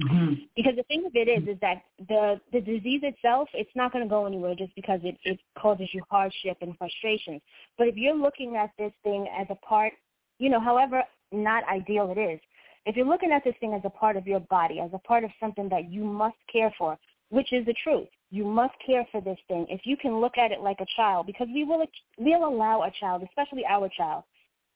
Mm-hmm. 0.00 0.34
Because 0.56 0.76
the 0.76 0.82
thing 0.84 1.04
of 1.06 1.12
it 1.14 1.28
is, 1.28 1.48
is 1.48 1.60
that 1.60 1.82
the 2.08 2.40
the 2.52 2.60
disease 2.60 3.02
itself, 3.02 3.48
it's 3.54 3.70
not 3.74 3.92
going 3.92 4.04
to 4.04 4.08
go 4.08 4.26
anywhere 4.26 4.54
just 4.54 4.74
because 4.74 5.00
it 5.02 5.16
it 5.24 5.38
causes 5.58 5.88
you 5.92 6.02
hardship 6.10 6.58
and 6.60 6.76
frustration. 6.78 7.40
But 7.76 7.88
if 7.88 7.96
you're 7.96 8.16
looking 8.16 8.56
at 8.56 8.70
this 8.78 8.92
thing 9.02 9.26
as 9.38 9.46
a 9.50 9.54
part, 9.56 9.92
you 10.38 10.48
know, 10.48 10.60
however 10.60 11.02
not 11.32 11.64
ideal 11.68 12.12
it 12.16 12.20
is, 12.20 12.40
if 12.86 12.96
you're 12.96 13.06
looking 13.06 13.32
at 13.32 13.44
this 13.44 13.54
thing 13.60 13.74
as 13.74 13.82
a 13.84 13.90
part 13.90 14.16
of 14.16 14.26
your 14.26 14.40
body, 14.40 14.80
as 14.80 14.90
a 14.92 14.98
part 14.98 15.24
of 15.24 15.30
something 15.38 15.68
that 15.68 15.90
you 15.90 16.02
must 16.02 16.36
care 16.50 16.72
for, 16.78 16.98
which 17.28 17.52
is 17.52 17.66
the 17.66 17.74
truth, 17.84 18.08
you 18.30 18.44
must 18.44 18.74
care 18.84 19.06
for 19.12 19.20
this 19.20 19.38
thing. 19.48 19.66
If 19.68 19.82
you 19.84 19.96
can 19.96 20.20
look 20.20 20.38
at 20.38 20.52
it 20.52 20.60
like 20.60 20.80
a 20.80 20.86
child, 20.96 21.26
because 21.26 21.48
we 21.52 21.64
will 21.64 21.84
we'll 22.18 22.46
allow 22.46 22.82
a 22.82 22.90
child, 22.98 23.22
especially 23.22 23.64
our 23.68 23.88
child, 23.88 24.24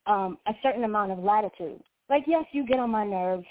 um, 0.06 0.38
a 0.46 0.52
certain 0.62 0.84
amount 0.84 1.12
of 1.12 1.18
latitude. 1.18 1.82
Like 2.10 2.24
yes, 2.26 2.44
you 2.52 2.66
get 2.66 2.78
on 2.78 2.90
my 2.90 3.04
nerves, 3.04 3.46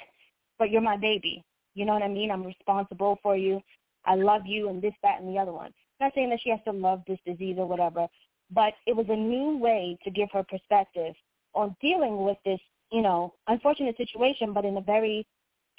but 0.59 0.69
you're 0.69 0.81
my 0.81 0.97
baby. 0.97 1.43
You 1.75 1.85
know 1.85 1.93
what 1.93 2.03
I 2.03 2.07
mean? 2.07 2.31
I'm 2.31 2.43
responsible 2.43 3.19
for 3.23 3.35
you. 3.35 3.61
I 4.05 4.15
love 4.15 4.41
you 4.45 4.69
and 4.69 4.81
this, 4.81 4.93
that, 5.01 5.21
and 5.21 5.33
the 5.33 5.39
other 5.39 5.53
one. 5.53 5.67
I'm 5.99 6.07
not 6.07 6.13
saying 6.15 6.29
that 6.29 6.39
she 6.43 6.49
has 6.49 6.59
to 6.65 6.71
love 6.71 7.01
this 7.07 7.19
disease 7.25 7.55
or 7.57 7.67
whatever, 7.67 8.07
but 8.51 8.73
it 8.85 8.95
was 8.95 9.05
a 9.09 9.15
new 9.15 9.57
way 9.57 9.97
to 10.03 10.11
give 10.11 10.29
her 10.33 10.43
perspective 10.43 11.13
on 11.55 11.75
dealing 11.81 12.23
with 12.23 12.37
this, 12.45 12.59
you 12.91 13.01
know, 13.01 13.33
unfortunate 13.47 13.95
situation, 13.97 14.53
but 14.53 14.65
in 14.65 14.77
a 14.77 14.81
very, 14.81 15.25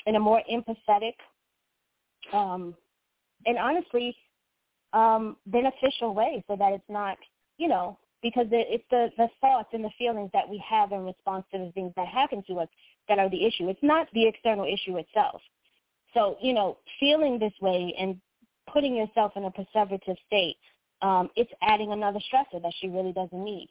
in 0.07 0.17
a 0.17 0.21
more 0.21 0.43
empathetic, 0.51 1.15
um, 2.33 2.75
and 3.47 3.59
honestly 3.59 4.17
um, 4.95 5.37
beneficial 5.47 6.15
way 6.15 6.43
so 6.49 6.57
that 6.57 6.73
it's 6.73 6.85
not, 6.89 7.19
you 7.59 7.69
know, 7.69 7.99
because 8.23 8.47
it's 8.51 8.85
the, 8.91 9.09
the 9.19 9.29
thoughts 9.41 9.69
and 9.73 9.85
the 9.85 9.91
feelings 9.99 10.31
that 10.33 10.49
we 10.49 10.63
have 10.67 10.93
in 10.93 11.05
response 11.05 11.45
to 11.53 11.59
the 11.59 11.71
things 11.73 11.93
that 11.97 12.09
happen 12.09 12.43
to 12.47 12.61
us 12.61 12.69
that 13.09 13.19
are 13.19 13.29
the 13.29 13.45
issue. 13.45 13.69
It's 13.69 13.83
not 13.83 14.07
the 14.15 14.27
external 14.27 14.65
issue 14.65 14.97
itself. 14.97 15.43
So, 16.15 16.37
you 16.41 16.53
know, 16.53 16.79
feeling 17.01 17.39
this 17.39 17.53
way 17.61 17.95
and 17.99 18.21
putting 18.73 18.95
yourself 18.95 19.33
in 19.37 19.45
a 19.45 19.51
perseverative 19.51 20.17
state, 20.27 20.57
um, 21.03 21.29
it's 21.37 21.51
adding 21.63 21.93
another 21.93 22.21
stressor 22.21 22.63
that 22.63 22.73
she 22.81 22.89
really 22.89 23.13
doesn't 23.13 23.45
need. 23.45 23.69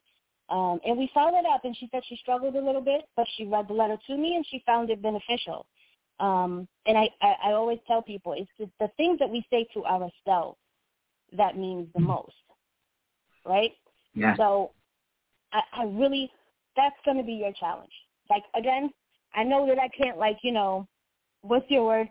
Um, 0.50 0.78
and 0.86 0.98
we 0.98 1.10
followed 1.14 1.46
up, 1.52 1.64
and 1.64 1.74
she 1.76 1.88
said 1.90 2.02
she 2.06 2.16
struggled 2.16 2.54
a 2.54 2.60
little 2.60 2.82
bit, 2.82 3.02
but 3.16 3.26
she 3.36 3.46
read 3.46 3.66
the 3.66 3.72
letter 3.72 3.96
to 4.06 4.16
me, 4.16 4.36
and 4.36 4.44
she 4.46 4.62
found 4.66 4.90
it 4.90 5.02
beneficial. 5.02 5.66
Um, 6.20 6.68
and 6.86 6.96
I, 6.98 7.08
I, 7.22 7.34
I 7.46 7.52
always 7.52 7.78
tell 7.86 8.02
people 8.02 8.34
it's 8.34 8.50
the, 8.58 8.68
the 8.78 8.92
things 8.96 9.18
that 9.18 9.30
we 9.30 9.44
say 9.50 9.66
to 9.74 9.84
ourselves 9.84 10.58
that 11.36 11.56
means 11.56 11.88
the 11.94 12.00
most, 12.00 12.34
right? 13.44 13.72
Yeah. 14.14 14.36
So 14.36 14.70
I, 15.52 15.62
I 15.72 15.84
really, 15.84 16.30
that's 16.76 16.94
going 17.04 17.16
to 17.16 17.24
be 17.24 17.32
your 17.32 17.52
challenge. 17.52 17.90
Like, 18.30 18.44
again, 18.54 18.90
I 19.34 19.42
know 19.42 19.66
that 19.66 19.78
I 19.78 19.88
can't, 19.88 20.18
like, 20.18 20.38
you 20.42 20.52
know, 20.52 20.86
what's 21.40 21.68
your 21.70 21.84
word? 21.84 22.08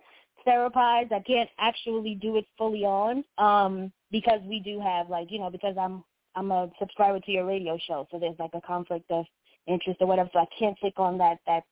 Therapize. 0.47 1.11
I 1.11 1.21
can't 1.25 1.49
actually 1.59 2.15
do 2.15 2.37
it 2.37 2.45
fully 2.57 2.83
on 2.83 3.23
um, 3.37 3.91
because 4.11 4.41
we 4.47 4.59
do 4.59 4.79
have, 4.79 5.09
like, 5.09 5.31
you 5.31 5.39
know, 5.39 5.49
because 5.49 5.75
I'm 5.79 6.03
I'm 6.35 6.51
a 6.51 6.69
subscriber 6.79 7.19
to 7.19 7.31
your 7.31 7.45
radio 7.45 7.77
show, 7.87 8.07
so 8.09 8.17
there's 8.19 8.39
like 8.39 8.53
a 8.53 8.61
conflict 8.61 9.09
of 9.11 9.25
interest 9.67 10.01
or 10.01 10.07
whatever. 10.07 10.29
So 10.33 10.39
I 10.39 10.47
can't 10.57 10.77
take 10.81 10.99
on 10.99 11.17
that 11.19 11.39
that 11.45 11.63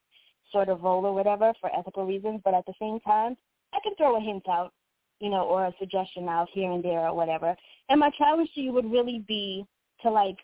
sort 0.51 0.69
of 0.69 0.83
role 0.83 1.05
or 1.05 1.13
whatever 1.13 1.53
for 1.59 1.75
ethical 1.75 2.05
reasons, 2.05 2.41
but 2.43 2.53
at 2.53 2.65
the 2.65 2.73
same 2.79 2.99
time, 2.99 3.35
I 3.73 3.79
can 3.83 3.95
throw 3.95 4.17
a 4.17 4.19
hint 4.19 4.47
out, 4.49 4.73
you 5.19 5.29
know, 5.29 5.43
or 5.43 5.65
a 5.65 5.73
suggestion 5.79 6.27
out 6.27 6.49
here 6.53 6.71
and 6.71 6.83
there 6.83 7.07
or 7.07 7.15
whatever. 7.15 7.55
And 7.89 7.99
my 7.99 8.09
challenge 8.17 8.49
to 8.55 8.61
you 8.61 8.71
would 8.73 8.91
really 8.91 9.23
be 9.27 9.65
to 10.01 10.09
like 10.09 10.37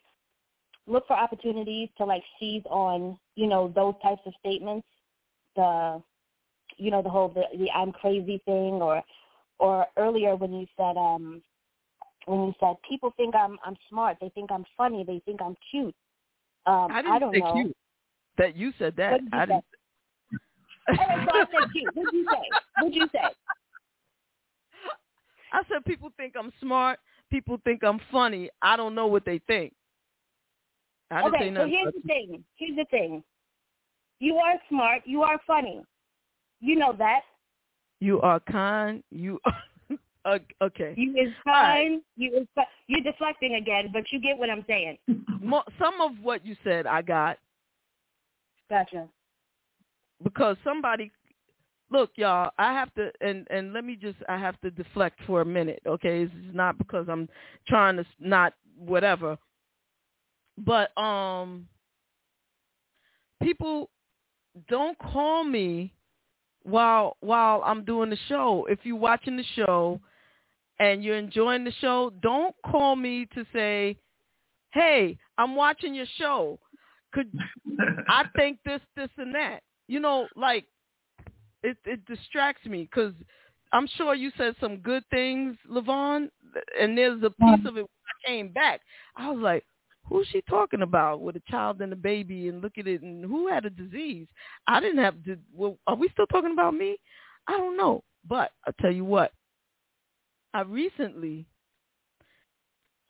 look 0.88 1.06
for 1.08 1.14
opportunities 1.14 1.90
to 1.98 2.06
like 2.06 2.24
seize 2.40 2.64
on, 2.70 3.18
you 3.36 3.48
know, 3.48 3.72
those 3.76 3.96
types 4.02 4.22
of 4.26 4.34
statements, 4.40 4.88
the, 5.56 6.02
you 6.78 6.92
know, 6.92 7.02
the 7.02 7.10
whole 7.10 7.30
the, 7.30 7.44
the 7.58 7.72
I'm 7.72 7.92
crazy 7.92 8.42
thing, 8.46 8.80
or 8.82 9.04
or 9.60 9.88
earlier 9.98 10.36
when 10.36 10.54
you 10.54 10.68
said 10.78 10.98
um 10.98 11.42
when 12.26 12.42
you 12.42 12.54
said 12.60 12.76
people 12.88 13.14
think 13.18 13.36
I'm 13.36 13.58
I'm 13.66 13.76
smart, 13.90 14.18
they 14.22 14.30
think 14.30 14.52
I'm 14.52 14.66
funny, 14.76 15.04
they 15.06 15.22
think 15.26 15.42
I'm 15.42 15.56
cute. 15.72 15.96
Um, 16.66 16.92
I 16.92 17.02
didn't 17.02 17.14
I 17.14 17.20
don't 17.20 17.34
say 17.34 17.40
know. 17.40 17.54
cute. 17.54 17.78
That 18.38 18.56
you 18.56 18.72
said 18.78 18.96
that. 18.98 19.22
You 19.22 19.28
I 19.34 19.46
say? 19.46 19.52
didn't. 19.52 19.66
All 20.90 20.96
right, 20.96 21.28
so 21.28 21.34
I 21.34 21.46
said 21.52 21.70
cute. 21.72 21.96
What'd 21.96 22.14
you 22.14 22.28
say? 22.30 22.56
What'd 22.78 22.96
you 22.96 23.10
say? 23.12 23.20
I 25.54 25.62
said 25.70 25.86
people 25.86 26.12
think 26.18 26.34
I'm 26.38 26.52
smart. 26.62 27.00
People 27.30 27.60
think 27.64 27.84
I'm 27.84 28.00
funny. 28.12 28.50
I 28.62 28.78
don't 28.78 28.96
know 28.96 29.08
what 29.08 29.26
they 29.26 29.40
think. 29.48 29.74
I 31.10 31.24
didn't 31.24 31.36
okay, 31.36 31.50
say 31.50 31.56
so 31.56 31.68
here's 31.68 31.94
the 31.94 32.02
thing. 32.02 32.44
Here's 32.56 32.76
the 32.76 32.86
thing. 32.86 33.24
You 34.20 34.36
are 34.36 34.56
smart. 34.70 35.02
You 35.06 35.24
are 35.24 35.40
funny. 35.48 35.82
You 36.60 36.78
know 36.78 36.94
that. 36.98 37.22
You 38.00 38.22
are 38.22 38.40
kind. 38.40 39.04
You 39.12 39.40
are 40.26 40.40
okay. 40.62 40.94
You 40.98 41.16
is 41.16 41.34
fine. 41.44 42.02
You 42.16 42.36
is 42.36 42.48
you're 42.88 43.02
deflecting 43.02 43.56
again, 43.56 43.90
but 43.92 44.04
you 44.12 44.20
get 44.20 44.38
what 44.38 44.50
I'm 44.50 44.66
saying. 44.68 44.98
Some 45.80 46.02
of 46.02 46.12
what 46.22 46.46
you 46.46 46.56
said, 46.64 46.86
I 46.86 47.02
got 47.02 47.38
Gotcha. 48.70 49.08
because 50.24 50.58
somebody. 50.64 51.12
Look, 51.90 52.12
y'all. 52.16 52.52
I 52.58 52.74
have 52.74 52.94
to, 52.96 53.12
and 53.22 53.48
and 53.50 53.72
let 53.74 53.86
me 53.86 53.96
just. 53.96 54.18
I 54.28 54.38
have 54.38 54.60
to 54.62 54.70
deflect 54.70 55.20
for 55.26 55.42
a 55.42 55.46
minute. 55.46 55.82
Okay, 55.88 56.24
it's 56.24 56.34
not 56.54 56.78
because 56.78 57.08
I'm 57.10 57.30
trying 57.68 57.96
to 57.96 58.02
s- 58.02 58.08
not 58.20 58.54
whatever. 58.78 59.38
But 60.58 60.96
um, 61.02 61.68
people 63.42 63.90
don't 64.68 64.98
call 65.00 65.44
me 65.44 65.94
while 66.68 67.16
while 67.22 67.62
I'm 67.66 67.86
doing 67.86 68.10
the 68.10 68.18
show. 68.28 68.68
If 68.70 68.80
you're 68.84 68.98
watching 68.98 69.38
the 69.38 69.46
show 69.56 70.00
and 70.80 71.04
you're 71.04 71.18
enjoying 71.18 71.64
the 71.64 71.72
show, 71.80 72.12
don't 72.22 72.56
call 72.70 72.96
me 72.96 73.26
to 73.34 73.46
say, 73.54 73.98
"Hey, 74.74 75.18
I'm 75.38 75.56
watching 75.56 75.96
your 75.96 76.06
show. 76.18 76.60
Could 77.14 77.32
I 78.10 78.26
think 78.36 78.60
this, 78.66 78.82
this, 78.96 79.10
and 79.18 79.34
that?" 79.34 79.62
You 79.88 80.02
know, 80.02 80.28
like 80.36 80.66
it 81.64 81.78
it 81.86 82.06
distracts 82.06 82.66
me 82.66 82.84
because 82.84 83.14
I'm 83.72 83.88
sure 83.96 84.14
you 84.14 84.32
said 84.38 84.56
some 84.60 84.78
good 84.78 85.04
things, 85.10 85.56
Levon, 85.70 86.30
and 86.80 86.98
there's 86.98 87.24
a 87.24 87.30
piece 87.30 87.66
of 87.66 87.78
it 87.78 87.84
when 87.84 87.86
I 87.86 88.28
came 88.28 88.50
back. 88.50 88.82
I 89.16 89.32
was 89.32 89.42
like, 89.42 89.66
who's 90.10 90.28
she 90.32 90.42
talking 90.50 90.82
about 90.82 91.22
with 91.22 91.36
a 91.36 91.42
child 91.50 91.82
and 91.82 91.92
a 91.94 91.98
baby 91.98 92.48
and 92.48 92.62
look 92.62 92.78
at 92.78 92.88
it 92.88 93.02
and 93.02 93.24
who 93.26 93.48
had 93.48 93.66
a 93.66 93.70
disease? 93.70 94.28
I 94.68 94.80
didn't 94.80 95.04
have 95.04 95.24
to. 95.26 95.38
Well, 95.54 95.78
are 95.88 95.96
we 95.96 96.10
still 96.10 96.28
talking 96.28 96.54
about 96.54 96.74
me? 96.74 96.98
I 97.48 97.58
don't 97.58 97.78
know. 97.78 98.04
But 98.28 98.52
I'll 98.66 98.74
tell 98.82 98.92
you 98.92 99.06
what. 99.06 99.32
I 100.54 100.62
recently, 100.62 101.46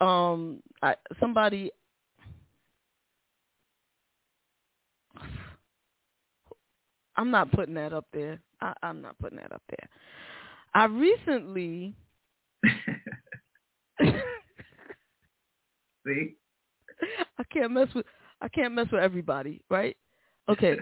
um, 0.02 0.62
I, 0.82 0.96
somebody, 1.20 1.72
I'm 7.16 7.32
not 7.32 7.52
putting 7.52 7.76
that 7.76 7.94
up 7.94 8.06
there. 8.12 8.40
I, 8.62 8.74
I'm 8.84 9.02
not 9.02 9.18
putting 9.20 9.38
that 9.38 9.52
up 9.52 9.62
there. 9.70 9.90
I 10.74 10.86
recently, 10.86 11.96
See? 16.06 16.36
I 17.38 17.44
can't 17.52 17.72
mess 17.72 17.88
with 17.96 18.06
I 18.42 18.48
can't 18.48 18.74
mess 18.74 18.88
with 18.92 19.02
everybody, 19.02 19.62
right? 19.70 19.96
Okay. 20.50 20.78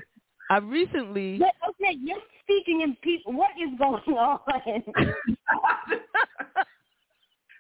I 0.52 0.58
recently 0.60 1.40
But, 1.40 1.54
okay, 1.68 1.98
you're 2.00 2.20
speaking 2.44 2.82
in 2.82 2.96
people. 3.02 3.34
What 3.34 3.50
is 3.60 3.76
going 3.80 4.04
on? 4.16 4.40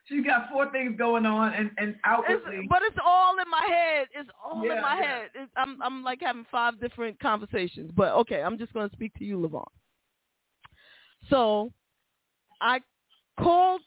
She 0.07 0.21
got 0.21 0.49
four 0.51 0.71
things 0.71 0.95
going 0.99 1.25
on, 1.25 1.53
and 1.53 1.71
and 1.79 1.95
outwardly, 2.03 2.57
it's, 2.57 2.67
but 2.69 2.83
it's 2.83 2.97
all 3.03 3.33
in 3.39 3.49
my 3.49 3.65
head. 3.67 4.07
It's 4.13 4.29
all 4.43 4.63
Yeah, 4.63 4.75
in 4.75 4.81
my 4.83 4.95
yeah. 5.01 5.03
head. 5.03 5.29
It's, 5.33 5.51
I'm 5.55 5.81
I'm 5.81 6.03
like 6.03 6.19
having 6.21 6.45
five 6.51 6.79
different 6.79 7.19
conversations. 7.19 7.91
But 7.97 8.13
okay, 8.13 8.43
I'm 8.43 8.59
just 8.59 8.71
going 8.73 8.87
to 8.87 8.95
speak 8.95 9.15
to 9.15 9.25
you, 9.25 9.39
Levon. 9.39 9.65
So, 11.31 11.71
I 12.61 12.81
called 13.39 13.81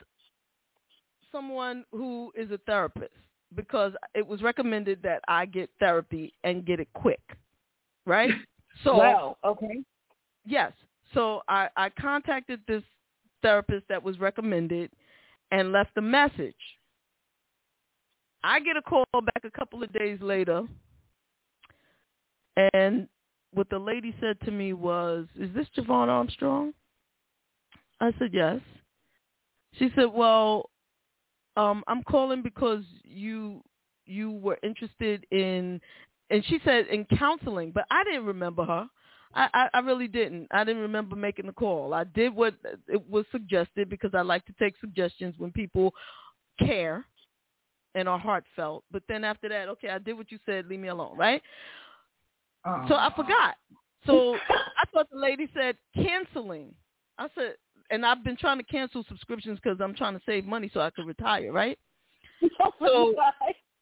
someone 1.31 1.85
who 1.93 2.33
is 2.35 2.51
a 2.51 2.59
therapist 2.67 3.13
because 3.55 3.93
it 4.15 4.27
was 4.27 4.43
recommended 4.43 5.03
that 5.03 5.23
I 5.29 5.47
get 5.47 5.71
therapy 5.79 6.35
and 6.45 6.65
get 6.67 6.81
it 6.81 6.89
quick, 6.95 7.23
right? 8.07 8.31
So 8.85 8.97
wow. 8.97 9.37
Okay. 9.45 9.83
Yes. 10.47 10.73
So 11.13 11.43
I, 11.49 11.69
I 11.77 11.89
contacted 11.89 12.61
this 12.69 12.85
therapist 13.43 13.89
that 13.89 14.01
was 14.01 14.21
recommended 14.21 14.93
and 15.51 15.73
left 15.73 15.91
a 15.97 16.01
message. 16.01 16.55
I 18.45 18.61
get 18.61 18.77
a 18.77 18.83
call 18.83 19.05
back 19.13 19.43
a 19.45 19.51
couple 19.51 19.83
of 19.83 19.93
days 19.93 20.21
later, 20.23 20.63
and 22.73 23.09
what 23.53 23.69
the 23.69 23.79
lady 23.79 24.15
said 24.21 24.39
to 24.45 24.53
me 24.53 24.75
was, 24.75 25.27
"Is 25.35 25.53
this 25.55 25.67
JaVonne 25.77 26.09
Armstrong?" 26.09 26.73
I 28.01 28.13
said, 28.19 28.31
"Yes." 28.33 28.61
She 29.79 29.91
said, 29.97 30.07
"Well, 30.07 30.71
um, 31.59 31.83
I'm 31.89 32.03
calling 32.05 32.43
because 32.43 32.85
you 33.05 33.63
you 34.07 34.31
were 34.31 34.59
interested 34.63 35.27
in," 35.31 35.81
and 36.31 36.45
she 36.47 36.61
said 36.65 36.87
in 36.87 37.05
counseling, 37.19 37.73
but 37.73 37.85
I 37.91 38.05
didn't 38.05 38.27
remember 38.27 38.65
her. 38.65 38.89
I, 39.35 39.49
I, 39.53 39.69
I 39.75 39.79
really 39.81 40.09
didn't. 40.09 40.49
I 40.51 40.65
didn't 40.65 40.83
remember 40.83 41.17
making 41.17 41.47
the 41.47 41.53
call. 41.53 41.93
I 41.93 42.05
did 42.05 42.35
what 42.35 42.55
it 42.87 43.11
was 43.11 43.27
suggested 43.31 43.91
because 43.91 44.13
I 44.15 44.23
like 44.23 44.45
to 44.47 44.55
take 44.59 44.75
suggestions 44.81 45.35
when 45.37 45.53
people 45.53 45.93
care 46.59 47.05
and 47.95 48.09
are 48.09 48.19
heartfelt. 48.19 48.85
But 48.91 49.03
then 49.09 49.25
after 49.25 49.49
that, 49.49 49.69
okay, 49.69 49.89
I 49.89 49.99
did 49.99 50.17
what 50.17 50.31
you 50.33 50.39
said. 50.47 50.67
Leave 50.67 50.81
me 50.81 50.89
alone, 50.89 51.17
right? 51.17 51.43
So 52.89 52.95
I 52.95 53.13
forgot. 53.15 53.57
So 54.07 54.37
I 54.51 54.85
thought 54.93 55.11
the 55.11 55.19
lady 55.19 55.49
said 55.55 55.77
canceling. 55.95 56.75
I 57.19 57.29
said, 57.35 57.55
and 57.91 58.05
I've 58.05 58.25
been 58.25 58.37
trying 58.37 58.59
to 58.59 58.65
cancel 58.65 59.05
subscriptions 59.09 59.59
because 59.63 59.79
I'm 59.81 59.95
trying 59.95 60.15
to 60.15 60.23
save 60.27 60.45
money 60.45 60.71
so 60.73 60.81
I 60.81 60.91
could 60.91 61.07
retire, 61.07 61.53
right? 61.53 61.79
Oh 62.61 62.73
so 62.81 63.15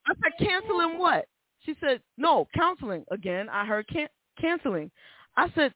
I 0.06 0.14
said, 0.22 0.46
canceling 0.46 0.98
what? 0.98 1.26
She 1.64 1.74
said, 1.80 2.00
no, 2.16 2.46
counseling. 2.54 3.04
Again, 3.10 3.48
I 3.48 3.66
heard 3.66 3.86
can- 3.88 4.08
canceling. 4.40 4.90
I 5.36 5.50
said, 5.54 5.74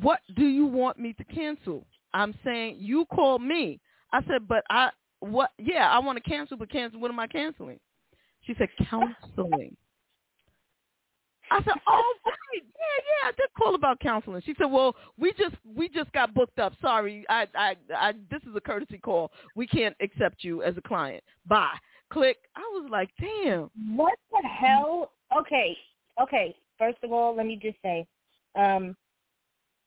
what 0.00 0.20
do 0.36 0.46
you 0.46 0.66
want 0.66 0.98
me 0.98 1.12
to 1.14 1.24
cancel? 1.24 1.86
I'm 2.14 2.34
saying 2.44 2.76
you 2.78 3.04
called 3.06 3.42
me. 3.42 3.80
I 4.12 4.20
said, 4.28 4.46
but 4.48 4.64
I 4.70 4.90
what? 5.20 5.50
Yeah, 5.58 5.90
I 5.90 5.98
want 5.98 6.22
to 6.22 6.30
cancel, 6.30 6.56
but 6.56 6.70
cancel. 6.70 7.00
What 7.00 7.10
am 7.10 7.18
I 7.18 7.26
canceling? 7.26 7.80
She 8.42 8.54
said 8.56 8.68
counseling. 8.88 9.76
I 11.50 11.62
said, 11.62 11.74
oh 11.86 12.14
right, 12.24 12.62
yeah, 12.62 12.62
yeah, 12.62 13.28
I 13.28 13.32
did 13.36 13.48
call 13.56 13.74
about 13.74 14.00
counseling. 14.00 14.42
She 14.44 14.54
said, 14.58 14.66
well, 14.66 14.96
we 15.18 15.32
just 15.32 15.54
we 15.76 15.88
just 15.88 16.10
got 16.12 16.34
booked 16.34 16.58
up. 16.58 16.72
Sorry, 16.80 17.24
I 17.28 17.46
I, 17.54 17.76
I 17.94 18.12
this 18.30 18.42
is 18.42 18.54
a 18.56 18.60
courtesy 18.60 18.98
call. 18.98 19.30
We 19.54 19.66
can't 19.66 19.96
accept 20.00 20.42
you 20.42 20.62
as 20.62 20.76
a 20.76 20.82
client. 20.82 21.22
Bye. 21.46 21.76
Click. 22.10 22.36
I 22.54 22.60
was 22.72 22.88
like, 22.90 23.10
damn. 23.20 23.70
What 23.96 24.14
the 24.30 24.46
hell? 24.46 25.12
Okay, 25.36 25.76
okay. 26.22 26.54
First 26.78 26.98
of 27.02 27.12
all, 27.12 27.34
let 27.34 27.46
me 27.46 27.58
just 27.60 27.78
say, 27.82 28.06
um, 28.54 28.96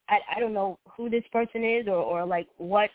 I 0.10 0.19
I 0.36 0.40
don't 0.40 0.53
know 0.53 0.80
who 0.95 1.10
this 1.10 1.23
person 1.31 1.64
is 1.64 1.88
or 1.88 1.95
or 1.95 2.26
like 2.26 2.48
what. 2.57 2.90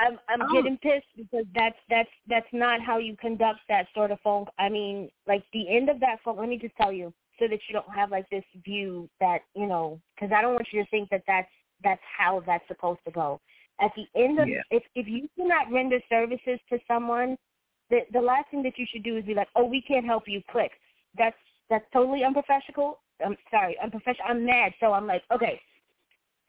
I'm 0.00 0.18
I'm 0.28 0.40
Oh. 0.42 0.52
getting 0.52 0.78
pissed 0.78 1.06
because 1.16 1.44
that's 1.54 1.76
that's 1.88 2.08
that's 2.26 2.46
not 2.52 2.80
how 2.80 2.98
you 2.98 3.16
conduct 3.16 3.60
that 3.68 3.86
sort 3.94 4.10
of 4.10 4.18
phone. 4.20 4.46
I 4.58 4.68
mean, 4.68 5.10
like 5.26 5.44
the 5.52 5.68
end 5.68 5.88
of 5.90 6.00
that 6.00 6.20
phone. 6.24 6.38
Let 6.38 6.48
me 6.48 6.58
just 6.58 6.74
tell 6.76 6.90
you, 6.92 7.12
so 7.38 7.46
that 7.48 7.60
you 7.68 7.74
don't 7.74 7.94
have 7.94 8.10
like 8.10 8.28
this 8.30 8.44
view 8.64 9.08
that 9.20 9.40
you 9.54 9.66
know, 9.66 10.00
because 10.14 10.32
I 10.34 10.40
don't 10.42 10.54
want 10.54 10.68
you 10.72 10.82
to 10.82 10.90
think 10.90 11.10
that 11.10 11.22
that's 11.26 11.50
that's 11.84 12.00
how 12.18 12.42
that's 12.46 12.66
supposed 12.66 13.00
to 13.04 13.10
go. 13.10 13.40
At 13.80 13.92
the 13.94 14.06
end 14.20 14.38
of 14.40 14.48
Yeah. 14.48 14.62
if 14.70 14.82
if 14.94 15.06
you 15.06 15.28
cannot 15.36 15.70
render 15.70 16.00
services 16.08 16.58
to 16.70 16.78
someone, 16.88 17.36
the 17.90 18.00
the 18.12 18.20
last 18.20 18.50
thing 18.50 18.62
that 18.62 18.78
you 18.78 18.86
should 18.90 19.02
do 19.02 19.18
is 19.18 19.24
be 19.24 19.34
like, 19.34 19.48
oh, 19.54 19.64
we 19.66 19.82
can't 19.82 20.06
help 20.06 20.24
you. 20.26 20.42
Click. 20.50 20.72
That's 21.16 21.36
that's 21.68 21.84
totally 21.92 22.24
unprofessional. 22.24 23.00
I'm 23.24 23.36
sorry, 23.50 23.76
unprofessional. 23.82 24.28
I'm 24.28 24.46
mad. 24.46 24.72
So 24.80 24.92
I'm 24.92 25.06
like, 25.06 25.22
okay, 25.30 25.60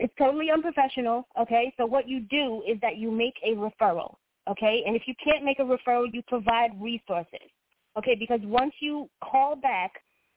it's 0.01 0.13
totally 0.17 0.49
unprofessional. 0.49 1.27
Okay, 1.39 1.73
so 1.77 1.85
what 1.85 2.07
you 2.09 2.21
do 2.21 2.63
is 2.67 2.79
that 2.81 2.97
you 2.97 3.11
make 3.11 3.35
a 3.43 3.51
referral. 3.51 4.15
Okay, 4.49 4.83
and 4.85 4.95
if 4.95 5.03
you 5.05 5.13
can't 5.23 5.45
make 5.45 5.59
a 5.59 5.63
referral, 5.63 6.11
you 6.11 6.23
provide 6.27 6.71
resources. 6.81 7.49
Okay, 7.97 8.15
because 8.15 8.39
once 8.43 8.73
you 8.79 9.09
call 9.23 9.55
back, 9.55 9.91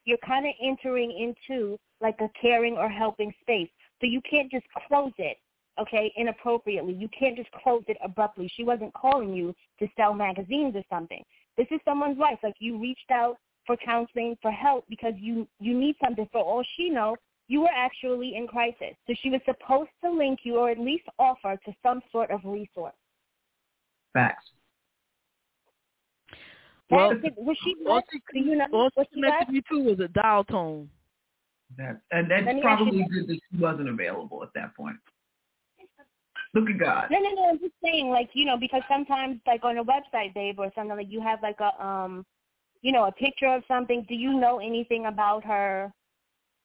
you're 0.05 0.19
kind 0.19 0.47
of 0.47 0.53
entering 0.63 1.11
into 1.11 1.79
like 2.03 2.17
a 2.21 2.29
caring 2.39 2.77
or 2.77 2.89
helping 2.89 3.33
space. 3.41 3.71
So 4.01 4.07
you 4.07 4.21
can't 4.29 4.51
just 4.51 4.67
close 4.87 5.13
it, 5.17 5.39
okay, 5.81 6.13
inappropriately. 6.17 6.93
You 6.93 7.09
can't 7.19 7.37
just 7.37 7.51
close 7.53 7.85
it 7.89 7.97
abruptly. 8.05 8.51
She 8.55 8.65
wasn't 8.65 8.93
calling 8.93 9.33
you 9.33 9.55
to 9.79 9.89
sell 9.97 10.13
magazines 10.13 10.77
or 10.77 10.83
something. 10.91 11.23
This 11.57 11.69
is 11.71 11.81
someone's 11.87 12.19
life. 12.19 12.39
Like 12.43 12.57
you 12.59 12.79
reached 12.79 13.11
out 13.11 13.39
for 13.67 13.79
counseling, 13.79 14.37
for 14.43 14.51
help 14.51 14.85
because 14.91 15.15
you 15.17 15.49
you 15.59 15.79
need 15.79 15.97
something. 16.05 16.29
For 16.33 16.43
all 16.43 16.63
she 16.77 16.91
know, 16.91 17.17
you 17.49 17.61
were 17.63 17.75
actually 17.75 18.37
in 18.37 18.47
crisis. 18.47 18.97
So 19.07 19.15
she 19.23 19.31
was 19.31 19.41
supposed 19.45 19.91
to 20.03 20.11
link 20.11 20.41
you 20.45 20.57
or 20.57 20.71
at 20.71 20.79
least 20.79 21.05
offer 21.19 21.59
to 21.65 21.73
some 21.83 22.01
sort 22.11 22.31
of 22.31 22.41
resource. 22.45 22.95
Facts. 24.13 24.45
Well, 26.91 27.11
That's 27.11 27.25
it. 27.25 27.35
was 27.37 27.57
she 27.65 27.75
all 27.87 27.95
blessed? 27.95 28.07
she, 28.33 28.41
Do 28.41 28.49
you 28.49 28.57
know? 28.57 28.67
all 28.73 28.91
Was 28.97 29.07
she 29.11 29.17
she 29.17 29.21
connected 29.23 29.53
me 29.53 29.63
to 29.71 29.83
was 29.83 30.01
a 30.01 30.09
dial 30.09 30.45
tone. 30.45 30.89
That 31.77 32.01
and 32.13 32.29
Let 32.29 32.45
that's 32.45 32.55
me 32.57 32.63
probably 32.63 32.99
this. 32.99 33.09
good 33.11 33.29
that 33.29 33.41
she 33.51 33.59
wasn't 33.59 33.89
available 33.89 34.43
at 34.43 34.51
that 34.55 34.77
point. 34.77 34.97
Look 36.55 36.71
at 36.71 36.79
God. 36.79 37.09
No, 37.11 37.19
no, 37.19 37.31
no. 37.31 37.49
I'm 37.51 37.59
just 37.59 37.73
saying, 37.83 38.11
like, 38.11 38.31
you 38.33 38.45
know, 38.45 38.57
because 38.57 38.83
sometimes, 38.89 39.41
like, 39.45 39.65
on 39.65 39.79
a 39.79 39.85
website, 39.85 40.35
babe, 40.35 40.61
or 40.61 40.71
something, 40.77 40.97
like, 40.97 41.11
you 41.11 41.21
have, 41.21 41.43
like, 41.43 41.59
a, 41.59 41.85
um, 41.85 42.25
you 42.81 42.93
know, 42.93 43.07
a 43.07 43.13
picture 43.13 43.53
of 43.53 43.65
something. 43.67 44.07
Do 44.09 44.15
you 44.15 44.39
know 44.39 44.61
anything 44.61 45.07
about 45.07 45.43
her, 45.45 45.93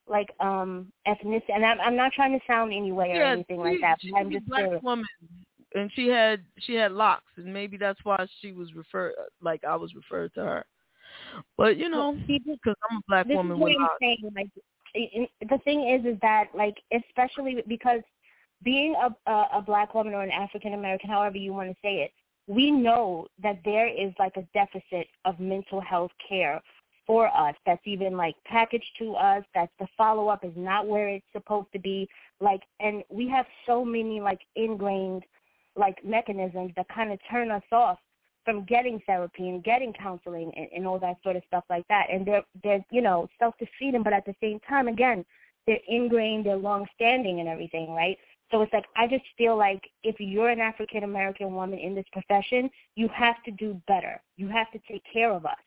like, 0.09 0.29
um, 0.39 0.91
ethnicity? 1.07 1.53
And 1.53 1.65
I'm, 1.65 1.79
I'm 1.79 1.95
not 1.95 2.11
trying 2.13 2.37
to 2.37 2.45
sound 2.45 2.73
any 2.73 2.91
way 2.91 3.11
or 3.11 3.23
anything 3.23 3.59
like 3.59 3.75
she- 3.75 3.81
that. 3.81 3.97
She's 4.01 4.11
But 4.11 4.19
I'm 4.19 4.35
a 4.35 4.39
black 4.41 4.83
woman, 4.83 5.05
and 5.75 5.91
she 5.93 6.07
had 6.07 6.41
she 6.59 6.73
had 6.73 6.91
locks, 6.91 7.31
and 7.37 7.53
maybe 7.53 7.77
that's 7.77 7.99
why 8.03 8.25
she 8.41 8.51
was 8.51 8.73
referred 8.73 9.13
like 9.41 9.63
I 9.63 9.75
was 9.75 9.93
referred 9.95 10.33
to 10.35 10.41
her. 10.41 10.65
But 11.57 11.77
you 11.77 11.89
know, 11.89 12.17
because 12.27 12.75
I'm 12.89 12.97
a 12.97 13.01
black 13.07 13.27
this 13.27 13.35
woman 13.35 13.57
is 13.57 13.61
what 13.61 13.69
with 13.69 13.77
I'm 13.77 13.83
locks. 13.83 13.95
saying. 14.01 14.31
Like, 14.35 14.49
the 15.49 15.57
thing 15.63 15.89
is, 15.89 16.05
is 16.05 16.19
that 16.21 16.45
like, 16.53 16.75
especially 16.91 17.63
because 17.67 18.01
being 18.63 18.95
a 18.95 19.29
a, 19.29 19.45
a 19.55 19.61
black 19.61 19.93
woman 19.93 20.13
or 20.13 20.21
an 20.23 20.31
African 20.31 20.73
American, 20.73 21.09
however 21.09 21.37
you 21.37 21.53
want 21.53 21.69
to 21.69 21.75
say 21.81 22.01
it, 22.01 22.11
we 22.47 22.71
know 22.71 23.27
that 23.43 23.59
there 23.63 23.87
is 23.87 24.11
like 24.17 24.35
a 24.37 24.47
deficit 24.53 25.07
of 25.25 25.39
mental 25.39 25.79
health 25.79 26.11
care 26.27 26.61
for 27.09 27.27
us. 27.35 27.55
That's 27.65 27.81
even 27.85 28.15
like 28.15 28.35
packaged 28.45 28.91
to 28.99 29.15
us. 29.15 29.43
That 29.55 29.71
the 29.79 29.87
follow 29.97 30.27
up 30.27 30.45
is 30.45 30.53
not 30.55 30.87
where 30.87 31.09
it's 31.09 31.25
supposed 31.33 31.69
to 31.73 31.79
be. 31.79 32.07
Like, 32.39 32.61
and 32.79 33.03
we 33.09 33.27
have 33.29 33.47
so 33.65 33.83
many 33.83 34.21
like 34.21 34.41
ingrained 34.55 35.23
like 35.75 36.05
mechanisms 36.05 36.71
that 36.75 36.85
kind 36.93 37.11
of 37.11 37.17
turn 37.27 37.49
us 37.49 37.63
off 37.71 37.97
from 38.45 38.63
getting 38.65 39.01
therapy 39.07 39.49
and 39.49 39.63
getting 39.63 39.91
counseling 39.91 40.51
and, 40.55 40.67
and 40.75 40.87
all 40.87 40.99
that 40.99 41.17
sort 41.23 41.35
of 41.35 41.41
stuff 41.47 41.63
like 41.67 41.87
that. 41.87 42.05
And 42.13 42.27
they're 42.27 42.43
they're 42.63 42.85
you 42.91 43.01
know 43.01 43.27
self 43.39 43.55
defeating, 43.57 44.03
but 44.03 44.13
at 44.13 44.25
the 44.27 44.35
same 44.39 44.59
time, 44.69 44.87
again, 44.87 45.25
they're 45.65 45.79
ingrained, 45.87 46.45
they're 46.45 46.57
long 46.57 46.85
standing 46.93 47.39
and 47.39 47.49
everything, 47.49 47.89
right? 47.89 48.19
So 48.51 48.61
it's 48.61 48.71
like 48.71 48.85
I 48.95 49.07
just 49.07 49.25
feel 49.35 49.57
like 49.57 49.81
if 50.03 50.17
you're 50.19 50.49
an 50.49 50.59
African 50.59 51.03
American 51.03 51.55
woman 51.55 51.79
in 51.79 51.95
this 51.95 52.05
profession, 52.11 52.69
you 52.93 53.09
have 53.15 53.41
to 53.45 53.51
do 53.51 53.81
better. 53.87 54.21
You 54.37 54.47
have 54.49 54.71
to 54.73 54.79
take 54.87 55.01
care 55.11 55.31
of 55.31 55.47
us. 55.47 55.57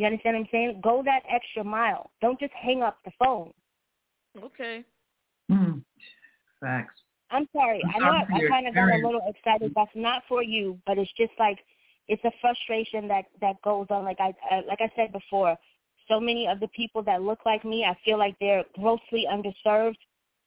You 0.00 0.06
understand 0.06 0.34
what 0.34 0.40
I'm 0.40 0.48
saying? 0.50 0.80
Go 0.82 1.02
that 1.04 1.24
extra 1.30 1.62
mile. 1.62 2.10
Don't 2.22 2.40
just 2.40 2.54
hang 2.54 2.82
up 2.82 2.96
the 3.04 3.10
phone. 3.18 3.52
Okay. 4.42 4.82
Mm. 5.50 5.82
Facts. 6.58 7.02
I'm 7.30 7.46
sorry. 7.54 7.82
I'm 7.84 8.02
I 8.02 8.06
know 8.06 8.12
sorry 8.12 8.22
I, 8.22 8.26
for 8.26 8.32
I 8.32 8.38
your 8.38 8.48
kind 8.48 8.66
of 8.66 8.74
got 8.74 8.88
a 8.88 9.06
little 9.06 9.20
excited. 9.28 9.72
That's 9.76 9.90
not 9.94 10.22
for 10.26 10.42
you, 10.42 10.78
but 10.86 10.96
it's 10.96 11.12
just 11.18 11.32
like 11.38 11.58
it's 12.08 12.24
a 12.24 12.32
frustration 12.40 13.08
that 13.08 13.26
that 13.42 13.60
goes 13.60 13.88
on. 13.90 14.06
Like 14.06 14.16
I, 14.20 14.32
I 14.50 14.62
like 14.66 14.80
I 14.80 14.90
said 14.96 15.12
before, 15.12 15.54
so 16.08 16.18
many 16.18 16.48
of 16.48 16.60
the 16.60 16.68
people 16.68 17.02
that 17.02 17.20
look 17.20 17.40
like 17.44 17.62
me, 17.66 17.84
I 17.84 17.94
feel 18.02 18.16
like 18.16 18.36
they're 18.40 18.64
grossly 18.76 19.26
underserved. 19.30 19.98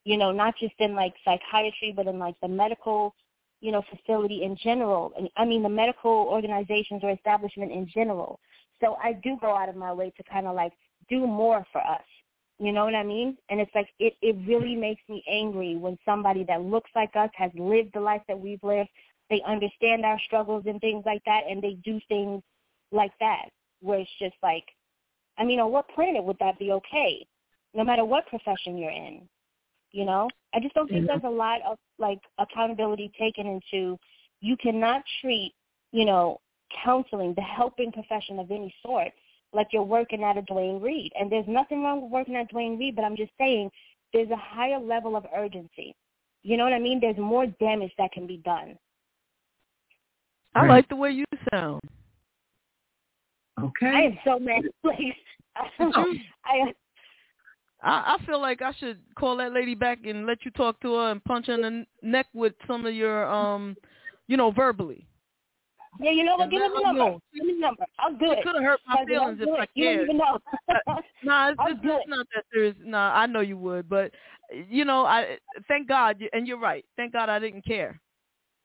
You 0.03 0.17
know, 0.17 0.31
not 0.31 0.55
just 0.59 0.73
in 0.80 0.95
like 0.95 1.13
psychiatry, 1.23 1.93
but 1.95 2.07
in 2.07 2.17
like 2.17 2.39
the 2.41 2.47
medical, 2.47 3.13
you 3.61 3.71
know, 3.71 3.84
facility 3.95 4.41
in 4.41 4.57
general. 4.63 5.13
And 5.15 5.30
I 5.38 5.45
mean 5.45 5.61
the 5.61 5.69
medical 5.69 6.27
organizations 6.27 7.03
or 7.03 7.11
establishment 7.11 7.71
in 7.71 7.88
general. 7.93 8.39
So 8.81 8.97
I 9.01 9.13
do 9.13 9.37
go 9.39 9.55
out 9.55 9.69
of 9.69 9.75
my 9.75 9.93
way 9.93 10.11
to 10.17 10.23
kind 10.23 10.47
of 10.47 10.55
like 10.55 10.73
do 11.09 11.25
more 11.27 11.65
for 11.71 11.81
us. 11.81 12.03
You 12.59 12.71
know 12.71 12.85
what 12.85 12.95
I 12.95 13.03
mean? 13.03 13.37
And 13.49 13.59
it's 13.59 13.73
like 13.73 13.89
it 13.99 14.13
it 14.21 14.35
really 14.47 14.75
makes 14.75 15.01
me 15.09 15.23
angry 15.29 15.75
when 15.75 15.97
somebody 16.05 16.43
that 16.45 16.61
looks 16.61 16.91
like 16.95 17.15
us 17.15 17.29
has 17.35 17.51
lived 17.55 17.91
the 17.93 17.99
life 17.99 18.21
that 18.27 18.39
we've 18.39 18.63
lived, 18.63 18.89
they 19.29 19.41
understand 19.47 20.05
our 20.05 20.19
struggles 20.25 20.63
and 20.67 20.79
things 20.79 21.03
like 21.05 21.23
that, 21.25 21.41
and 21.49 21.61
they 21.61 21.77
do 21.83 21.99
things 22.07 22.41
like 22.91 23.11
that, 23.19 23.45
where 23.81 23.99
it's 23.99 24.09
just 24.19 24.35
like, 24.43 24.65
I 25.37 25.43
mean, 25.43 25.59
on 25.59 25.71
what 25.71 25.89
planet 25.89 26.23
would 26.23 26.37
that 26.39 26.59
be 26.59 26.71
okay? 26.71 27.25
No 27.73 27.83
matter 27.83 28.05
what 28.05 28.27
profession 28.27 28.77
you're 28.77 28.91
in, 28.91 29.27
you 29.91 30.05
know. 30.05 30.29
I 30.53 30.59
just 30.59 30.75
don't 30.75 30.87
think 30.87 31.07
there's 31.07 31.21
a 31.23 31.29
lot 31.29 31.61
of 31.67 31.79
like 31.97 32.19
accountability 32.37 33.11
taken 33.19 33.47
into. 33.47 33.97
You 34.41 34.55
cannot 34.57 35.01
treat, 35.21 35.53
you 35.91 36.05
know, 36.05 36.39
counseling, 36.83 37.33
the 37.35 37.41
helping 37.41 37.91
profession 37.91 38.39
of 38.39 38.51
any 38.51 38.73
sort, 38.85 39.09
like 39.53 39.67
you're 39.71 39.83
working 39.83 40.23
at 40.23 40.37
a 40.37 40.41
Duane 40.43 40.81
Reade. 40.81 41.11
And 41.19 41.31
there's 41.31 41.47
nothing 41.47 41.83
wrong 41.83 42.01
with 42.01 42.11
working 42.11 42.35
at 42.35 42.49
Duane 42.49 42.77
Reade, 42.77 42.95
but 42.95 43.05
I'm 43.05 43.15
just 43.15 43.31
saying 43.37 43.69
there's 44.13 44.29
a 44.29 44.37
higher 44.37 44.79
level 44.79 45.15
of 45.15 45.25
urgency. 45.35 45.95
You 46.43 46.57
know 46.57 46.63
what 46.63 46.73
I 46.73 46.79
mean? 46.79 46.99
There's 46.99 47.17
more 47.17 47.45
damage 47.59 47.91
that 47.97 48.11
can 48.11 48.27
be 48.27 48.37
done. 48.37 48.77
I 50.55 50.67
like 50.67 50.87
the 50.89 50.95
way 50.95 51.11
you 51.11 51.25
sound. 51.51 51.81
Okay. 53.61 53.87
I 53.87 54.01
am 54.01 54.19
so 54.23 54.39
mad. 54.39 54.63
Like, 54.83 54.97
I, 55.79 56.73
I, 57.83 58.17
I 58.17 58.25
feel 58.25 58.41
like 58.41 58.61
I 58.61 58.71
should 58.79 58.99
call 59.15 59.37
that 59.37 59.53
lady 59.53 59.75
back 59.75 59.99
and 60.05 60.25
let 60.25 60.45
you 60.45 60.51
talk 60.51 60.79
to 60.81 60.95
her 60.95 61.11
and 61.11 61.23
punch 61.23 61.47
her 61.47 61.53
in 61.53 61.61
the 61.61 61.85
neck 62.01 62.25
with 62.33 62.53
some 62.67 62.85
of 62.85 62.93
your, 62.93 63.25
um, 63.27 63.75
you 64.27 64.35
know, 64.35 64.51
verbally. 64.51 65.05
Yeah, 65.99 66.11
you 66.11 66.24
know 66.24 66.36
what? 66.38 66.49
Give 66.49 66.61
me 66.61 66.68
the 66.68 66.74
let 66.76 66.86
her 66.86 66.94
number. 66.94 66.99
know. 67.11 67.20
Give 67.34 67.45
me 67.45 67.53
the 67.53 67.60
number. 67.60 67.86
I'll 67.99 68.14
do 68.14 68.32
It 68.32 68.40
it. 68.40 68.44
could 68.44 68.56
have 68.56 68.64
hurt 68.64 68.80
my 68.88 69.03
Because 69.06 69.07
feelings 69.07 69.40
if 69.41 69.60
I 69.60 69.64
it. 69.64 69.70
You 69.76 69.86
don't 69.86 70.02
even 70.03 70.18
know. 70.18 70.38
Uh, 70.88 71.02
nah, 71.24 71.49
it's, 71.49 71.57
I'll 71.60 71.72
it's, 71.72 71.80
it's 71.84 72.03
not 72.07 72.28
that 72.36 72.45
serious. 72.52 72.76
Nah, 72.84 73.14
I 73.15 73.26
know 73.26 73.40
you 73.41 73.57
would, 73.57 73.88
but 73.88 74.11
you 74.70 74.86
know, 74.86 75.06
I 75.06 75.38
thank 75.68 75.88
God, 75.88 76.22
and 76.34 76.48
you're 76.48 76.60
right. 76.60 76.84
Thank 76.98 77.14
God 77.14 77.30
I 77.30 77.40
didn't 77.40 77.64
care, 77.65 77.99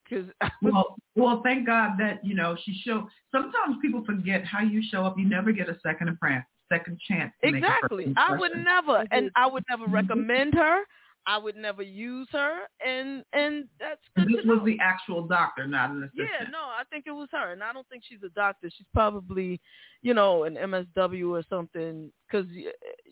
because 0.05 0.27
Well, 0.63 0.97
well, 1.15 1.41
thank 1.45 1.67
God 1.67 1.93
that 1.99 2.25
you 2.25 2.35
know 2.35 2.57
she 2.65 2.81
showed. 2.85 3.05
Sometimes 3.33 3.77
people 3.83 4.05
forget 4.05 4.45
how 4.45 4.61
you 4.61 4.83
show 4.91 5.05
up. 5.05 5.19
You 5.19 5.29
never 5.29 5.53
get 5.53 5.69
a 5.69 5.79
second 5.83 6.17
chance, 6.23 6.45
second 6.71 6.99
chance. 7.07 7.33
To 7.43 7.49
exactly, 7.49 8.07
first 8.07 8.19
I 8.19 8.37
would 8.37 8.53
never, 8.57 9.05
and 9.11 9.31
I 9.37 9.47
would 9.47 9.65
never 9.69 9.87
recommend 9.87 10.55
her. 10.55 10.83
I 11.29 11.37
would 11.37 11.57
never 11.57 11.83
use 11.83 12.27
her, 12.33 12.61
and 12.85 13.23
and 13.35 13.67
that's 13.79 14.01
good 14.17 14.29
this 14.29 14.41
to 14.43 14.49
was 14.49 14.59
know. 14.61 14.65
the 14.65 14.79
actual 14.81 15.27
doctor, 15.27 15.67
not 15.67 15.91
an 15.91 16.05
assistant. 16.05 16.29
Yeah, 16.41 16.47
no, 16.51 16.59
I 16.61 16.85
think 16.91 17.05
it 17.07 17.11
was 17.13 17.29
her, 17.33 17.53
and 17.53 17.63
I 17.63 17.75
don't 17.75 17.87
think 17.89 18.03
she's 18.09 18.23
a 18.25 18.31
doctor. 18.31 18.71
She's 18.75 18.87
probably, 18.95 19.61
you 20.01 20.15
know, 20.15 20.45
an 20.45 20.55
MSW 20.57 21.29
or 21.31 21.45
something. 21.51 22.11
Because 22.27 22.47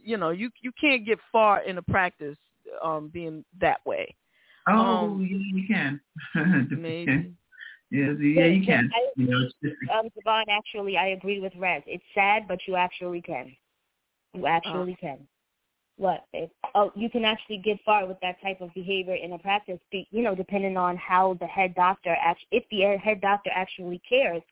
you 0.03 0.17
know, 0.17 0.31
you 0.31 0.51
you 0.63 0.73
can't 0.81 1.05
get 1.05 1.19
far 1.31 1.63
in 1.63 1.77
a 1.77 1.83
practice 1.83 2.39
um 2.83 3.11
being 3.13 3.45
that 3.61 3.81
way. 3.85 4.15
Oh, 4.67 5.13
Um, 5.13 5.21
yeah, 5.31 5.39
you 5.61 5.67
can. 5.69 6.01
maybe. 6.71 7.33
Yes, 7.91 8.17
yeah, 8.21 8.47
you 8.47 8.65
can. 8.65 8.91
I, 8.95 9.11
You 9.17 9.27
know, 9.29 9.43
it's 9.45 9.55
just, 9.63 9.77
um, 9.95 10.09
Devon, 10.17 10.47
actually, 10.51 10.97
I 10.97 11.09
agree 11.09 11.39
with 11.39 11.53
Rez. 11.57 11.83
It's 11.87 12.03
sad, 12.15 12.49
but 12.49 12.59
you 12.67 12.77
actually 12.77 13.23
can. 13.23 13.55
You 14.35 14.47
actually 14.47 14.95
Uh. 14.95 14.97
can. 15.01 15.19
What? 15.99 16.27
Babe? 16.33 16.51
Oh, 16.75 16.93
you 16.95 17.09
can 17.09 17.25
actually 17.25 17.59
get 17.59 17.79
far 17.85 18.07
with 18.07 18.19
that 18.21 18.41
type 18.43 18.61
of 18.61 18.73
behavior 18.75 19.15
in 19.15 19.33
a 19.33 19.39
practice. 19.39 19.81
be- 19.91 20.07
You 20.11 20.23
know, 20.23 20.35
depending 20.35 20.77
on 20.77 20.97
how 20.97 21.35
the 21.35 21.47
head 21.47 21.75
doctor 21.75 22.15
act, 22.21 22.45
if 22.51 22.65
the 22.71 22.83
head 22.99 23.21
doctor 23.21 23.51
actually 23.55 24.01
cares 24.09 24.43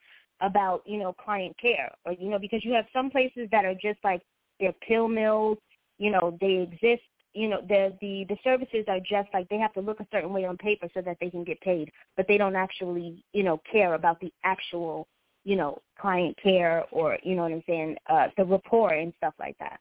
about 0.40 0.82
you 0.86 0.98
know 0.98 1.12
client 1.12 1.56
care, 1.58 1.90
or 2.04 2.12
you 2.12 2.30
know, 2.30 2.38
because 2.38 2.64
you 2.64 2.72
have 2.72 2.86
some 2.92 3.10
places 3.10 3.48
that 3.50 3.64
are 3.64 3.74
just 3.74 3.98
like 4.02 4.22
they're 4.58 4.72
pill 4.86 5.08
mills. 5.08 5.58
You 5.98 6.10
know, 6.10 6.36
they 6.40 6.56
exist. 6.56 7.02
You 7.34 7.48
know, 7.48 7.60
the 7.68 7.94
the 8.00 8.24
the 8.28 8.38
services 8.42 8.84
are 8.88 9.00
just 9.00 9.28
like 9.34 9.48
they 9.48 9.58
have 9.58 9.72
to 9.74 9.80
look 9.80 10.00
a 10.00 10.06
certain 10.10 10.32
way 10.32 10.44
on 10.46 10.56
paper 10.56 10.88
so 10.94 11.02
that 11.02 11.18
they 11.20 11.30
can 11.30 11.44
get 11.44 11.60
paid, 11.60 11.90
but 12.16 12.26
they 12.26 12.38
don't 12.38 12.56
actually 12.56 13.22
you 13.32 13.42
know 13.42 13.60
care 13.70 13.94
about 13.94 14.18
the 14.20 14.32
actual 14.44 15.06
you 15.44 15.56
know 15.56 15.78
client 15.98 16.36
care 16.42 16.84
or 16.90 17.18
you 17.22 17.34
know 17.36 17.42
what 17.42 17.52
I'm 17.52 17.62
saying, 17.66 17.96
uh, 18.08 18.28
the 18.38 18.44
rapport 18.44 18.94
and 18.94 19.12
stuff 19.18 19.34
like 19.38 19.58
that. 19.58 19.78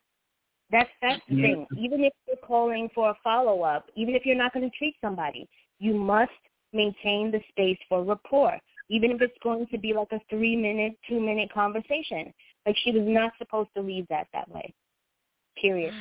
That's 0.74 0.90
that's 1.04 1.22
the 1.30 1.36
Yeah. 1.36 1.42
thing. 1.44 1.68
Even 1.78 2.04
if 2.04 2.14
you're 2.28 2.36
calling 2.38 2.90
for 2.96 3.12
a 3.12 3.16
follow 3.24 3.62
up, 3.62 3.90
even 3.96 4.16
if 4.16 4.26
you're 4.26 4.36
not 4.36 4.54
going 4.54 4.70
to 4.70 4.76
treat 4.76 4.96
somebody, 5.02 5.48
you 5.78 5.94
must 5.94 6.32
maintain 6.74 7.30
the 7.32 7.40
space 7.50 7.78
for 7.88 8.04
rapport. 8.04 8.60
Even 8.90 9.12
if 9.12 9.22
it's 9.22 9.38
going 9.44 9.68
to 9.68 9.78
be 9.78 9.94
like 9.94 10.12
a 10.12 10.20
three 10.32 10.56
minute, 10.56 10.98
two 11.08 11.20
minute 11.20 11.54
conversation. 11.54 12.34
Like 12.66 12.76
she 12.84 12.92
was 12.92 13.04
not 13.06 13.34
supposed 13.38 13.70
to 13.76 13.82
leave 13.82 14.08
that 14.10 14.28
that 14.34 14.50
way. 14.50 14.74
Period. 15.62 15.94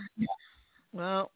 Well, 0.93 1.31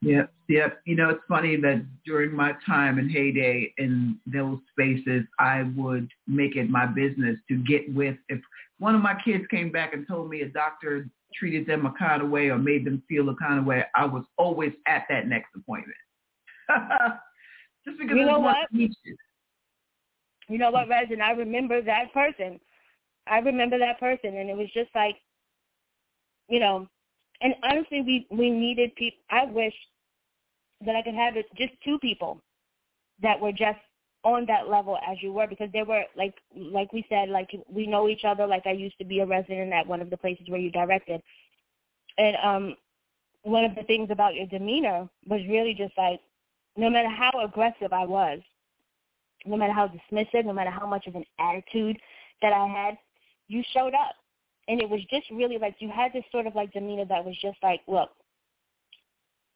Yep, 0.00 0.32
yep. 0.48 0.80
You 0.84 0.94
know, 0.94 1.10
it's 1.10 1.24
funny 1.28 1.56
that 1.56 1.84
during 2.06 2.32
my 2.32 2.52
time 2.64 2.98
and 2.98 3.10
heyday 3.10 3.74
in 3.78 4.16
those 4.26 4.58
spaces, 4.70 5.24
I 5.40 5.64
would 5.76 6.08
make 6.28 6.54
it 6.54 6.70
my 6.70 6.86
business 6.86 7.36
to 7.48 7.56
get 7.64 7.92
with. 7.92 8.16
If 8.28 8.40
one 8.78 8.94
of 8.94 9.02
my 9.02 9.20
kids 9.24 9.44
came 9.50 9.72
back 9.72 9.94
and 9.94 10.06
told 10.06 10.30
me 10.30 10.42
a 10.42 10.48
doctor 10.48 11.08
treated 11.34 11.66
them 11.66 11.86
a 11.86 11.92
kind 11.98 12.22
of 12.22 12.30
way 12.30 12.48
or 12.48 12.58
made 12.58 12.84
them 12.84 13.02
feel 13.08 13.28
a 13.28 13.36
kind 13.36 13.58
of 13.58 13.64
way, 13.64 13.84
I 13.94 14.04
was 14.04 14.24
always 14.36 14.72
at 14.86 15.04
that 15.08 15.26
next 15.26 15.48
appointment. 15.56 15.96
Just 17.86 17.98
because 17.98 18.16
You 18.16 18.26
know 18.26 18.38
what? 18.38 18.56
you. 18.70 18.88
You 20.48 20.58
know 20.58 20.70
what, 20.70 20.88
Rez? 20.88 21.08
And 21.10 21.22
I 21.22 21.32
remember 21.32 21.82
that 21.82 22.12
person. 22.12 22.58
I 23.26 23.38
remember 23.38 23.78
that 23.78 24.00
person, 24.00 24.36
and 24.36 24.48
it 24.48 24.56
was 24.56 24.68
just 24.72 24.88
like, 24.94 25.16
you 26.48 26.58
know, 26.58 26.88
and 27.42 27.54
honestly, 27.62 28.00
we 28.00 28.26
we 28.30 28.50
needed 28.50 28.94
people. 28.96 29.18
I 29.30 29.44
wish 29.44 29.74
that 30.84 30.96
I 30.96 31.02
could 31.02 31.14
have 31.14 31.36
it 31.36 31.46
just 31.56 31.72
two 31.84 31.98
people 31.98 32.40
that 33.22 33.38
were 33.38 33.52
just 33.52 33.78
on 34.34 34.46
that 34.46 34.68
level 34.68 34.98
as 35.06 35.16
you 35.22 35.32
were, 35.32 35.46
because 35.46 35.70
they 35.72 35.82
were 35.82 36.02
like 36.16 36.34
like 36.54 36.92
we 36.92 37.04
said, 37.08 37.28
like 37.28 37.50
we 37.70 37.86
know 37.86 38.08
each 38.08 38.24
other. 38.24 38.46
Like 38.46 38.66
I 38.66 38.72
used 38.72 38.98
to 38.98 39.04
be 39.04 39.20
a 39.20 39.26
resident 39.26 39.72
at 39.72 39.86
one 39.86 40.00
of 40.00 40.10
the 40.10 40.16
places 40.16 40.48
where 40.48 40.60
you 40.60 40.70
directed, 40.70 41.22
and 42.18 42.36
um, 42.42 42.76
one 43.42 43.64
of 43.64 43.74
the 43.74 43.82
things 43.84 44.10
about 44.10 44.34
your 44.34 44.46
demeanor 44.46 45.08
was 45.26 45.40
really 45.48 45.74
just 45.74 45.96
like, 45.96 46.20
no 46.76 46.90
matter 46.90 47.08
how 47.08 47.30
aggressive 47.44 47.92
I 47.92 48.04
was, 48.04 48.40
no 49.46 49.56
matter 49.56 49.72
how 49.72 49.88
dismissive, 49.88 50.44
no 50.44 50.52
matter 50.52 50.70
how 50.70 50.86
much 50.86 51.06
of 51.06 51.14
an 51.14 51.24
attitude 51.38 51.98
that 52.42 52.52
I 52.52 52.66
had, 52.66 52.98
you 53.48 53.62
showed 53.72 53.94
up. 53.94 54.14
And 54.68 54.82
it 54.82 54.88
was 54.88 55.00
just 55.10 55.30
really 55.30 55.56
like 55.58 55.76
you 55.78 55.90
had 55.90 56.12
this 56.12 56.24
sort 56.30 56.46
of 56.46 56.54
like 56.54 56.72
demeanor 56.72 57.06
that 57.06 57.24
was 57.24 57.36
just 57.40 57.56
like, 57.62 57.80
look, 57.86 58.10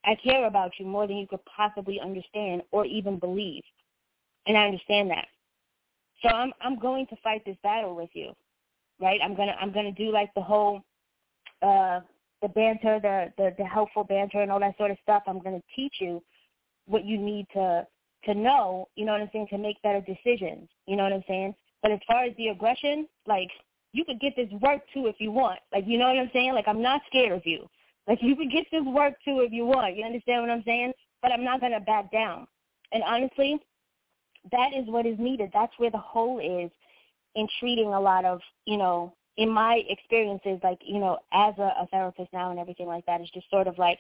I 0.05 0.17
care 0.17 0.47
about 0.47 0.73
you 0.79 0.87
more 0.87 1.07
than 1.07 1.17
you 1.17 1.27
could 1.27 1.45
possibly 1.45 2.01
understand 2.01 2.63
or 2.73 2.87
even 2.87 3.19
believe. 3.19 3.63
And 4.47 4.57
I 4.57 4.65
understand 4.65 5.11
that. 5.11 5.27
So 6.23 6.29
I'm 6.29 6.53
I'm 6.61 6.79
going 6.79 7.07
to 7.09 7.17
fight 7.23 7.43
this 7.45 7.57
battle 7.63 7.95
with 7.95 8.11
you. 8.15 8.33
Right? 9.01 9.21
I'm 9.23 9.35
gonna 9.37 9.57
I'm 9.61 9.73
gonna 9.73 9.93
do 9.93 10.11
like 10.13 10.33
the 10.35 10.43
whole 10.43 10.83
uh 11.63 12.01
the 12.43 12.49
banter, 12.49 12.99
the, 13.01 13.33
the, 13.39 13.55
the 13.57 13.65
helpful 13.65 14.03
banter 14.03 14.43
and 14.43 14.51
all 14.51 14.59
that 14.61 14.77
sort 14.77 14.91
of 14.91 14.99
stuff. 15.03 15.23
I'm 15.27 15.39
gonna 15.39 15.63
teach 15.75 15.95
you 16.01 16.23
what 16.87 17.05
you 17.05 17.19
need 17.19 17.47
to 17.55 17.87
to 18.25 18.35
know, 18.35 18.89
you 18.95 19.05
know 19.05 19.13
what 19.13 19.21
I'm 19.21 19.31
saying, 19.33 19.49
to 19.51 19.59
make 19.59 19.83
better 19.83 20.01
decisions. 20.01 20.69
You 20.87 20.97
know 20.97 21.03
what 21.03 21.13
I'm 21.13 21.25
saying? 21.27 21.55
But 21.83 21.91
as 21.91 21.99
far 22.07 22.25
as 22.25 22.37
the 22.37 22.49
aggression, 22.49 23.09
like 23.27 23.51
you 23.93 24.05
could 24.05 24.21
get 24.21 24.35
this 24.37 24.49
work 24.61 24.83
too 24.95 25.07
if 25.07 25.17
you 25.19 25.33
want. 25.33 25.59
Like 25.73 25.85
you 25.87 25.99
know 25.99 26.09
what 26.09 26.19
I'm 26.19 26.31
saying? 26.33 26.55
Like 26.55 26.69
I'm 26.69 26.83
not 26.83 27.03
scared 27.09 27.33
of 27.33 27.43
you. 27.45 27.67
Like 28.07 28.19
you 28.23 28.37
could 28.37 28.51
get 28.51 28.67
this 28.71 28.85
work 28.85 29.15
too 29.25 29.41
if 29.41 29.53
you 29.53 29.65
want. 29.65 29.97
You 29.97 30.05
understand 30.05 30.43
what 30.43 30.51
I'm 30.51 30.63
saying? 30.65 30.93
But 31.21 31.33
I'm 31.33 31.45
not 31.45 31.61
gonna 31.61 31.81
back 31.81 32.11
down. 32.13 32.47
And 32.93 33.03
honestly, 33.03 33.59
that 34.51 34.71
is 34.75 34.87
what 34.87 35.07
is 35.07 35.19
needed. 35.19 35.51
That's 35.53 35.73
where 35.79 35.91
the 35.91 35.99
hole 35.99 36.39
is 36.39 36.71
in 37.35 37.49
treating 37.61 37.95
a 37.95 38.01
lot 38.01 38.25
of, 38.25 38.41
you 38.67 38.77
know, 38.77 39.15
in 39.37 39.49
my 39.49 39.83
experiences, 39.89 40.61
like, 40.63 40.79
you 40.85 40.99
know, 40.99 41.19
as 41.33 41.55
a, 41.59 41.73
a 41.81 41.87
therapist 41.91 42.33
now 42.33 42.51
and 42.51 42.59
everything 42.59 42.87
like 42.87 43.07
that, 43.07 43.21
is 43.21 43.31
just 43.33 43.49
sort 43.51 43.67
of 43.67 43.79
like 43.79 43.99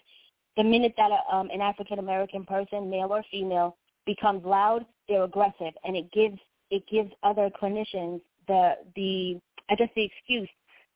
the 0.56 0.64
minute 0.64 0.94
that 0.97 1.10
a, 1.10 1.35
um, 1.35 1.48
an 1.51 1.60
African 1.60 1.98
American 1.98 2.44
person, 2.44 2.90
male 2.90 3.09
or 3.10 3.24
female, 3.31 3.77
becomes 4.05 4.44
loud, 4.44 4.85
they're 5.09 5.24
aggressive, 5.24 5.73
and 5.85 5.97
it 5.97 6.10
gives 6.12 6.39
it 6.70 6.82
gives 6.90 7.10
other 7.23 7.51
clinicians 7.51 8.20
the 8.48 8.74
the 8.97 9.40
I 9.70 9.74
guess 9.77 9.89
the 9.97 10.05
excuse 10.05 10.48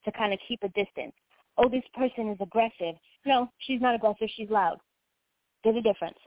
to 0.05 0.11
kind 0.11 0.33
of 0.33 0.39
keep 0.47 0.61
a 0.63 0.69
distance. 0.69 1.13
Oh, 1.57 1.69
this 1.69 1.83
person 1.95 2.29
is 2.29 2.37
aggressive. 2.39 2.95
No, 3.25 3.49
she's 3.59 3.81
not 3.81 3.95
aggressive. 3.95 4.29
She's 4.35 4.49
loud. 4.49 4.77
There's 5.63 5.77
a 5.77 5.81
difference. 5.81 6.17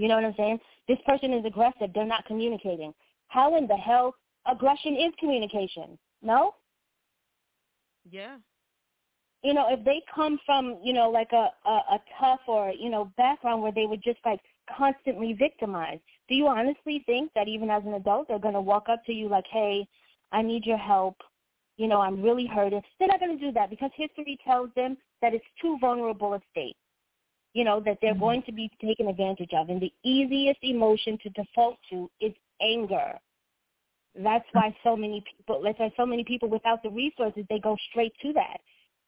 You 0.00 0.08
know 0.08 0.16
what 0.16 0.24
I'm 0.24 0.34
saying? 0.36 0.60
This 0.88 0.98
person 1.06 1.34
is 1.34 1.44
aggressive. 1.44 1.90
They're 1.94 2.06
not 2.06 2.24
communicating. 2.26 2.94
How 3.28 3.56
in 3.58 3.66
the 3.68 3.76
hell 3.76 4.14
aggression 4.50 4.94
is 4.94 5.12
communication? 5.20 5.98
No? 6.22 6.54
yeah. 8.10 8.38
you 9.44 9.54
know, 9.54 9.66
if 9.70 9.84
they 9.84 10.02
come 10.14 10.38
from, 10.46 10.78
you 10.82 10.92
know, 10.92 11.10
like 11.10 11.30
a, 11.32 11.48
a, 11.66 11.70
a 11.94 12.00
tough 12.20 12.40
or, 12.48 12.72
you 12.78 12.90
know, 12.90 13.12
background 13.16 13.62
where 13.62 13.72
they 13.72 13.86
were 13.86 13.96
just 13.98 14.18
like 14.26 14.40
constantly 14.76 15.34
victimized, 15.34 16.02
do 16.28 16.34
you 16.34 16.46
honestly 16.48 17.02
think 17.06 17.30
that 17.34 17.48
even 17.48 17.70
as 17.70 17.82
an 17.86 17.94
adult 17.94 18.28
they're 18.28 18.38
going 18.38 18.54
to 18.54 18.60
walk 18.60 18.86
up 18.90 19.04
to 19.06 19.12
you 19.12 19.28
like, 19.28 19.46
hey, 19.52 19.86
I 20.32 20.42
need 20.42 20.64
your 20.66 20.78
help, 20.78 21.16
you 21.76 21.88
know, 21.88 22.00
I'm 22.00 22.22
really 22.22 22.46
hurting? 22.46 22.82
They're 22.98 23.08
not 23.08 23.20
going 23.20 23.38
to 23.38 23.44
do 23.44 23.52
that 23.52 23.70
because 23.70 23.90
history 23.96 24.38
tells 24.46 24.70
them 24.76 24.96
that 25.22 25.34
it's 25.34 25.44
too 25.62 25.78
vulnerable 25.80 26.34
a 26.34 26.40
state, 26.50 26.76
you 27.52 27.64
know, 27.64 27.80
that 27.84 27.98
they're 28.00 28.12
mm-hmm. 28.12 28.20
going 28.20 28.42
to 28.44 28.52
be 28.52 28.70
taken 28.80 29.08
advantage 29.08 29.50
of. 29.56 29.68
And 29.68 29.80
the 29.80 29.92
easiest 30.04 30.60
emotion 30.62 31.18
to 31.22 31.30
default 31.30 31.78
to 31.90 32.10
is 32.20 32.32
anger. 32.62 33.18
That's 34.14 34.44
why 34.52 34.68
mm-hmm. 34.68 34.88
so 34.88 34.96
many 34.96 35.22
people, 35.36 35.62
that's 35.64 35.78
why 35.78 35.92
so 35.96 36.06
many 36.06 36.24
people 36.24 36.48
without 36.48 36.82
the 36.82 36.90
resources, 36.90 37.44
they 37.48 37.58
go 37.58 37.76
straight 37.90 38.12
to 38.22 38.32
that. 38.34 38.58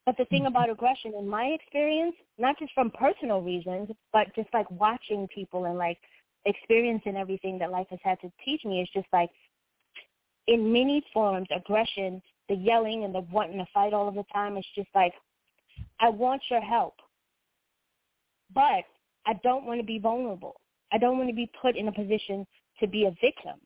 But 0.05 0.17
the 0.17 0.25
thing 0.27 0.41
mm-hmm. 0.43 0.49
about 0.49 0.71
aggression, 0.71 1.13
in 1.19 1.29
my 1.29 1.45
experience, 1.47 2.17
not 2.39 2.59
just 2.59 2.73
from 2.75 2.91
personal 2.91 3.41
reasons, 3.41 3.91
but 4.13 4.35
just 4.35 4.49
like 4.53 4.71
watching 4.71 5.29
people 5.33 5.67
and 5.67 5.79
like 5.79 5.99
experiencing 6.45 7.17
everything 7.17 7.59
that 7.59 7.71
life 7.71 7.87
has 7.91 8.01
had 8.03 8.21
to 8.21 8.33
teach 8.45 8.65
me, 8.65 8.81
is 8.81 8.89
just 8.93 9.07
like 9.13 9.31
in 10.49 10.73
many 10.73 11.05
forms, 11.13 11.47
aggression, 11.55 12.21
the 12.49 12.57
yelling 12.57 13.05
and 13.05 13.15
the 13.15 13.21
wanting 13.21 13.59
to 13.59 13.67
fight 13.73 13.93
all 13.93 14.09
of 14.09 14.15
the 14.15 14.25
time, 14.33 14.57
it's 14.57 14.67
just 14.75 14.89
like, 14.95 15.13
I 16.01 16.09
want 16.09 16.43
your 16.51 16.61
help, 16.61 16.95
but 18.55 18.85
I 19.27 19.35
don't 19.43 19.67
want 19.67 19.81
to 19.81 19.87
be 19.87 19.99
vulnerable. 19.99 20.61
I 20.93 20.99
don't 20.99 21.17
want 21.17 21.31
to 21.31 21.35
be 21.35 21.51
put 21.61 21.77
in 21.77 21.89
a 21.89 21.93
position 21.93 22.47
to 22.81 22.87
be 22.87 23.05
a 23.05 23.11
victim. 23.21 23.59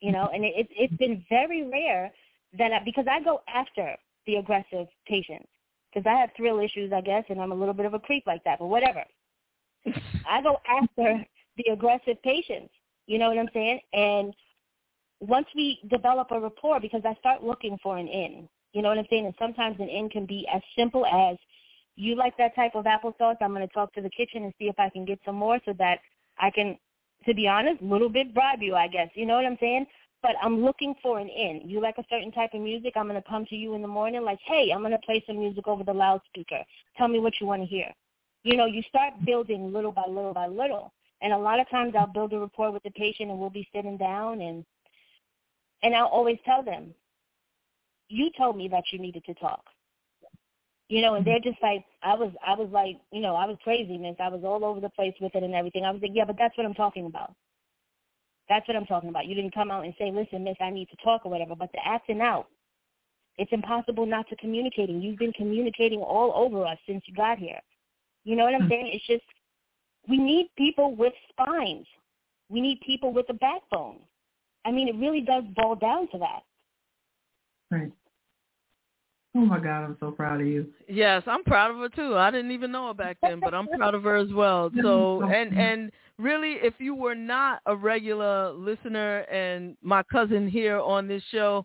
You 0.00 0.12
know, 0.12 0.30
and 0.34 0.44
it, 0.44 0.68
it's 0.70 0.96
been 0.96 1.24
very 1.28 1.68
rare 1.68 2.10
that 2.58 2.72
I, 2.72 2.80
because 2.84 3.06
I 3.10 3.22
go 3.22 3.40
after 3.52 3.96
the 4.26 4.36
aggressive 4.36 4.88
patients 5.06 5.48
because 5.92 6.06
I 6.08 6.18
have 6.18 6.30
thrill 6.36 6.60
issues, 6.60 6.92
I 6.92 7.00
guess, 7.00 7.24
and 7.28 7.40
I'm 7.40 7.52
a 7.52 7.54
little 7.54 7.74
bit 7.74 7.86
of 7.86 7.94
a 7.94 7.98
creep 7.98 8.24
like 8.26 8.42
that. 8.44 8.58
But 8.58 8.66
whatever, 8.66 9.04
I 10.28 10.42
go 10.42 10.58
after 10.66 11.24
the 11.56 11.72
aggressive 11.72 12.22
patients. 12.22 12.72
You 13.06 13.18
know 13.18 13.28
what 13.28 13.38
I'm 13.38 13.50
saying? 13.52 13.80
And 13.92 14.34
once 15.20 15.46
we 15.54 15.80
develop 15.90 16.28
a 16.30 16.40
rapport, 16.40 16.80
because 16.80 17.02
I 17.04 17.14
start 17.20 17.42
looking 17.42 17.78
for 17.82 17.98
an 17.98 18.08
in. 18.08 18.48
You 18.72 18.80
know 18.80 18.88
what 18.88 18.98
I'm 18.98 19.06
saying? 19.10 19.26
And 19.26 19.34
sometimes 19.38 19.76
an 19.80 19.88
in 19.88 20.08
can 20.08 20.24
be 20.24 20.46
as 20.52 20.62
simple 20.76 21.04
as 21.04 21.36
you 21.96 22.14
like 22.14 22.36
that 22.38 22.54
type 22.54 22.74
of 22.74 22.84
applesauce. 22.84 23.36
I'm 23.40 23.54
going 23.54 23.66
to 23.66 23.74
talk 23.74 23.92
to 23.94 24.00
the 24.00 24.10
kitchen 24.10 24.44
and 24.44 24.52
see 24.58 24.66
if 24.66 24.78
I 24.78 24.88
can 24.88 25.04
get 25.04 25.18
some 25.24 25.34
more 25.34 25.58
so 25.64 25.74
that 25.78 25.98
I 26.38 26.50
can, 26.50 26.78
to 27.26 27.34
be 27.34 27.46
honest, 27.46 27.82
a 27.82 27.84
little 27.84 28.08
bit 28.08 28.34
bribe 28.34 28.62
you, 28.62 28.74
I 28.74 28.88
guess. 28.88 29.08
You 29.14 29.26
know 29.26 29.36
what 29.36 29.46
I'm 29.46 29.58
saying? 29.60 29.86
But 30.22 30.32
I'm 30.42 30.64
looking 30.64 30.94
for 31.02 31.18
an 31.18 31.28
in. 31.28 31.62
You 31.64 31.80
like 31.80 31.98
a 31.98 32.04
certain 32.08 32.32
type 32.32 32.50
of 32.54 32.60
music, 32.60 32.94
I'm 32.96 33.08
going 33.08 33.20
to 33.20 33.28
come 33.28 33.44
to 33.46 33.56
you 33.56 33.74
in 33.74 33.82
the 33.82 33.88
morning 33.88 34.22
like, 34.22 34.38
hey, 34.46 34.70
I'm 34.72 34.80
going 34.80 34.92
to 34.92 34.98
play 34.98 35.22
some 35.26 35.38
music 35.38 35.66
over 35.66 35.84
the 35.84 35.92
loudspeaker. 35.92 36.60
Tell 36.96 37.08
me 37.08 37.18
what 37.18 37.34
you 37.40 37.46
want 37.46 37.62
to 37.62 37.66
hear. 37.66 37.92
You 38.44 38.56
know, 38.56 38.66
you 38.66 38.82
start 38.88 39.14
building 39.24 39.72
little 39.72 39.92
by 39.92 40.04
little 40.08 40.32
by 40.32 40.46
little. 40.46 40.92
And 41.20 41.32
a 41.32 41.38
lot 41.38 41.60
of 41.60 41.68
times 41.70 41.94
I'll 41.96 42.06
build 42.06 42.32
a 42.32 42.40
rapport 42.40 42.72
with 42.72 42.82
the 42.82 42.90
patient 42.90 43.30
and 43.30 43.38
we'll 43.38 43.50
be 43.50 43.68
sitting 43.74 43.96
down 43.96 44.40
and 44.40 44.64
and 45.84 45.96
I'll 45.96 46.06
always 46.06 46.38
tell 46.44 46.62
them, 46.62 46.94
you 48.08 48.30
told 48.38 48.56
me 48.56 48.68
that 48.68 48.84
you 48.92 49.00
needed 49.00 49.24
to 49.24 49.34
talk 49.34 49.64
you 50.92 51.00
know, 51.00 51.14
and 51.14 51.24
mm-hmm. 51.24 51.30
they're 51.42 51.52
just 51.52 51.62
like, 51.62 51.86
I 52.02 52.14
was, 52.14 52.32
I 52.46 52.54
was 52.54 52.68
like, 52.70 52.98
you 53.12 53.22
know, 53.22 53.34
I 53.34 53.46
was 53.46 53.56
crazy, 53.64 53.96
miss. 53.96 54.16
I 54.20 54.28
was 54.28 54.42
all 54.44 54.62
over 54.62 54.78
the 54.78 54.90
place 54.90 55.14
with 55.22 55.34
it 55.34 55.42
and 55.42 55.54
everything. 55.54 55.86
I 55.86 55.90
was 55.90 56.02
like, 56.02 56.10
yeah, 56.12 56.26
but 56.26 56.36
that's 56.38 56.54
what 56.58 56.66
I'm 56.66 56.74
talking 56.74 57.06
about. 57.06 57.34
That's 58.50 58.68
what 58.68 58.76
I'm 58.76 58.84
talking 58.84 59.08
about. 59.08 59.24
You 59.24 59.34
didn't 59.34 59.54
come 59.54 59.70
out 59.70 59.86
and 59.86 59.94
say, 59.98 60.10
listen, 60.10 60.44
miss, 60.44 60.56
I 60.60 60.68
need 60.68 60.90
to 60.90 60.96
talk 61.02 61.24
or 61.24 61.30
whatever. 61.30 61.54
But 61.56 61.72
the 61.72 61.78
acting 61.82 62.20
out, 62.20 62.48
it's 63.38 63.52
impossible 63.52 64.04
not 64.04 64.28
to 64.28 64.36
communicating. 64.36 65.00
You've 65.00 65.18
been 65.18 65.32
communicating 65.32 66.00
all 66.00 66.30
over 66.36 66.66
us 66.66 66.76
since 66.86 67.02
you 67.06 67.14
got 67.14 67.38
here. 67.38 67.60
You 68.24 68.36
know 68.36 68.44
what 68.44 68.54
I'm 68.54 68.64
hmm. 68.64 68.68
saying? 68.68 68.90
It's 68.92 69.06
just, 69.06 69.24
we 70.10 70.18
need 70.18 70.50
people 70.58 70.94
with 70.94 71.14
spines. 71.30 71.86
We 72.50 72.60
need 72.60 72.80
people 72.84 73.14
with 73.14 73.24
a 73.30 73.34
backbone. 73.34 74.00
I 74.66 74.70
mean, 74.70 74.88
it 74.88 74.96
really 74.96 75.22
does 75.22 75.44
boil 75.56 75.74
down 75.74 76.08
to 76.10 76.18
that. 76.18 76.40
Right. 77.70 77.92
Oh 79.34 79.40
my 79.40 79.58
God, 79.58 79.84
I'm 79.84 79.96
so 79.98 80.10
proud 80.10 80.42
of 80.42 80.46
you. 80.46 80.66
Yes, 80.88 81.22
I'm 81.26 81.42
proud 81.44 81.70
of 81.70 81.78
her 81.78 81.88
too. 81.88 82.16
I 82.16 82.30
didn't 82.30 82.50
even 82.50 82.70
know 82.70 82.88
her 82.88 82.94
back 82.94 83.16
then, 83.22 83.40
but 83.40 83.54
I'm 83.54 83.66
proud 83.66 83.94
of 83.94 84.02
her 84.02 84.16
as 84.16 84.32
well. 84.32 84.70
So 84.82 85.22
and 85.22 85.56
and 85.56 85.90
really 86.18 86.52
if 86.62 86.74
you 86.78 86.94
were 86.94 87.14
not 87.14 87.60
a 87.66 87.74
regular 87.74 88.52
listener 88.52 89.20
and 89.20 89.76
my 89.82 90.02
cousin 90.02 90.48
here 90.48 90.78
on 90.78 91.08
this 91.08 91.22
show, 91.30 91.64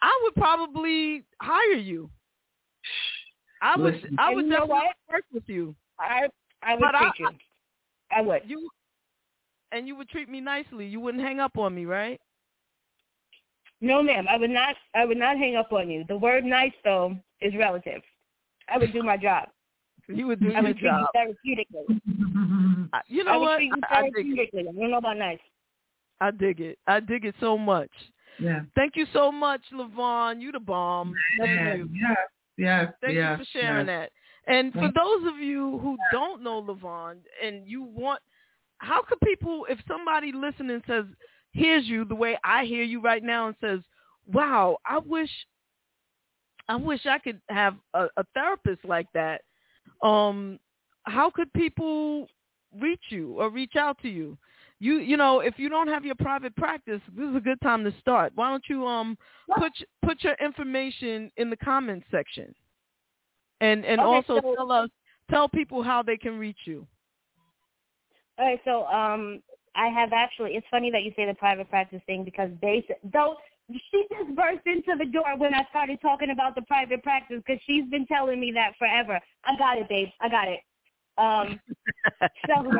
I 0.00 0.20
would 0.22 0.34
probably 0.34 1.24
hire 1.42 1.74
you. 1.74 2.08
I 3.60 3.76
would 3.76 3.94
Listen. 3.94 4.16
I 4.18 4.34
would 4.34 4.44
And 4.44 4.52
you 4.52 4.58
know 4.58 4.66
definitely 4.66 4.88
work 5.10 5.24
with 5.32 5.44
you. 5.48 5.74
I 5.98 6.28
I 6.62 6.76
would 6.76 6.90
treat 6.98 7.12
you. 7.18 7.28
I 8.10 8.22
would. 8.22 8.42
You 8.46 8.70
and 9.70 9.86
you 9.86 9.96
would 9.96 10.08
treat 10.08 10.28
me 10.28 10.40
nicely. 10.40 10.86
You 10.86 11.00
wouldn't 11.00 11.22
hang 11.22 11.40
up 11.40 11.58
on 11.58 11.74
me, 11.74 11.84
right? 11.84 12.20
No, 13.82 14.02
ma'am. 14.02 14.26
I 14.30 14.36
would 14.38 14.50
not. 14.50 14.76
I 14.94 15.04
would 15.04 15.18
not 15.18 15.36
hang 15.36 15.56
up 15.56 15.72
on 15.72 15.90
you. 15.90 16.04
The 16.08 16.16
word 16.16 16.44
"nice" 16.44 16.72
though 16.84 17.16
is 17.40 17.52
relative. 17.56 18.00
I 18.68 18.78
would 18.78 18.92
do 18.92 19.02
my 19.02 19.16
job. 19.16 19.48
You 20.08 20.26
would 20.28 20.40
do 20.40 20.48
I 20.50 20.52
your 20.54 20.62
would 20.62 20.78
treat 20.78 20.88
job. 20.88 21.06
you 21.44 21.56
therapeutically. 21.56 22.88
I- 22.92 23.00
You 23.08 23.22
I 23.22 23.24
know 23.24 23.40
would 23.40 23.44
what? 23.46 23.56
treat 23.56 23.66
you 23.66 23.82
I, 23.90 23.98
I 23.98 24.02
dig 24.02 24.12
it. 24.16 24.52
therapeutically. 24.54 24.68
I 24.68 24.72
don't 24.80 24.90
know 24.90 24.98
about 24.98 25.16
nice. 25.16 25.38
I 26.20 26.30
dig 26.30 26.60
it. 26.60 26.78
I 26.86 27.00
dig 27.00 27.24
it 27.24 27.34
so 27.40 27.58
much. 27.58 27.90
Yeah. 28.38 28.60
Thank 28.76 28.94
you 28.96 29.06
so 29.12 29.30
much, 29.32 29.60
Levon. 29.72 30.40
You 30.40 30.52
the 30.52 30.60
bomb. 30.60 31.12
Thank 31.38 31.50
Yeah, 31.50 31.74
you. 31.74 31.88
Yes, 31.92 32.16
yes, 32.56 32.92
Thank 33.00 33.14
yes, 33.14 33.38
you 33.38 33.44
for 33.44 33.50
sharing 33.58 33.86
yes. 33.88 34.08
that. 34.46 34.52
And 34.52 34.72
for 34.72 34.90
those 34.94 35.26
of 35.32 35.38
you 35.38 35.78
who 35.78 35.96
don't 36.12 36.42
know 36.42 36.62
Levon 36.62 37.16
and 37.44 37.66
you 37.66 37.82
want, 37.82 38.20
how 38.78 39.02
could 39.02 39.20
people, 39.20 39.66
if 39.68 39.78
somebody 39.86 40.32
listening 40.32 40.82
says, 40.86 41.04
hears 41.52 41.84
you 41.84 42.04
the 42.04 42.14
way 42.14 42.38
I 42.44 42.64
hear 42.64 42.82
you 42.82 43.00
right 43.00 43.22
now 43.22 43.46
and 43.48 43.56
says, 43.60 43.80
wow, 44.32 44.78
I 44.86 44.98
wish, 44.98 45.30
I 46.68 46.76
wish 46.76 47.06
I 47.06 47.18
could 47.18 47.40
have 47.48 47.76
a, 47.94 48.08
a 48.16 48.24
therapist 48.34 48.84
like 48.84 49.06
that. 49.14 49.42
Um, 50.02 50.58
how 51.04 51.30
could 51.30 51.52
people 51.52 52.26
reach 52.80 53.02
you 53.10 53.34
or 53.40 53.50
reach 53.50 53.76
out 53.76 53.98
to 54.02 54.08
you? 54.08 54.38
You, 54.78 54.94
you 54.98 55.16
know, 55.16 55.40
if 55.40 55.54
you 55.58 55.68
don't 55.68 55.88
have 55.88 56.04
your 56.04 56.14
private 56.16 56.56
practice, 56.56 57.00
this 57.16 57.28
is 57.28 57.36
a 57.36 57.40
good 57.40 57.60
time 57.60 57.84
to 57.84 57.92
start. 58.00 58.32
Why 58.34 58.50
don't 58.50 58.64
you 58.68 58.86
um 58.86 59.16
put 59.56 59.72
put 60.04 60.24
your 60.24 60.34
information 60.44 61.30
in 61.36 61.50
the 61.50 61.56
comments 61.56 62.06
section, 62.10 62.52
and 63.60 63.84
and 63.84 64.00
Okay, 64.00 64.06
also 64.06 64.40
so- 64.40 64.54
tell 64.56 64.72
us 64.72 64.90
tell 65.30 65.48
people 65.48 65.84
how 65.84 66.02
they 66.02 66.16
can 66.16 66.36
reach 66.36 66.58
you. 66.64 66.84
All 68.38 68.46
right, 68.46 68.60
so 68.64 68.86
um, 68.86 69.40
I 69.74 69.88
have 69.88 70.12
actually. 70.12 70.52
It's 70.54 70.66
funny 70.70 70.90
that 70.90 71.02
you 71.02 71.12
say 71.16 71.26
the 71.26 71.34
private 71.34 71.68
practice 71.70 72.02
thing 72.06 72.24
because 72.24 72.50
they 72.60 72.86
don't. 73.10 73.38
She 73.70 74.04
just 74.10 74.34
burst 74.36 74.66
into 74.66 74.96
the 74.98 75.06
door 75.10 75.36
when 75.38 75.54
I 75.54 75.64
started 75.70 76.00
talking 76.02 76.30
about 76.30 76.54
the 76.54 76.62
private 76.62 77.02
practice 77.02 77.40
because 77.46 77.62
she's 77.66 77.88
been 77.90 78.06
telling 78.06 78.40
me 78.40 78.52
that 78.52 78.72
forever. 78.78 79.18
I 79.44 79.56
got 79.56 79.78
it, 79.78 79.88
babe. 79.88 80.08
I 80.20 80.28
got 80.28 80.48
it. 80.48 80.60
Um, 81.16 81.60
so, 82.46 82.72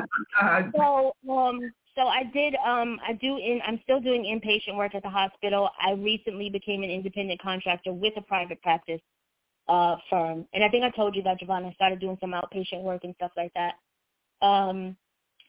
so, 0.77 1.33
um, 1.33 1.73
so 1.95 2.03
I 2.03 2.25
did. 2.33 2.55
Um, 2.57 2.99
I 3.07 3.13
do. 3.15 3.39
In 3.39 3.61
I'm 3.67 3.81
still 3.85 4.01
doing 4.01 4.25
inpatient 4.25 4.77
work 4.77 4.95
at 4.95 5.03
the 5.03 5.11
hospital. 5.11 5.71
I 5.81 5.93
recently 5.93 6.51
became 6.51 6.83
an 6.83 6.91
independent 6.91 7.41
contractor 7.41 7.93
with 7.93 8.15
a 8.17 8.23
private 8.23 8.61
practice 8.63 9.01
uh, 9.69 9.97
firm, 10.11 10.47
and 10.53 10.65
I 10.65 10.69
think 10.69 10.85
I 10.85 10.91
told 10.91 11.15
you 11.15 11.23
that, 11.23 11.41
JaVonne. 11.41 11.71
I 11.71 11.73
started 11.73 12.01
doing 12.01 12.19
some 12.21 12.33
outpatient 12.33 12.83
work 12.83 13.05
and 13.05 13.15
stuff 13.15 13.33
like 13.37 13.53
that. 13.55 13.75
Um, 14.45 14.97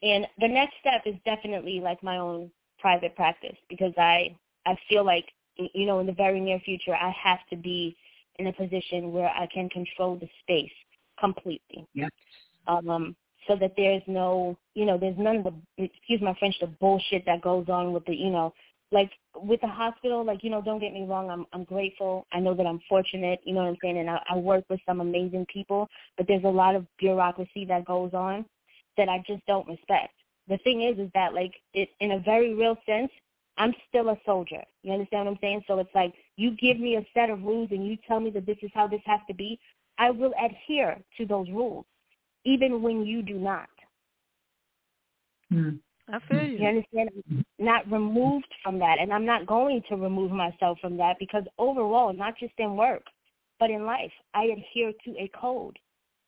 and 0.04 0.26
the 0.38 0.48
next 0.48 0.74
step 0.80 1.02
is 1.06 1.14
definitely 1.24 1.80
like 1.80 2.02
my 2.02 2.18
own 2.18 2.50
private 2.78 3.16
practice 3.16 3.56
because 3.68 3.92
I 3.96 4.36
I 4.66 4.76
feel 4.88 5.04
like 5.04 5.26
you 5.56 5.86
know 5.86 6.00
in 6.00 6.06
the 6.06 6.12
very 6.12 6.40
near 6.40 6.60
future 6.60 6.94
I 6.94 7.12
have 7.22 7.40
to 7.50 7.56
be 7.56 7.96
in 8.38 8.48
a 8.48 8.52
position 8.52 9.12
where 9.12 9.28
I 9.28 9.46
can 9.52 9.68
control 9.68 10.16
the 10.16 10.28
space 10.42 10.72
completely. 11.18 11.86
Yeah. 11.94 12.08
Um, 12.66 13.14
so 13.46 13.56
that 13.56 13.74
there's 13.76 14.02
no, 14.06 14.56
you 14.74 14.86
know, 14.86 14.98
there's 14.98 15.18
none 15.18 15.36
of 15.36 15.44
the, 15.44 15.84
excuse 15.84 16.20
my 16.22 16.34
French, 16.38 16.56
the 16.60 16.66
bullshit 16.66 17.24
that 17.26 17.42
goes 17.42 17.66
on 17.68 17.92
with 17.92 18.04
the, 18.06 18.14
you 18.14 18.30
know, 18.30 18.54
like 18.90 19.10
with 19.34 19.60
the 19.60 19.68
hospital, 19.68 20.24
like, 20.24 20.42
you 20.42 20.50
know, 20.50 20.62
don't 20.62 20.78
get 20.78 20.92
me 20.92 21.04
wrong, 21.04 21.30
I'm, 21.30 21.46
I'm 21.52 21.64
grateful. 21.64 22.26
I 22.32 22.40
know 22.40 22.54
that 22.54 22.66
I'm 22.66 22.80
fortunate, 22.88 23.40
you 23.44 23.52
know 23.52 23.62
what 23.62 23.68
I'm 23.68 23.76
saying? 23.82 23.98
And 23.98 24.08
I, 24.10 24.18
I 24.30 24.36
work 24.36 24.64
with 24.70 24.80
some 24.86 25.00
amazing 25.00 25.46
people, 25.52 25.88
but 26.16 26.26
there's 26.26 26.44
a 26.44 26.48
lot 26.48 26.74
of 26.74 26.86
bureaucracy 26.98 27.64
that 27.66 27.84
goes 27.84 28.14
on 28.14 28.44
that 28.96 29.08
I 29.08 29.22
just 29.26 29.44
don't 29.46 29.66
respect. 29.68 30.14
The 30.48 30.58
thing 30.58 30.82
is, 30.82 30.98
is 30.98 31.10
that 31.14 31.34
like 31.34 31.52
it, 31.72 31.88
in 32.00 32.12
a 32.12 32.18
very 32.18 32.54
real 32.54 32.76
sense, 32.86 33.10
I'm 33.56 33.72
still 33.88 34.08
a 34.10 34.18
soldier. 34.26 34.62
You 34.82 34.92
understand 34.92 35.26
what 35.26 35.32
I'm 35.32 35.38
saying? 35.40 35.62
So 35.66 35.78
it's 35.78 35.94
like 35.94 36.12
you 36.36 36.56
give 36.56 36.78
me 36.78 36.96
a 36.96 37.06
set 37.14 37.30
of 37.30 37.42
rules 37.42 37.68
and 37.70 37.86
you 37.86 37.96
tell 38.06 38.20
me 38.20 38.30
that 38.30 38.46
this 38.46 38.58
is 38.62 38.70
how 38.74 38.88
this 38.88 39.02
has 39.06 39.20
to 39.28 39.34
be. 39.34 39.58
I 39.98 40.10
will 40.10 40.34
adhere 40.42 40.98
to 41.16 41.26
those 41.26 41.48
rules, 41.50 41.84
even 42.44 42.82
when 42.82 43.06
you 43.06 43.22
do 43.22 43.34
not. 43.34 43.68
Hmm. 45.50 45.70
I 46.12 46.18
feel 46.28 46.42
you. 46.42 46.58
You 46.58 46.66
understand? 46.66 47.10
I'm 47.30 47.44
not 47.58 47.90
removed 47.90 48.52
from 48.62 48.78
that, 48.80 48.98
and 49.00 49.12
I'm 49.12 49.24
not 49.24 49.46
going 49.46 49.82
to 49.88 49.96
remove 49.96 50.32
myself 50.32 50.78
from 50.80 50.96
that 50.98 51.16
because 51.18 51.44
overall, 51.58 52.12
not 52.12 52.36
just 52.38 52.52
in 52.58 52.76
work, 52.76 53.04
but 53.58 53.70
in 53.70 53.86
life, 53.86 54.12
I 54.34 54.44
adhere 54.44 54.92
to 55.04 55.10
a 55.12 55.30
code. 55.40 55.78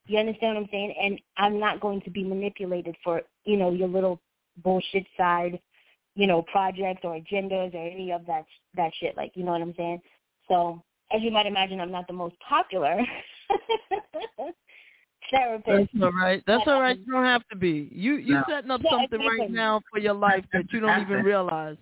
You 0.06 0.18
understand 0.18 0.54
what 0.54 0.62
I'm 0.62 0.68
saying? 0.70 0.94
And 1.02 1.20
I'm 1.36 1.58
not 1.58 1.80
going 1.80 2.00
to 2.02 2.10
be 2.10 2.22
manipulated 2.24 2.96
for, 3.02 3.22
you 3.44 3.56
know, 3.56 3.72
your 3.72 3.88
little 3.88 4.20
bullshit 4.62 5.04
side, 5.16 5.58
you 6.14 6.26
know, 6.26 6.42
projects 6.42 7.00
or 7.04 7.18
agendas 7.18 7.74
or 7.74 7.86
any 7.86 8.12
of 8.12 8.24
that 8.26 8.44
that 8.76 8.92
shit. 9.00 9.16
Like, 9.16 9.32
you 9.34 9.44
know 9.44 9.52
what 9.52 9.62
I'm 9.62 9.74
saying? 9.76 10.00
So, 10.48 10.82
as 11.12 11.22
you 11.22 11.30
might 11.30 11.46
imagine, 11.46 11.80
I'm 11.80 11.90
not 11.90 12.06
the 12.06 12.12
most 12.12 12.36
popular 12.48 13.00
therapist. 15.30 15.90
That's 15.92 16.02
all 16.04 16.12
right. 16.12 16.42
That's 16.46 16.62
all 16.66 16.80
right. 16.80 16.98
You 16.98 17.12
don't 17.12 17.24
have 17.24 17.46
to 17.48 17.56
be. 17.56 17.88
You 17.92 18.16
you 18.16 18.34
No. 18.34 18.44
setting 18.48 18.70
up 18.70 18.80
Yeah, 18.84 18.90
something 18.92 19.20
right 19.20 19.50
now 19.50 19.80
for 19.90 19.98
your 19.98 20.14
life 20.14 20.44
that 20.52 20.72
you 20.72 20.80
don't 20.80 21.00
even 21.00 21.22
realize. 21.22 21.76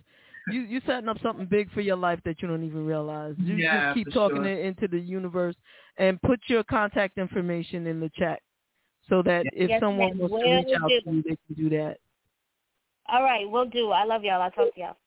You 0.51 0.61
you 0.61 0.81
setting 0.85 1.09
up 1.09 1.17
something 1.21 1.45
big 1.45 1.71
for 1.71 1.81
your 1.81 1.95
life 1.95 2.19
that 2.25 2.41
you 2.41 2.47
don't 2.47 2.63
even 2.63 2.85
realize. 2.85 3.35
You 3.37 3.57
Yeah, 3.57 3.93
just 3.93 3.93
keep 3.95 4.13
talking 4.13 4.37
sure. 4.37 4.45
it 4.45 4.65
into 4.65 4.87
the 4.87 4.99
universe 4.99 5.55
and 5.97 6.21
put 6.21 6.39
your 6.47 6.63
contact 6.63 7.17
information 7.17 7.87
in 7.87 7.99
the 7.99 8.09
chat 8.15 8.41
so 9.09 9.21
that 9.23 9.45
if 9.53 9.69
Yes, 9.69 9.79
someone 9.79 10.09
ma'am. 10.09 10.19
wants 10.19 10.35
to 10.35 10.49
Will 10.49 10.57
reach 10.57 10.75
out 10.81 10.89
to 11.03 11.11
you, 11.11 11.23
they 11.23 11.37
can 11.47 11.55
do 11.55 11.69
that. 11.77 11.97
All 13.07 13.23
right, 13.23 13.49
we'll 13.49 13.65
do. 13.69 13.91
I 13.91 14.03
love 14.03 14.23
y'all. 14.23 14.41
I'll 14.41 14.51
talk 14.51 14.73
to 14.73 14.79
y'all. 14.79 14.97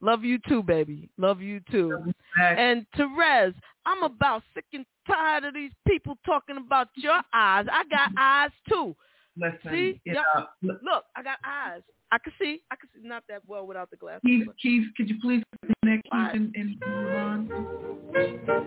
Love 0.00 0.22
you 0.22 0.38
too, 0.48 0.62
baby. 0.62 1.08
Love 1.18 1.40
you 1.40 1.60
too. 1.70 2.12
And 2.36 2.86
Terez, 2.96 3.54
I'm 3.84 4.02
about 4.04 4.42
sick 4.54 4.64
and 4.72 4.86
tired 5.06 5.44
of 5.44 5.54
these 5.54 5.72
people 5.86 6.16
talking 6.24 6.56
about 6.56 6.88
your 6.94 7.20
eyes. 7.34 7.66
I 7.70 7.84
got 7.90 8.10
eyes 8.16 8.50
too. 8.68 8.94
Listen, 9.36 9.58
See? 9.70 10.00
you 10.04 10.12
Yup. 10.14 10.24
know, 10.36 10.46
look, 10.62 10.82
Look, 10.82 11.04
I 11.16 11.22
got 11.22 11.38
eyes. 11.44 11.82
I 12.10 12.18
can 12.18 12.32
see. 12.40 12.62
I 12.70 12.76
can 12.76 12.88
see 12.94 13.06
not 13.06 13.22
that 13.28 13.42
well 13.46 13.66
without 13.66 13.90
the 13.90 13.96
glasses. 13.96 14.22
Keith, 14.24 14.46
but- 14.46 14.56
Keith, 14.58 14.84
could 14.96 15.08
you 15.08 15.16
please 15.20 15.42
connect 15.82 16.04
Keith 16.04 16.30
and, 16.32 16.54
and 16.56 16.76
move 16.86 17.14
on? 17.14 18.58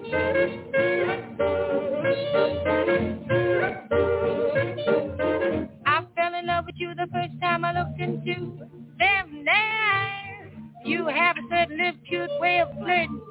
I 5.86 6.06
fell 6.16 6.34
in 6.40 6.46
love 6.48 6.66
with 6.66 6.76
you 6.78 6.94
the 6.96 7.08
first 7.12 7.34
time 7.42 7.66
I 7.66 7.74
looked 7.74 8.00
into 8.00 8.58
them 8.98 9.46
eyes. 9.50 10.52
You 10.86 11.08
have 11.08 11.36
a 11.38 11.42
certain 11.50 11.78
little 11.78 12.00
cute 12.08 12.30
way 12.40 12.60
of 12.60 12.70
flirting 12.78 13.22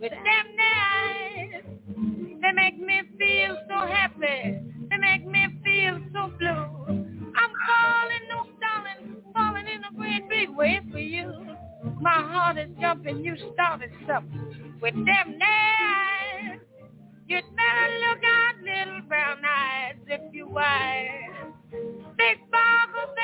with 0.00 0.12
them 0.12 0.46
eyes. 0.58 1.62
They 2.40 2.52
make 2.54 2.78
me 2.78 3.02
feel 3.18 3.56
so 3.68 3.86
happy. 3.86 4.60
They 4.90 4.96
make 4.98 5.26
me 5.26 5.46
feel 5.64 6.00
so 6.12 6.32
blue. 6.38 6.48
I'm 7.36 7.52
falling, 7.66 8.24
no 8.30 8.44
darling, 8.44 8.57
falling 9.38 9.68
in 9.68 9.84
a 9.84 9.92
great 9.96 10.28
big 10.28 10.50
way 10.50 10.80
for 10.90 10.98
you. 10.98 11.32
My 12.00 12.10
heart 12.10 12.58
is 12.58 12.70
jumping. 12.80 13.24
You 13.24 13.36
started 13.54 13.90
something 14.06 14.74
with 14.80 14.94
them. 14.94 15.38
You'd 17.28 17.44
better 17.56 17.98
look 18.08 18.22
out, 18.24 18.54
little 18.62 19.02
brown 19.06 19.44
eyes, 19.44 19.96
if 20.06 20.20
you 20.32 20.48
wise. 20.48 21.52
They 22.16 22.34
bubble, 22.50 23.14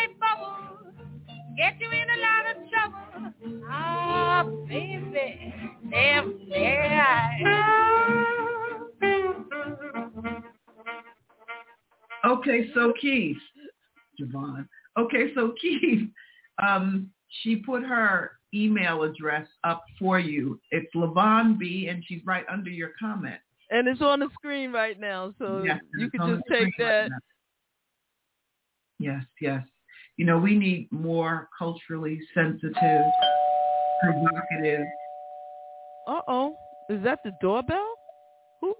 get 1.56 1.80
you 1.80 1.90
in 1.90 2.08
a 2.10 2.18
lot 2.20 2.44
of 2.50 2.56
trouble. 2.70 3.64
Ah, 3.68 4.44
baby, 4.68 5.54
them 5.90 6.38
eyes. 6.54 7.42
Okay, 12.26 12.70
so 12.74 12.92
Keith, 13.00 13.36
JaVonne. 14.20 14.68
Okay, 15.14 15.32
so 15.34 15.54
Keith, 15.60 16.08
um, 16.66 17.10
she 17.42 17.56
put 17.56 17.84
her 17.84 18.32
email 18.52 19.02
address 19.02 19.46
up 19.64 19.84
for 19.98 20.18
you. 20.18 20.60
It's 20.70 20.92
Levon 20.94 21.58
B, 21.58 21.88
and 21.88 22.02
she's 22.06 22.20
right 22.24 22.44
under 22.50 22.70
your 22.70 22.90
comment. 22.98 23.40
And 23.70 23.88
it's 23.88 24.00
on 24.00 24.20
the 24.20 24.28
screen 24.34 24.72
right 24.72 24.98
now, 24.98 25.34
so 25.38 25.62
Yes, 25.64 25.80
you 25.98 26.10
can 26.10 26.20
just 26.36 26.42
take 26.48 26.74
screen 26.74 26.88
right 26.88 27.10
that. 27.10 27.20
Yes, 28.98 29.24
yes. 29.40 29.62
You 30.16 30.26
know, 30.26 30.38
we 30.38 30.56
need 30.56 30.88
more 30.92 31.48
culturally 31.56 32.20
sensitive, 32.34 33.04
provocative. 34.02 34.86
Uh 36.06 36.20
oh, 36.28 36.54
is 36.88 37.02
that 37.02 37.20
the 37.24 37.32
doorbell? 37.40 37.94
Who? 38.60 38.74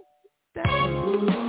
That? 0.55 1.44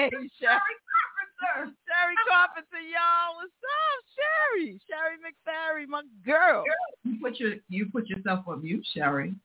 Hey, 0.00 0.08
Shari 0.40 0.76
Carpenter. 0.88 1.76
Shari 1.84 2.16
Carpenter, 2.30 2.80
y'all. 2.88 3.36
What's 3.36 3.52
up, 3.52 4.00
Shari? 4.16 4.80
Shari 4.88 5.16
McFerry, 5.20 5.86
my 5.86 6.00
girl. 6.24 6.64
You 7.04 7.18
put 7.20 7.38
your 7.38 7.56
you 7.68 7.90
put 7.92 8.08
yourself 8.08 8.48
on 8.48 8.62
mute, 8.62 8.86
Shari. 8.96 9.34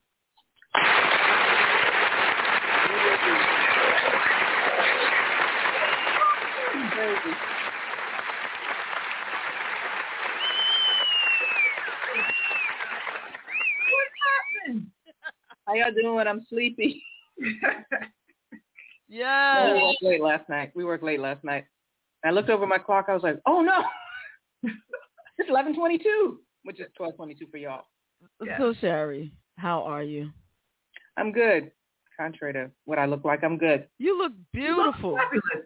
Happened? 14.65 14.88
How 15.68 15.73
y'all 15.73 15.91
doing 15.91 16.27
I'm 16.27 16.45
sleepy? 16.49 17.03
Yeah. 19.07 19.73
we 19.73 19.82
worked 19.82 20.03
late 20.03 20.22
last 20.22 20.49
night. 20.49 20.72
We 20.76 20.84
worked 20.86 21.03
late 21.03 21.19
last 21.19 21.44
night. 21.44 21.65
I 22.26 22.32
looked 22.32 22.49
over 22.49 22.65
my 22.65 22.77
clock. 22.80 23.06
I 23.07 23.14
was 23.14 23.23
like, 23.23 23.40
oh 23.45 23.61
no, 23.61 23.84
it's 25.38 25.49
eleven 25.49 25.76
twenty-two, 25.76 26.40
which 26.64 26.80
is 26.80 26.88
twelve 26.98 27.15
twenty-two 27.15 27.48
for 27.52 27.57
y'all. 27.57 27.84
So, 28.57 28.73
Shari, 28.82 29.32
how 29.57 29.84
are 29.84 30.02
you? 30.02 30.32
I'm 31.18 31.32
good. 31.32 31.72
Contrary 32.18 32.53
to 32.53 32.72
what 32.86 32.98
I 32.98 33.06
look 33.06 33.26
like, 33.26 33.44
I'm 33.44 33.57
good. 33.57 33.88
You 33.99 34.18
look 34.18 34.32
beautiful. 34.53 35.18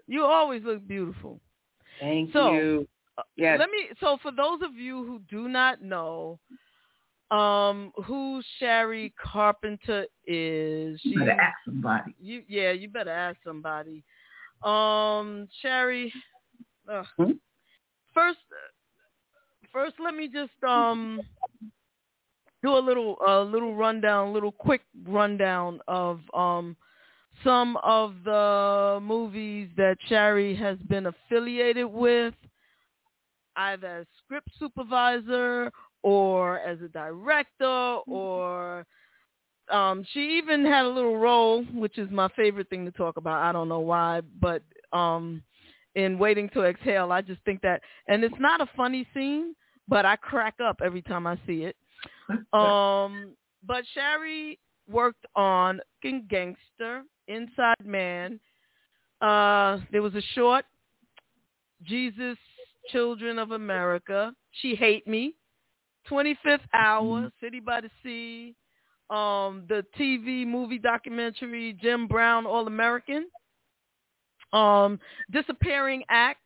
You 0.07 0.26
always 0.26 0.64
look 0.64 0.86
beautiful. 0.88 1.40
Thank 1.99 2.34
So, 2.34 2.53
you. 2.53 2.88
uh, 3.18 3.24
Yes. 3.38 3.60
Let 3.60 3.70
me. 3.70 3.90
So, 3.99 4.18
for 4.22 4.32
those 4.32 4.61
of 4.64 4.76
you 4.76 5.06
who 5.06 5.20
do 5.30 5.48
not 5.48 5.82
know, 5.82 6.40
um, 7.32 7.92
who 8.06 8.42
Shari 8.60 9.14
Carpenter 9.22 10.06
is, 10.26 11.00
You 11.04 11.20
better 11.20 11.32
ask 11.32 11.58
somebody. 11.66 12.16
You 12.20 12.44
yeah, 12.48 12.72
you 12.72 12.90
better 12.90 13.12
ask 13.12 13.38
somebody. 13.44 14.04
Um, 14.64 15.48
Shari. 15.62 16.12
Hmm? 17.18 17.32
first, 18.14 18.40
first, 19.72 19.96
let 20.04 20.16
me 20.16 20.28
just 20.28 20.64
um 20.68 21.22
do 22.64 22.76
a 22.76 22.80
little 22.80 23.18
a 23.28 23.42
little 23.42 23.76
rundown, 23.76 24.34
little 24.34 24.52
quick 24.52 24.82
rundown 25.08 25.80
of 25.88 26.20
um 26.34 26.76
some 27.44 27.78
of 27.84 28.16
the 28.26 29.00
movies 29.02 29.70
that 29.78 29.98
Shari 30.08 30.56
has 30.56 30.78
been 30.90 31.06
affiliated 31.06 31.86
with, 31.86 32.34
either 33.56 34.00
as 34.00 34.08
script 34.26 34.50
supervisor 34.60 35.72
or 36.04 36.60
as 36.60 36.80
a 36.82 36.88
director 36.88 38.00
or 38.08 38.86
um 39.72 40.06
she 40.14 40.38
even 40.38 40.66
had 40.66 40.86
a 40.86 40.90
little 40.90 41.18
role 41.18 41.64
which 41.74 41.98
is 41.98 42.10
my 42.10 42.28
favorite 42.36 42.70
thing 42.70 42.86
to 42.86 42.92
talk 42.92 43.18
about. 43.18 43.44
I 43.44 43.52
don't 43.52 43.70
know 43.70 43.80
why 43.80 44.22
but 44.40 44.64
um 44.94 45.44
in 45.96 46.18
waiting 46.18 46.50
to 46.50 46.64
exhale 46.64 47.12
i 47.12 47.22
just 47.22 47.42
think 47.44 47.62
that 47.62 47.82
and 48.08 48.24
it's 48.24 48.40
not 48.40 48.62
a 48.62 48.70
funny 48.78 49.08
scene 49.14 49.56
but 49.88 50.06
i 50.06 50.16
crack 50.16 50.56
up 50.64 50.78
every 50.84 51.02
time 51.02 51.28
i 51.28 51.38
see 51.46 51.64
it. 51.64 51.76
Um 52.54 53.36
but 53.66 53.84
sherry 53.94 54.60
worked 54.90 55.26
on 55.36 55.82
King 56.02 56.26
gangster 56.30 57.04
inside 57.28 57.86
man. 57.86 58.40
Uh 59.22 59.80
there 59.92 60.02
was 60.02 60.16
a 60.16 60.22
short 60.34 60.66
jesus 61.84 62.38
children 62.92 63.38
of 63.38 63.52
america. 63.52 64.34
She 64.62 64.76
hate 64.76 65.06
me 65.08 65.36
25th 66.10 66.60
hour 66.73 67.31
city 67.41 67.60
by 67.60 67.81
the 67.81 67.90
sea 68.03 68.56
um, 69.10 69.64
the 69.68 69.84
TV 69.99 70.45
movie 70.45 70.77
documentary 70.77 71.76
Jim 71.81 72.07
Brown 72.07 72.45
All 72.45 72.68
American, 72.68 73.26
um, 74.53 74.99
Disappearing 75.31 76.03
Acts, 76.10 76.40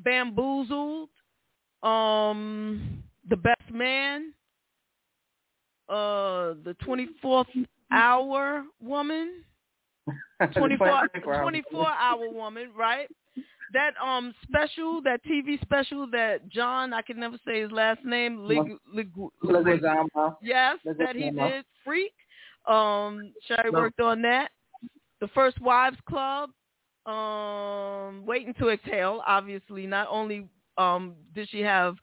Bamboozled, 0.00 1.10
um, 1.82 3.02
The 3.28 3.36
Best 3.36 3.70
Man, 3.72 4.32
uh, 5.88 6.54
The 6.64 6.76
24th 6.84 7.46
Hour 7.92 8.64
Woman, 8.80 9.44
24, 10.56 11.08
24 11.22 11.86
Hour 11.88 12.30
Woman, 12.30 12.70
right? 12.76 13.08
That 13.72 13.92
um 14.02 14.34
special, 14.42 15.00
that 15.02 15.20
TV 15.24 15.60
special 15.62 16.06
that 16.10 16.48
John, 16.48 16.92
I 16.92 17.02
can 17.02 17.20
never 17.20 17.36
say 17.46 17.60
his 17.62 17.70
last 17.70 18.04
name, 18.04 18.44
Lig, 18.46 18.58
Lig, 18.92 19.10
Leguizamo. 19.44 20.36
Yes, 20.42 20.78
that 20.84 21.14
he 21.16 21.30
did. 21.30 21.64
Freak. 21.84 22.12
Um, 22.66 23.32
Shari 23.46 23.70
worked 23.70 24.00
on 24.00 24.22
that. 24.22 24.50
The 25.20 25.28
First 25.28 25.60
Wives 25.60 25.98
Club. 26.08 26.50
Um, 27.06 28.26
Waiting 28.26 28.54
to 28.54 28.68
Exhale. 28.68 29.22
Obviously, 29.26 29.86
not 29.86 30.08
only 30.10 30.46
um 30.76 31.14
did 31.34 31.48
she 31.50 31.60
have 31.60 31.96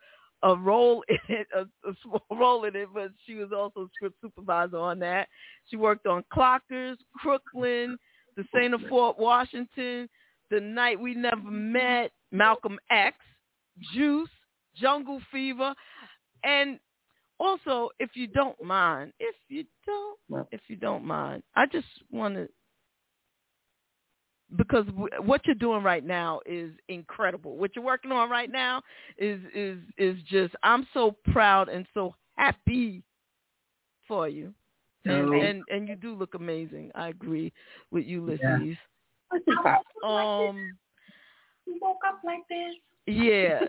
a 0.43 0.55
role 0.55 1.03
in 1.09 1.17
it, 1.29 1.47
a, 1.55 1.61
a 1.89 1.93
small 2.03 2.23
role 2.31 2.63
in 2.65 2.75
it, 2.75 2.89
but 2.93 3.11
she 3.25 3.35
was 3.35 3.49
also 3.55 3.89
script 3.95 4.15
supervisor 4.21 4.77
on 4.77 4.99
that. 4.99 5.27
She 5.69 5.75
worked 5.75 6.05
on 6.07 6.23
Clockers, 6.33 6.95
Crooklyn, 7.15 7.97
The 8.35 8.45
Saint 8.53 8.73
of 8.73 8.81
Fort 8.89 9.17
Washington, 9.17 10.07
The 10.49 10.59
Night 10.59 10.99
We 10.99 11.13
Never 11.15 11.49
Met, 11.49 12.11
Malcolm 12.31 12.79
X, 12.89 13.17
Juice, 13.93 14.29
Jungle 14.75 15.19
Fever, 15.31 15.73
and 16.43 16.79
also, 17.39 17.89
if 17.99 18.11
you 18.15 18.27
don't 18.27 18.61
mind, 18.63 19.13
if 19.19 19.35
you 19.49 19.63
don't, 19.85 20.17
if 20.51 20.61
you 20.67 20.75
don't 20.75 21.03
mind, 21.05 21.43
I 21.55 21.65
just 21.67 21.87
want 22.11 22.35
to 22.35 22.49
because 24.55 24.85
what 25.21 25.41
you're 25.45 25.55
doing 25.55 25.83
right 25.83 26.05
now 26.05 26.39
is 26.45 26.71
incredible. 26.87 27.57
What 27.57 27.75
you're 27.75 27.83
working 27.85 28.11
on 28.11 28.29
right 28.29 28.51
now 28.51 28.81
is 29.17 29.41
is 29.53 29.79
is 29.97 30.17
just 30.29 30.55
I'm 30.63 30.87
so 30.93 31.15
proud 31.31 31.69
and 31.69 31.85
so 31.93 32.15
happy 32.37 33.03
for 34.07 34.27
you. 34.29 34.53
And, 35.05 35.33
and 35.43 35.63
and 35.69 35.87
you 35.87 35.95
do 35.95 36.15
look 36.15 36.33
amazing. 36.33 36.91
I 36.95 37.09
agree 37.09 37.51
with 37.91 38.05
you, 38.05 38.23
Yeah. 38.41 38.57
Ulysses. 39.31 39.83
Um 40.03 40.77
You 41.65 41.77
woke 41.81 41.99
up 42.07 42.19
like 42.23 42.41
this. 42.49 42.75
yeah. 43.07 43.59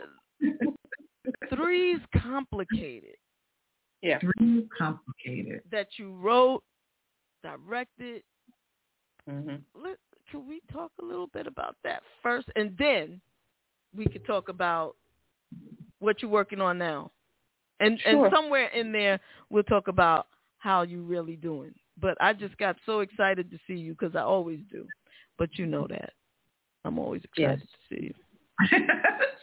Three's 1.55 2.01
complicated. 2.23 3.17
Yeah. 4.03 4.19
Three 4.21 4.69
complicated. 4.79 5.63
That 5.71 5.89
you 5.97 6.15
wrote, 6.15 6.63
directed. 7.43 8.23
Mm-hmm. 9.29 9.57
Let, 9.83 9.97
can 10.31 10.49
we 10.49 10.61
talk 10.73 10.93
a 11.01 11.05
little 11.05 11.27
bit 11.29 11.47
about 11.47 11.77
that 11.85 12.03
first, 12.23 12.49
and 12.57 12.75
then 12.79 13.21
we 13.97 14.07
could 14.07 14.25
talk 14.27 14.49
about 14.49 14.95
what 15.99 16.23
you're 16.23 16.31
working 16.31 16.61
on 16.61 16.79
now, 16.79 17.11
and 17.81 17.99
Sure. 18.01 18.27
and 18.27 18.35
somewhere 18.35 18.69
in 18.69 18.93
there 18.93 19.19
we'll 19.51 19.63
talk 19.65 19.89
about 19.89 20.27
how 20.59 20.83
you 20.83 21.03
really 21.03 21.37
doing. 21.37 21.75
But 22.01 22.17
I 22.21 22.33
just 22.33 22.57
got 22.59 22.77
so 22.87 23.01
excited 23.01 23.51
to 23.51 23.59
see 23.67 23.75
you 23.75 23.93
because 23.93 24.15
I 24.15 24.21
always 24.23 24.61
do. 24.71 24.87
But 25.39 25.51
you 25.59 25.67
know 25.67 25.87
that 25.89 26.13
I'm 26.85 26.99
always 26.99 27.23
excited 27.25 27.61
to 27.61 27.95
see 27.95 28.05
you. 28.07 28.15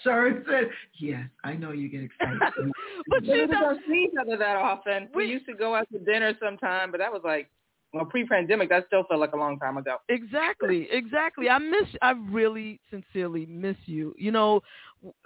Sharon 0.03 0.43
said, 0.49 0.69
yes, 0.99 1.23
I 1.43 1.53
know 1.53 1.71
you 1.71 1.89
get 1.89 2.03
excited. 2.03 2.39
but 3.07 3.21
we 3.21 3.47
don't 3.47 3.79
see 3.87 4.09
each 4.09 4.17
other 4.19 4.37
that 4.37 4.57
often. 4.57 5.09
We, 5.15 5.25
used 5.25 5.45
to 5.47 5.53
go 5.53 5.73
out 5.73 5.87
to 5.91 5.99
dinner 5.99 6.33
sometime, 6.43 6.91
but 6.91 6.99
that 6.99 7.11
was 7.11 7.21
like 7.23 7.49
well 7.93 8.05
pre-pandemic. 8.05 8.69
That 8.69 8.85
still 8.87 9.03
felt 9.07 9.19
like 9.19 9.31
a 9.31 9.37
long 9.37 9.57
time 9.57 9.77
ago. 9.77 9.97
Exactly, 10.09 10.87
exactly. 10.91 11.49
I 11.49 11.57
miss. 11.59 11.87
I 12.01 12.11
really, 12.11 12.79
sincerely 12.91 13.45
miss 13.45 13.77
you. 13.85 14.13
You 14.17 14.31
know, 14.31 14.61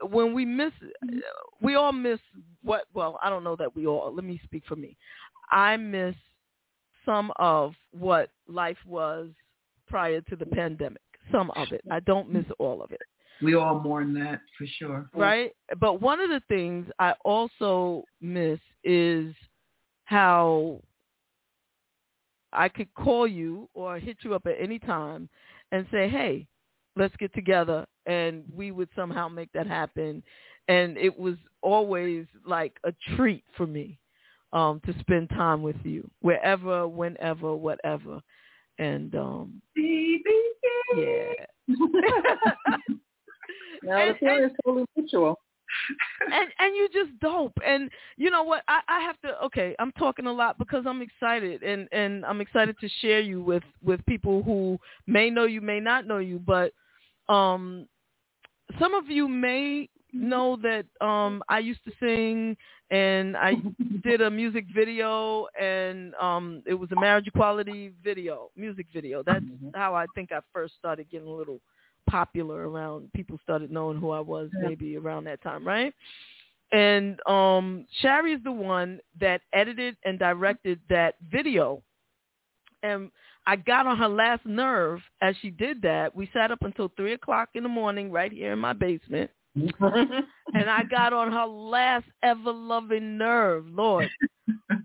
when 0.03 0.33
we 0.33 0.45
miss, 0.45 0.71
mm-hmm. 1.03 1.19
we 1.61 1.75
all 1.75 1.91
miss 1.91 2.19
what. 2.61 2.83
Well, 2.93 3.19
I 3.23 3.29
don't 3.29 3.43
know 3.43 3.55
that 3.55 3.75
we 3.75 3.87
all. 3.87 4.13
Let 4.13 4.23
me 4.23 4.39
speak 4.43 4.63
for 4.67 4.75
me. 4.75 4.95
I 5.51 5.77
miss 5.77 6.15
some 7.05 7.31
of 7.37 7.73
what 7.91 8.29
life 8.47 8.77
was 8.85 9.29
prior 9.89 10.21
to 10.21 10.35
the 10.35 10.45
pandemic. 10.45 11.01
Some 11.31 11.51
of 11.51 11.71
it. 11.71 11.81
I 11.91 11.99
don't 12.01 12.31
miss 12.31 12.45
all 12.57 12.81
of 12.81 12.91
it. 12.91 13.01
we 13.41 13.55
all 13.55 13.79
mourn 13.79 14.13
that 14.15 14.41
for 14.57 14.65
sure. 14.77 15.09
right? 15.13 15.51
But 15.79 16.01
one 16.01 16.19
of 16.19 16.29
the 16.29 16.41
things 16.47 16.87
I 16.99 17.13
also 17.23 18.03
miss 18.21 18.59
is 18.83 19.33
how 20.05 20.81
I 22.51 22.67
could 22.67 22.93
call 22.95 23.27
you 23.27 23.69
or 23.73 23.99
hit 23.99 24.17
you 24.23 24.33
up 24.33 24.45
at 24.45 24.55
any 24.59 24.79
time 24.79 25.29
and 25.71 25.85
say, 25.91 26.09
"Hey, 26.09 26.47
let's 26.95 27.15
get 27.17 27.33
together," 27.33 27.85
and 28.05 28.43
we 28.53 28.71
would 28.71 28.89
somehow 28.95 29.27
make 29.27 29.51
that 29.53 29.67
happen. 29.67 30.23
And 30.67 30.97
it 30.97 31.17
was 31.17 31.35
always 31.61 32.25
like 32.45 32.73
a 32.83 32.93
treat 33.15 33.43
for 33.55 33.67
me 33.67 33.99
um, 34.53 34.81
to 34.85 34.97
spend 34.99 35.29
time 35.29 35.61
with 35.61 35.77
you, 35.83 36.09
wherever, 36.21 36.87
whenever, 36.87 37.55
whatever. 37.55 38.21
And 38.79 39.13
um, 39.15 39.61
yeah. 39.75 41.33
No, 43.83 44.07
the 44.07 44.15
feeling 44.19 44.43
is 44.43 44.51
totally 44.65 44.85
mutual. 44.95 45.39
and 46.33 46.49
and 46.59 46.75
you 46.75 46.89
just 46.91 47.17
dope 47.19 47.53
and 47.65 47.91
you 48.17 48.31
know 48.31 48.41
what 48.41 48.63
I, 48.67 48.79
I 48.87 48.99
have 49.01 49.21
to 49.21 49.39
okay 49.45 49.75
i'm 49.77 49.91
talking 49.93 50.25
a 50.25 50.33
lot 50.33 50.57
because 50.57 50.85
i'm 50.87 51.03
excited 51.03 51.61
and 51.61 51.87
and 51.91 52.25
i'm 52.25 52.41
excited 52.41 52.75
to 52.81 52.89
share 53.01 53.19
you 53.19 53.43
with 53.43 53.61
with 53.83 54.03
people 54.07 54.41
who 54.41 54.79
may 55.05 55.29
know 55.29 55.45
you 55.45 55.61
may 55.61 55.79
not 55.79 56.07
know 56.07 56.17
you 56.17 56.39
but 56.39 56.73
um 57.31 57.87
some 58.79 58.95
of 58.95 59.09
you 59.09 59.27
may 59.27 59.87
know 60.13 60.57
that 60.57 60.85
um 61.05 61.43
i 61.49 61.59
used 61.59 61.83
to 61.85 61.91
sing 61.99 62.55
and 62.91 63.37
i 63.37 63.53
did 64.03 64.21
a 64.21 64.29
music 64.29 64.65
video 64.73 65.47
and 65.59 66.13
um 66.15 66.61
it 66.65 66.73
was 66.73 66.91
a 66.91 66.99
marriage 66.99 67.27
equality 67.27 67.91
video 68.03 68.49
music 68.55 68.87
video 68.93 69.21
that's 69.23 69.45
how 69.75 69.93
i 69.93 70.05
think 70.15 70.31
i 70.31 70.39
first 70.53 70.73
started 70.77 71.09
getting 71.09 71.27
a 71.27 71.31
little 71.31 71.59
popular 72.09 72.69
around 72.69 73.11
people 73.13 73.39
started 73.43 73.71
knowing 73.71 73.99
who 73.99 74.09
I 74.09 74.19
was 74.19 74.49
maybe 74.53 74.97
around 74.97 75.25
that 75.25 75.41
time, 75.41 75.65
right? 75.65 75.93
And 76.71 77.19
um 77.27 77.85
Shari 78.01 78.33
is 78.33 78.43
the 78.43 78.51
one 78.51 78.99
that 79.19 79.41
edited 79.53 79.95
and 80.05 80.19
directed 80.19 80.79
that 80.89 81.15
video. 81.31 81.81
And 82.83 83.11
I 83.45 83.55
got 83.55 83.87
on 83.87 83.97
her 83.97 84.07
last 84.07 84.45
nerve 84.45 85.01
as 85.21 85.35
she 85.41 85.49
did 85.49 85.81
that. 85.81 86.15
We 86.15 86.29
sat 86.33 86.51
up 86.51 86.61
until 86.61 86.91
three 86.95 87.13
o'clock 87.13 87.49
in 87.55 87.63
the 87.63 87.69
morning 87.69 88.11
right 88.11 88.31
here 88.31 88.53
in 88.53 88.59
my 88.59 88.73
basement. 88.73 89.29
And 89.55 90.69
I 90.69 90.83
got 90.89 91.13
on 91.13 91.31
her 91.31 91.45
last 91.45 92.05
ever 92.23 92.51
loving 92.51 93.17
nerve, 93.17 93.65
Lord. 93.67 94.09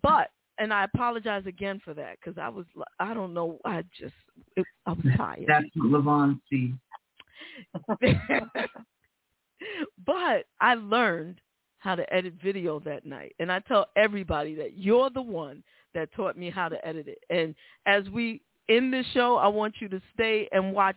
But 0.02 0.30
and 0.58 0.72
I 0.72 0.84
apologize 0.84 1.46
again 1.46 1.80
for 1.84 1.94
that 1.94 2.18
because 2.20 2.38
I 2.38 2.48
was 2.48 2.64
I 3.00 3.14
don't 3.14 3.34
know 3.34 3.58
I 3.64 3.82
just 3.98 4.14
it, 4.56 4.66
I 4.86 4.92
was 4.92 5.04
tired. 5.16 5.44
That's 5.46 5.66
what 5.74 6.02
Levon 6.02 6.40
sees. 6.50 6.72
but 10.06 10.44
I 10.60 10.74
learned 10.74 11.40
how 11.78 11.94
to 11.94 12.12
edit 12.12 12.34
video 12.42 12.80
that 12.80 13.04
night. 13.04 13.34
And 13.38 13.52
I 13.52 13.60
tell 13.60 13.86
everybody 13.96 14.54
that 14.54 14.78
you're 14.78 15.10
the 15.10 15.22
one 15.22 15.62
that 15.94 16.12
taught 16.14 16.36
me 16.36 16.50
how 16.50 16.68
to 16.68 16.86
edit 16.86 17.08
it. 17.08 17.18
And 17.30 17.54
as 17.86 18.08
we 18.08 18.40
end 18.68 18.92
this 18.92 19.06
show, 19.12 19.36
I 19.36 19.48
want 19.48 19.74
you 19.80 19.88
to 19.90 20.00
stay 20.14 20.48
and 20.52 20.72
watch 20.72 20.96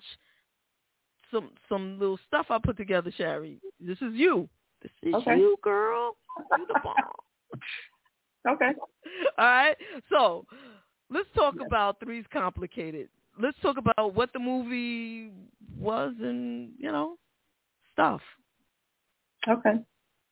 some 1.31 1.51
some 1.69 1.99
little 1.99 2.19
stuff 2.27 2.47
I 2.49 2.57
put 2.59 2.77
together, 2.77 3.11
Shari. 3.15 3.59
This 3.79 3.97
is 4.01 4.13
you. 4.13 4.49
This 4.81 4.91
is 5.03 5.15
Okay. 5.15 5.37
you, 5.37 5.57
girl. 5.61 6.15
You 6.57 6.65
the 6.67 6.79
bomb. 6.83 6.95
Okay. 8.47 8.71
All 9.37 9.45
right. 9.45 9.75
So 10.09 10.45
let's 11.09 11.27
talk 11.35 11.55
about 11.65 11.99
Three's 11.99 12.25
Complicated. 12.31 13.09
Let's 13.41 13.57
talk 13.61 13.77
about 13.77 14.13
what 14.15 14.31
the 14.31 14.39
movie 14.39 15.31
was 15.77 16.13
and, 16.21 16.71
you 16.77 16.91
know, 16.91 17.17
stuff. 17.93 18.21
Okay. 19.47 19.73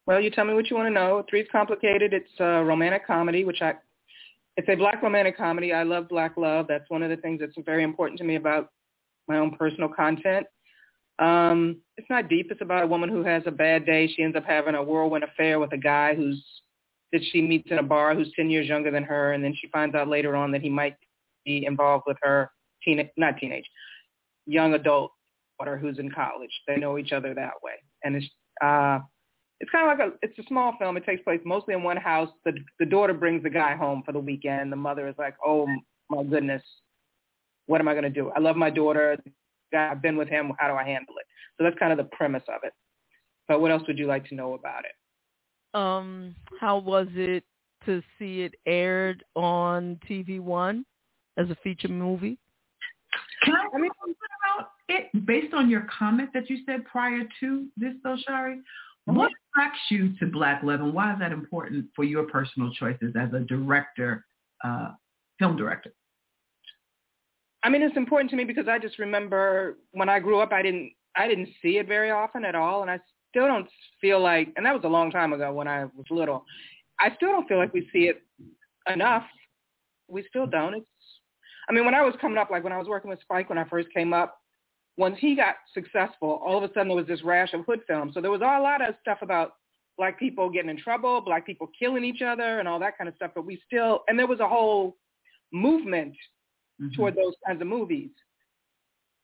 Well, 0.05 0.21
you 0.21 0.29
tell 0.29 0.45
me 0.45 0.53
what 0.53 0.69
you 0.69 0.75
want 0.75 0.87
to 0.87 0.93
know. 0.93 1.25
Three's 1.29 1.47
Complicated. 1.51 2.13
It's 2.13 2.29
a 2.39 2.63
romantic 2.63 3.05
comedy, 3.05 3.43
which 3.43 3.61
I, 3.61 3.73
it's 4.55 4.69
a 4.69 4.75
black 4.75 5.01
romantic 5.03 5.35
comedy. 5.35 5.73
I 5.73 5.83
love 5.83 6.07
black 6.07 6.37
love. 6.37 6.67
That's 6.69 6.89
one 6.89 7.03
of 7.03 7.09
the 7.09 7.17
things 7.17 7.41
that's 7.41 7.55
very 7.65 7.83
important 7.83 8.17
to 8.19 8.23
me 8.23 8.35
about 8.35 8.69
my 9.27 9.37
own 9.37 9.57
personal 9.57 9.89
content. 9.89 10.45
Um, 11.19 11.81
it's 11.97 12.09
not 12.09 12.29
deep. 12.29 12.47
It's 12.51 12.61
about 12.61 12.83
a 12.83 12.87
woman 12.87 13.09
who 13.09 13.23
has 13.23 13.43
a 13.45 13.51
bad 13.51 13.85
day. 13.85 14.07
She 14.07 14.23
ends 14.23 14.35
up 14.35 14.45
having 14.45 14.75
a 14.75 14.83
whirlwind 14.83 15.23
affair 15.23 15.59
with 15.59 15.71
a 15.73 15.77
guy 15.77 16.13
who's 16.13 16.43
that 17.13 17.21
she 17.31 17.41
meets 17.41 17.71
in 17.71 17.77
a 17.77 17.83
bar 17.83 18.13
who's 18.13 18.31
10 18.35 18.49
years 18.49 18.67
younger 18.67 18.91
than 18.91 19.03
her. 19.03 19.33
And 19.33 19.43
then 19.43 19.55
she 19.59 19.69
finds 19.69 19.95
out 19.95 20.09
later 20.09 20.35
on 20.35 20.51
that 20.51 20.61
he 20.61 20.69
might 20.69 20.95
be 21.45 21.65
involved 21.65 22.03
with 22.07 22.17
her 22.21 22.51
teen, 22.83 23.09
not 23.15 23.37
teenage, 23.37 23.65
young 24.45 24.73
adult 24.73 25.11
daughter 25.57 25.77
who's 25.77 25.97
in 25.97 26.11
college. 26.11 26.49
They 26.67 26.75
know 26.75 26.97
each 26.97 27.13
other 27.13 27.33
that 27.33 27.53
way. 27.63 27.73
And 28.03 28.17
it's, 28.17 28.25
uh, 28.61 28.99
it's 29.61 29.71
kind 29.71 29.89
of 29.89 29.97
like 29.97 30.07
a, 30.07 30.11
it's 30.21 30.37
a 30.39 30.47
small 30.47 30.75
film. 30.77 30.97
It 30.97 31.05
takes 31.05 31.23
place 31.23 31.39
mostly 31.45 31.73
in 31.73 31.83
one 31.83 31.97
house. 31.97 32.29
The, 32.43 32.53
the 32.79 32.85
daughter 32.85 33.13
brings 33.13 33.43
the 33.43 33.49
guy 33.49 33.75
home 33.75 34.03
for 34.05 34.11
the 34.11 34.19
weekend. 34.19 34.71
The 34.71 34.75
mother 34.77 35.07
is 35.07 35.15
like, 35.17 35.35
oh 35.45 35.67
my 36.09 36.23
goodness, 36.23 36.61
what 37.67 37.79
am 37.79 37.87
I 37.87 37.93
going 37.93 38.03
to 38.03 38.09
do? 38.09 38.31
I 38.35 38.39
love 38.39 38.57
my 38.57 38.69
daughter. 38.69 39.17
Guy, 39.71 39.89
I've 39.91 40.01
been 40.01 40.17
with 40.17 40.27
him. 40.27 40.51
How 40.57 40.67
do 40.67 40.75
I 40.75 40.83
handle 40.83 41.15
it? 41.19 41.25
So 41.57 41.63
that's 41.63 41.77
kind 41.77 41.91
of 41.91 41.97
the 41.97 42.15
premise 42.15 42.43
of 42.47 42.61
it. 42.63 42.73
But 43.47 43.61
what 43.61 43.71
else 43.71 43.83
would 43.87 43.97
you 43.97 44.07
like 44.07 44.27
to 44.29 44.35
know 44.35 44.53
about 44.53 44.83
it? 44.85 45.77
Um, 45.77 46.35
how 46.59 46.77
was 46.77 47.07
it 47.11 47.43
to 47.85 48.01
see 48.17 48.41
it 48.41 48.55
aired 48.65 49.23
on 49.35 49.99
TV 50.09 50.39
One 50.39 50.85
as 51.37 51.49
a 51.49 51.55
feature 51.63 51.89
movie? 51.89 52.37
Can 53.43 53.53
I, 53.53 53.75
I 53.75 53.77
mean, 53.77 53.91
about 54.01 54.69
it 54.87 55.25
based 55.25 55.53
on 55.53 55.69
your 55.69 55.87
comment 55.97 56.29
that 56.33 56.49
you 56.49 56.59
said 56.65 56.85
prior 56.85 57.23
to 57.41 57.67
this, 57.77 57.93
though, 58.03 58.17
Shari? 58.25 58.61
What 59.05 59.31
attracts 59.53 59.81
you 59.89 60.17
to 60.17 60.25
Black 60.25 60.63
Love, 60.63 60.81
and 60.81 60.93
why 60.93 61.13
is 61.13 61.19
that 61.19 61.31
important 61.31 61.85
for 61.95 62.03
your 62.03 62.23
personal 62.23 62.73
choices 62.73 63.13
as 63.19 63.31
a 63.33 63.39
director, 63.41 64.25
uh, 64.63 64.93
film 65.37 65.55
director? 65.57 65.93
I 67.65 67.69
mean, 67.69 67.81
it's 67.81 67.97
important 67.97 68.29
to 68.29 68.37
me 68.37 68.43
because 68.43 68.67
I 68.67 68.77
just 68.77 68.99
remember 68.99 69.77
when 69.91 70.07
I 70.07 70.19
grew 70.19 70.39
up, 70.39 70.53
I 70.53 70.61
didn't 70.61 70.91
I 71.15 71.27
didn't 71.27 71.49
see 71.63 71.77
it 71.79 71.87
very 71.87 72.11
often 72.11 72.45
at 72.45 72.53
all, 72.53 72.83
and 72.83 72.91
I 72.91 72.99
still 73.31 73.47
don't 73.47 73.67
feel 73.99 74.21
like, 74.21 74.49
and 74.55 74.65
that 74.65 74.73
was 74.73 74.83
a 74.83 74.87
long 74.87 75.09
time 75.09 75.33
ago 75.33 75.51
when 75.51 75.67
I 75.67 75.85
was 75.85 76.05
little. 76.11 76.45
I 76.99 77.15
still 77.15 77.29
don't 77.29 77.47
feel 77.47 77.57
like 77.57 77.73
we 77.73 77.89
see 77.91 78.07
it 78.07 78.21
enough. 78.93 79.23
We 80.07 80.23
still 80.29 80.45
don't. 80.45 80.75
It's 80.75 80.85
I 81.67 81.73
mean, 81.73 81.85
when 81.85 81.95
I 81.95 82.03
was 82.03 82.13
coming 82.21 82.37
up, 82.37 82.51
like 82.51 82.63
when 82.63 82.71
I 82.71 82.77
was 82.77 82.87
working 82.87 83.09
with 83.09 83.19
Spike 83.21 83.49
when 83.49 83.57
I 83.57 83.63
first 83.67 83.87
came 83.95 84.13
up, 84.13 84.37
once 84.97 85.17
he 85.19 85.35
got 85.35 85.55
successful, 85.73 86.39
all 86.45 86.63
of 86.63 86.69
a 86.69 86.71
sudden 86.71 86.89
there 86.89 86.97
was 86.97 87.07
this 87.07 87.23
rash 87.23 87.53
of 87.53 87.65
hood 87.65 87.81
films. 87.87 88.13
So 88.13 88.21
there 88.21 88.29
was 88.29 88.41
a 88.41 88.61
lot 88.61 88.87
of 88.87 88.93
stuff 89.01 89.19
about 89.23 89.55
black 89.97 90.19
people 90.19 90.51
getting 90.51 90.69
in 90.69 90.77
trouble, 90.77 91.19
black 91.19 91.47
people 91.47 91.71
killing 91.79 92.03
each 92.03 92.21
other, 92.21 92.59
and 92.59 92.67
all 92.67 92.77
that 92.79 92.95
kind 92.95 93.07
of 93.07 93.15
stuff. 93.15 93.31
But 93.33 93.47
we 93.47 93.59
still, 93.65 94.03
and 94.07 94.19
there 94.19 94.27
was 94.27 94.39
a 94.39 94.47
whole 94.47 94.97
movement 95.51 96.15
mm-hmm. 96.81 96.93
toward 96.95 97.15
those 97.15 97.33
kinds 97.45 97.61
of 97.61 97.67
movies. 97.67 98.09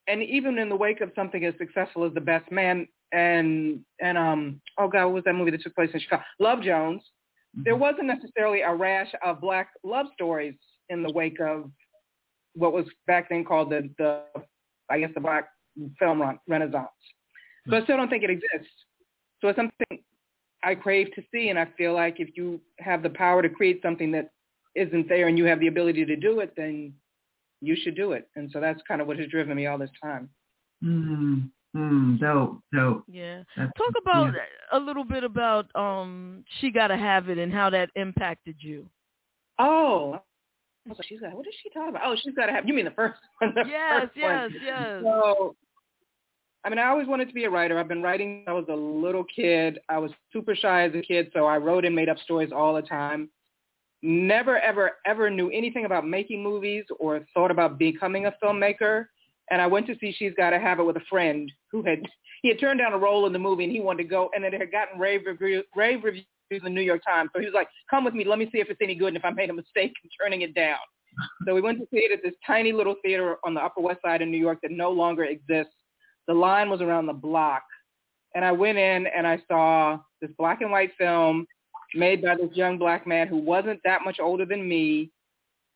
And 0.07 0.23
even 0.23 0.57
in 0.57 0.69
the 0.69 0.75
wake 0.75 1.01
of 1.01 1.11
something 1.15 1.45
as 1.45 1.53
successful 1.57 2.05
as 2.05 2.13
The 2.13 2.21
Best 2.21 2.51
Man 2.51 2.87
and 3.13 3.81
and 4.01 4.17
um 4.17 4.61
oh 4.77 4.87
god, 4.87 5.05
what 5.05 5.13
was 5.15 5.23
that 5.25 5.33
movie 5.33 5.51
that 5.51 5.61
took 5.61 5.75
place 5.75 5.89
in 5.93 5.99
Chicago? 5.99 6.23
Love 6.39 6.61
Jones. 6.61 7.01
Mm-hmm. 7.55 7.63
There 7.63 7.75
wasn't 7.75 8.07
necessarily 8.07 8.61
a 8.61 8.73
rash 8.73 9.11
of 9.23 9.41
black 9.41 9.69
love 9.83 10.07
stories 10.13 10.55
in 10.89 11.03
the 11.03 11.11
wake 11.11 11.39
of 11.39 11.69
what 12.53 12.73
was 12.73 12.85
back 13.07 13.29
then 13.29 13.45
called 13.45 13.69
the 13.69 13.89
the 13.97 14.23
I 14.89 14.99
guess 14.99 15.11
the 15.13 15.21
black 15.21 15.47
film 15.99 16.39
renaissance. 16.47 16.87
So 17.69 17.77
I 17.77 17.83
still 17.83 17.97
don't 17.97 18.09
think 18.09 18.23
it 18.23 18.29
exists. 18.29 18.73
So 19.39 19.47
it's 19.47 19.57
something 19.57 20.03
I 20.63 20.75
crave 20.75 21.13
to 21.15 21.23
see, 21.31 21.49
and 21.49 21.57
I 21.57 21.67
feel 21.77 21.93
like 21.93 22.19
if 22.19 22.35
you 22.35 22.61
have 22.79 23.03
the 23.03 23.09
power 23.09 23.41
to 23.41 23.49
create 23.49 23.81
something 23.81 24.11
that 24.11 24.31
isn't 24.75 25.09
there 25.09 25.27
and 25.27 25.37
you 25.37 25.45
have 25.45 25.59
the 25.59 25.67
ability 25.67 26.05
to 26.05 26.15
do 26.15 26.39
it, 26.39 26.53
then 26.55 26.93
you 27.61 27.75
should 27.81 27.95
do 27.95 28.11
it. 28.13 28.27
And 28.35 28.49
so 28.51 28.59
that's 28.59 28.81
kind 28.87 29.01
of 29.01 29.07
what 29.07 29.17
has 29.19 29.27
driven 29.29 29.55
me 29.55 29.67
all 29.67 29.77
this 29.77 29.91
time. 30.01 30.29
Mm, 30.83 31.49
mm, 31.75 32.19
dope, 32.19 32.59
dope. 32.73 33.03
Yeah. 33.07 33.43
That's, 33.55 33.71
Talk 33.77 33.93
about 34.01 34.33
yeah. 34.33 34.77
a 34.77 34.79
little 34.79 35.03
bit 35.03 35.23
about 35.23 35.67
um 35.75 36.43
She 36.59 36.71
Gotta 36.71 36.97
Have 36.97 37.29
It 37.29 37.37
and 37.37 37.53
how 37.53 37.69
that 37.69 37.89
impacted 37.95 38.55
you. 38.59 38.87
Oh, 39.59 40.21
she's 41.03 41.19
got. 41.19 41.33
What 41.33 41.47
is 41.47 41.53
she 41.61 41.69
talking 41.69 41.89
about? 41.89 42.01
Oh, 42.05 42.15
she's 42.21 42.33
got 42.33 42.47
to 42.47 42.51
have. 42.51 42.67
You 42.67 42.73
mean 42.73 42.85
the 42.85 42.91
first 42.91 43.19
one? 43.39 43.53
The 43.53 43.63
yes, 43.67 44.01
first 44.01 44.11
yes, 44.15 44.49
one. 44.51 44.61
yes. 44.63 45.01
So, 45.03 45.55
I 46.63 46.69
mean, 46.69 46.79
I 46.79 46.87
always 46.87 47.07
wanted 47.07 47.27
to 47.27 47.33
be 47.33 47.43
a 47.45 47.49
writer. 47.49 47.77
I've 47.77 47.87
been 47.87 48.01
writing. 48.01 48.43
I 48.47 48.53
was 48.53 48.65
a 48.69 48.75
little 48.75 49.23
kid. 49.23 49.79
I 49.89 49.99
was 49.99 50.11
super 50.33 50.55
shy 50.55 50.83
as 50.83 50.95
a 50.95 51.01
kid, 51.01 51.29
so 51.33 51.45
I 51.45 51.57
wrote 51.57 51.85
and 51.85 51.95
made 51.95 52.09
up 52.09 52.17
stories 52.19 52.51
all 52.51 52.73
the 52.73 52.81
time 52.81 53.29
never, 54.01 54.57
ever, 54.59 54.91
ever 55.05 55.29
knew 55.29 55.49
anything 55.49 55.85
about 55.85 56.07
making 56.07 56.41
movies 56.41 56.85
or 56.99 57.25
thought 57.33 57.51
about 57.51 57.77
becoming 57.77 58.25
a 58.25 58.33
filmmaker. 58.43 59.05
And 59.49 59.61
I 59.61 59.67
went 59.67 59.87
to 59.87 59.95
see 59.99 60.13
She's 60.17 60.33
Gotta 60.35 60.59
Have 60.59 60.79
It 60.79 60.83
with 60.83 60.97
a 60.97 61.03
friend 61.09 61.51
who 61.71 61.83
had, 61.83 61.99
he 62.41 62.49
had 62.49 62.59
turned 62.59 62.79
down 62.79 62.93
a 62.93 62.97
role 62.97 63.27
in 63.27 63.33
the 63.33 63.39
movie 63.39 63.65
and 63.65 63.73
he 63.73 63.79
wanted 63.79 64.03
to 64.03 64.09
go 64.09 64.29
and 64.33 64.43
it 64.43 64.53
had 64.53 64.71
gotten 64.71 64.99
rave, 64.99 65.21
review, 65.25 65.63
rave 65.75 66.03
reviews 66.03 66.25
in 66.51 66.63
the 66.63 66.69
New 66.69 66.81
York 66.81 67.01
Times. 67.05 67.29
So 67.33 67.39
he 67.39 67.45
was 67.45 67.53
like, 67.53 67.67
come 67.89 68.03
with 68.03 68.13
me. 68.13 68.25
Let 68.25 68.39
me 68.39 68.49
see 68.51 68.59
if 68.59 68.69
it's 68.69 68.81
any 68.81 68.95
good 68.95 69.09
and 69.09 69.17
if 69.17 69.25
I 69.25 69.29
made 69.31 69.49
a 69.49 69.53
mistake 69.53 69.93
in 70.03 70.09
turning 70.19 70.41
it 70.41 70.55
down. 70.55 70.77
so 71.45 71.53
we 71.53 71.61
went 71.61 71.79
to 71.79 71.85
see 71.91 71.99
it 71.99 72.11
at 72.11 72.23
this 72.23 72.33
tiny 72.45 72.71
little 72.71 72.95
theater 73.03 73.37
on 73.43 73.53
the 73.53 73.61
Upper 73.61 73.81
West 73.81 73.99
Side 74.03 74.21
in 74.21 74.31
New 74.31 74.37
York 74.37 74.59
that 74.63 74.71
no 74.71 74.91
longer 74.91 75.25
exists. 75.25 75.73
The 76.27 76.33
line 76.33 76.69
was 76.69 76.81
around 76.81 77.05
the 77.05 77.13
block. 77.13 77.63
And 78.33 78.45
I 78.45 78.51
went 78.51 78.77
in 78.77 79.07
and 79.07 79.27
I 79.27 79.41
saw 79.47 79.99
this 80.21 80.31
black 80.37 80.61
and 80.61 80.71
white 80.71 80.91
film 80.97 81.45
made 81.95 82.21
by 82.21 82.35
this 82.35 82.55
young 82.55 82.77
black 82.77 83.05
man 83.05 83.27
who 83.27 83.37
wasn't 83.37 83.79
that 83.83 84.01
much 84.03 84.19
older 84.19 84.45
than 84.45 84.67
me. 84.67 85.11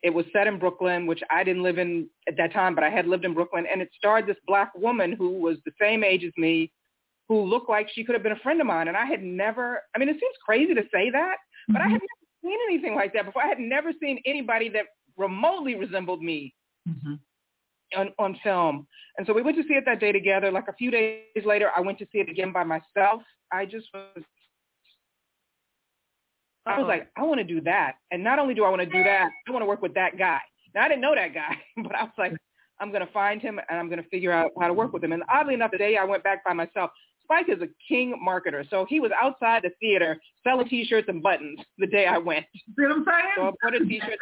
It 0.03 0.13
was 0.13 0.25
set 0.31 0.47
in 0.47 0.59
Brooklyn, 0.59 1.07
which 1.07 1.21
I 1.31 1.43
didn't 1.43 1.63
live 1.63 1.77
in 1.77 2.07
at 2.27 2.37
that 2.37 2.53
time, 2.53 2.75
but 2.75 2.83
I 2.83 2.89
had 2.89 3.07
lived 3.07 3.25
in 3.25 3.33
Brooklyn. 3.33 3.65
And 3.71 3.81
it 3.81 3.89
starred 3.97 4.27
this 4.27 4.37
black 4.45 4.71
woman 4.75 5.13
who 5.13 5.31
was 5.39 5.57
the 5.65 5.71
same 5.81 6.03
age 6.03 6.23
as 6.23 6.31
me, 6.37 6.71
who 7.27 7.41
looked 7.41 7.69
like 7.69 7.89
she 7.91 8.03
could 8.03 8.13
have 8.13 8.23
been 8.23 8.31
a 8.31 8.39
friend 8.39 8.61
of 8.61 8.67
mine. 8.67 8.87
And 8.87 8.97
I 8.97 9.05
had 9.05 9.23
never, 9.23 9.81
I 9.95 9.99
mean, 9.99 10.09
it 10.09 10.19
seems 10.19 10.35
crazy 10.45 10.73
to 10.73 10.83
say 10.93 11.09
that, 11.09 11.37
but 11.67 11.79
mm-hmm. 11.79 11.87
I 11.87 11.91
had 11.91 12.01
never 12.01 12.43
seen 12.43 12.59
anything 12.69 12.95
like 12.95 13.13
that 13.13 13.25
before. 13.25 13.43
I 13.43 13.47
had 13.47 13.59
never 13.59 13.91
seen 13.99 14.21
anybody 14.25 14.69
that 14.69 14.85
remotely 15.17 15.75
resembled 15.75 16.21
me. 16.21 16.53
Mm-hmm. 16.87 17.15
On, 17.95 18.11
on 18.19 18.37
film. 18.43 18.87
And 19.17 19.25
so 19.25 19.31
we 19.31 19.43
went 19.43 19.55
to 19.57 19.63
see 19.63 19.75
it 19.75 19.85
that 19.85 19.99
day 19.99 20.11
together. 20.11 20.51
Like 20.51 20.67
a 20.67 20.73
few 20.73 20.91
days 20.91 21.45
later, 21.45 21.69
I 21.77 21.81
went 21.81 21.99
to 21.99 22.07
see 22.11 22.17
it 22.17 22.27
again 22.27 22.51
by 22.51 22.63
myself. 22.63 23.21
I 23.53 23.65
just 23.65 23.87
was 23.93 24.23
I 26.65 26.77
was 26.79 26.85
oh. 26.85 26.87
like, 26.87 27.09
I 27.15 27.23
want 27.23 27.39
to 27.39 27.43
do 27.43 27.61
that. 27.61 27.95
And 28.11 28.23
not 28.23 28.39
only 28.39 28.53
do 28.53 28.63
I 28.63 28.69
want 28.69 28.81
to 28.81 28.87
do 28.87 29.03
that, 29.03 29.29
I 29.47 29.51
want 29.51 29.61
to 29.61 29.67
work 29.67 29.81
with 29.81 29.93
that 29.93 30.17
guy. 30.17 30.39
Now, 30.73 30.83
I 30.83 30.87
didn't 30.87 31.01
know 31.01 31.15
that 31.15 31.33
guy, 31.33 31.57
but 31.83 31.95
I 31.95 32.03
was 32.03 32.13
like, 32.17 32.33
I'm 32.79 32.89
going 32.91 33.05
to 33.05 33.11
find 33.13 33.41
him 33.41 33.59
and 33.69 33.79
I'm 33.79 33.87
going 33.87 34.01
to 34.01 34.09
figure 34.09 34.31
out 34.31 34.51
how 34.59 34.67
to 34.67 34.73
work 34.73 34.91
with 34.91 35.03
him. 35.03 35.13
And 35.13 35.23
oddly 35.33 35.53
enough, 35.53 35.71
the 35.71 35.77
day 35.77 35.97
I 35.97 36.03
went 36.03 36.23
back 36.23 36.43
by 36.43 36.53
myself, 36.53 36.91
Spike 37.23 37.49
is 37.49 37.61
a 37.61 37.67
king 37.87 38.19
marketer. 38.25 38.69
So 38.69 38.85
he 38.87 38.99
was 38.99 39.11
outside 39.19 39.63
the 39.63 39.71
theater 39.79 40.17
selling 40.43 40.67
T-shirts 40.67 41.07
and 41.07 41.23
buttons 41.23 41.59
the 41.77 41.87
day 41.87 42.05
I 42.05 42.17
went. 42.17 42.45
See 42.53 42.73
what 42.77 42.91
I'm 42.91 43.05
saying? 43.05 43.33
So 43.35 43.41
I 43.43 43.51
bought 43.61 43.81
a 43.81 43.85
T-shirt. 43.85 44.19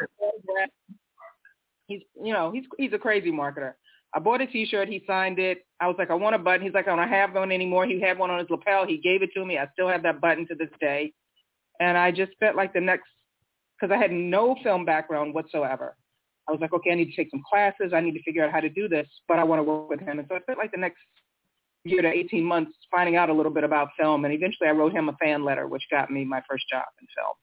he's, 1.86 2.00
you 2.22 2.32
know, 2.32 2.50
he's 2.50 2.64
he's 2.78 2.92
a 2.92 2.98
crazy 2.98 3.30
marketer. 3.30 3.74
I 4.14 4.20
bought 4.20 4.40
a 4.40 4.46
T-shirt. 4.46 4.88
He 4.88 5.02
signed 5.06 5.38
it. 5.38 5.66
I 5.80 5.88
was 5.88 5.96
like, 5.98 6.10
I 6.10 6.14
want 6.14 6.36
a 6.36 6.38
button. 6.38 6.62
He's 6.64 6.72
like, 6.72 6.88
I 6.88 6.94
don't 6.94 7.08
have 7.08 7.34
one 7.34 7.50
anymore. 7.50 7.84
He 7.84 8.00
had 8.00 8.16
one 8.16 8.30
on 8.30 8.38
his 8.38 8.48
lapel. 8.48 8.86
He 8.86 8.98
gave 8.98 9.22
it 9.22 9.30
to 9.34 9.44
me. 9.44 9.58
I 9.58 9.68
still 9.72 9.88
have 9.88 10.04
that 10.04 10.20
button 10.20 10.46
to 10.48 10.54
this 10.54 10.70
day. 10.80 11.12
And 11.80 11.98
I 11.98 12.10
just 12.10 12.32
spent 12.32 12.56
like 12.56 12.72
the 12.72 12.80
next, 12.80 13.08
because 13.78 13.94
I 13.94 13.98
had 14.00 14.12
no 14.12 14.56
film 14.62 14.84
background 14.84 15.34
whatsoever. 15.34 15.96
I 16.48 16.52
was 16.52 16.60
like, 16.60 16.72
okay, 16.72 16.92
I 16.92 16.94
need 16.94 17.10
to 17.10 17.16
take 17.16 17.30
some 17.30 17.42
classes. 17.48 17.92
I 17.94 18.00
need 18.00 18.12
to 18.12 18.22
figure 18.22 18.44
out 18.44 18.52
how 18.52 18.60
to 18.60 18.68
do 18.68 18.88
this, 18.88 19.08
but 19.28 19.38
I 19.38 19.44
want 19.44 19.60
to 19.60 19.62
work 19.62 19.88
with 19.88 20.00
him. 20.00 20.18
And 20.18 20.28
so 20.28 20.36
I 20.36 20.40
spent 20.40 20.58
like 20.58 20.72
the 20.72 20.78
next 20.78 20.98
year 21.84 22.02
to 22.02 22.08
18 22.08 22.44
months 22.44 22.72
finding 22.90 23.16
out 23.16 23.30
a 23.30 23.32
little 23.32 23.52
bit 23.52 23.64
about 23.64 23.88
film. 23.98 24.24
And 24.24 24.34
eventually 24.34 24.68
I 24.68 24.72
wrote 24.72 24.92
him 24.92 25.08
a 25.08 25.14
fan 25.14 25.44
letter, 25.44 25.66
which 25.66 25.82
got 25.90 26.10
me 26.10 26.24
my 26.24 26.42
first 26.48 26.68
job 26.68 26.84
in 27.00 27.06
film. 27.16 27.34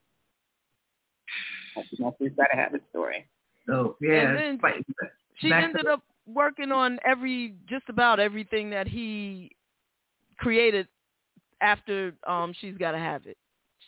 That's 1.75 1.99
my 1.99 2.11
first 2.19 2.35
Gotta 2.37 2.55
Have 2.55 2.75
It 2.75 2.83
story. 2.89 3.27
So, 3.67 3.95
yeah. 4.01 4.29
And 4.29 4.59
then 4.61 4.73
she 5.39 5.51
ended 5.51 5.87
up 5.87 6.03
working 6.27 6.71
on 6.71 6.99
every, 7.05 7.55
just 7.67 7.85
about 7.89 8.19
everything 8.19 8.69
that 8.71 8.87
he 8.87 9.51
created 10.37 10.87
after 11.61 12.13
um 12.27 12.53
She's 12.59 12.75
Gotta 12.77 12.97
Have 12.97 13.25
It 13.25 13.37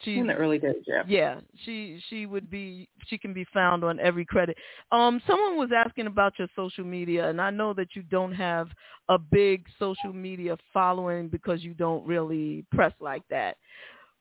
she's 0.04 0.20
in 0.20 0.28
the 0.28 0.34
early 0.34 0.60
days. 0.60 0.76
Yeah. 0.88 1.04
Yeah, 1.08 1.40
she 1.66 2.02
she 2.10 2.26
would 2.26 2.50
be 2.50 2.88
she 3.08 3.18
can 3.18 3.34
be 3.34 3.46
found 3.54 3.84
on 3.84 4.00
every 4.00 4.26
credit. 4.26 4.58
Um, 4.92 5.22
someone 5.28 5.58
was 5.58 5.70
asking 5.76 6.08
about 6.08 6.34
your 6.38 6.48
social 6.56 6.84
media, 6.84 7.30
and 7.30 7.40
I 7.42 7.50
know 7.50 7.74
that 7.74 7.90
you 7.96 8.04
don't 8.04 8.34
have 8.34 8.68
a 9.10 9.18
big 9.18 9.66
social 9.80 10.14
media 10.14 10.58
following 10.74 11.28
because 11.28 11.64
you 11.64 11.74
don't 11.74 12.06
really 12.06 12.66
press 12.72 12.94
like 13.00 13.24
that. 13.30 13.58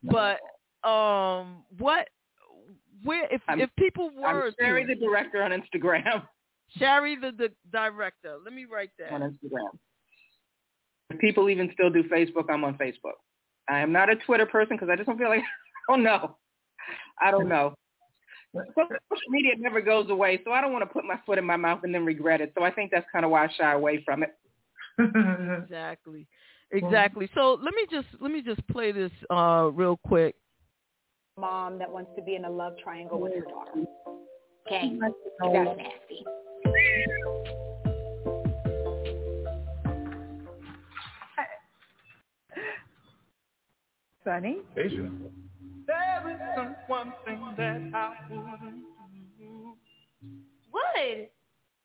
But 0.03 0.41
um, 0.89 1.65
what 1.79 2.09
where 3.05 3.27
if 3.33 3.43
I'm, 3.49 3.61
if 3.61 3.71
people 3.79 4.11
were 4.17 4.47
I'm 4.47 4.55
Shari 4.59 4.85
the 4.87 4.95
director 4.95 5.43
on 5.43 5.51
Instagram. 5.51 6.23
Shari 6.79 7.17
the, 7.17 7.33
the 7.37 7.51
director. 7.71 8.37
Let 8.43 8.55
me 8.55 8.65
write 8.65 8.91
that 8.99 9.13
on 9.13 9.21
Instagram. 9.21 9.79
If 11.11 11.19
people 11.19 11.51
even 11.51 11.71
still 11.75 11.91
do 11.91 12.03
Facebook, 12.05 12.45
I'm 12.49 12.65
on 12.65 12.75
Facebook. 12.79 13.19
I 13.69 13.81
am 13.81 13.93
not 13.93 14.11
a 14.11 14.17
Twitter 14.17 14.47
person 14.47 14.77
because 14.77 14.89
I 14.91 14.97
just 14.97 15.07
don't 15.07 15.19
feel 15.19 15.29
like 15.29 15.43
don't 15.89 16.03
know. 16.03 16.37
I 17.21 17.31
don't 17.31 17.49
know. 17.49 17.75
Social 18.55 19.31
media 19.31 19.53
never 19.59 19.81
goes 19.81 20.11
away, 20.11 20.41
so 20.45 20.53
I 20.53 20.61
don't 20.61 20.73
want 20.73 20.83
to 20.83 20.93
put 20.93 21.05
my 21.05 21.19
foot 21.25 21.39
in 21.39 21.45
my 21.45 21.57
mouth 21.57 21.81
and 21.85 21.95
then 21.95 22.05
regret 22.05 22.41
it. 22.41 22.53
So 22.57 22.65
I 22.65 22.71
think 22.71 22.91
that's 22.91 23.07
kind 23.11 23.25
of 23.25 23.31
why 23.31 23.47
I 23.47 23.49
shy 23.59 23.73
away 23.73 24.03
from 24.05 24.23
it. 24.23 24.35
exactly, 25.63 26.27
exactly. 26.71 27.31
So 27.35 27.59
let 27.63 27.75
me 27.75 27.87
just 27.91 28.09
let 28.21 28.31
me 28.31 28.43
just 28.43 28.67
play 28.69 28.93
this 28.93 29.11
uh, 29.31 29.71
real 29.73 29.97
quick. 29.97 30.35
Mom 31.39 31.79
that 31.79 31.91
wants 31.91 32.11
to 32.17 32.23
be 32.23 32.35
in 32.35 32.45
a 32.45 32.51
love 32.51 32.75
triangle 32.83 33.19
with 33.19 33.33
her 33.35 33.41
daughter. 33.41 33.73
Okay, 34.67 34.99
that's 35.01 35.15
nasty. 35.43 36.25
Sunny. 44.25 44.59
Asia. 44.77 45.11
There 45.93 46.70
is 46.70 46.74
one 46.86 47.12
thing 47.24 47.40
that 47.56 47.81
I 47.94 48.14
wouldn't 48.31 48.85
do. 49.39 49.74
Would? 50.73 51.28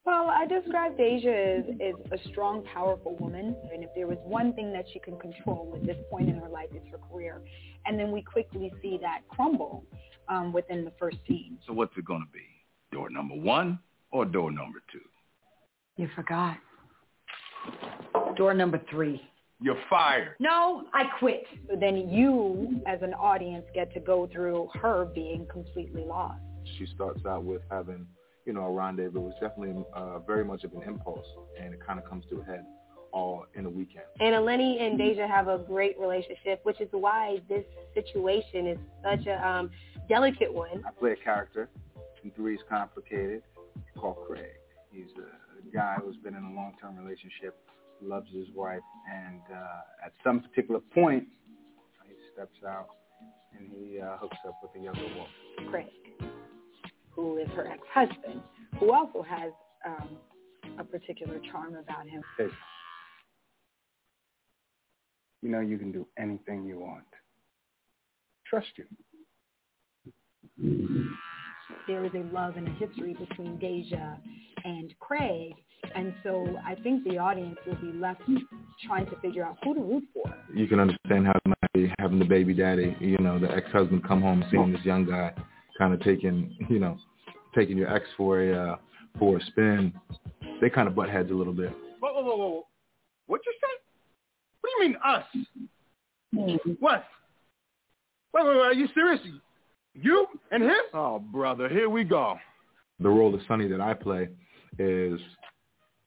Well, 0.05 0.29
I 0.29 0.45
described 0.45 0.99
Asia 0.99 1.57
as, 1.57 1.63
as 1.81 2.19
a 2.19 2.29
strong, 2.29 2.63
powerful 2.73 3.17
woman. 3.17 3.55
And 3.73 3.83
if 3.83 3.89
there 3.93 4.07
was 4.07 4.17
one 4.23 4.53
thing 4.53 4.71
that 4.71 4.85
she 4.93 4.99
can 4.99 5.19
control 5.19 5.73
at 5.75 5.85
this 5.85 5.97
point 6.09 6.29
in 6.29 6.37
her 6.37 6.47
life, 6.47 6.69
it's 6.71 6.87
her 6.91 6.97
career. 7.11 7.41
And 7.85 7.99
then 7.99 8.11
we 8.11 8.21
quickly 8.21 8.71
see 8.81 8.97
that 9.01 9.21
crumble 9.27 9.83
um, 10.29 10.53
within 10.53 10.85
the 10.85 10.93
first 10.97 11.17
scene. 11.27 11.57
So 11.67 11.73
what's 11.73 11.97
it 11.97 12.05
going 12.05 12.21
to 12.21 12.31
be? 12.31 12.45
Door 12.93 13.09
number 13.09 13.35
one 13.35 13.79
or 14.11 14.23
door 14.23 14.51
number 14.51 14.79
two? 14.91 15.01
You 15.97 16.07
forgot. 16.15 16.57
Door 18.37 18.53
number 18.53 18.79
three. 18.89 19.21
You're 19.61 19.79
fired. 19.89 20.35
No, 20.39 20.83
I 20.93 21.05
quit. 21.19 21.45
So 21.67 21.75
then 21.79 22.09
you, 22.09 22.81
as 22.85 23.01
an 23.01 23.13
audience, 23.13 23.65
get 23.73 23.91
to 23.93 23.99
go 23.99 24.29
through 24.31 24.69
her 24.75 25.05
being 25.05 25.47
completely 25.51 26.03
lost. 26.03 26.39
She 26.77 26.85
starts 26.93 27.25
out 27.25 27.43
with 27.43 27.61
having, 27.71 28.05
you 28.45 28.53
know, 28.53 28.65
a 28.65 28.71
rendezvous. 28.71 29.29
It's 29.29 29.39
definitely 29.39 29.83
uh, 29.95 30.19
very 30.19 30.45
much 30.45 30.63
of 30.63 30.73
an 30.73 30.83
impulse, 30.83 31.25
and 31.59 31.73
it 31.73 31.79
kind 31.85 31.97
of 31.97 32.05
comes 32.05 32.25
to 32.29 32.41
a 32.41 32.43
head 32.43 32.65
all 33.11 33.45
in 33.55 33.65
a 33.65 33.69
weekend. 33.69 34.05
And 34.19 34.35
Eleni 34.35 34.81
and 34.81 34.97
Deja 34.97 35.27
have 35.27 35.47
a 35.47 35.57
great 35.57 35.99
relationship, 35.99 36.59
which 36.63 36.79
is 36.79 36.89
why 36.91 37.39
this 37.49 37.63
situation 37.95 38.67
is 38.67 38.77
such 39.03 39.25
a 39.25 39.47
um, 39.47 39.71
delicate 40.07 40.53
one. 40.53 40.83
I 40.85 40.91
play 40.91 41.13
a 41.13 41.15
character 41.15 41.69
in 42.23 42.31
Three's 42.31 42.59
Complicated 42.69 43.41
called 43.97 44.17
Craig 44.27 44.51
He's 44.91 45.05
a 45.17 45.75
guy 45.75 45.95
who's 46.03 46.17
been 46.17 46.33
in 46.33 46.43
a 46.43 46.53
long-term 46.53 46.97
relationship, 46.97 47.55
loves 48.01 48.29
his 48.33 48.47
wife, 48.55 48.81
and 49.11 49.41
uh, 49.51 50.05
at 50.05 50.13
some 50.23 50.41
particular 50.41 50.79
point, 50.93 51.25
he 52.07 52.13
steps 52.33 52.57
out 52.67 52.87
and 53.57 53.69
he 53.71 53.99
uh, 53.99 54.17
hooks 54.17 54.37
up 54.47 54.55
with 54.61 54.71
a 54.79 54.83
younger 54.83 55.01
woman. 55.01 55.25
Craig, 55.69 55.87
who 57.11 57.37
is 57.37 57.47
her 57.55 57.67
ex-husband, 57.67 58.41
who 58.79 58.93
also 58.93 59.23
has 59.23 59.51
um, 59.85 60.09
a 60.79 60.83
particular 60.83 61.39
charm 61.51 61.75
about 61.75 62.07
him. 62.07 62.21
Hey, 62.37 62.47
you 65.41 65.49
know 65.49 65.59
you 65.59 65.77
can 65.77 65.91
do 65.91 66.07
anything 66.17 66.65
you 66.65 66.79
want. 66.79 67.05
Trust 68.45 68.67
you. 68.77 68.85
There 71.87 72.05
is 72.05 72.11
a 72.13 72.23
love 72.33 72.57
and 72.57 72.67
a 72.67 72.71
history 72.71 73.13
between 73.13 73.57
Deja 73.57 74.17
and 74.63 74.93
Craig, 74.99 75.53
and 75.95 76.13
so 76.23 76.57
I 76.65 76.75
think 76.75 77.03
the 77.03 77.17
audience 77.17 77.57
will 77.65 77.75
be 77.75 77.97
left 77.97 78.21
trying 78.85 79.05
to 79.07 79.15
figure 79.19 79.45
out 79.45 79.57
who 79.63 79.73
to 79.73 79.81
root 79.81 80.03
for. 80.13 80.33
You 80.53 80.67
can 80.67 80.79
understand 80.79 81.27
how 81.27 81.33
it 81.33 81.47
might 81.47 81.73
be 81.73 81.93
having 81.99 82.19
the 82.19 82.25
baby 82.25 82.53
daddy, 82.53 82.95
you 82.99 83.17
know, 83.19 83.39
the 83.39 83.49
ex-husband 83.51 84.03
come 84.05 84.21
home 84.21 84.43
seeing 84.51 84.71
this 84.71 84.83
young 84.83 85.05
guy 85.05 85.33
kind 85.77 85.93
of 85.93 86.01
taking, 86.01 86.55
you 86.69 86.79
know, 86.79 86.97
taking 87.55 87.77
your 87.77 87.93
ex 87.93 88.05
for 88.15 88.41
a 88.41 88.71
uh, 88.71 88.75
for 89.19 89.37
a 89.37 89.45
spin. 89.45 89.93
They 90.61 90.69
kind 90.69 90.87
of 90.87 90.95
butt 90.95 91.09
heads 91.09 91.31
a 91.31 91.33
little 91.33 91.53
bit. 91.53 91.71
Whoa, 91.99 92.13
whoa, 92.13 92.23
whoa, 92.23 92.37
whoa. 92.37 92.67
What 93.27 93.41
you 93.45 93.53
say? 93.61 93.73
What 94.61 94.69
do 94.69 94.83
you 94.83 94.89
mean 94.89 94.97
us? 95.03 95.23
What? 96.79 97.05
Wait, 98.33 98.45
wait, 98.45 98.55
wait, 98.57 98.61
are 98.61 98.73
you 98.73 98.87
serious? 98.93 99.21
You 100.01 100.27
and 100.51 100.63
him? 100.63 100.75
Oh, 100.93 101.19
brother, 101.19 101.67
here 101.67 101.89
we 101.89 102.03
go. 102.03 102.37
The 102.99 103.09
role 103.09 103.33
of 103.33 103.41
Sonny 103.47 103.67
that 103.67 103.81
I 103.81 103.93
play 103.93 104.29
is 104.77 105.19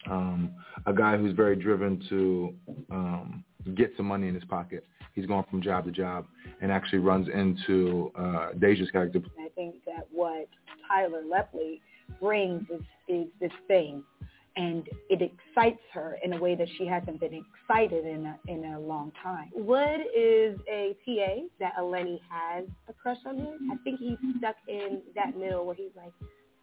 um, 0.09 0.53
a 0.87 0.93
guy 0.93 1.17
who's 1.17 1.35
very 1.35 1.57
driven 1.57 2.05
to 2.09 2.55
um, 2.91 3.45
get 3.75 3.93
some 3.97 4.07
money 4.07 4.29
in 4.29 4.35
his 4.35 4.45
pocket. 4.45 4.87
He's 5.15 5.27
going 5.27 5.45
from 5.51 5.61
job 5.61 5.85
to 5.87 5.91
job 5.91 6.27
and 6.61 6.71
actually 6.71 6.99
runs 6.99 7.29
into 7.29 8.13
uh, 8.17 8.53
Deja's 8.59 8.91
character. 8.91 9.21
I 9.39 9.49
think 9.57 9.77
that 9.87 10.07
what 10.13 10.47
Tyler 10.89 11.23
Lepley 11.23 11.81
brings 12.21 12.63
is, 12.71 12.81
is 13.09 13.27
this 13.41 13.53
thing, 13.67 14.05
and 14.57 14.89
it 15.09 15.23
excites 15.23 15.81
her 15.93 16.19
in 16.25 16.33
a 16.33 16.39
way 16.39 16.55
that 16.55 16.69
she 16.77 16.87
hasn't 16.87 17.21
been 17.21 17.45
excited 17.45 18.05
in 18.05 18.27
a, 18.27 18.39
in 18.49 18.65
a 18.73 18.81
long 18.81 19.13
time. 19.23 19.51
Wood 19.55 20.01
is 20.17 20.59
a 20.69 20.97
TA 21.05 21.43
that 21.61 21.77
Eleni 21.79 22.21
has 22.29 22.65
a 22.89 22.93
crush 22.93 23.19
on 23.27 23.39
him. 23.39 23.71
I 23.73 23.77
think 23.85 24.01
he's 24.01 24.19
stuck 24.39 24.57
in 24.69 25.03
that 25.15 25.37
middle 25.37 25.65
where 25.65 25.77
he's 25.77 25.93
like, 25.97 26.13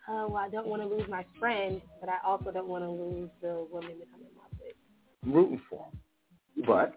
oh, 0.10 0.28
well, 0.28 0.38
I 0.38 0.50
don't 0.50 0.68
want 0.68 0.82
to 0.82 0.88
lose 0.88 1.08
my 1.10 1.26
friend, 1.40 1.82
but 2.00 2.10
I 2.10 2.18
also 2.26 2.52
don't 2.52 2.68
want 2.68 2.84
to 2.84 2.90
lose 2.90 3.30
the 3.42 3.66
woman 3.72 3.94
that 4.00 4.08
I'm 4.14 4.22
in 4.22 4.36
love 4.38 4.52
with. 4.60 4.76
I'm 5.24 5.34
rooting 5.34 5.62
for 5.70 5.86
him, 5.86 6.66
but 6.66 6.94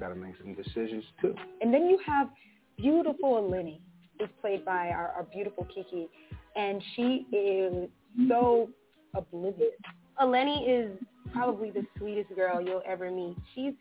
got 0.00 0.08
to 0.08 0.14
make 0.14 0.34
some 0.38 0.54
decisions 0.54 1.04
too. 1.20 1.34
And 1.60 1.72
then 1.72 1.86
you 1.86 1.98
have 2.06 2.28
beautiful 2.76 3.34
Eleni, 3.34 3.80
who's 4.18 4.28
played 4.40 4.64
by 4.64 4.88
our, 4.88 5.08
our 5.08 5.24
beautiful 5.24 5.66
Kiki, 5.66 6.08
and 6.56 6.82
she 6.94 7.26
is 7.32 7.88
so 8.28 8.68
oblivious. 9.18 9.72
Eleni 10.20 10.64
is 10.68 10.98
probably 11.32 11.70
the 11.70 11.84
sweetest 11.96 12.34
girl 12.34 12.60
you'll 12.60 12.82
ever 12.86 13.10
meet. 13.10 13.36
She's 13.54 13.74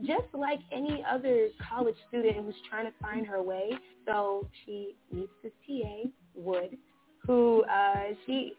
just 0.00 0.32
like 0.32 0.60
any 0.72 1.04
other 1.10 1.48
college 1.68 1.96
student 2.08 2.36
who's 2.44 2.54
trying 2.68 2.86
to 2.86 2.92
find 3.00 3.26
her 3.26 3.42
way. 3.42 3.70
So 4.06 4.46
she 4.64 4.94
meets 5.12 5.32
this 5.42 5.52
TA, 5.66 6.08
Wood, 6.34 6.76
who 7.26 7.64
uh, 7.64 8.14
she, 8.24 8.52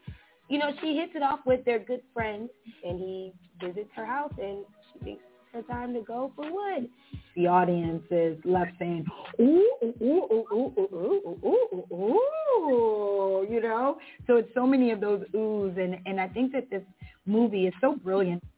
you 0.48 0.58
know, 0.58 0.70
she 0.80 0.96
hits 0.96 1.12
it 1.14 1.22
off 1.22 1.40
with 1.46 1.64
their 1.64 1.78
good 1.78 2.02
friends, 2.12 2.50
and 2.84 2.98
he 2.98 3.32
visits 3.62 3.88
her 3.96 4.04
house, 4.04 4.32
and 4.38 4.64
she 4.92 5.04
thinks 5.04 5.22
her 5.52 5.62
time 5.62 5.94
to 5.94 6.00
go 6.00 6.32
for 6.36 6.44
Wood. 6.44 6.88
The 7.36 7.46
audience 7.46 8.02
is 8.10 8.38
left 8.44 8.72
saying, 8.78 9.04
ooh, 9.40 9.66
ooh, 9.82 9.94
ooh, 10.02 10.46
ooh, 10.52 10.72
ooh, 10.76 10.88
ooh, 10.92 11.38
ooh, 11.44 11.84
ooh, 11.92 12.18
ooh, 12.64 13.46
you 13.50 13.60
know? 13.60 13.98
So 14.26 14.36
it's 14.36 14.52
so 14.54 14.66
many 14.66 14.90
of 14.90 15.00
those 15.00 15.22
oohs, 15.34 15.78
and, 15.78 15.96
and 16.06 16.20
I 16.20 16.28
think 16.28 16.52
that 16.52 16.70
this 16.70 16.82
movie 17.26 17.66
is 17.66 17.74
so 17.80 17.96
brilliant. 17.96 18.42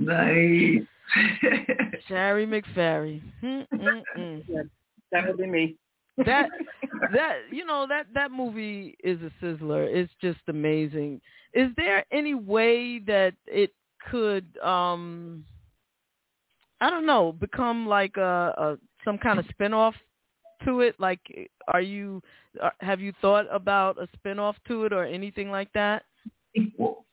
Nice. 0.00 0.86
Shari 2.06 2.46
McFerry. 2.46 3.20
Mm-mm-mm. 3.42 4.70
That 5.12 5.26
would 5.26 5.38
be 5.38 5.46
me. 5.46 5.76
that 6.24 6.48
that 7.12 7.38
you 7.50 7.64
know 7.64 7.86
that 7.88 8.06
that 8.14 8.30
movie 8.30 8.96
is 9.02 9.18
a 9.22 9.44
sizzler. 9.44 9.86
It's 9.86 10.12
just 10.20 10.40
amazing. 10.48 11.20
Is 11.54 11.70
there 11.76 12.04
any 12.12 12.34
way 12.34 12.98
that 13.00 13.34
it 13.46 13.72
could 14.10 14.46
um 14.62 15.44
I 16.80 16.90
don't 16.90 17.06
know, 17.06 17.32
become 17.32 17.86
like 17.86 18.16
a, 18.16 18.54
a 18.56 18.78
some 19.04 19.18
kind 19.18 19.38
of 19.38 19.46
spinoff 19.46 19.94
to 20.64 20.80
it? 20.80 20.96
Like 20.98 21.20
are 21.68 21.80
you 21.80 22.22
uh, 22.62 22.70
have 22.80 23.00
you 23.00 23.12
thought 23.20 23.46
about 23.50 23.96
a 24.00 24.08
spinoff 24.18 24.54
to 24.68 24.84
it 24.84 24.92
or 24.92 25.04
anything 25.04 25.50
like 25.50 25.72
that? 25.72 26.04
Sequel. 26.56 27.04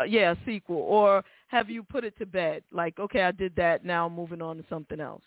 Uh, 0.00 0.04
yeah, 0.04 0.32
a 0.32 0.36
sequel 0.44 0.76
or 0.76 1.22
have 1.48 1.70
you 1.70 1.82
put 1.82 2.04
it 2.04 2.16
to 2.18 2.26
bed? 2.26 2.62
Like, 2.72 2.98
okay, 2.98 3.22
I 3.22 3.30
did 3.30 3.54
that, 3.56 3.84
now 3.84 4.06
I'm 4.06 4.14
moving 4.14 4.42
on 4.42 4.56
to 4.56 4.64
something 4.68 5.00
else. 5.00 5.22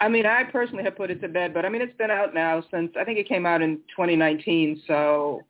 I 0.00 0.08
mean, 0.08 0.26
I 0.26 0.44
personally 0.44 0.84
have 0.84 0.96
put 0.96 1.10
it 1.10 1.20
to 1.22 1.28
bed, 1.28 1.54
but 1.54 1.64
I 1.64 1.68
mean, 1.70 1.80
it's 1.80 1.96
been 1.96 2.10
out 2.10 2.34
now 2.34 2.62
since 2.70 2.92
I 2.98 3.04
think 3.04 3.18
it 3.18 3.28
came 3.28 3.46
out 3.46 3.62
in 3.62 3.76
2019. 3.96 4.82
So 4.86 5.40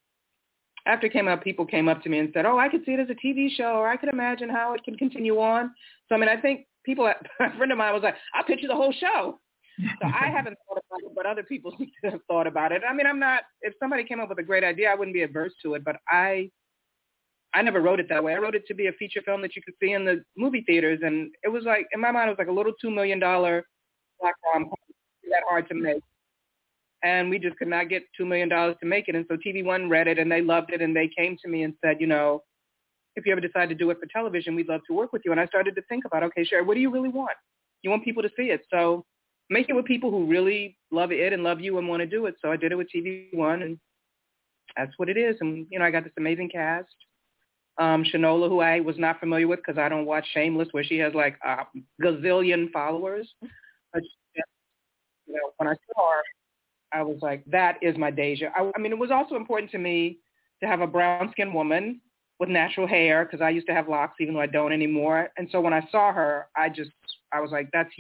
after 0.87 1.09
it 1.09 1.13
came 1.13 1.27
out, 1.27 1.43
people 1.43 1.67
came 1.67 1.89
up 1.89 2.03
to 2.03 2.09
me 2.09 2.21
and 2.21 2.31
said, 2.33 2.47
"Oh, 2.47 2.59
I 2.59 2.69
could 2.69 2.85
see 2.85 2.93
it 2.93 3.01
as 3.01 3.11
a 3.11 3.15
TV 3.15 3.51
show, 3.51 3.77
or 3.77 3.89
I 3.89 3.97
could 3.97 4.09
imagine 4.09 4.49
how 4.49 4.75
it 4.75 4.85
can 4.85 4.97
continue 4.97 5.39
on." 5.41 5.75
So 6.09 6.15
I 6.15 6.19
mean, 6.19 6.29
I 6.29 6.41
think 6.41 6.67
people, 6.85 7.07
a 7.41 7.57
friend 7.57 7.73
of 7.73 7.79
mine 7.79 7.93
was 7.93 8.03
like, 8.03 8.15
"I'll 8.35 8.45
pitch 8.45 8.61
you 8.63 8.69
the 8.69 8.77
whole 8.77 8.93
show." 8.93 9.41
So 9.79 10.07
I 10.07 10.31
haven't 10.37 10.57
thought 10.69 10.83
about 10.89 11.11
it, 11.11 11.15
but 11.15 11.27
other 11.27 11.43
people 11.43 11.75
seem 11.77 11.91
to 12.05 12.13
have 12.13 12.21
thought 12.29 12.47
about 12.47 12.71
it. 12.71 12.83
I 12.89 12.95
mean, 12.95 13.07
I'm 13.07 13.19
not. 13.19 13.43
If 13.63 13.75
somebody 13.81 14.05
came 14.05 14.21
up 14.21 14.29
with 14.29 14.39
a 14.39 14.45
great 14.45 14.65
idea, 14.65 14.91
I 14.91 14.95
wouldn't 14.95 15.15
be 15.15 15.23
adverse 15.23 15.53
to 15.65 15.75
it, 15.75 15.85
but 15.85 15.97
I, 16.09 16.51
I 17.53 17.63
never 17.63 17.81
wrote 17.81 17.99
it 17.99 18.09
that 18.11 18.23
way. 18.23 18.35
I 18.35 18.39
wrote 18.39 18.55
it 18.55 18.67
to 18.69 18.75
be 18.75 18.87
a 18.87 18.93
feature 18.93 19.23
film 19.23 19.43
that 19.43 19.57
you 19.57 19.63
could 19.63 19.75
see 19.83 19.93
in 19.93 20.05
the 20.05 20.23
movie 20.37 20.63
theaters, 20.67 21.01
and 21.03 21.33
it 21.43 21.49
was 21.49 21.65
like 21.65 21.87
in 21.93 22.01
my 22.01 22.13
mind, 22.13 22.29
it 22.29 22.33
was 22.33 22.39
like 22.39 22.49
a 22.49 22.53
little 22.53 22.73
two 22.81 22.91
million 22.91 23.19
dollar 23.19 23.65
black 24.21 24.35
rom 24.45 24.71
that 25.31 25.43
hard 25.49 25.69
to 25.69 25.75
make. 25.75 26.03
And 27.03 27.31
we 27.31 27.39
just 27.39 27.57
could 27.57 27.69
not 27.69 27.89
get 27.89 28.03
$2 28.21 28.27
million 28.27 28.49
to 28.49 28.77
make 28.83 29.09
it. 29.09 29.15
And 29.15 29.27
so 29.29 29.37
TV 29.37 29.65
One 29.65 29.89
read 29.89 30.09
it 30.09 30.19
and 30.19 30.31
they 30.31 30.43
loved 30.43 30.73
it 30.73 30.81
and 30.81 30.95
they 30.97 31.09
came 31.17 31.37
to 31.43 31.49
me 31.49 31.63
and 31.63 31.75
said, 31.85 31.97
you 32.01 32.07
know, 32.07 32.43
if 33.15 33.25
you 33.25 33.33
ever 33.33 33.41
decide 33.41 33.69
to 33.69 33.75
do 33.75 33.91
it 33.91 33.99
for 33.99 34.07
television, 34.07 34.55
we'd 34.55 34.69
love 34.69 34.81
to 34.89 34.95
work 34.95 35.13
with 35.13 35.23
you. 35.25 35.33
And 35.33 35.41
I 35.41 35.47
started 35.47 35.75
to 35.77 35.83
think 35.83 36.05
about, 36.05 36.23
okay, 36.25 36.45
sure, 36.45 36.65
what 36.65 36.75
do 36.75 36.81
you 36.81 36.91
really 36.91 37.09
want? 37.09 37.37
You 37.83 37.91
want 37.91 38.05
people 38.05 38.23
to 38.23 38.31
see 38.37 38.51
it. 38.51 38.63
So 38.71 39.05
make 39.51 39.69
it 39.69 39.75
with 39.75 39.85
people 39.85 40.11
who 40.11 40.27
really 40.27 40.77
love 40.91 41.13
it 41.13 41.33
and 41.33 41.43
love 41.43 41.61
you 41.61 41.79
and 41.79 41.89
want 41.89 42.01
to 42.01 42.07
do 42.07 42.27
it. 42.27 42.37
So 42.43 42.51
I 42.51 42.57
did 42.57 42.73
it 42.73 42.77
with 42.77 42.89
TV 42.95 43.33
One 43.33 43.63
and 43.63 43.79
that's 44.77 44.93
what 44.97 45.09
it 45.09 45.17
is. 45.17 45.37
And, 45.41 45.67
you 45.71 45.79
know, 45.79 45.85
I 45.85 45.91
got 45.91 46.05
this 46.05 46.13
amazing 46.19 46.51
cast. 46.51 46.89
Um, 47.79 48.05
Shanola, 48.05 48.49
who 48.49 48.61
I 48.61 48.81
was 48.81 48.97
not 48.99 49.21
familiar 49.21 49.47
with 49.47 49.61
because 49.65 49.79
I 49.79 49.89
don't 49.89 50.07
watch 50.07 50.27
Shameless, 50.33 50.69
where 50.73 50.85
she 50.85 50.99
has 50.99 51.15
like 51.15 51.37
a 51.45 51.65
gazillion 52.03 52.71
followers. 52.73 53.29
But 53.93 54.03
you 54.35 55.35
know, 55.35 55.51
when 55.57 55.69
I 55.69 55.75
saw 55.95 56.11
her, 56.11 56.23
I 56.93 57.03
was 57.03 57.19
like, 57.21 57.45
that 57.47 57.79
is 57.83 57.97
my 57.97 58.11
Deja. 58.11 58.51
I, 58.57 58.71
I 58.75 58.79
mean, 58.79 58.93
it 58.93 58.99
was 58.99 59.11
also 59.11 59.37
important 59.37 59.71
to 59.73 59.79
me 59.79 60.19
to 60.63 60.67
have 60.69 60.81
a 60.81 60.87
brown-skinned 60.87 61.53
woman 61.53 62.01
with 62.39 62.49
natural 62.49 62.87
hair 62.87 63.25
because 63.25 63.41
I 63.41 63.51
used 63.51 63.67
to 63.67 63.75
have 63.75 63.89
locks, 63.89 64.17
even 64.21 64.35
though 64.35 64.41
I 64.41 64.47
don't 64.47 64.73
anymore. 64.73 65.29
And 65.37 65.49
so 65.51 65.61
when 65.61 65.73
I 65.73 65.87
saw 65.91 66.13
her, 66.13 66.47
I 66.57 66.69
just, 66.69 66.91
I 67.33 67.41
was 67.41 67.51
like, 67.51 67.69
that's 67.73 67.91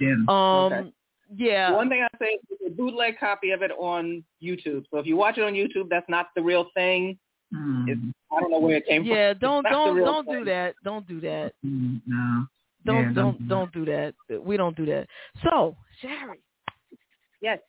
Yeah. 0.00 0.14
Um, 0.28 0.72
Okay. 0.72 0.92
Yeah. 1.36 1.72
One 1.72 1.88
thing 1.88 2.02
I 2.02 2.18
say 2.18 2.38
is 2.50 2.58
a 2.66 2.70
bootleg 2.70 3.18
copy 3.18 3.50
of 3.50 3.62
it 3.62 3.70
on 3.78 4.24
YouTube. 4.42 4.84
So 4.90 4.98
if 4.98 5.06
you 5.06 5.16
watch 5.16 5.38
it 5.38 5.44
on 5.44 5.54
YouTube, 5.54 5.88
that's 5.88 6.08
not 6.08 6.28
the 6.36 6.42
real 6.42 6.66
thing. 6.74 7.18
Hmm. 7.54 7.84
It's, 7.88 8.00
I 8.32 8.40
don't 8.40 8.50
know 8.50 8.58
where 8.60 8.76
it 8.76 8.86
came 8.86 9.04
Yeah, 9.04 9.10
from. 9.10 9.16
Yeah, 9.16 9.34
don't 9.34 9.66
It's 9.66 9.72
not 9.72 9.94
the 9.94 10.00
don't 10.00 10.04
don't 10.04 10.26
thing. 10.26 10.38
do 10.38 10.44
that. 10.46 10.74
Don't 10.84 11.08
do 11.08 11.20
that. 11.20 11.52
Mm, 11.64 12.00
no. 12.06 12.46
Don't 12.84 13.02
Yeah, 13.08 13.12
don't 13.12 13.48
don't 13.48 13.72
do 13.72 13.84
that. 13.86 14.14
We 14.42 14.56
don't 14.56 14.76
do 14.76 14.86
that. 14.86 15.06
So, 15.44 15.76
Shari. 16.00 16.40
Yes. 17.40 17.60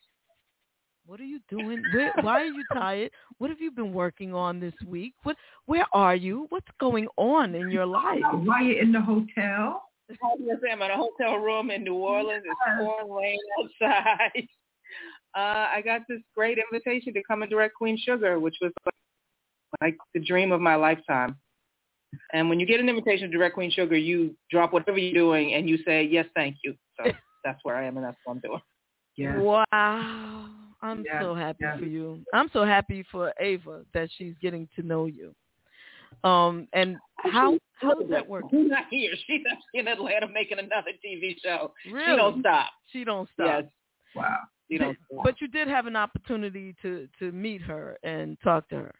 What 1.06 1.20
are 1.20 1.24
you 1.24 1.40
doing? 1.50 1.82
Where, 1.92 2.12
why 2.22 2.40
are 2.42 2.46
you 2.46 2.64
tired? 2.72 3.10
What 3.36 3.50
have 3.50 3.60
you 3.60 3.70
been 3.70 3.92
working 3.92 4.32
on 4.32 4.58
this 4.58 4.72
week? 4.86 5.12
What? 5.22 5.36
Where 5.66 5.84
are 5.92 6.16
you? 6.16 6.46
What's 6.48 6.66
going 6.80 7.08
on 7.18 7.54
in 7.54 7.70
your 7.70 7.84
life? 7.84 8.22
Why 8.32 8.60
are 8.60 8.62
you 8.62 8.80
in 8.80 8.90
the 8.90 9.02
hotel? 9.02 9.82
I 10.10 10.14
was 10.38 10.58
I'm 10.70 10.82
in 10.82 10.90
a 10.90 10.96
hotel 10.96 11.36
room 11.36 11.70
in 11.70 11.84
New 11.84 11.94
Orleans. 11.94 12.44
It's 12.44 12.78
pouring 12.78 13.12
rain 13.12 13.38
outside. 13.60 14.46
Uh, 15.36 15.66
I 15.68 15.82
got 15.84 16.02
this 16.08 16.20
great 16.36 16.58
invitation 16.58 17.12
to 17.12 17.22
come 17.24 17.42
and 17.42 17.50
direct 17.50 17.74
Queen 17.74 17.98
Sugar, 17.98 18.38
which 18.38 18.54
was 18.60 18.70
like, 18.86 18.94
like 19.80 19.96
the 20.14 20.20
dream 20.20 20.52
of 20.52 20.60
my 20.60 20.76
lifetime. 20.76 21.36
And 22.32 22.48
when 22.48 22.60
you 22.60 22.66
get 22.66 22.78
an 22.78 22.88
invitation 22.88 23.28
to 23.28 23.36
direct 23.36 23.54
Queen 23.54 23.72
Sugar, 23.72 23.96
you 23.96 24.36
drop 24.48 24.72
whatever 24.72 24.96
you're 24.96 25.12
doing 25.12 25.54
and 25.54 25.68
you 25.68 25.78
say, 25.84 26.04
yes, 26.04 26.26
thank 26.36 26.58
you. 26.62 26.76
So 26.96 27.10
that's 27.44 27.58
where 27.64 27.74
I 27.74 27.84
am 27.84 27.96
and 27.96 28.06
that's 28.06 28.16
what 28.22 28.34
I'm 28.34 28.40
doing. 28.40 28.60
Yeah. 29.16 29.38
Wow. 29.38 30.50
I'm 30.82 31.02
Yeah, 31.04 31.20
so 31.20 31.34
happy 31.34 31.58
yeah. 31.62 31.78
for 31.78 31.84
you. 31.84 32.20
I'm 32.32 32.50
so 32.52 32.64
happy 32.64 33.04
for 33.10 33.32
Ava 33.40 33.82
that 33.92 34.10
she's 34.16 34.34
getting 34.40 34.68
to 34.76 34.82
know 34.82 35.06
you. 35.06 35.34
Um, 36.24 36.68
and 36.72 36.96
how 37.18 37.58
how 37.74 37.94
does 37.94 38.08
that 38.10 38.26
work? 38.26 38.44
She's 38.50 38.68
not 38.68 38.84
here. 38.90 39.12
She's 39.26 39.42
actually 39.50 39.80
in 39.80 39.88
Atlanta 39.88 40.26
making 40.28 40.58
another 40.58 40.90
TV 41.04 41.36
show. 41.42 41.72
Really? 41.86 42.12
She 42.12 42.16
don't 42.16 42.40
stop. 42.40 42.70
She 42.92 43.04
don't 43.04 43.28
stop. 43.34 43.46
Yes. 43.46 43.64
Wow. 44.16 44.38
She 44.70 44.78
don't 44.78 44.96
stop. 45.10 45.24
But 45.24 45.40
you 45.40 45.48
did 45.48 45.68
have 45.68 45.86
an 45.86 45.96
opportunity 45.96 46.74
to 46.82 47.08
to 47.18 47.30
meet 47.30 47.60
her 47.62 47.98
and 48.02 48.38
talk 48.42 48.68
to 48.70 48.76
her. 48.76 48.94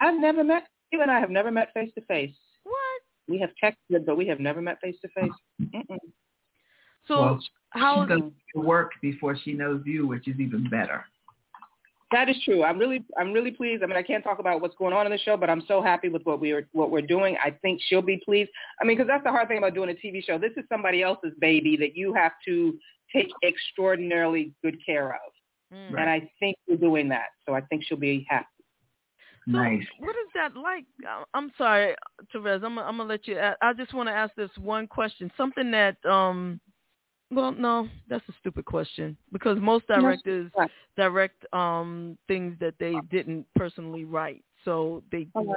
I've 0.00 0.18
never 0.20 0.44
met 0.44 0.64
you 0.92 1.02
and 1.02 1.10
I 1.10 1.18
have 1.18 1.30
never 1.30 1.50
met 1.50 1.72
face 1.74 1.90
to 1.96 2.00
face. 2.02 2.34
What? 2.62 3.02
We 3.28 3.38
have 3.40 3.50
texted, 3.62 4.06
but 4.06 4.16
we 4.16 4.26
have 4.28 4.38
never 4.38 4.62
met 4.62 4.78
face 4.80 4.96
to 5.02 5.08
face. 5.08 5.32
So 7.08 7.20
well, 7.20 7.40
how 7.70 8.02
she's 8.02 8.08
going 8.08 8.32
to 8.54 8.60
work 8.60 8.92
before 9.00 9.36
she 9.36 9.52
knows 9.52 9.82
you, 9.84 10.06
which 10.06 10.28
is 10.28 10.38
even 10.38 10.68
better. 10.68 11.04
That 12.12 12.28
is 12.28 12.36
true. 12.44 12.62
I'm 12.62 12.78
really, 12.78 13.04
I'm 13.18 13.32
really 13.32 13.50
pleased. 13.50 13.82
I 13.82 13.86
mean, 13.86 13.96
I 13.96 14.02
can't 14.02 14.22
talk 14.22 14.38
about 14.38 14.60
what's 14.60 14.76
going 14.76 14.92
on 14.92 15.06
in 15.06 15.12
the 15.12 15.18
show, 15.18 15.36
but 15.36 15.50
I'm 15.50 15.62
so 15.66 15.82
happy 15.82 16.08
with 16.08 16.22
what 16.22 16.40
we 16.40 16.52
are, 16.52 16.68
what 16.72 16.90
we're 16.92 17.00
doing. 17.02 17.36
I 17.44 17.50
think 17.50 17.80
she'll 17.88 18.00
be 18.00 18.20
pleased. 18.24 18.50
I 18.80 18.84
mean, 18.84 18.96
because 18.96 19.08
that's 19.08 19.24
the 19.24 19.30
hard 19.30 19.48
thing 19.48 19.58
about 19.58 19.74
doing 19.74 19.90
a 19.90 19.94
TV 19.94 20.22
show. 20.24 20.38
This 20.38 20.52
is 20.56 20.64
somebody 20.68 21.02
else's 21.02 21.32
baby 21.40 21.76
that 21.78 21.96
you 21.96 22.14
have 22.14 22.32
to 22.46 22.78
take 23.12 23.28
extraordinarily 23.44 24.52
good 24.62 24.76
care 24.84 25.14
of, 25.14 25.32
Mm. 25.74 26.00
and 26.00 26.08
I 26.10 26.30
think 26.38 26.56
we're 26.68 26.76
doing 26.76 27.08
that. 27.08 27.26
So 27.44 27.54
I 27.54 27.60
think 27.62 27.82
she'll 27.84 27.98
be 27.98 28.24
happy. 28.28 28.46
Nice. 29.48 29.84
What 29.98 30.14
is 30.16 30.28
that 30.34 30.56
like? 30.56 30.84
I- 31.06 31.24
I'm 31.34 31.50
sorry, 31.58 31.94
Terez. 32.32 32.64
I'm 32.64 32.78
I'm 32.78 32.96
gonna 32.98 33.04
let 33.08 33.26
you. 33.28 33.38
I 33.62 33.72
just 33.72 33.94
want 33.94 34.08
to 34.08 34.12
ask 34.12 34.34
this 34.36 34.50
one 34.58 34.86
question. 34.86 35.30
Something 35.36 35.70
that 35.72 35.96
um, 36.04 36.60
well, 37.30 37.52
no, 37.52 37.88
that's 38.08 38.26
a 38.28 38.32
stupid 38.40 38.64
question 38.64 39.16
because 39.32 39.58
most 39.60 39.86
directors 39.88 40.50
direct 40.96 41.44
um 41.52 42.16
things 42.28 42.56
that 42.60 42.74
they 42.78 42.94
didn't 43.10 43.46
personally 43.54 44.04
write, 44.04 44.42
so 44.64 45.02
they 45.10 45.26
Mhm. 45.36 45.54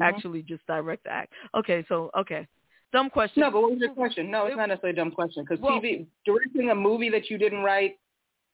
actually 0.00 0.42
just 0.42 0.66
direct 0.66 1.04
the 1.04 1.10
act. 1.10 1.32
Okay, 1.54 1.84
so 1.88 2.10
okay, 2.16 2.46
dumb 2.92 3.08
question. 3.10 3.40
No, 3.40 3.50
but 3.50 3.62
what 3.62 3.70
was 3.72 3.80
your 3.80 3.94
question? 3.94 4.30
No, 4.30 4.46
it's 4.46 4.56
not 4.56 4.68
necessarily 4.68 4.98
a 4.98 5.00
dumb 5.02 5.12
question 5.12 5.44
because 5.44 5.60
Well- 5.60 5.80
TV 5.80 6.06
directing 6.24 6.70
a 6.70 6.74
movie 6.74 7.08
that 7.10 7.30
you 7.30 7.38
didn't 7.38 7.62
write 7.62 7.98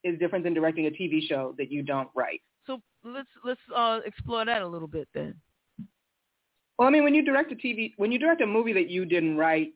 is 0.05 0.19
different 0.19 0.45
than 0.45 0.55
directing 0.55 0.87
a 0.87 0.91
TV 0.91 1.21
show 1.27 1.55
that 1.59 1.71
you 1.73 1.83
don't 1.83 2.09
write. 2.15 2.41
So 2.67 2.81
let's 3.03 3.29
let's 3.45 3.61
uh 3.75 4.01
explore 4.05 4.45
that 4.45 4.63
a 4.63 4.67
little 4.67 4.89
bit 4.89 5.09
then. 5.15 5.35
Well, 6.79 6.87
I 6.87 6.91
mean, 6.93 7.03
when 7.03 7.15
you 7.15 7.23
direct 7.23 7.51
a 7.51 7.57
TV, 7.57 7.93
when 7.97 8.13
you 8.13 8.19
direct 8.19 8.41
a 8.41 8.47
movie 8.47 8.73
that 8.75 8.89
you 8.89 9.05
didn't 9.05 9.37
write, 9.37 9.73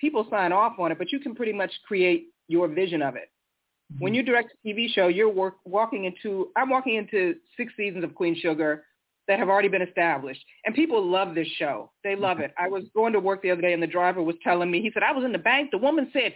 people 0.00 0.26
sign 0.30 0.52
off 0.52 0.78
on 0.78 0.92
it, 0.92 0.98
but 0.98 1.12
you 1.12 1.20
can 1.20 1.34
pretty 1.34 1.52
much 1.52 1.72
create 1.86 2.26
your 2.48 2.68
vision 2.68 3.02
of 3.02 3.16
it. 3.16 3.30
Mm-hmm. 3.92 4.04
When 4.04 4.14
you 4.14 4.22
direct 4.22 4.54
a 4.64 4.68
TV 4.68 4.92
show, 4.92 5.08
you're 5.08 5.28
work, 5.28 5.56
walking 5.64 6.04
into, 6.04 6.50
I'm 6.56 6.70
walking 6.70 6.96
into 6.96 7.34
six 7.56 7.72
seasons 7.76 8.04
of 8.04 8.14
Queen 8.14 8.36
Sugar 8.38 8.84
that 9.28 9.38
have 9.38 9.48
already 9.48 9.68
been 9.68 9.82
established. 9.82 10.44
And 10.64 10.74
people 10.74 11.04
love 11.04 11.34
this 11.34 11.48
show. 11.58 11.90
They 12.02 12.14
love 12.14 12.36
mm-hmm. 12.36 12.44
it. 12.44 12.54
I 12.58 12.68
was 12.68 12.84
going 12.94 13.12
to 13.14 13.20
work 13.20 13.42
the 13.42 13.50
other 13.50 13.62
day 13.62 13.72
and 13.72 13.82
the 13.82 13.86
driver 13.86 14.22
was 14.22 14.36
telling 14.42 14.70
me, 14.70 14.82
he 14.82 14.90
said, 14.92 15.02
I 15.02 15.12
was 15.12 15.24
in 15.24 15.32
the 15.32 15.38
bank. 15.38 15.70
The 15.70 15.78
woman 15.78 16.10
said, 16.12 16.34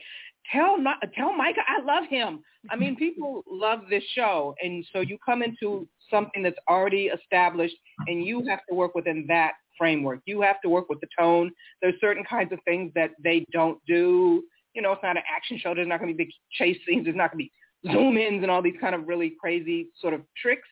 tell, 0.51 0.77
tell 1.15 1.33
Micah 1.33 1.61
I 1.67 1.85
love 1.85 2.05
him. 2.09 2.41
I 2.71 2.77
mean, 2.77 2.97
people 2.99 3.43
love 3.51 3.81
this 3.91 4.05
show. 4.15 4.55
And 4.63 4.85
so 4.93 5.01
you 5.01 5.19
come 5.25 5.43
into 5.43 5.87
something 6.11 6.43
that's 6.43 6.59
already 6.69 7.07
established 7.07 7.77
and 8.07 8.25
you 8.25 8.47
have 8.49 8.61
to 8.69 8.75
work 8.75 8.95
within 8.95 9.27
that 9.29 9.53
framework. 9.79 10.21
You 10.27 10.43
have 10.43 10.61
to 10.63 10.69
work 10.69 10.89
with 10.89 11.01
the 11.01 11.09
tone. 11.19 11.51
There's 11.81 11.95
certain 12.01 12.25
kinds 12.25 12.53
of 12.53 12.59
things 12.65 12.93
that 12.95 13.13
they 13.23 13.45
don't 13.53 13.79
do. 13.87 14.43
You 14.75 14.83
know, 14.83 14.93
it's 14.93 15.03
not 15.03 15.17
an 15.17 15.23
action 15.35 15.59
show. 15.59 15.75
There's 15.75 15.89
not 15.89 16.01
going 16.01 16.13
to 16.13 16.17
be 16.17 16.25
big 16.25 16.33
chase 16.53 16.79
scenes. 16.87 17.05
There's 17.05 17.17
not 17.17 17.33
going 17.33 17.45
to 17.45 17.51
be 17.85 17.93
zoom 17.93 18.17
ins 18.19 18.43
and 18.43 18.51
all 18.51 18.61
these 18.61 18.77
kind 18.81 18.95
of 18.95 19.07
really 19.09 19.35
crazy 19.41 19.89
sort 20.01 20.13
of 20.15 20.23
tricks. 20.41 20.69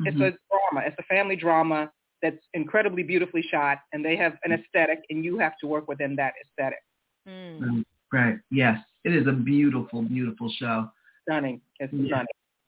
It's 0.00 0.16
a 0.16 0.36
drama. 0.50 0.86
It's 0.86 0.96
a 0.98 1.02
family 1.04 1.36
drama 1.36 1.90
that's 2.22 2.36
incredibly 2.54 3.02
beautifully 3.02 3.42
shot, 3.42 3.78
and 3.92 4.04
they 4.04 4.16
have 4.16 4.34
an 4.44 4.52
aesthetic, 4.52 5.00
and 5.10 5.24
you 5.24 5.38
have 5.38 5.52
to 5.60 5.66
work 5.66 5.88
within 5.88 6.16
that 6.16 6.32
aesthetic. 6.42 6.80
Mm, 7.28 7.84
Right. 8.12 8.38
Yes. 8.50 8.78
It 9.04 9.14
is 9.14 9.26
a 9.26 9.32
beautiful, 9.32 10.02
beautiful 10.02 10.50
show. 10.58 10.90
Stunning. 11.22 11.60
It's 11.80 11.92
Yeah. 11.92 12.06
stunning. 12.08 12.26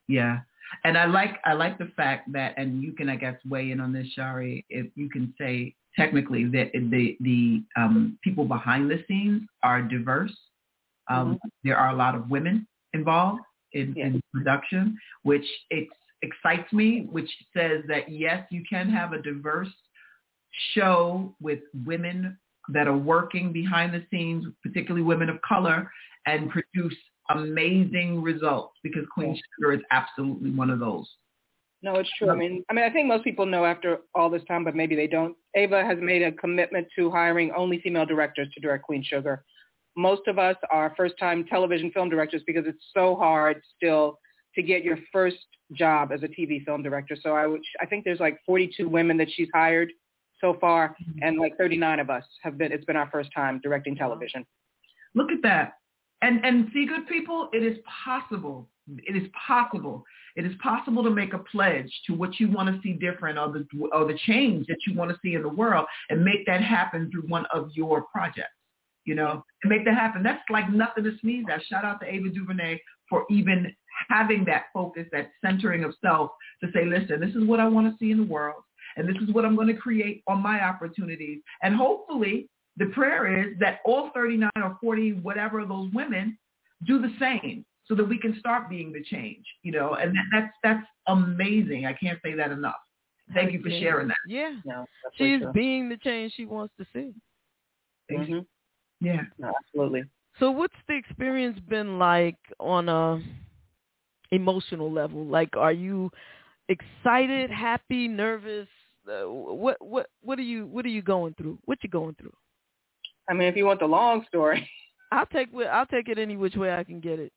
Yeah. 0.08 0.40
And 0.84 0.96
I 0.96 1.06
like 1.06 1.38
I 1.44 1.52
like 1.54 1.78
the 1.78 1.90
fact 1.96 2.32
that 2.32 2.54
and 2.56 2.82
you 2.82 2.92
can 2.92 3.08
I 3.08 3.16
guess 3.16 3.36
weigh 3.48 3.70
in 3.70 3.80
on 3.80 3.92
this, 3.92 4.06
Shari, 4.14 4.64
if 4.68 4.86
you 4.94 5.08
can 5.08 5.34
say 5.38 5.74
technically 5.96 6.44
that 6.44 6.70
the 6.72 7.16
the 7.20 7.62
um, 7.76 8.18
people 8.22 8.44
behind 8.44 8.90
the 8.90 9.02
scenes 9.08 9.42
are 9.62 9.82
diverse. 9.82 10.36
Um, 11.08 11.38
There 11.64 11.76
are 11.76 11.90
a 11.90 11.96
lot 11.96 12.14
of 12.14 12.28
women 12.30 12.66
involved 12.92 13.40
in, 13.72 13.96
in 13.96 14.20
production, 14.32 14.96
which 15.22 15.44
ex- 15.70 15.88
excites 16.22 16.70
me, 16.72 17.06
which 17.10 17.30
says 17.56 17.82
that 17.88 18.10
yes, 18.10 18.46
you 18.50 18.62
can 18.68 18.90
have 18.90 19.12
a 19.12 19.22
diverse 19.22 19.72
show 20.74 21.34
with 21.40 21.60
women 21.86 22.38
that 22.70 22.86
are 22.86 22.96
working 22.96 23.52
behind 23.52 23.94
the 23.94 24.04
scenes, 24.10 24.44
particularly 24.62 25.04
women 25.04 25.30
of 25.30 25.40
color, 25.42 25.90
and 26.26 26.50
produce 26.50 26.96
amazing 27.30 28.22
results 28.22 28.74
because 28.82 29.04
Queen 29.12 29.38
Sugar 29.56 29.72
is 29.72 29.80
absolutely 29.90 30.50
one 30.50 30.70
of 30.70 30.78
those. 30.78 31.08
No, 31.82 31.94
it's 31.94 32.10
true. 32.18 32.28
I 32.28 32.32
um, 32.32 32.38
mean, 32.38 32.64
I 32.68 32.72
mean, 32.72 32.84
I 32.84 32.90
think 32.90 33.06
most 33.06 33.24
people 33.24 33.46
know 33.46 33.64
after 33.64 33.98
all 34.14 34.28
this 34.28 34.42
time, 34.48 34.64
but 34.64 34.74
maybe 34.74 34.96
they 34.96 35.06
don't. 35.06 35.36
Ava 35.54 35.84
has 35.84 35.98
made 36.00 36.22
a 36.22 36.32
commitment 36.32 36.88
to 36.96 37.10
hiring 37.10 37.52
only 37.56 37.80
female 37.80 38.04
directors 38.04 38.48
to 38.54 38.60
direct 38.60 38.84
Queen 38.84 39.02
Sugar. 39.02 39.44
Most 39.96 40.22
of 40.26 40.38
us 40.38 40.56
are 40.70 40.92
first-time 40.96 41.44
television 41.44 41.90
film 41.92 42.08
directors 42.08 42.42
because 42.46 42.64
it's 42.66 42.82
so 42.94 43.16
hard 43.16 43.60
still 43.76 44.18
to 44.54 44.62
get 44.62 44.82
your 44.82 44.98
first 45.12 45.36
job 45.72 46.10
as 46.12 46.22
a 46.22 46.28
TV 46.28 46.64
film 46.64 46.82
director. 46.82 47.16
So 47.20 47.34
I 47.34 47.46
would, 47.46 47.60
I 47.80 47.86
think 47.86 48.04
there's 48.04 48.20
like 48.20 48.38
42 48.46 48.88
women 48.88 49.16
that 49.18 49.28
she's 49.32 49.48
hired 49.54 49.92
so 50.40 50.56
far, 50.60 50.90
mm-hmm. 50.90 51.18
and 51.22 51.38
like 51.38 51.56
39 51.58 52.00
of 52.00 52.10
us 52.10 52.24
have 52.42 52.58
been. 52.58 52.72
It's 52.72 52.84
been 52.84 52.96
our 52.96 53.10
first 53.10 53.30
time 53.34 53.60
directing 53.62 53.94
television. 53.94 54.44
Look 55.14 55.30
at 55.30 55.42
that. 55.42 55.74
And 56.22 56.44
and 56.44 56.68
see 56.72 56.86
good 56.86 57.06
people, 57.06 57.48
it 57.52 57.62
is 57.62 57.78
possible. 58.04 58.68
It 59.06 59.16
is 59.16 59.28
possible. 59.46 60.04
It 60.36 60.44
is 60.46 60.52
possible 60.62 61.02
to 61.04 61.10
make 61.10 61.32
a 61.34 61.38
pledge 61.38 61.92
to 62.06 62.14
what 62.14 62.40
you 62.40 62.50
want 62.50 62.74
to 62.74 62.80
see 62.82 62.94
different 62.94 63.38
or 63.38 63.52
the 63.52 63.66
or 63.92 64.06
the 64.06 64.18
change 64.26 64.66
that 64.66 64.78
you 64.86 64.94
want 64.94 65.10
to 65.10 65.18
see 65.22 65.34
in 65.34 65.42
the 65.42 65.48
world 65.48 65.86
and 66.10 66.24
make 66.24 66.46
that 66.46 66.62
happen 66.62 67.10
through 67.10 67.28
one 67.28 67.46
of 67.52 67.70
your 67.74 68.02
projects. 68.02 68.50
You 69.04 69.14
know, 69.14 69.42
and 69.62 69.70
make 69.70 69.84
that 69.86 69.94
happen. 69.94 70.22
That's 70.22 70.42
like 70.50 70.70
nothing 70.70 71.04
to 71.04 71.12
sneeze 71.20 71.46
at. 71.50 71.64
Shout 71.64 71.84
out 71.84 71.98
to 72.00 72.12
Ava 72.12 72.28
DuVernay 72.28 72.78
for 73.08 73.24
even 73.30 73.74
having 74.08 74.44
that 74.44 74.64
focus, 74.74 75.06
that 75.12 75.30
centering 75.44 75.84
of 75.84 75.94
self 76.04 76.30
to 76.62 76.70
say, 76.72 76.84
listen, 76.84 77.20
this 77.20 77.34
is 77.34 77.44
what 77.44 77.58
I 77.60 77.66
want 77.66 77.86
to 77.86 77.96
see 77.98 78.10
in 78.10 78.18
the 78.18 78.26
world. 78.26 78.62
And 78.96 79.08
this 79.08 79.16
is 79.22 79.32
what 79.32 79.44
I'm 79.44 79.56
going 79.56 79.68
to 79.68 79.74
create 79.74 80.22
on 80.26 80.42
my 80.42 80.62
opportunities. 80.62 81.40
And 81.62 81.74
hopefully 81.74 82.48
the 82.78 82.86
prayer 82.86 83.48
is 83.48 83.58
that 83.58 83.80
all 83.84 84.10
39 84.14 84.50
or 84.56 84.78
40, 84.80 85.14
whatever 85.14 85.60
of 85.60 85.68
those 85.68 85.90
women 85.92 86.38
do 86.86 87.00
the 87.00 87.12
same 87.18 87.64
so 87.86 87.94
that 87.94 88.04
we 88.04 88.18
can 88.18 88.38
start 88.38 88.70
being 88.70 88.92
the 88.92 89.02
change, 89.02 89.44
you 89.62 89.72
know, 89.72 89.94
and 89.94 90.14
that, 90.14 90.24
that's, 90.32 90.52
that's 90.62 90.86
amazing. 91.06 91.86
I 91.86 91.92
can't 91.94 92.18
say 92.24 92.34
that 92.34 92.50
enough. 92.50 92.76
Thank 93.34 93.52
you 93.52 93.62
for 93.62 93.68
sharing 93.68 94.08
that. 94.08 94.16
Yeah. 94.26 94.54
No, 94.64 94.86
She's 95.14 95.42
being 95.52 95.88
the 95.88 95.98
change 95.98 96.32
she 96.34 96.46
wants 96.46 96.72
to 96.78 96.86
see. 96.92 97.12
Mm-hmm. 98.10 98.38
Yeah. 99.00 99.22
No, 99.38 99.52
absolutely. 99.58 100.04
So 100.38 100.50
what's 100.50 100.74
the 100.86 100.94
experience 100.94 101.58
been 101.68 101.98
like 101.98 102.36
on 102.58 102.88
a 102.88 103.20
emotional 104.30 104.90
level? 104.90 105.26
Like 105.26 105.56
are 105.56 105.72
you 105.72 106.10
excited, 106.68 107.50
happy, 107.50 108.08
nervous? 108.08 108.68
Uh, 109.06 109.28
what 109.28 109.76
what 109.80 110.08
what 110.22 110.38
are 110.38 110.42
you 110.42 110.66
what 110.66 110.84
are 110.84 110.90
you 110.90 111.02
going 111.02 111.34
through? 111.34 111.58
What 111.64 111.78
you 111.82 111.90
going 111.90 112.14
through? 112.14 112.32
I 113.28 113.34
mean, 113.34 113.48
if 113.48 113.56
you 113.56 113.66
want 113.66 113.80
the 113.80 113.86
long 113.86 114.24
story, 114.26 114.68
I'll 115.12 115.26
take 115.26 115.48
I'll 115.70 115.86
take 115.86 116.08
it 116.08 116.18
any 116.18 116.36
which 116.36 116.56
way 116.56 116.72
I 116.72 116.84
can 116.84 117.00
get 117.00 117.18
it. 117.18 117.32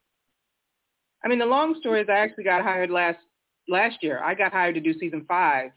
I 1.23 1.27
mean, 1.27 1.39
the 1.39 1.45
long 1.45 1.75
story 1.79 2.01
is 2.01 2.07
I 2.09 2.19
actually 2.19 2.43
got 2.43 2.63
hired 2.63 2.89
last 2.89 3.19
last 3.67 3.97
year. 4.01 4.21
I 4.23 4.33
got 4.33 4.51
hired 4.51 4.75
to 4.75 4.81
do 4.81 4.93
season 4.99 5.25
five, 5.27 5.71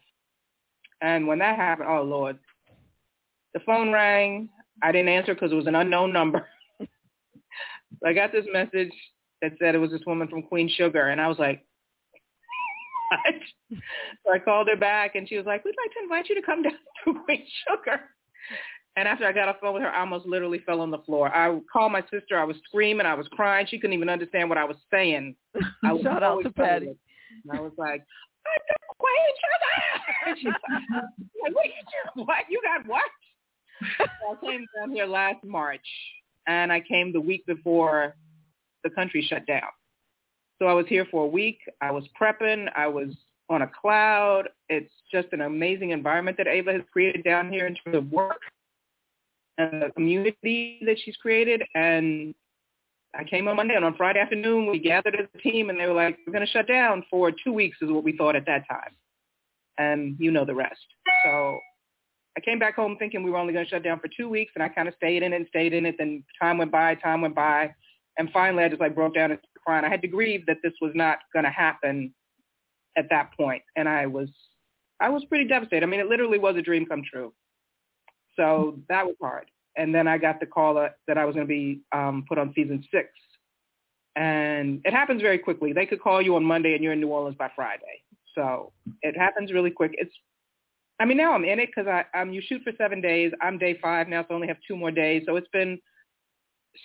and 1.01 1.27
when 1.27 1.39
that 1.39 1.57
happened, 1.57 1.89
oh 1.89 2.03
lord, 2.03 2.37
the 3.53 3.59
phone 3.61 3.91
rang. 3.91 4.49
I 4.83 4.91
didn't 4.91 5.09
answer 5.09 5.33
because 5.33 5.53
it 5.53 5.55
was 5.55 5.67
an 5.67 5.75
unknown 5.75 6.11
number. 6.11 6.47
I 8.05 8.11
got 8.11 8.33
this 8.33 8.45
message 8.51 8.91
that 9.41 9.53
said 9.57 9.73
it 9.73 9.79
was 9.79 9.91
this 9.91 10.05
woman 10.05 10.27
from 10.27 10.43
Queen 10.43 10.69
Sugar, 10.69 11.07
and 11.07 11.21
I 11.21 11.27
was 11.27 11.39
like, 11.39 11.65
what? 13.09 13.35
so 14.25 14.33
I 14.33 14.39
called 14.39 14.67
her 14.67 14.75
back, 14.75 15.15
and 15.15 15.27
she 15.27 15.37
was 15.37 15.45
like, 15.45 15.63
we'd 15.63 15.75
like 15.81 15.93
to 15.93 16.03
invite 16.03 16.29
you 16.29 16.35
to 16.35 16.41
come 16.41 16.63
down 16.63 16.73
to 17.05 17.13
Queen 17.25 17.45
Sugar. 17.67 18.01
And 18.97 19.07
after 19.07 19.25
I 19.25 19.33
got 19.33 19.49
off 19.49 19.57
the 19.57 19.61
phone 19.61 19.73
with 19.73 19.83
her, 19.83 19.89
I 19.89 19.99
almost 19.99 20.25
literally 20.25 20.59
fell 20.59 20.79
on 20.79 20.89
the 20.89 20.99
floor. 20.99 21.33
I 21.35 21.59
called 21.71 21.91
my 21.91 22.01
sister. 22.11 22.39
I 22.39 22.45
was 22.45 22.55
screaming. 22.65 23.05
I 23.05 23.13
was 23.13 23.27
crying. 23.29 23.67
She 23.69 23.77
couldn't 23.77 23.93
even 23.93 24.09
understand 24.09 24.47
what 24.47 24.57
I 24.57 24.63
was 24.63 24.77
saying. 24.89 25.35
I 25.83 25.91
was 25.91 26.01
Shout 26.03 26.23
out 26.23 26.43
to 26.43 26.51
Patty. 26.51 26.87
And 26.87 27.51
I 27.51 27.59
was 27.59 27.73
like, 27.77 28.01
I 28.45 28.57
don't. 28.69 28.85
And 30.27 30.37
she's 30.37 30.47
like, 31.43 31.55
what 31.55 31.65
you? 31.65 32.23
What? 32.23 32.45
You 32.49 32.61
got 32.63 32.87
what? 32.87 33.03
so 33.97 34.05
I 34.31 34.45
came 34.45 34.65
down 34.79 34.91
here 34.91 35.05
last 35.05 35.43
March, 35.43 35.85
and 36.47 36.71
I 36.71 36.79
came 36.79 37.11
the 37.11 37.19
week 37.19 37.45
before 37.45 38.15
the 38.83 38.89
country 38.89 39.25
shut 39.27 39.45
down. 39.45 39.69
So 40.59 40.67
I 40.67 40.73
was 40.73 40.85
here 40.87 41.05
for 41.11 41.25
a 41.25 41.27
week. 41.27 41.59
I 41.81 41.91
was 41.91 42.05
prepping. 42.19 42.69
I 42.77 42.87
was 42.87 43.09
on 43.49 43.63
a 43.63 43.67
cloud. 43.81 44.47
It's 44.69 44.91
just 45.11 45.27
an 45.33 45.41
amazing 45.41 45.89
environment 45.89 46.37
that 46.37 46.47
Ava 46.47 46.71
has 46.71 46.81
created 46.93 47.25
down 47.25 47.51
here 47.51 47.67
in 47.67 47.75
terms 47.75 47.97
of 47.97 48.09
work 48.11 48.39
the 49.57 49.91
community 49.95 50.79
that 50.85 50.97
she's 51.03 51.15
created. 51.17 51.63
And 51.75 52.33
I 53.17 53.23
came 53.23 53.47
on 53.47 53.55
Monday, 53.55 53.75
and 53.75 53.85
on 53.85 53.95
Friday 53.95 54.19
afternoon, 54.19 54.69
we 54.69 54.79
gathered 54.79 55.15
as 55.15 55.27
a 55.33 55.37
team, 55.37 55.69
and 55.69 55.79
they 55.79 55.87
were 55.87 55.93
like, 55.93 56.17
we're 56.25 56.33
going 56.33 56.45
to 56.45 56.51
shut 56.51 56.67
down 56.67 57.03
for 57.09 57.31
two 57.31 57.53
weeks 57.53 57.77
is 57.81 57.89
what 57.89 58.03
we 58.03 58.15
thought 58.15 58.35
at 58.35 58.45
that 58.45 58.67
time. 58.69 58.91
And 59.77 60.15
you 60.19 60.31
know 60.31 60.45
the 60.45 60.55
rest. 60.55 60.85
So 61.25 61.59
I 62.37 62.41
came 62.41 62.59
back 62.59 62.75
home 62.75 62.97
thinking 62.97 63.23
we 63.23 63.31
were 63.31 63.37
only 63.37 63.53
going 63.53 63.65
to 63.65 63.69
shut 63.69 63.83
down 63.83 63.99
for 63.99 64.09
two 64.15 64.27
weeks, 64.29 64.51
and 64.55 64.63
I 64.63 64.69
kind 64.69 64.87
of 64.87 64.93
stayed 64.95 65.23
in 65.23 65.33
it 65.33 65.35
and 65.37 65.47
stayed 65.47 65.73
in 65.73 65.85
it. 65.85 65.95
Then 65.97 66.23
time 66.41 66.57
went 66.57 66.71
by, 66.71 66.95
time 66.95 67.21
went 67.21 67.35
by, 67.35 67.73
and 68.17 68.29
finally 68.31 68.63
I 68.63 68.69
just 68.69 68.81
like 68.81 68.95
broke 68.95 69.15
down 69.15 69.31
and 69.31 69.39
crying. 69.65 69.85
I 69.85 69.89
had 69.89 70.01
to 70.01 70.07
grieve 70.07 70.45
that 70.47 70.57
this 70.63 70.73
was 70.81 70.91
not 70.95 71.19
going 71.33 71.45
to 71.45 71.51
happen 71.51 72.13
at 72.97 73.09
that 73.09 73.31
point, 73.35 73.63
and 73.75 73.87
I 73.87 74.05
was 74.05 74.29
I 74.99 75.09
was 75.09 75.25
pretty 75.25 75.45
devastated. 75.45 75.83
I 75.83 75.87
mean, 75.87 75.99
it 75.99 76.07
literally 76.07 76.37
was 76.37 76.55
a 76.55 76.61
dream 76.61 76.85
come 76.85 77.03
true. 77.09 77.33
So 78.35 78.79
that 78.89 79.05
was 79.05 79.15
hard. 79.21 79.45
And 79.77 79.93
then 79.93 80.07
I 80.07 80.17
got 80.17 80.39
the 80.39 80.45
call 80.45 80.73
that, 80.75 81.17
I 81.17 81.25
was 81.25 81.35
going 81.35 81.47
to 81.47 81.51
be 81.51 81.81
um, 81.91 82.25
put 82.27 82.37
on 82.37 82.53
season 82.55 82.83
six. 82.91 83.09
And 84.15 84.81
it 84.85 84.93
happens 84.93 85.21
very 85.21 85.37
quickly. 85.37 85.73
They 85.73 85.85
could 85.85 86.01
call 86.01 86.21
you 86.21 86.35
on 86.37 86.43
Monday 86.43 86.73
and 86.73 86.83
you're 86.83 86.93
in 86.93 87.01
New 87.01 87.09
Orleans 87.09 87.35
by 87.37 87.51
Friday. 87.55 88.01
So 88.33 88.71
it 89.01 89.17
happens 89.17 89.51
really 89.51 89.71
quick. 89.71 89.91
It's, 89.97 90.13
I 90.99 91.05
mean, 91.05 91.17
now 91.17 91.33
I'm 91.33 91.43
in 91.43 91.59
it 91.59 91.69
because 91.75 91.87
I, 91.87 92.05
um, 92.17 92.31
you 92.31 92.41
shoot 92.41 92.61
for 92.63 92.71
seven 92.77 93.01
days. 93.01 93.33
I'm 93.41 93.57
day 93.57 93.77
five 93.81 94.07
now, 94.07 94.21
so 94.21 94.27
I 94.31 94.35
only 94.35 94.47
have 94.47 94.57
two 94.65 94.77
more 94.77 94.91
days. 94.91 95.23
So 95.25 95.35
it's 95.35 95.49
been 95.51 95.77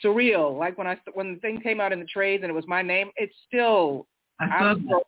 surreal. 0.05 0.59
Like 0.59 0.77
when 0.77 0.89
I, 0.89 0.99
when 1.13 1.35
the 1.35 1.41
thing 1.41 1.61
came 1.61 1.81
out 1.81 1.93
in 1.93 2.01
the 2.01 2.07
trades 2.07 2.43
and 2.43 2.51
it 2.51 2.55
was 2.55 2.67
my 2.67 2.83
name, 2.83 3.11
it's 3.17 3.35
still, 3.47 4.09
I'm 4.41 4.85
still, 4.85 5.03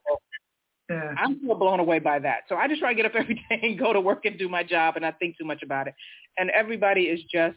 Yeah. 0.90 1.14
I'm 1.18 1.38
still 1.42 1.54
blown 1.54 1.80
away 1.80 1.98
by 1.98 2.18
that. 2.18 2.40
So 2.48 2.56
I 2.56 2.68
just 2.68 2.80
try 2.80 2.92
to 2.92 2.96
get 2.96 3.06
up 3.06 3.14
every 3.18 3.34
day 3.34 3.60
and 3.62 3.78
go 3.78 3.92
to 3.92 4.00
work 4.00 4.24
and 4.24 4.38
do 4.38 4.48
my 4.48 4.62
job 4.62 4.96
and 4.96 5.02
not 5.02 5.18
think 5.18 5.38
too 5.38 5.44
much 5.44 5.62
about 5.62 5.88
it. 5.88 5.94
And 6.38 6.50
everybody 6.50 7.02
is 7.02 7.20
just 7.32 7.56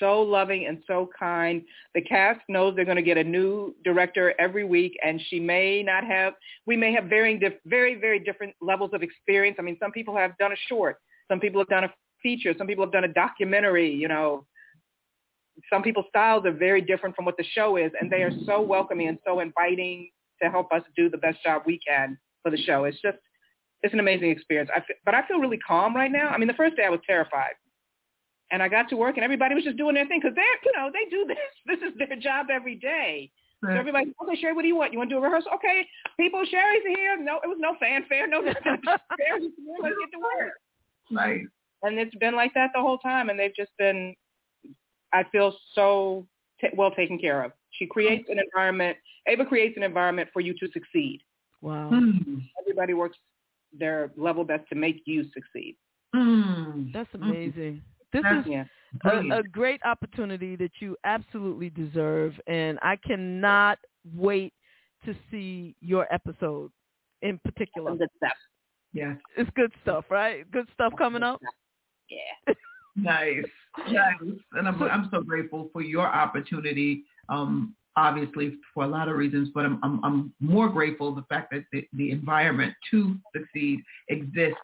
so 0.00 0.22
loving 0.22 0.66
and 0.66 0.82
so 0.86 1.08
kind. 1.16 1.62
The 1.94 2.00
cast 2.00 2.40
knows 2.48 2.74
they're 2.74 2.84
going 2.84 2.96
to 2.96 3.02
get 3.02 3.18
a 3.18 3.24
new 3.24 3.74
director 3.84 4.34
every 4.40 4.64
week, 4.64 4.98
and 5.04 5.20
she 5.28 5.38
may 5.38 5.82
not 5.82 6.04
have. 6.04 6.32
We 6.66 6.76
may 6.76 6.92
have 6.92 7.04
varying, 7.04 7.38
dif- 7.38 7.60
very, 7.66 7.94
very 7.94 8.18
different 8.18 8.54
levels 8.60 8.90
of 8.94 9.02
experience. 9.02 9.56
I 9.58 9.62
mean, 9.62 9.76
some 9.78 9.92
people 9.92 10.16
have 10.16 10.36
done 10.38 10.52
a 10.52 10.56
short, 10.68 10.96
some 11.28 11.38
people 11.38 11.60
have 11.60 11.68
done 11.68 11.84
a 11.84 11.92
feature, 12.22 12.54
some 12.56 12.66
people 12.66 12.84
have 12.84 12.92
done 12.92 13.04
a 13.04 13.12
documentary. 13.12 13.92
You 13.92 14.08
know, 14.08 14.46
some 15.70 15.82
people's 15.82 16.06
styles 16.08 16.46
are 16.46 16.52
very 16.52 16.80
different 16.80 17.14
from 17.14 17.26
what 17.26 17.36
the 17.36 17.44
show 17.52 17.76
is, 17.76 17.92
and 18.00 18.10
they 18.10 18.22
are 18.22 18.32
so 18.46 18.60
welcoming 18.60 19.08
and 19.08 19.18
so 19.26 19.40
inviting 19.40 20.10
to 20.42 20.50
help 20.50 20.72
us 20.72 20.82
do 20.96 21.08
the 21.10 21.18
best 21.18 21.42
job 21.42 21.62
we 21.66 21.78
can 21.86 22.18
for 22.42 22.50
the 22.50 22.56
show. 22.56 22.84
It's 22.84 23.00
just, 23.02 23.18
it's 23.82 23.94
an 23.94 24.00
amazing 24.00 24.30
experience. 24.30 24.70
I 24.74 24.78
f- 24.78 24.96
but 25.04 25.14
I 25.14 25.26
feel 25.26 25.38
really 25.38 25.58
calm 25.58 25.94
right 25.94 26.10
now. 26.12 26.28
I 26.28 26.38
mean, 26.38 26.48
the 26.48 26.54
first 26.54 26.76
day 26.76 26.84
I 26.84 26.90
was 26.90 27.00
terrified. 27.06 27.52
And 28.52 28.62
I 28.62 28.68
got 28.68 28.88
to 28.88 28.96
work 28.96 29.16
and 29.16 29.24
everybody 29.24 29.54
was 29.54 29.62
just 29.64 29.76
doing 29.76 29.94
their 29.94 30.06
thing 30.06 30.18
because 30.20 30.34
they're, 30.34 30.44
you 30.64 30.72
know, 30.76 30.90
they 30.92 31.08
do 31.08 31.24
this. 31.28 31.36
This 31.80 31.88
is 31.88 31.96
their 31.98 32.16
job 32.18 32.46
every 32.52 32.74
day. 32.76 33.30
So 33.62 33.68
Right. 33.68 33.76
everybody, 33.78 34.12
okay, 34.24 34.40
Shari, 34.40 34.54
what 34.54 34.62
do 34.62 34.68
you 34.68 34.74
want? 34.76 34.90
You 34.92 34.98
want 34.98 35.10
to 35.10 35.16
do 35.16 35.18
a 35.18 35.22
rehearsal? 35.22 35.52
Okay, 35.56 35.86
people, 36.18 36.42
Shari's 36.50 36.82
here. 36.96 37.18
No, 37.20 37.40
it 37.44 37.46
was 37.46 37.58
no 37.60 37.74
fanfare, 37.78 38.26
no 38.26 38.40
nothing. 38.40 38.62
Shari's 38.64 39.42
here. 39.42 39.76
Let's 39.82 39.94
get 40.00 40.10
to 40.12 40.18
work. 40.18 40.52
Nice. 41.10 41.44
And 41.82 41.98
it's 41.98 42.14
been 42.14 42.34
like 42.34 42.54
that 42.54 42.70
the 42.74 42.80
whole 42.80 42.96
time, 42.96 43.28
and 43.28 43.38
they've 43.38 43.54
just 43.54 43.72
been. 43.78 44.14
I 45.12 45.24
feel 45.30 45.54
so 45.74 46.26
t- 46.60 46.68
well 46.74 46.90
taken 46.90 47.18
care 47.18 47.42
of. 47.42 47.52
She 47.78 47.86
creates 47.86 48.28
an 48.28 48.38
environment. 48.38 48.96
Ava 49.26 49.44
creates 49.44 49.76
an 49.76 49.82
environment 49.82 50.28
for 50.32 50.40
you 50.40 50.54
to 50.54 50.68
succeed. 50.72 51.20
Wow. 51.62 51.88
Hmm. 51.88 52.38
Everybody 52.60 52.94
works 52.94 53.18
their 53.78 54.10
level 54.16 54.44
best 54.44 54.68
to 54.70 54.74
make 54.74 55.02
you 55.04 55.24
succeed. 55.34 55.76
Mm. 56.14 56.92
That's 56.92 57.08
amazing. 57.14 57.82
This 58.12 58.22
That's- 58.22 58.44
is 58.44 58.50
yeah. 58.50 58.64
a, 59.04 59.38
a 59.38 59.42
great 59.44 59.80
opportunity 59.84 60.56
that 60.56 60.72
you 60.80 60.96
absolutely 61.04 61.70
deserve, 61.70 62.34
and 62.48 62.78
I 62.82 62.96
cannot 62.96 63.78
wait 64.16 64.52
to 65.04 65.14
see 65.30 65.76
your 65.80 66.12
episode 66.12 66.72
in 67.22 67.38
particular. 67.44 67.94
Good 67.94 68.08
stuff. 68.16 68.32
Yes. 68.92 69.16
It's 69.36 69.50
good 69.54 69.70
stuff, 69.82 70.06
right? 70.10 70.50
Good 70.50 70.66
stuff 70.74 70.92
coming 70.98 71.22
up. 71.22 71.40
Yeah. 72.08 72.54
Nice. 72.96 73.44
Nice. 73.88 74.14
And 74.54 74.66
I'm 74.66 74.82
I'm 74.82 75.08
so 75.12 75.22
grateful 75.22 75.70
for 75.72 75.80
your 75.80 76.06
opportunity. 76.06 77.04
Um, 77.30 77.74
obviously 77.96 78.56
for 78.72 78.84
a 78.84 78.88
lot 78.88 79.08
of 79.08 79.16
reasons, 79.16 79.50
but 79.54 79.64
I'm 79.64 79.78
I'm, 79.82 80.04
I'm 80.04 80.34
more 80.40 80.68
grateful 80.68 81.14
the 81.14 81.24
fact 81.28 81.52
that 81.52 81.64
the, 81.72 81.86
the 81.94 82.10
environment 82.10 82.74
to 82.90 83.16
succeed 83.34 83.80
exists 84.08 84.60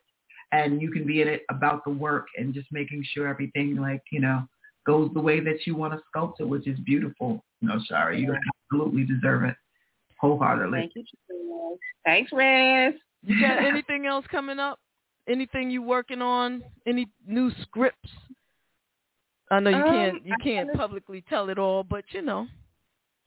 and 0.53 0.81
you 0.81 0.91
can 0.91 1.07
be 1.07 1.23
in 1.23 1.29
it 1.29 1.43
about 1.51 1.85
the 1.85 1.91
work 1.91 2.27
and 2.37 2.55
just 2.55 2.69
making 2.71 3.05
sure 3.13 3.27
everything 3.27 3.77
like, 3.77 4.03
you 4.13 4.21
know, 4.21 4.47
goes 4.87 5.11
the 5.15 5.21
way 5.21 5.41
that 5.41 5.67
you 5.67 5.75
want 5.75 5.93
to 5.93 6.01
sculpt 6.15 6.35
it, 6.41 6.45
which 6.45 6.67
is 6.67 6.79
beautiful. 6.81 7.45
No, 7.61 7.79
sorry, 7.89 8.21
you 8.21 8.37
absolutely 8.71 9.05
deserve 9.05 9.45
it 9.45 9.57
wholeheartedly. 10.21 10.79
Thank 10.79 10.93
you. 10.95 11.79
Thanks, 12.05 12.33
Riz. 12.33 12.95
You 13.25 13.41
got 13.41 13.59
anything 13.65 14.07
else 14.07 14.25
coming 14.31 14.59
up? 14.59 14.79
Anything 15.29 15.71
you 15.71 15.83
working 15.83 16.23
on? 16.23 16.63
Any 16.87 17.09
new 17.27 17.51
scripts? 17.63 18.11
I 19.51 19.61
know 19.61 19.71
you 19.71 19.77
Um, 19.77 19.83
can't 19.85 20.27
you 20.27 20.35
can't 20.43 20.73
publicly 20.75 21.23
tell 21.29 21.49
it 21.51 21.59
all, 21.59 21.85
but 21.85 22.05
you 22.11 22.23
know. 22.23 22.47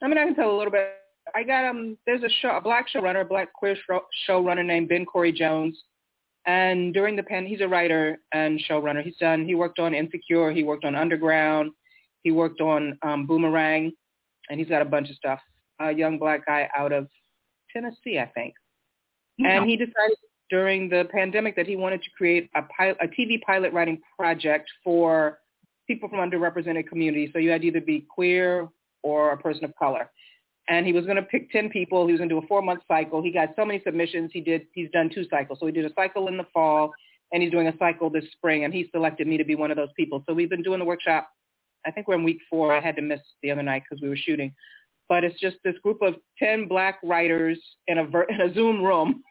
I 0.02 0.08
mean, 0.08 0.18
I 0.18 0.26
can 0.26 0.36
tell 0.36 0.52
a 0.52 0.58
little 0.58 0.72
bit. 0.72 0.96
I 1.36 1.44
got 1.44 1.66
um. 1.66 1.98
There's 2.06 2.24
a 2.24 2.30
show, 2.42 2.58
a 2.58 2.62
black 2.62 2.88
showrunner, 2.90 3.22
a 3.22 3.26
black 3.26 3.54
queer 3.54 3.76
show, 3.88 4.02
showrunner 4.28 4.66
named 4.66 4.90
Ben 4.90 5.06
Cory 5.06 5.32
Jones, 5.32 5.78
and 6.46 6.94
during 6.94 7.16
the 7.16 7.24
pen, 7.24 7.46
he's 7.46 7.62
a 7.62 7.68
writer 7.68 8.18
and 8.34 8.60
showrunner. 8.70 9.04
He's 9.04 9.18
done. 9.18 9.46
He 9.46 9.56
worked 9.56 9.80
on 9.80 9.94
Insecure. 9.94 10.52
He 10.52 10.64
worked 10.64 10.86
on 10.86 10.96
Underground. 10.96 11.72
He 12.24 12.32
worked 12.32 12.60
on 12.60 12.98
um, 13.04 13.26
Boomerang, 13.26 13.92
and 14.50 14.60
he's 14.60 14.70
got 14.70 14.82
a 14.82 14.86
bunch 14.86 15.10
of 15.10 15.16
stuff. 15.16 15.40
A 15.80 15.92
young 15.92 16.18
black 16.18 16.46
guy 16.46 16.70
out 16.76 16.92
of 16.92 17.08
Tennessee, 17.72 18.20
I 18.20 18.26
think. 18.36 18.54
And 19.40 19.70
he 19.70 19.78
decided 19.78 20.18
during 20.50 20.90
the 20.90 21.08
pandemic 21.12 21.56
that 21.56 21.68
he 21.68 21.76
wanted 21.76 22.02
to 22.04 22.10
create 22.18 22.50
a, 22.56 22.64
pilot, 22.64 22.98
a 23.02 23.08
TV 23.08 23.42
pilot 23.42 23.72
writing 23.72 24.02
project 24.18 24.70
for 24.84 25.40
people 25.90 26.08
from 26.08 26.20
underrepresented 26.20 26.88
communities. 26.88 27.32
So 27.34 27.40
you 27.40 27.50
had 27.50 27.62
to 27.62 27.68
either 27.68 27.82
be 27.82 28.06
queer 28.10 28.70
or 29.04 29.32
a 29.32 29.38
person 29.38 29.66
of 29.66 29.74
color. 29.76 30.10
And 30.70 30.86
he 30.86 30.94
was 30.94 31.04
going 31.06 31.16
to 31.18 31.24
pick 31.24 31.52
10 31.52 31.70
people. 31.72 32.06
He 32.06 32.14
was 32.14 32.20
going 32.20 32.30
to 32.30 32.36
do 32.36 32.44
a 32.44 32.48
four-month 32.48 32.82
cycle. 32.88 33.24
He 33.24 33.32
got 33.32 33.50
so 33.56 33.66
many 33.66 33.82
submissions. 33.84 34.30
He 34.32 34.40
did. 34.40 34.68
He's 34.74 34.90
done 34.92 35.10
two 35.14 35.26
cycles. 35.30 35.58
So 35.60 35.66
he 35.66 35.72
did 35.72 35.84
a 35.86 35.94
cycle 35.96 36.28
in 36.28 36.38
the 36.38 36.46
fall, 36.54 36.92
and 37.34 37.42
he's 37.42 37.52
doing 37.52 37.68
a 37.68 37.78
cycle 37.80 38.10
this 38.10 38.26
spring. 38.34 38.66
And 38.66 38.74
he 38.74 38.88
selected 38.94 39.26
me 39.28 39.38
to 39.38 39.44
be 39.44 39.56
one 39.56 39.72
of 39.72 39.78
those 39.78 39.90
people. 39.98 40.24
So 40.28 40.34
we've 40.36 40.50
been 40.50 40.62
doing 40.62 40.78
the 40.80 40.86
workshop. 40.86 41.28
I 41.88 41.92
think 41.92 42.08
we're 42.08 42.16
in 42.16 42.24
week 42.24 42.40
four. 42.50 42.74
I 42.76 42.80
had 42.82 42.96
to 42.98 43.02
miss 43.02 43.20
the 43.42 43.50
other 43.52 43.64
night 43.64 43.84
because 43.90 44.02
we 44.02 44.10
were 44.10 44.18
shooting. 44.18 44.54
But 45.08 45.24
it's 45.24 45.40
just 45.40 45.58
this 45.64 45.76
group 45.82 46.04
of 46.04 46.14
10 46.38 46.68
black 46.68 47.00
writers 47.04 47.60
in 47.88 47.98
a, 47.98 48.06
ver- 48.06 48.24
in 48.30 48.40
a 48.42 48.54
Zoom 48.54 48.84
room 48.84 49.24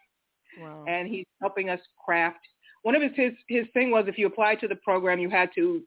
Wow. 0.61 0.85
and 0.89 1.07
he's 1.07 1.27
helping 1.41 1.71
us 1.71 1.79
craft. 2.05 2.41
One 2.83 2.95
of 2.97 3.03
his, 3.03 3.13
his 3.15 3.33
his 3.49 3.67
thing 3.75 3.91
was 3.91 4.07
if 4.09 4.19
you 4.19 4.27
applied 4.27 4.61
to 4.61 4.69
the 4.69 4.77
program, 4.77 5.19
you 5.21 5.31
had 5.31 5.51
to 5.55 5.83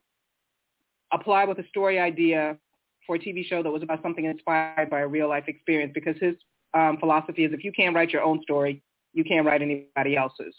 apply 1.14 1.46
with 1.46 1.60
a 1.60 1.68
story 1.68 2.00
idea 2.00 2.58
for 3.06 3.16
a 3.16 3.20
TV 3.20 3.46
show 3.46 3.64
that 3.64 3.72
was 3.72 3.84
about 3.84 4.02
something 4.02 4.26
inspired 4.26 4.90
by 4.90 5.02
a 5.02 5.08
real 5.08 5.28
life 5.30 5.46
experience. 5.48 5.92
Because 5.94 6.16
his 6.20 6.36
um, 6.74 6.98
philosophy 7.00 7.46
is 7.46 7.54
if 7.54 7.64
you 7.64 7.72
can't 7.72 7.96
write 7.96 8.12
your 8.12 8.24
own 8.24 8.42
story, 8.42 8.84
you 9.14 9.24
can't 9.24 9.46
write 9.46 9.62
anybody 9.62 10.16
else's. 10.16 10.56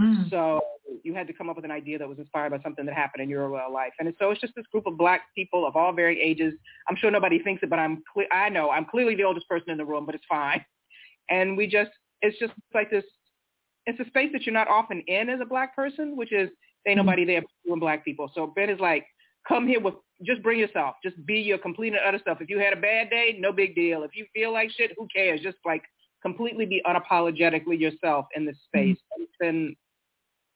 Mm. 0.00 0.28
So 0.30 0.60
you 1.02 1.14
had 1.14 1.26
to 1.26 1.32
come 1.32 1.48
up 1.48 1.56
with 1.56 1.64
an 1.64 1.70
idea 1.70 1.98
that 1.98 2.08
was 2.08 2.18
inspired 2.18 2.50
by 2.50 2.60
something 2.62 2.84
that 2.86 2.94
happened 2.94 3.22
in 3.22 3.28
your 3.28 3.48
real 3.48 3.72
life. 3.72 3.92
And 3.98 4.12
so 4.18 4.30
it's 4.30 4.40
just 4.40 4.54
this 4.54 4.66
group 4.72 4.86
of 4.86 4.96
black 4.96 5.22
people 5.34 5.66
of 5.66 5.76
all 5.76 5.92
varying 5.92 6.20
ages. 6.20 6.54
I'm 6.88 6.96
sure 6.96 7.10
nobody 7.10 7.38
thinks 7.38 7.62
it, 7.62 7.70
but 7.70 7.78
I'm 7.78 8.02
cle- 8.12 8.26
I 8.32 8.48
know 8.48 8.70
I'm 8.70 8.84
clearly 8.84 9.14
the 9.14 9.24
oldest 9.24 9.48
person 9.48 9.70
in 9.70 9.78
the 9.78 9.84
room, 9.84 10.06
but 10.06 10.14
it's 10.14 10.24
fine. 10.28 10.64
And 11.30 11.56
we 11.56 11.66
just 11.66 11.90
it's 12.22 12.38
just 12.38 12.52
like 12.74 12.90
this 12.90 13.04
it's 13.86 14.00
a 14.00 14.06
space 14.06 14.30
that 14.32 14.46
you're 14.46 14.54
not 14.54 14.68
often 14.68 15.02
in 15.06 15.28
as 15.28 15.40
a 15.40 15.44
black 15.44 15.76
person, 15.76 16.16
which 16.16 16.32
is 16.32 16.48
ain't 16.86 16.98
nobody 16.98 17.24
there 17.24 17.40
but 17.40 17.50
you 17.64 17.72
and 17.72 17.80
black 17.80 18.04
people. 18.04 18.30
So 18.34 18.46
Ben 18.46 18.70
is 18.70 18.80
like, 18.80 19.06
come 19.46 19.66
here 19.66 19.80
with 19.80 19.94
just 20.22 20.42
bring 20.42 20.58
yourself. 20.58 20.96
Just 21.02 21.24
be 21.26 21.34
your 21.34 21.58
complete 21.58 21.92
and 21.92 22.02
utter 22.06 22.20
self. 22.24 22.40
If 22.40 22.48
you 22.48 22.58
had 22.58 22.72
a 22.72 22.80
bad 22.80 23.10
day, 23.10 23.36
no 23.38 23.52
big 23.52 23.74
deal. 23.74 24.02
If 24.04 24.12
you 24.14 24.26
feel 24.32 24.52
like 24.52 24.70
shit, 24.70 24.92
who 24.96 25.08
cares? 25.14 25.40
Just 25.40 25.58
like 25.64 25.82
completely 26.22 26.66
be 26.66 26.82
unapologetically 26.86 27.78
yourself 27.78 28.26
in 28.34 28.46
this 28.46 28.56
mm-hmm. 28.74 28.92
space. 28.92 29.02
And 29.40 29.76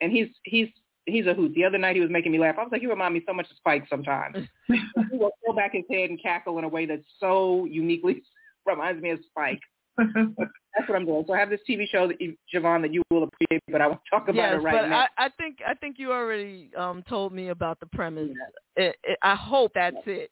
and 0.01 0.13
he's 0.13 0.29
he's 0.45 0.69
he's 1.07 1.27
a 1.27 1.35
hoot. 1.35 1.55
The 1.55 1.65
other 1.65 1.79
night 1.79 1.97
he 1.97 2.01
was 2.01 2.11
making 2.11 2.33
me 2.33 2.39
laugh. 2.39 2.57
I 2.59 2.63
was 2.63 2.71
like, 2.73 2.83
you 2.83 2.91
remind 2.91 3.15
me 3.15 3.23
so 3.27 3.35
much 3.35 3.51
of 3.51 3.57
Spike 3.57 3.85
sometimes. 3.91 4.37
he 4.69 4.81
will 5.13 5.33
throw 5.45 5.55
back 5.55 5.73
his 5.73 5.85
head 5.91 6.11
and 6.11 6.21
cackle 6.23 6.59
in 6.59 6.65
a 6.65 6.69
way 6.69 6.87
that's 6.87 7.03
so 7.19 7.65
uniquely 7.65 8.23
reminds 8.67 9.03
me 9.03 9.11
of 9.11 9.21
Spike. 9.29 9.61
That's 9.99 10.89
what 10.89 10.97
I'm 10.97 11.07
doing. 11.07 11.25
So 11.27 11.35
I 11.35 11.39
have 11.39 11.51
this 11.51 11.61
TV 11.69 11.85
show 11.91 12.07
that 12.07 12.21
you, 12.21 12.37
JaVonne 12.55 12.83
that 12.83 12.93
you 12.93 13.03
will 13.11 13.25
appreciate, 13.25 13.63
but 13.71 13.81
I 13.81 13.89
won't 13.89 14.01
talk 14.11 14.29
about 14.29 14.37
yes, 14.37 14.55
it 14.55 14.63
right 14.63 14.83
but 14.83 14.89
now. 14.89 15.07
I, 15.19 15.27
I 15.27 15.29
think 15.31 15.59
I 15.67 15.75
think 15.75 15.99
you 15.99 16.13
already 16.13 16.71
um 16.77 17.03
told 17.09 17.33
me 17.33 17.49
about 17.49 17.81
the 17.81 17.87
premise. 17.87 18.31
It, 18.77 18.97
it, 19.03 19.19
I 19.23 19.35
hope 19.35 19.73
that's 19.75 19.97
it. 20.07 20.31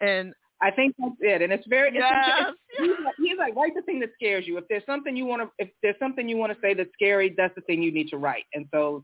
And 0.00 0.32
I 0.62 0.70
think 0.70 0.94
that's 0.98 1.14
it. 1.20 1.42
And 1.42 1.52
it's 1.52 1.66
very, 1.66 1.88
it's, 1.88 1.98
Yes, 1.98 2.50
it's, 2.50 2.58
he's, 2.78 3.04
like, 3.04 3.14
he's 3.18 3.38
like, 3.38 3.54
write 3.54 3.74
the 3.74 3.82
thing 3.82 4.00
that 4.00 4.10
scares 4.14 4.46
you. 4.46 4.56
If 4.56 4.64
there's 4.68 4.84
something 4.86 5.16
you 5.16 5.26
want 5.26 5.42
to, 5.42 5.48
if 5.58 5.70
there's 5.82 5.98
something 5.98 6.28
you 6.28 6.36
want 6.36 6.52
to 6.52 6.58
say 6.62 6.74
that's 6.74 6.90
scary, 6.94 7.34
that's 7.36 7.54
the 7.54 7.60
thing 7.62 7.82
you 7.82 7.92
need 7.92 8.08
to 8.08 8.16
write. 8.16 8.44
And 8.54 8.66
so, 8.72 9.02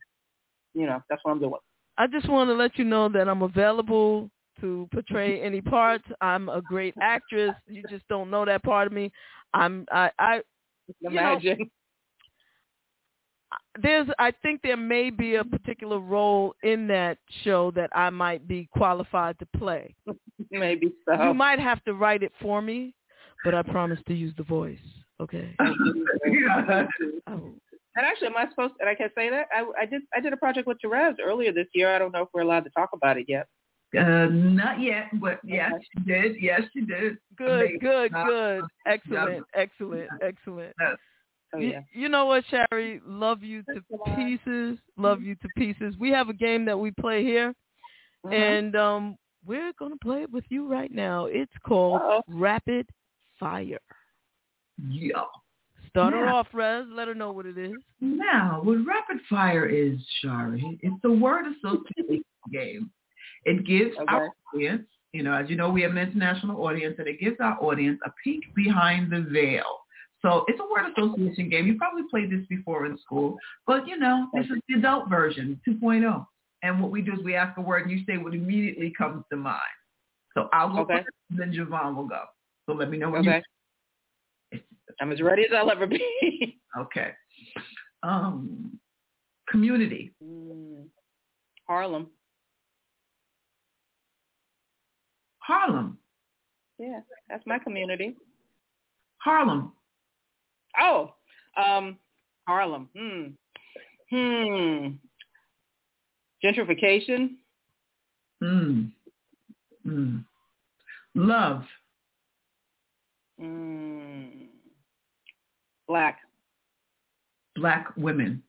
you 0.75 0.87
know, 0.87 1.03
that's 1.11 1.21
what 1.25 1.33
I'm 1.33 1.41
doing. 1.41 1.53
I 1.99 2.07
just 2.07 2.29
want 2.29 2.49
to 2.49 2.55
let 2.55 2.79
you 2.79 2.85
know 2.85 3.09
that 3.11 3.29
I'm 3.29 3.43
available 3.43 4.31
to 4.61 4.89
portray 4.93 5.41
any 5.43 5.61
parts. 5.61 6.05
I'm 6.21 6.49
a 6.49 6.63
great 6.63 6.95
actress. 7.01 7.55
You 7.67 7.83
just 7.91 8.07
don't 8.09 8.31
know 8.31 8.45
that 8.45 8.63
part 8.63 8.87
of 8.87 8.93
me. 8.93 9.11
I'm 9.55 9.87
I 9.91 10.11
I 10.19 10.43
you 11.01 11.11
know, 11.11 11.21
Imagine. 11.21 11.71
there's 13.83 14.09
I 14.19 14.33
think 14.43 14.61
there 14.63 14.77
may 14.77 15.11
be 15.11 15.37
a 15.37 15.45
particular 15.45 15.99
role 15.99 16.55
in 16.63 16.87
that 16.89 17.19
show 17.45 17.71
that 17.73 17.91
I 17.95 18.11
might 18.11 18.47
be 18.47 18.69
qualified 18.73 19.39
to 19.39 19.47
play. 19.59 19.95
Maybe 20.51 20.93
so. 21.07 21.23
You 21.23 21.35
might 21.35 21.59
have 21.59 21.83
to 21.85 21.95
write 21.95 22.23
it 22.23 22.33
for 22.41 22.61
me, 22.63 22.95
but 23.45 23.55
I 23.55 23.63
promise 23.63 24.01
to 24.09 24.15
use 24.15 24.35
the 24.37 24.45
voice. 24.45 24.79
Okay. 25.21 25.57
Oh. 27.27 27.53
And 27.97 28.07
actually, 28.07 28.29
am 28.29 28.37
I 28.37 28.49
supposed? 28.49 28.75
To, 28.75 28.81
And 28.81 28.89
I 28.89 28.95
can 28.95 29.11
say 29.17 29.31
that 29.31 29.47
I, 29.53 29.65
I 29.83 29.85
did. 29.85 30.03
I 30.15 30.21
did 30.21 30.33
a 30.33 30.37
project 30.37 30.67
with 30.67 30.79
Terez 30.85 31.17
earlier 31.23 31.53
this 31.53 31.67
year. 31.75 31.95
I 31.95 31.99
don't 31.99 32.13
know 32.13 32.23
if 32.23 32.29
we're 32.33 32.43
allowed 32.43 32.65
to 32.65 32.71
talk 32.71 32.91
about 32.93 33.19
it 33.19 33.27
yet. 33.29 33.47
Uh, 33.99 34.27
not 34.31 34.81
yet, 34.81 35.09
but 35.21 35.41
yes, 35.45 35.73
she 35.93 36.05
did. 36.05 36.37
Yes, 36.41 36.63
she 36.73 36.83
did. 36.83 37.19
Good, 37.37 37.61
Amazing. 37.63 37.79
good, 37.81 38.15
Uh, 38.15 38.25
good. 38.25 38.57
yeah. 38.87 38.93
Excellent, 38.93 39.47
excellent, 39.55 40.09
excellent. 40.23 40.77
Oh, 41.53 41.59
You, 41.59 41.71
yeah. 41.71 41.81
you 41.93 42.09
know 42.09 42.27
what, 42.27 42.45
Shari? 42.47 43.01
Love 43.05 43.43
you 43.43 43.63
to 43.65 43.83
pieces. 44.15 44.79
Love 44.97 45.23
you 45.23 45.35
to 45.37 45.49
pieces. 45.57 45.97
We 45.99 46.11
have 46.11 46.29
a 46.29 46.33
game 46.35 46.65
that 46.67 46.79
we 46.79 46.93
play 46.93 47.25
here, 47.25 47.53
Mhm. 48.25 48.33
and 48.33 48.77
um, 48.77 49.17
we're 49.45 49.73
gonna 49.73 49.97
play 49.97 50.23
it 50.23 50.31
with 50.31 50.45
you 50.51 50.69
right 50.69 50.93
now. 50.93 51.27
It's 51.27 51.57
called 51.67 52.01
Uh-oh. 52.03 52.23
Rapid 52.29 52.89
Fire. 53.41 53.81
Yeah. 54.89 55.25
Start 55.89 56.15
her 56.15 56.29
off, 56.29 56.47
Rez. 56.55 56.87
Let 56.89 57.09
her 57.09 57.15
know 57.15 57.33
what 57.33 57.47
it 57.47 57.59
is. 57.59 57.75
Now, 58.01 58.61
what 58.63 58.87
rapid 58.87 59.21
fire 59.29 59.67
is, 59.67 59.99
Shari, 60.21 60.79
it's 60.83 61.05
a 61.05 61.11
word 61.11 61.47
association 61.49 62.23
game. 62.53 62.91
It 63.45 63.67
gives 63.67 63.97
our 64.09 64.31
audience, 64.55 64.87
you 65.13 65.23
know, 65.23 65.33
as 65.35 65.49
you 65.49 65.57
know, 65.57 65.71
we 65.71 65.83
have 65.83 65.93
an 65.93 65.99
international 65.99 66.63
audience, 66.63 66.97
and 66.99 67.09
it 67.09 67.21
gives 67.21 67.37
our 67.41 67.63
audience 67.63 67.99
a 68.05 68.11
peek 68.23 68.43
behind 68.55 69.11
the 69.11 69.23
veil. 69.31 69.65
So 70.23 70.45
it's 70.49 70.61
a 70.61 70.65
word 70.65 70.93
association 70.93 71.49
game. 71.49 71.67
You 71.67 71.77
probably 71.77 72.03
played 72.11 72.31
this 72.31 72.47
before 72.49 72.85
in 72.87 72.99
school, 72.99 73.39
but 73.67 73.89
you 73.89 73.97
know, 73.99 74.29
this 74.35 74.45
is 74.47 74.59
the 74.69 74.79
adult 74.79 75.09
version, 75.09 75.61
2.0. 75.67 76.27
And 76.63 76.83
what 76.83 76.91
we 76.91 77.01
do 77.01 77.15
is 77.15 77.21
we 77.25 77.35
ask 77.35 77.57
a 77.57 77.63
word, 77.63 77.83
and 77.83 77.91
you 77.91 78.05
say 78.07 78.19
what 78.19 78.35
immediately 78.35 78.93
comes 78.97 79.25
to 79.31 79.37
mind. 79.37 79.61
So 80.35 80.49
I'll 80.53 80.69
go 80.73 80.81
Okay. 80.81 80.97
first, 80.99 81.09
and 81.31 81.39
then 81.41 81.53
JaVonne 81.53 81.97
will 81.97 82.07
go. 82.07 82.25
So 82.67 82.75
let 82.75 82.91
me 82.91 82.99
know 82.99 83.11
when 83.11 83.23
Okay. 83.23 83.43
you. 84.53 84.61
I'm 85.01 85.11
as 85.11 85.23
ready 85.23 85.45
as 85.45 85.53
I'll 85.57 85.71
ever 85.71 85.87
be. 85.87 86.59
Okay. 86.79 87.13
Um, 88.03 88.79
community. 89.49 90.13
Mm. 90.23 90.87
Harlem. 91.67 92.09
Harlem. 95.51 95.99
Yeah, 96.79 97.01
that's 97.29 97.45
my 97.45 97.59
community. 97.59 98.15
Harlem. 99.19 99.73
Oh, 100.81 101.13
um, 101.57 101.99
Harlem. 102.47 102.89
Hmm. 102.97 103.27
Hmm. 104.11 104.87
Gentrification. 106.43 107.31
Hmm. 108.41 108.85
Hmm. 109.83 110.19
Love. 111.17 111.65
Mm. 113.43 114.47
Black. 115.89 116.19
Black 117.57 117.89
women. 117.97 118.45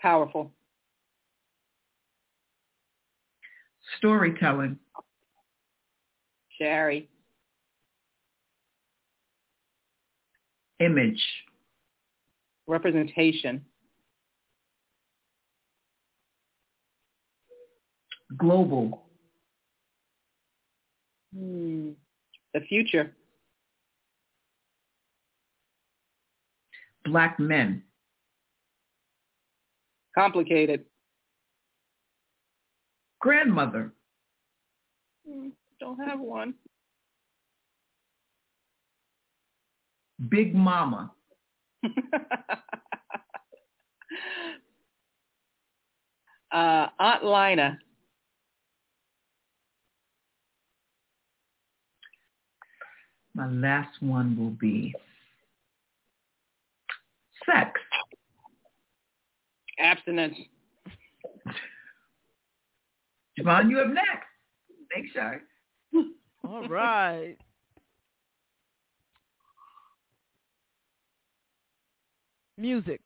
Powerful. 0.00 0.50
Storytelling. 3.98 4.78
Shari. 6.60 7.08
Image. 10.80 11.22
Representation. 12.66 13.64
Global. 18.36 19.04
Hmm. 21.34 21.90
The 22.52 22.60
future. 22.60 23.12
Black 27.04 27.38
men. 27.38 27.82
Complicated. 30.14 30.84
Grandmother. 33.24 33.90
Hmm, 35.26 35.48
Don't 35.80 35.98
have 36.06 36.20
one. 36.20 36.52
Big 40.28 40.54
mama. 40.54 41.10
uh, 46.52 46.86
Aunt 46.98 47.24
Lina. 47.24 47.78
My 53.34 53.48
last 53.48 54.02
one 54.02 54.36
will 54.36 54.50
be 54.50 54.94
sex. 57.46 57.80
Abstinence. 59.80 60.36
JaVonne, 63.38 63.70
you 63.70 63.80
up 63.80 63.88
next. 63.88 64.26
Thanks, 64.92 65.10
Shari. 65.14 65.38
All 66.48 66.68
right. 66.68 67.36
Music. 72.56 73.00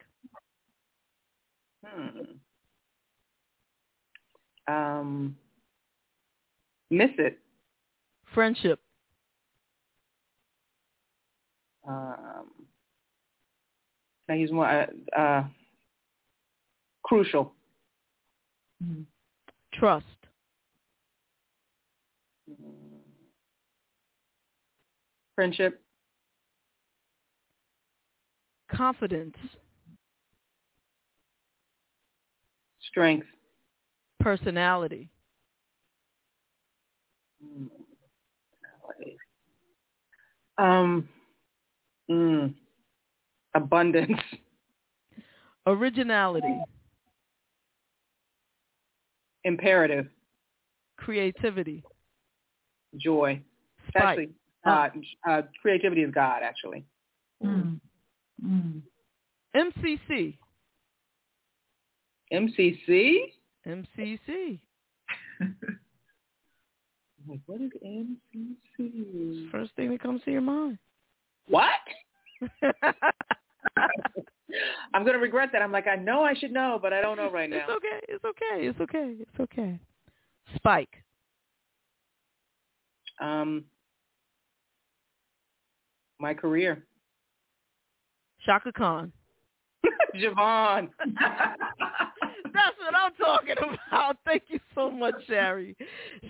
Hmm. 1.87 2.21
Um, 4.67 5.37
miss 6.91 7.11
it. 7.17 7.39
Friendship. 8.35 8.79
Um, 11.89 12.51
can 14.27 14.35
I 14.35 14.35
use 14.35 14.53
more? 14.53 14.69
Uh, 14.69 14.87
uh, 15.19 15.45
crucial. 17.03 17.55
Trust. 19.73 20.18
Friendship. 25.39 25.81
Confidence. 28.73 29.37
Strength. 32.81 33.29
Personality. 34.19 35.09
Um, 40.59 41.09
mm, 42.11 42.53
abundance. 43.55 44.19
Originality. 45.67 46.59
Imperative. 49.45 50.09
Creativity. 50.97 51.85
Joy. 52.97 53.41
Spite. 53.89 54.03
Actually, 54.03 54.29
God. 54.69 54.93
Uh, 55.29 55.43
creativity 55.61 56.03
is 56.03 56.13
God, 56.13 56.43
actually. 56.43 56.85
Mm. 57.45 57.81
Mm. 58.45 58.83
MCC. 59.57 60.37
MCC? 62.33 63.17
MCC. 63.67 64.59
like, 67.29 67.41
what 67.47 67.61
is 67.61 67.71
MCC? 67.85 69.51
First 69.51 69.73
thing 69.77 69.91
that 69.91 70.03
comes 70.03 70.23
to 70.25 70.31
your 70.31 70.41
mind. 70.41 70.79
What? 71.49 71.71
I'm 74.95 75.05
gonna 75.05 75.19
regret 75.19 75.51
that. 75.53 75.63
I'm 75.63 75.73
like, 75.73 75.87
I 75.87 75.97
know 75.97 76.23
I 76.23 76.35
should 76.35 76.53
know, 76.53 76.79
but 76.81 76.93
I 76.93 77.01
don't 77.01 77.17
know 77.17 77.31
right 77.31 77.49
now. 77.51 77.59
It's 77.59 77.71
okay. 77.71 78.01
It's 78.09 78.25
okay. 78.25 78.67
It's 78.67 78.81
okay. 78.81 79.15
It's 79.21 79.41
okay. 79.41 79.79
Spike. 80.57 81.03
Um, 83.21 83.65
my 86.19 86.35
career. 86.35 86.85
Chaka 88.45 88.73
Khan. 88.73 89.13
JaVonne. 90.17 90.89
That's 92.55 92.77
what 92.79 92.95
I'm 92.95 93.13
talking 93.15 93.55
about. 93.59 94.17
Thank 94.25 94.45
you 94.49 94.59
so 94.75 94.91
much, 94.91 95.15
Shari. 95.29 95.77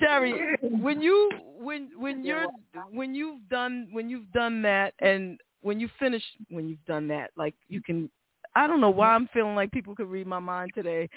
Shari, 0.00 0.56
when 0.62 1.00
you 1.00 1.30
when 1.58 1.90
when 1.96 2.24
you're 2.24 2.46
when 2.90 3.14
you've 3.14 3.48
done 3.48 3.88
when 3.92 4.10
you've 4.10 4.30
done 4.32 4.62
that 4.62 4.94
and 5.00 5.38
when 5.62 5.80
you 5.80 5.88
finish 5.98 6.22
when 6.50 6.68
you've 6.68 6.84
done 6.86 7.08
that, 7.08 7.30
like 7.36 7.54
you 7.68 7.80
can 7.82 8.10
I 8.56 8.66
don't 8.66 8.80
know 8.80 8.90
why 8.90 9.14
I'm 9.14 9.28
feeling 9.32 9.54
like 9.54 9.70
people 9.70 9.94
could 9.94 10.10
read 10.10 10.26
my 10.26 10.38
mind 10.38 10.72
today. 10.74 11.08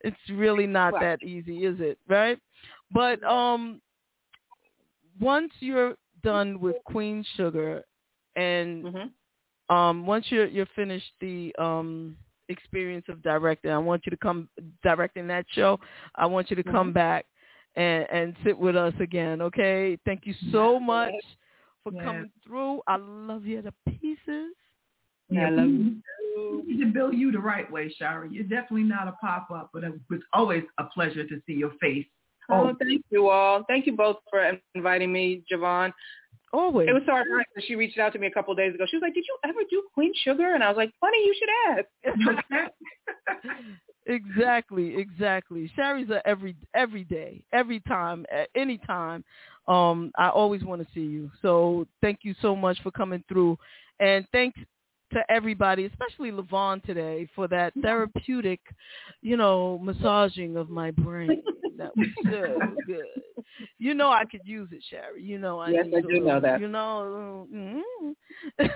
It's 0.00 0.16
really 0.30 0.66
not 0.66 0.94
that 1.00 1.22
easy, 1.22 1.64
is 1.64 1.76
it? 1.78 1.98
Right? 2.08 2.38
But 2.90 3.22
um 3.24 3.80
once 5.20 5.52
you're 5.60 5.94
done 6.22 6.60
with 6.60 6.76
Queen 6.84 7.24
Sugar 7.36 7.84
and 8.36 8.84
Mm-hmm. 8.84 9.74
um 9.74 10.06
once 10.06 10.26
you're 10.30 10.46
you're 10.46 10.68
finished 10.76 11.10
the 11.20 11.54
um 11.58 12.16
experience 12.48 13.06
of 13.08 13.22
directing, 13.22 13.70
I 13.72 13.78
want 13.78 14.06
you 14.06 14.10
to 14.10 14.16
come 14.16 14.48
directing 14.84 15.26
that 15.28 15.46
show. 15.50 15.80
I 16.14 16.26
want 16.26 16.48
you 16.50 16.56
to 16.56 16.62
come 16.62 16.90
Mhm. 16.90 16.94
back 16.94 17.26
and 17.74 18.06
and 18.10 18.36
sit 18.44 18.56
with 18.56 18.76
us 18.76 18.94
again, 19.00 19.42
okay? 19.42 19.98
Thank 20.04 20.26
you 20.26 20.34
so 20.52 20.78
much 20.78 21.14
for 21.82 21.92
Yes. 21.92 22.04
coming 22.04 22.30
through. 22.44 22.82
I 22.86 22.96
love 22.96 23.44
you 23.46 23.62
to 23.62 23.72
pieces. 23.88 24.54
Yeah, 25.28 25.48
I 25.48 25.50
love 25.50 25.66
we- 25.66 26.02
We 26.36 26.62
need 26.74 26.80
to 26.80 26.92
bill 26.92 27.12
you 27.14 27.32
the 27.32 27.38
right 27.40 27.68
way, 27.70 27.88
Shari. 27.88 28.28
You're 28.30 28.44
definitely 28.44 28.84
not 28.84 29.08
a 29.08 29.12
pop-up, 29.12 29.70
but 29.72 29.82
it's 29.84 30.24
always 30.34 30.64
a 30.78 30.84
pleasure 30.84 31.26
to 31.26 31.40
see 31.46 31.54
your 31.54 31.70
face. 31.80 32.06
Oh, 32.48 32.74
thank 32.74 33.02
you 33.10 33.28
all. 33.28 33.64
Thank 33.64 33.86
you 33.86 33.96
both 33.96 34.18
for 34.30 34.56
inviting 34.74 35.12
me, 35.12 35.42
JaVonne. 35.50 35.92
Always. 36.52 36.88
It 36.88 36.92
was 36.92 37.02
so 37.06 37.12
ironic 37.12 37.46
she 37.66 37.74
reached 37.74 37.98
out 37.98 38.12
to 38.12 38.18
me 38.18 38.28
a 38.28 38.30
couple 38.30 38.52
of 38.52 38.58
days 38.58 38.74
ago. 38.74 38.84
She 38.88 38.96
was 38.96 39.02
like, 39.02 39.14
"Did 39.14 39.24
you 39.26 39.36
ever 39.44 39.60
do 39.68 39.82
Queen 39.92 40.12
Sugar?" 40.22 40.54
And 40.54 40.62
I 40.62 40.68
was 40.68 40.76
like, 40.76 40.92
"Funny, 41.00 41.18
you 41.18 41.34
should 41.38 41.48
ask." 41.76 42.70
Exactly, 44.08 44.96
exactly. 44.96 45.70
Shari's 45.76 46.10
a 46.10 46.26
every 46.26 46.54
every 46.74 47.04
day, 47.04 47.42
every 47.52 47.80
time, 47.80 48.24
at 48.32 48.48
any 48.54 48.78
time. 48.78 49.24
Um, 49.66 50.12
I 50.16 50.28
always 50.28 50.62
want 50.62 50.80
to 50.80 50.86
see 50.94 51.00
you. 51.00 51.28
So 51.42 51.88
thank 52.00 52.20
you 52.22 52.34
so 52.40 52.54
much 52.54 52.80
for 52.82 52.92
coming 52.92 53.24
through, 53.28 53.58
and 53.98 54.24
thanks 54.30 54.60
to 55.12 55.20
everybody, 55.28 55.86
especially 55.86 56.30
Levon 56.30 56.82
today, 56.84 57.28
for 57.34 57.48
that 57.48 57.72
therapeutic, 57.82 58.60
you 59.22 59.36
know, 59.36 59.78
massaging 59.82 60.56
of 60.56 60.70
my 60.70 60.92
brain. 60.92 61.42
That 61.78 61.96
was 61.96 62.08
so 62.24 62.74
good. 62.86 63.04
You 63.78 63.94
know, 63.94 64.10
I 64.10 64.24
could 64.24 64.40
use 64.44 64.68
it, 64.72 64.82
Shari. 64.90 65.22
You 65.22 65.38
know, 65.38 65.60
I 65.60 65.70
Yes, 65.70 65.86
I 65.94 66.00
do 66.00 66.08
little- 66.08 66.26
know 66.26 66.40
that. 66.40 66.60
You 66.60 66.68
know. 66.68 67.46
mm 67.52 67.80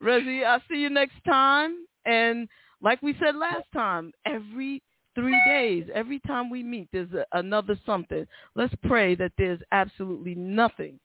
Reggie, 0.00 0.44
I'll 0.44 0.62
see 0.70 0.78
you 0.78 0.90
next 0.90 1.22
time. 1.26 1.84
And 2.06 2.48
like 2.80 3.02
we 3.02 3.14
said 3.22 3.36
last 3.36 3.66
time, 3.72 4.12
every 4.26 4.82
three 5.14 5.36
days, 5.46 5.84
every 5.94 6.20
time 6.26 6.48
we 6.50 6.62
meet, 6.62 6.88
there's 6.92 7.12
a, 7.12 7.26
another 7.38 7.78
something. 7.84 8.26
Let's 8.54 8.74
pray 8.84 9.14
that 9.16 9.32
there's 9.36 9.60
absolutely 9.72 10.34
nothing 10.34 10.98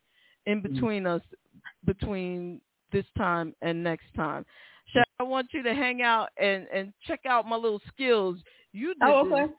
in 0.45 0.61
between 0.61 1.05
us, 1.05 1.21
between 1.85 2.61
this 2.91 3.05
time 3.17 3.53
and 3.61 3.83
next 3.83 4.05
time. 4.15 4.45
Sha, 4.93 5.03
I 5.19 5.23
want 5.23 5.47
you 5.53 5.63
to 5.63 5.73
hang 5.73 6.01
out 6.01 6.29
and, 6.37 6.67
and 6.73 6.93
check 7.05 7.21
out 7.27 7.47
my 7.47 7.55
little 7.55 7.81
skills. 7.93 8.37
You 8.71 8.93
did 8.93 9.03
Oh, 9.03 9.25
okay. 9.27 9.47
this. 9.47 9.55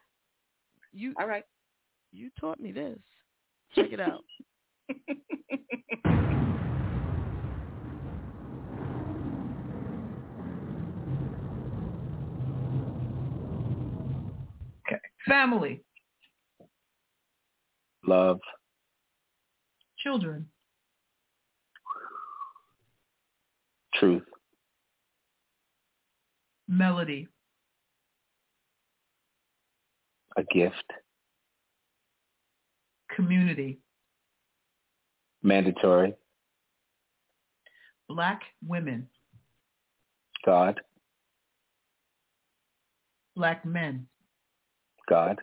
You, 0.97 1.12
All 1.20 1.28
right. 1.28 1.44
You 2.12 2.31
taught 2.40 2.59
me 2.59 2.73
this. 2.73 2.98
Check 3.74 3.93
it 3.93 4.01
out. 4.01 4.24
Okay. 14.89 15.01
Family, 15.27 15.82
Love. 18.06 18.39
children, 19.98 20.47
Truth. 23.94 24.23
melody, 26.68 27.26
A 30.36 30.42
gift. 30.44 30.92
community, 33.15 33.78
Mandatory. 35.42 36.15
black 38.08 38.42
women, 38.66 39.08
God. 40.44 40.81
black 43.34 43.65
men, 43.65 44.06
God. 45.08 45.39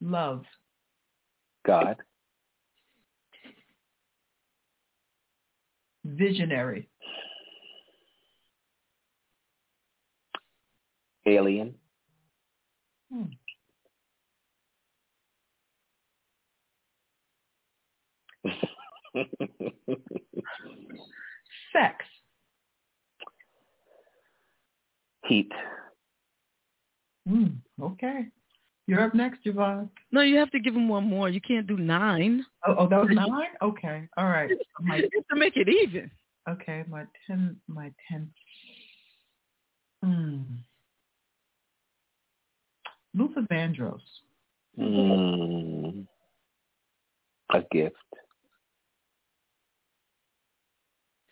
love, 0.00 0.44
God. 1.66 1.96
visionary, 6.04 6.88
Alien. 11.28 11.74
Hmm. 13.12 13.24
sex, 21.72 22.04
Heat. 25.26 25.52
Hmm, 27.28 27.46
okay. 27.80 28.28
You're 28.86 29.02
up 29.02 29.14
next, 29.14 29.44
JaVonne. 29.44 29.90
No, 30.12 30.22
you 30.22 30.36
have 30.38 30.50
to 30.52 30.58
give 30.58 30.74
him 30.74 30.88
one 30.88 31.04
more. 31.04 31.28
You 31.28 31.42
can't 31.42 31.66
do 31.66 31.76
nine. 31.76 32.46
Oh, 32.66 32.74
oh, 32.78 32.88
that 32.88 33.00
was 33.00 33.10
nine? 33.12 33.50
Okay. 33.60 34.08
All 34.16 34.24
right. 34.24 34.50
My, 34.80 35.00
to 35.00 35.36
make 35.36 35.56
it 35.56 35.68
even. 35.68 36.10
okay, 36.48 36.84
my 36.88 37.04
ten 37.26 37.56
my 37.66 37.92
ten 38.08 38.30
hmm. 40.02 40.42
Luther 43.18 43.42
Vandross. 43.50 44.00
Mm. 44.78 46.06
A 47.50 47.62
gift. 47.72 47.96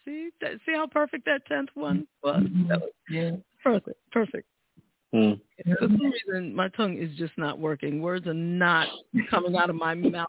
See, 0.04 0.30
that, 0.40 0.52
see 0.64 0.72
how 0.74 0.86
perfect 0.86 1.24
that 1.26 1.46
tenth 1.46 1.68
one 1.74 2.06
was. 2.22 2.42
That 2.68 2.80
was 2.80 2.90
Yeah. 3.08 3.36
perfect, 3.62 3.98
perfect. 4.10 4.46
Mm. 5.14 5.40
For 5.64 5.76
some 5.80 5.98
reason, 6.00 6.54
my 6.54 6.68
tongue 6.70 6.98
is 6.98 7.16
just 7.16 7.32
not 7.38 7.58
working. 7.58 8.02
Words 8.02 8.26
are 8.26 8.34
not 8.34 8.88
coming 9.30 9.56
out 9.56 9.70
of 9.70 9.76
my 9.76 9.94
mouth 9.94 10.28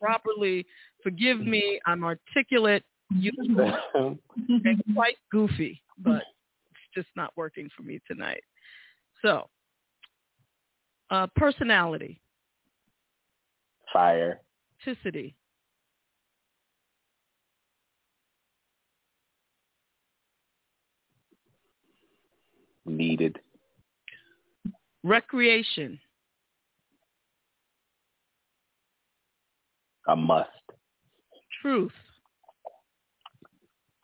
properly. 0.00 0.66
Forgive 1.02 1.40
me. 1.40 1.80
I'm 1.86 2.04
articulate, 2.04 2.82
useful, 3.10 3.72
and 4.48 4.82
quite 4.94 5.16
goofy, 5.30 5.82
but 5.98 6.22
it's 6.70 6.94
just 6.94 7.08
not 7.16 7.32
working 7.36 7.68
for 7.76 7.82
me 7.82 8.00
tonight. 8.06 8.42
So, 9.22 9.48
uh, 11.10 11.26
personality, 11.36 12.20
Fire. 13.92 14.40
authenticity, 14.82 15.34
Needed. 22.86 23.38
recreation, 25.04 25.98
A 30.08 30.16
must. 30.16 30.48
truth, 31.62 31.92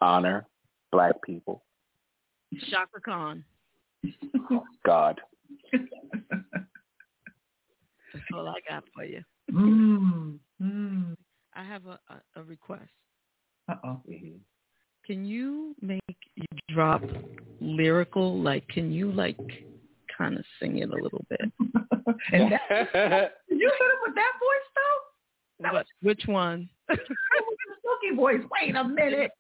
Honor. 0.00 0.46
Black 0.92 1.14
people. 1.24 1.64
Chaka 2.70 3.00
Khan. 3.04 3.44
God. 4.84 5.20
That's 8.16 8.26
all 8.34 8.48
I 8.48 8.60
got 8.68 8.84
for 8.94 9.04
you. 9.04 9.22
Mm, 9.52 10.38
mm. 10.62 11.16
I 11.54 11.64
have 11.64 11.86
a, 11.86 11.98
a, 12.08 12.40
a 12.40 12.42
request. 12.42 12.90
Uh-oh. 13.68 14.00
Can 15.06 15.24
you 15.24 15.74
make 15.80 16.00
you 16.34 16.46
drop 16.68 17.02
lyrical. 17.60 18.40
Like, 18.40 18.66
can 18.68 18.92
you 18.92 19.10
like 19.12 19.38
kind 20.16 20.36
of 20.38 20.44
sing 20.60 20.78
it 20.78 20.90
a 20.90 20.94
little 20.94 21.24
bit? 21.28 21.40
and 22.32 22.52
that, 22.52 22.68
you 23.48 23.70
hit 23.70 23.90
him 23.90 23.98
with 24.04 24.14
that 24.14 24.32
voice 24.38 24.68
though? 24.74 24.98
That 25.60 25.72
was, 25.72 25.84
which 26.02 26.22
one? 26.26 26.68
Silky 26.90 28.16
voice. 28.16 28.40
Wait 28.60 28.74
a 28.76 28.84
minute. 28.84 29.30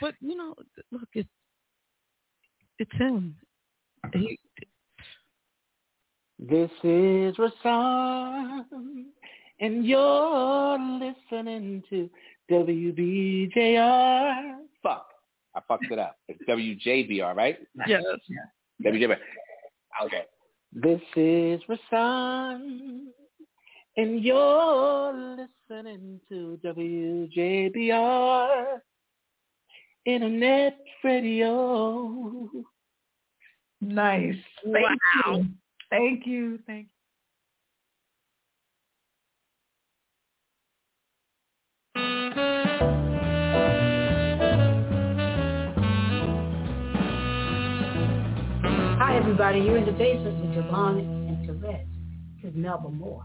But 0.00 0.14
you 0.20 0.36
know, 0.36 0.54
look, 0.92 1.08
it's 1.14 1.28
it's 2.78 2.92
him. 2.92 3.34
He, 4.12 4.38
this 6.48 6.70
is 6.82 7.36
Rasan, 7.36 8.64
and 9.60 9.84
you're 9.84 10.78
listening 10.78 11.82
to 11.90 12.08
WBJR. 12.50 14.56
Fuck. 14.82 15.06
I 15.54 15.60
fucked 15.68 15.90
it 15.90 15.98
up. 15.98 16.16
It's 16.28 16.40
WJBR, 16.48 17.34
right? 17.34 17.58
Yes. 17.86 18.02
WJBR. 18.82 19.18
Okay. 20.04 20.22
This 20.72 21.00
is 21.16 21.60
Rasan, 21.68 23.08
and 23.96 24.22
you're 24.22 25.48
listening 25.68 26.20
to 26.30 26.58
WJBR 26.64 28.78
Internet 30.06 30.78
Radio. 31.04 32.48
Nice. 33.80 34.34
Thank 34.64 35.00
wow. 35.26 35.36
you. 35.36 35.46
Thank 35.90 36.26
you. 36.26 36.58
Thank 36.66 36.88
you. 36.88 36.92
Hi, 48.84 49.16
everybody. 49.18 49.60
You're 49.60 49.78
in 49.78 49.86
the 49.86 49.92
basement 49.92 50.40
with 50.40 50.64
JaVonne 50.64 51.00
and 51.00 51.48
Terez. 51.48 51.86
This 52.42 52.52
is 52.52 52.56
Melba 52.56 52.90
Moore. 52.90 53.24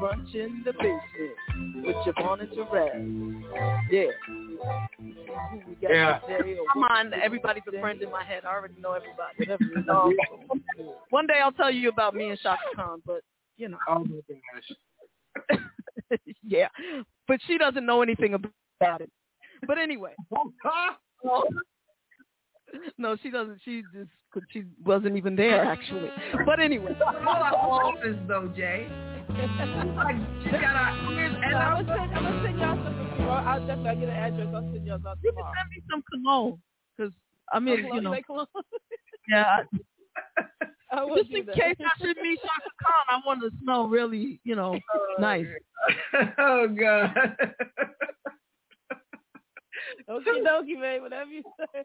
Brunch 0.00 0.34
in 0.34 0.62
the 0.64 0.72
basement 0.72 1.86
with 1.86 1.96
JaVonne 2.06 2.40
and 2.40 2.50
Terez. 2.50 3.42
Yeah. 3.90 4.04
Ooh, 4.30 5.62
we 5.68 5.74
got 5.76 5.90
Yeah. 5.90 6.20
Come 6.72 6.84
on, 6.84 7.12
everybody's 7.14 7.62
a 7.68 7.80
friend 7.80 8.02
in 8.02 8.10
my 8.10 8.24
head. 8.24 8.44
I 8.44 8.54
already 8.54 8.74
know 8.80 8.92
everybody. 8.92 9.50
Um, 9.88 10.14
one 11.10 11.26
day 11.26 11.40
I'll 11.42 11.52
tell 11.52 11.70
you 11.70 11.88
about 11.88 12.14
me 12.14 12.30
and 12.30 12.38
Chaka 12.38 12.62
Khan, 12.74 13.02
but 13.06 13.20
you 13.56 13.68
know. 13.68 13.78
Oh 13.88 14.04
my 14.04 14.20
gosh. 14.28 15.60
yeah, 16.42 16.68
but 17.28 17.40
she 17.46 17.58
doesn't 17.58 17.86
know 17.86 18.02
anything 18.02 18.34
about 18.34 19.00
it. 19.00 19.10
But 19.66 19.78
anyway. 19.78 20.14
No, 22.98 23.16
she 23.22 23.30
doesn't. 23.30 23.60
She 23.64 23.82
just 23.92 24.10
she 24.50 24.64
wasn't 24.84 25.16
even 25.16 25.36
there 25.36 25.64
mm-hmm. 25.64 25.70
actually. 25.70 26.10
But 26.44 26.60
anyway. 26.60 26.96
office 27.00 28.16
though, 28.26 28.52
Jay. 28.56 28.88
like 29.96 30.16
she 30.42 30.50
got 30.50 30.76
our 30.76 31.12
ears 31.12 31.34
and 31.42 31.54
I'm 31.54 31.62
our 31.62 31.82
gonna 31.84 31.98
send, 31.98 32.14
I'm 32.14 32.22
gonna 32.24 32.42
send 32.44 32.58
y'all 32.58 32.84
some. 32.84 33.18
Well, 33.26 33.30
I'll 33.30 33.66
definitely 33.66 34.00
get 34.00 34.08
an 34.08 34.16
address. 34.16 34.48
I'll 34.54 34.72
send 34.72 34.86
y'all 34.86 35.00
some 35.02 35.18
You 35.22 35.32
can 35.32 35.44
send 35.44 35.70
me 35.70 35.82
some 35.90 36.02
cologne, 36.10 36.58
cause 36.98 37.12
I 37.52 37.60
mean, 37.60 37.82
Cologne, 37.82 37.96
you 37.96 38.00
know, 38.02 38.16
cologne? 38.26 38.46
yeah. 39.28 39.56
I 40.90 41.06
Just 41.16 41.30
in 41.30 41.46
case 41.46 41.76
I 41.80 42.04
should 42.04 42.16
meet 42.22 42.38
Chaka 42.40 42.70
Khan, 42.80 43.04
I 43.08 43.20
want 43.26 43.40
to 43.40 43.50
smell 43.62 43.88
really, 43.88 44.40
you 44.44 44.54
know, 44.54 44.78
nice. 45.18 45.46
oh 46.38 46.68
God. 46.68 47.10
Okie 50.08 50.44
dokie, 50.44 50.78
man. 50.78 51.02
Whatever 51.02 51.30
you 51.30 51.42
say. 51.58 51.82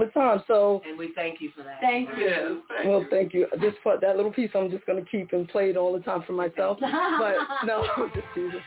What 0.00 0.14
time? 0.14 0.42
So 0.48 0.80
And 0.88 0.98
we 0.98 1.12
thank 1.14 1.42
you 1.42 1.50
for 1.54 1.62
that. 1.62 1.78
Thank 1.82 2.08
you. 2.16 2.62
Well, 2.86 3.04
thank 3.10 3.34
you. 3.34 3.46
Just 3.60 3.76
for 3.82 3.98
that 4.00 4.16
little 4.16 4.32
piece, 4.32 4.48
I'm 4.54 4.70
just 4.70 4.86
going 4.86 5.04
to 5.04 5.10
keep 5.10 5.34
and 5.34 5.46
play 5.46 5.68
it 5.68 5.76
all 5.76 5.92
the 5.92 6.00
time 6.00 6.22
for 6.26 6.32
myself. 6.32 6.78
But 7.20 7.34
no, 7.66 7.84
just 8.14 8.26
teasing. 8.34 8.62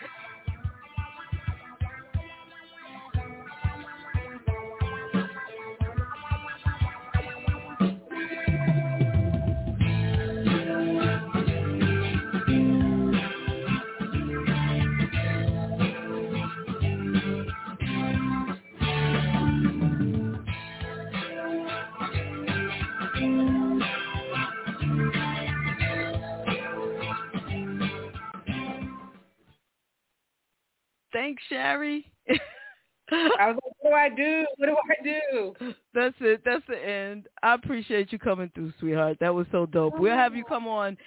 Thanks, 31.24 31.42
Shari. 31.48 32.06
I 32.30 33.48
was 33.48 33.58
like, 33.64 33.74
what 33.80 33.92
do 33.92 33.96
I 33.96 34.10
do? 34.10 34.46
What 34.58 34.66
do 34.66 34.76
I 34.76 35.04
do? 35.04 35.74
That's 35.94 36.16
it. 36.20 36.42
That's 36.44 36.64
the 36.68 36.78
end. 36.78 37.28
I 37.42 37.54
appreciate 37.54 38.12
you 38.12 38.20
coming 38.20 38.52
through, 38.54 38.74
sweetheart. 38.78 39.20
That 39.22 39.34
was 39.34 39.48
so 39.50 39.66
dope. 39.66 39.98
We'll 39.98 40.18
have 40.18 40.36
you 40.36 40.44
come 40.44 40.68
on, 40.68 40.98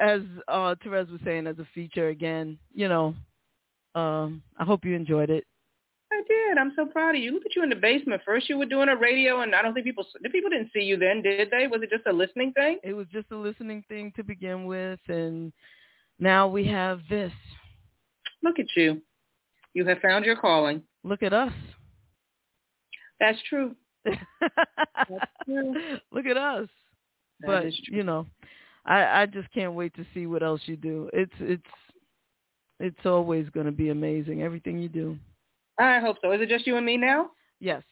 as 0.00 0.22
uh 0.48 0.74
Terez 0.84 1.08
was 1.08 1.20
saying, 1.24 1.46
as 1.46 1.60
a 1.60 1.68
feature 1.72 2.08
again. 2.08 2.58
You 2.74 2.88
know, 2.88 3.14
um, 3.94 4.42
I 4.58 4.64
hope 4.64 4.84
you 4.84 4.96
enjoyed 4.96 5.30
it. 5.30 5.44
I 6.12 6.20
did. 6.26 6.58
I'm 6.58 6.72
so 6.74 6.86
proud 6.86 7.14
of 7.14 7.20
you. 7.20 7.32
Look 7.32 7.46
at 7.46 7.54
you 7.54 7.62
in 7.62 7.70
the 7.70 7.76
basement. 7.76 8.22
First 8.24 8.48
you 8.48 8.58
were 8.58 8.66
doing 8.66 8.88
a 8.88 8.96
radio, 8.96 9.42
and 9.42 9.54
I 9.54 9.62
don't 9.62 9.72
think 9.72 9.86
people 9.86 10.04
the 10.20 10.30
people 10.30 10.50
didn't 10.50 10.72
see 10.72 10.82
you 10.82 10.96
then, 10.96 11.22
did 11.22 11.52
they? 11.52 11.68
Was 11.68 11.80
it 11.80 11.90
just 11.90 12.08
a 12.08 12.12
listening 12.12 12.52
thing? 12.54 12.78
It 12.82 12.94
was 12.94 13.06
just 13.12 13.30
a 13.30 13.36
listening 13.36 13.84
thing 13.88 14.12
to 14.16 14.24
begin 14.24 14.64
with, 14.64 14.98
and 15.06 15.52
now 16.18 16.48
we 16.48 16.66
have 16.66 17.02
this. 17.08 17.32
Look 18.42 18.58
at 18.58 18.66
you. 18.74 19.00
You 19.74 19.84
have 19.86 19.98
found 19.98 20.24
your 20.24 20.36
calling. 20.36 20.82
Look 21.02 21.22
at 21.22 21.32
us. 21.32 21.52
That's 23.20 23.38
true. 23.48 23.74
That's 24.04 24.18
true. 25.44 25.74
Look 26.12 26.26
at 26.26 26.36
us. 26.36 26.68
That 27.40 27.46
but 27.46 27.72
you 27.88 28.04
know, 28.04 28.26
I 28.86 29.22
I 29.22 29.26
just 29.26 29.50
can't 29.52 29.74
wait 29.74 29.94
to 29.94 30.06
see 30.14 30.26
what 30.26 30.42
else 30.42 30.60
you 30.66 30.76
do. 30.76 31.10
It's 31.12 31.32
it's 31.40 31.62
it's 32.80 33.06
always 33.06 33.48
going 33.50 33.66
to 33.66 33.72
be 33.72 33.90
amazing. 33.90 34.42
Everything 34.42 34.78
you 34.78 34.88
do. 34.88 35.16
I 35.78 35.98
hope 35.98 36.16
so. 36.22 36.30
Is 36.32 36.40
it 36.40 36.48
just 36.48 36.66
you 36.66 36.76
and 36.76 36.86
me 36.86 36.96
now? 36.96 37.30
Yes. 37.60 37.82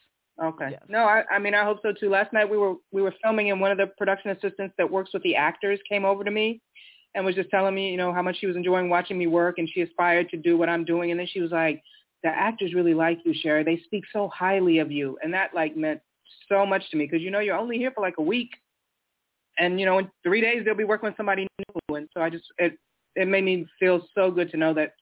Okay. 0.42 0.68
Yes. 0.70 0.82
No, 0.88 1.00
I, 1.00 1.24
I 1.30 1.38
mean 1.38 1.54
I 1.54 1.64
hope 1.64 1.78
so 1.82 1.92
too. 1.92 2.10
Last 2.10 2.32
night 2.32 2.48
we 2.48 2.56
were 2.56 2.74
we 2.92 3.02
were 3.02 3.14
filming 3.22 3.50
and 3.50 3.60
one 3.60 3.72
of 3.72 3.78
the 3.78 3.88
production 3.98 4.30
assistants 4.30 4.74
that 4.78 4.90
works 4.90 5.10
with 5.12 5.22
the 5.22 5.34
actors 5.36 5.78
came 5.88 6.04
over 6.04 6.24
to 6.24 6.30
me 6.30 6.60
and 7.14 7.24
was 7.24 7.34
just 7.34 7.50
telling 7.50 7.74
me, 7.74 7.90
you 7.90 7.96
know, 7.96 8.12
how 8.12 8.22
much 8.22 8.38
she 8.38 8.46
was 8.46 8.56
enjoying 8.56 8.88
watching 8.88 9.18
me 9.18 9.26
work 9.26 9.58
and 9.58 9.68
she 9.72 9.82
aspired 9.82 10.28
to 10.30 10.36
do 10.36 10.56
what 10.56 10.68
I'm 10.68 10.84
doing 10.84 11.10
and 11.10 11.20
then 11.20 11.26
she 11.30 11.40
was 11.40 11.50
like, 11.50 11.82
The 12.22 12.30
actors 12.30 12.74
really 12.74 12.94
like 12.94 13.18
you, 13.24 13.34
Shari. 13.34 13.64
They 13.64 13.80
speak 13.84 14.04
so 14.12 14.28
highly 14.28 14.78
of 14.78 14.90
you 14.90 15.18
and 15.22 15.32
that 15.34 15.54
like 15.54 15.76
meant 15.76 16.00
so 16.48 16.64
much 16.64 16.88
to 16.90 16.96
me 16.96 17.04
because 17.04 17.22
you 17.22 17.30
know 17.30 17.40
you're 17.40 17.56
only 17.56 17.76
here 17.76 17.92
for 17.94 18.00
like 18.00 18.14
a 18.18 18.22
week 18.22 18.50
and 19.58 19.78
you 19.78 19.86
know 19.86 19.98
in 19.98 20.10
three 20.22 20.40
days 20.40 20.64
they'll 20.64 20.74
be 20.74 20.84
working 20.84 21.08
with 21.08 21.16
somebody 21.16 21.46
new 21.58 21.96
and 21.96 22.08
so 22.14 22.22
I 22.22 22.30
just 22.30 22.44
it 22.58 22.78
it 23.14 23.28
made 23.28 23.44
me 23.44 23.66
feel 23.78 24.02
so 24.14 24.30
good 24.30 24.50
to 24.50 24.56
know 24.56 24.72
that 24.74 24.94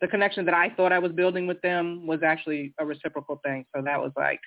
the 0.00 0.06
connection 0.06 0.44
that 0.44 0.54
I 0.54 0.70
thought 0.70 0.92
I 0.92 0.98
was 0.98 1.12
building 1.12 1.46
with 1.46 1.60
them 1.62 2.06
was 2.06 2.20
actually 2.22 2.74
a 2.78 2.84
reciprocal 2.84 3.40
thing. 3.44 3.64
So 3.74 3.82
that 3.82 4.00
was 4.00 4.12
like 4.16 4.40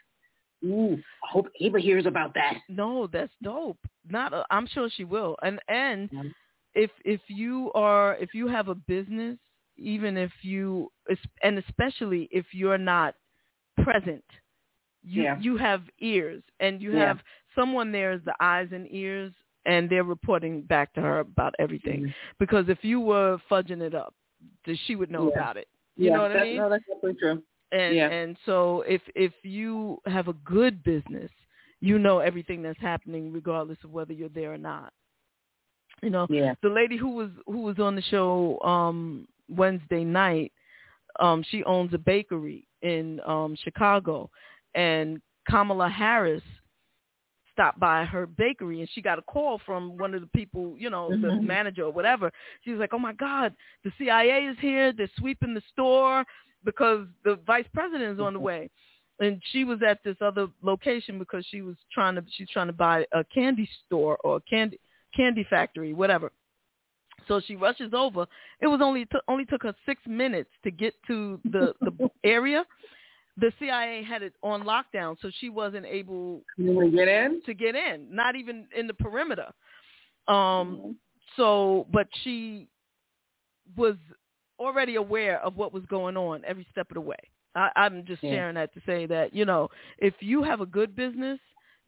Ooh, 0.64 0.98
I 1.24 1.28
hope 1.32 1.48
Ava 1.62 1.80
hears 1.80 2.06
about 2.06 2.34
that. 2.34 2.56
No, 2.68 3.08
that's 3.08 3.32
dope. 3.42 3.78
Not, 4.10 4.34
i 4.34 4.44
I'm 4.52 4.68
sure 4.68 4.90
she 4.94 5.06
will. 5.06 5.38
And 5.42 5.60
and 5.70 6.10
if 6.74 6.92
if 7.06 7.22
you 7.28 7.72
are 7.74 8.16
if 8.18 8.34
you 8.34 8.48
have 8.48 8.68
a 8.68 8.76
business, 8.76 9.38
even 9.78 10.18
if 10.18 10.32
you 10.42 10.92
and 11.44 11.58
especially 11.58 12.28
if 12.32 12.46
you're 12.54 12.78
not 12.78 13.16
present, 13.84 14.24
you 15.04 15.24
Yeah. 15.24 15.38
you 15.40 15.58
have 15.58 15.84
ears 16.00 16.44
and 16.60 16.82
you 16.82 16.92
Yeah. 16.94 17.08
have 17.08 17.20
someone 17.56 17.92
there 17.92 18.12
is 18.12 18.22
the 18.24 18.36
eyes 18.40 18.70
and 18.72 18.88
ears 18.92 19.34
and 19.66 19.90
they're 19.90 20.04
reporting 20.04 20.62
back 20.64 20.94
to 20.94 21.02
her 21.02 21.20
about 21.20 21.54
everything. 21.60 22.02
Mm-hmm. 22.02 22.12
Because 22.40 22.70
if 22.70 22.84
you 22.84 23.00
were 23.00 23.40
fudging 23.50 23.82
it 23.82 23.94
up, 23.94 24.14
she 24.86 24.96
would 24.96 25.12
know 25.12 25.28
Yeah. 25.30 25.34
about 25.40 25.58
it. 25.58 25.68
You 25.96 26.12
know 26.12 26.22
what 26.22 26.30
that, 26.34 26.42
I 26.42 26.44
mean? 26.44 26.58
No, 26.58 26.70
that's 26.70 26.86
definitely 26.86 27.16
true. 27.16 27.44
And 27.72 27.94
and 28.12 28.38
so 28.46 28.82
if 28.88 29.02
if 29.16 29.34
you 29.44 30.00
have 30.06 30.28
a 30.28 30.34
good 30.34 30.82
business, 30.84 31.32
you 31.82 32.00
know 32.00 32.20
everything 32.20 32.62
that's 32.62 32.80
happening 32.80 33.32
regardless 33.32 33.78
of 33.84 33.92
whether 33.92 34.14
you're 34.14 34.30
there 34.30 34.54
or 34.54 34.58
not. 34.58 34.94
You 36.02 36.10
know, 36.10 36.28
Yeah. 36.30 36.54
the 36.62 36.70
lady 36.70 36.98
who 36.98 37.10
was 37.10 37.30
who 37.46 37.62
was 37.62 37.80
on 37.80 37.96
the 37.96 38.02
show 38.04 38.60
um 38.64 39.28
Wednesday 39.50 40.04
night, 40.04 40.52
um 41.20 41.44
she 41.50 41.64
owns 41.64 41.94
a 41.94 41.98
bakery 41.98 42.68
in 42.82 43.20
um 43.26 43.56
Chicago 43.64 44.30
and 44.76 45.22
Kamala 45.50 45.90
Harris 45.90 46.44
stopped 47.52 47.80
by 47.80 48.06
her 48.06 48.26
bakery 48.26 48.80
and 48.80 48.90
she 48.94 49.02
got 49.02 49.20
a 49.20 49.24
call 49.24 49.60
from 49.66 49.98
one 49.98 50.14
of 50.14 50.22
the 50.22 50.28
people, 50.28 50.76
you 50.78 50.90
know, 50.90 51.18
the 51.22 51.30
Mhm. 51.32 51.44
manager 51.44 51.84
or 51.84 51.92
whatever. 51.92 52.32
She 52.62 52.72
was 52.72 52.80
like, 52.80 52.94
"Oh 52.94 53.00
my 53.00 53.14
God, 53.14 53.54
the 53.84 53.92
CIA 53.98 54.46
is 54.46 54.58
here. 54.60 54.94
They're 54.94 55.10
sweeping 55.18 55.54
the 55.54 55.62
store 55.72 56.26
because 56.64 57.08
the 57.24 57.36
vice 57.48 57.68
president 57.74 58.14
is 58.14 58.20
on 58.20 58.34
the 58.34 58.40
way." 58.40 58.70
And 59.20 59.42
she 59.48 59.66
was 59.66 59.82
at 59.82 60.02
this 60.04 60.22
other 60.22 60.48
location 60.62 61.20
because 61.20 61.46
she 61.48 61.62
was 61.62 61.76
trying 61.92 62.16
to 62.16 62.24
she's 62.30 62.50
trying 62.50 62.68
to 62.68 62.74
buy 62.74 63.06
a 63.12 63.24
candy 63.26 63.68
store 63.86 64.18
or 64.24 64.38
a 64.38 64.42
candy 64.42 64.80
candy 65.16 65.46
factory, 65.50 65.94
whatever. 65.94 66.32
So 67.28 67.42
she 67.46 67.56
rushes 67.56 67.92
over. 67.94 68.26
It 68.62 68.68
was 68.68 68.80
only 68.82 69.06
t- 69.06 69.18
only 69.28 69.46
took 69.46 69.64
her 69.64 69.76
six 69.86 70.02
minutes 70.08 70.50
to 70.64 70.72
get 70.72 70.94
to 71.08 71.40
the 71.46 71.74
the 71.82 72.10
area. 72.24 72.66
The 73.38 73.54
CIA 73.60 74.04
had 74.04 74.22
it 74.22 74.34
on 74.44 74.64
lockdown, 74.64 75.16
so 75.22 75.30
she 75.40 75.50
wasn't 75.50 75.86
able 75.86 76.42
to 76.58 76.92
get 76.92 77.08
in. 77.08 77.42
To 77.46 77.54
get 77.54 77.76
in, 77.76 78.08
not 78.14 78.36
even 78.36 78.68
in 78.76 78.88
the 78.88 78.94
perimeter. 78.94 79.48
Um. 80.28 80.98
So, 81.36 81.86
but 81.94 82.08
she 82.24 82.68
was 83.78 83.96
already 84.60 84.96
aware 84.96 85.40
of 85.42 85.56
what 85.56 85.72
was 85.74 85.84
going 85.86 86.18
on 86.18 86.44
every 86.46 86.66
step 86.72 86.90
of 86.90 86.96
the 86.96 87.02
way. 87.02 87.16
I, 87.56 87.70
I'm 87.76 88.06
just 88.06 88.24
Yeah. 88.24 88.32
sharing 88.32 88.56
that 88.56 88.74
to 88.74 88.82
say 88.86 89.06
that 89.08 89.34
you 89.34 89.46
know, 89.46 89.70
if 90.00 90.14
you 90.22 90.44
have 90.44 90.62
a 90.62 90.66
good 90.66 90.96
business, 90.96 91.40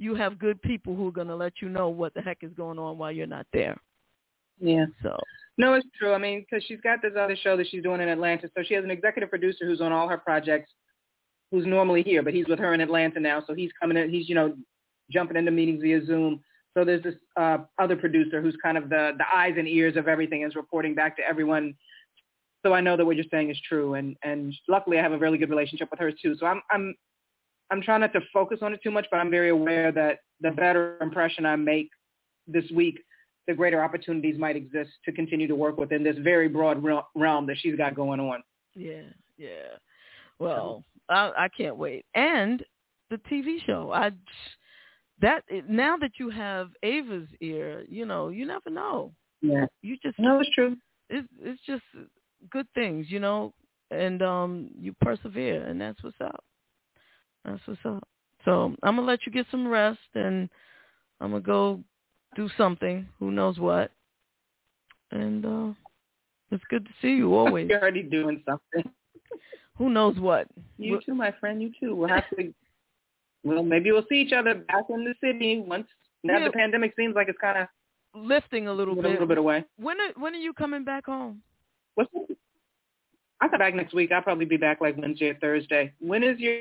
you 0.01 0.15
have 0.15 0.39
good 0.39 0.59
people 0.63 0.95
who 0.95 1.07
are 1.07 1.11
going 1.11 1.27
to 1.27 1.35
let 1.35 1.53
you 1.61 1.69
know 1.69 1.89
what 1.89 2.11
the 2.15 2.21
heck 2.21 2.39
is 2.41 2.51
going 2.57 2.79
on 2.79 2.97
while 2.97 3.11
you're 3.11 3.27
not 3.27 3.45
there. 3.53 3.77
Yeah. 4.59 4.85
So 5.03 5.15
No, 5.59 5.75
it's 5.75 5.85
true. 5.97 6.13
I 6.13 6.17
mean, 6.17 6.41
because 6.41 6.65
she's 6.67 6.81
got 6.81 7.03
this 7.03 7.13
other 7.17 7.35
show 7.35 7.55
that 7.55 7.67
she's 7.69 7.83
doing 7.83 8.01
in 8.01 8.09
Atlanta, 8.09 8.49
so 8.57 8.63
she 8.63 8.73
has 8.73 8.83
an 8.83 8.89
executive 8.89 9.29
producer 9.29 9.65
who's 9.65 9.79
on 9.79 9.91
all 9.91 10.07
her 10.07 10.17
projects, 10.17 10.71
who's 11.51 11.67
normally 11.67 12.01
here, 12.01 12.23
but 12.23 12.33
he's 12.33 12.47
with 12.47 12.57
her 12.57 12.73
in 12.73 12.81
Atlanta 12.81 13.19
now, 13.19 13.43
so 13.45 13.53
he's 13.53 13.69
coming 13.79 13.95
in. 13.95 14.09
He's 14.09 14.27
you 14.27 14.33
know 14.33 14.55
jumping 15.11 15.37
into 15.37 15.51
meetings 15.51 15.83
via 15.83 16.03
Zoom. 16.03 16.41
So 16.75 16.83
there's 16.83 17.03
this 17.03 17.15
uh, 17.37 17.59
other 17.77 17.95
producer 17.95 18.41
who's 18.41 18.55
kind 18.63 18.77
of 18.79 18.89
the 18.89 19.11
the 19.19 19.25
eyes 19.31 19.53
and 19.57 19.67
ears 19.67 19.97
of 19.97 20.07
everything, 20.07 20.41
and 20.41 20.51
is 20.51 20.55
reporting 20.55 20.95
back 20.95 21.15
to 21.17 21.23
everyone. 21.23 21.75
So 22.65 22.73
I 22.73 22.81
know 22.81 22.97
that 22.97 23.05
what 23.05 23.17
you're 23.17 23.25
saying 23.29 23.51
is 23.51 23.57
true, 23.67 23.93
and 23.93 24.15
and 24.23 24.51
luckily 24.67 24.97
I 24.97 25.03
have 25.03 25.11
a 25.11 25.17
really 25.17 25.37
good 25.37 25.51
relationship 25.51 25.89
with 25.91 25.99
her 25.99 26.11
too. 26.11 26.35
So 26.39 26.47
I'm 26.47 26.61
I'm 26.71 26.95
I'm 27.71 27.81
trying 27.81 28.01
not 28.01 28.13
to 28.13 28.21
focus 28.33 28.59
on 28.61 28.73
it 28.73 28.81
too 28.83 28.91
much, 28.91 29.07
but 29.09 29.17
I'm 29.17 29.31
very 29.31 29.49
aware 29.49 29.91
that 29.91 30.19
the 30.41 30.51
better 30.51 30.97
impression 31.01 31.45
I 31.45 31.55
make 31.55 31.89
this 32.47 32.65
week, 32.75 32.99
the 33.47 33.53
greater 33.53 33.83
opportunities 33.83 34.37
might 34.37 34.55
exist 34.55 34.91
to 35.05 35.11
continue 35.11 35.47
to 35.47 35.55
work 35.55 35.77
within 35.77 36.03
this 36.03 36.17
very 36.19 36.47
broad 36.47 36.83
realm 37.15 37.47
that 37.47 37.57
she's 37.59 37.75
got 37.75 37.95
going 37.95 38.19
on. 38.19 38.43
Yeah, 38.75 39.03
yeah. 39.37 39.77
Well, 40.37 40.83
I, 41.09 41.31
I 41.37 41.47
can't 41.49 41.77
wait. 41.77 42.05
And 42.13 42.63
the 43.09 43.17
TV 43.17 43.63
show. 43.65 43.91
I 43.93 44.11
that 45.21 45.43
now 45.69 45.97
that 45.97 46.13
you 46.17 46.29
have 46.31 46.69
Ava's 46.81 47.27
ear, 47.41 47.85
you 47.87 48.05
know, 48.05 48.29
you 48.29 48.45
never 48.45 48.71
know. 48.71 49.11
Yeah. 49.41 49.65
You 49.81 49.97
just 50.01 50.17
No, 50.17 50.39
it's 50.39 50.49
true. 50.51 50.75
It's 51.09 51.27
it's 51.39 51.61
just 51.67 51.83
good 52.49 52.67
things, 52.73 53.07
you 53.09 53.19
know, 53.19 53.53
and 53.91 54.21
um 54.23 54.69
you 54.79 54.93
persevere, 55.01 55.63
and 55.63 55.79
that's 55.79 56.01
what's 56.01 56.19
up. 56.21 56.43
That's 57.45 57.61
what's 57.65 57.79
up. 57.85 58.07
So 58.45 58.75
I'm 58.83 58.95
gonna 58.95 59.07
let 59.07 59.25
you 59.25 59.31
get 59.31 59.45
some 59.51 59.67
rest, 59.67 59.99
and 60.15 60.49
I'm 61.19 61.31
gonna 61.31 61.41
go 61.41 61.79
do 62.35 62.49
something. 62.57 63.07
Who 63.19 63.31
knows 63.31 63.59
what? 63.59 63.91
And 65.11 65.45
uh 65.45 65.73
it's 66.51 66.63
good 66.69 66.85
to 66.85 66.91
see 67.01 67.09
you 67.15 67.33
always. 67.35 67.69
You're 67.69 67.81
already 67.81 68.03
doing 68.03 68.43
something. 68.47 68.91
Who 69.77 69.89
knows 69.89 70.17
what? 70.19 70.47
You 70.77 70.99
too, 71.05 71.15
my 71.15 71.31
friend. 71.39 71.61
You 71.61 71.71
too. 71.79 71.95
We'll 71.95 72.09
have 72.09 72.23
to. 72.37 72.53
Well, 73.43 73.63
maybe 73.63 73.91
we'll 73.91 74.05
see 74.09 74.21
each 74.21 74.33
other 74.33 74.53
back 74.53 74.85
in 74.89 75.03
the 75.03 75.15
city 75.23 75.59
once. 75.59 75.87
Now 76.23 76.37
Yeah. 76.37 76.45
the 76.45 76.51
pandemic 76.51 76.93
seems 76.95 77.15
like 77.15 77.27
it's 77.29 77.39
kind 77.39 77.57
of 77.57 77.67
lifting 78.13 78.67
a 78.67 78.73
little 78.73 78.93
bit. 78.95 79.05
a 79.05 79.09
little 79.09 79.25
bit 79.27 79.37
away. 79.39 79.65
When 79.77 79.99
are 79.99 80.11
when 80.17 80.35
are 80.35 80.39
you 80.39 80.53
coming 80.53 80.83
back 80.83 81.05
home? 81.05 81.41
What's 81.95 82.11
I 83.41 83.47
come 83.47 83.57
back 83.57 83.73
next 83.73 83.93
week. 83.95 84.11
I'll 84.11 84.21
probably 84.21 84.45
be 84.45 84.57
back 84.57 84.81
like 84.81 84.95
Wednesday 84.97 85.29
or 85.29 85.35
Thursday. 85.35 85.93
When 85.99 86.21
is 86.23 86.39
your? 86.39 86.59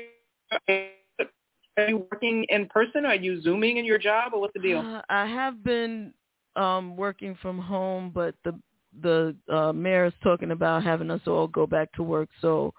Are 0.51 1.87
you 1.87 2.05
working 2.11 2.45
in 2.49 2.67
person? 2.67 3.05
Are 3.05 3.15
you 3.15 3.41
zooming 3.41 3.77
in 3.77 3.85
your 3.85 3.97
job, 3.97 4.33
or 4.33 4.41
what's 4.41 4.53
the 4.53 4.59
deal? 4.59 4.79
Uh, 4.79 5.01
I 5.09 5.25
have 5.25 5.63
been 5.63 6.13
um 6.55 6.97
working 6.97 7.35
from 7.41 7.57
home, 7.57 8.11
but 8.13 8.35
the 8.43 8.53
the 9.01 9.35
uh 9.49 9.71
mayor 9.71 10.05
is 10.05 10.13
talking 10.21 10.51
about 10.51 10.83
having 10.83 11.09
us 11.09 11.21
all 11.27 11.47
go 11.47 11.65
back 11.65 11.91
to 11.93 12.03
work, 12.03 12.29
so 12.41 12.73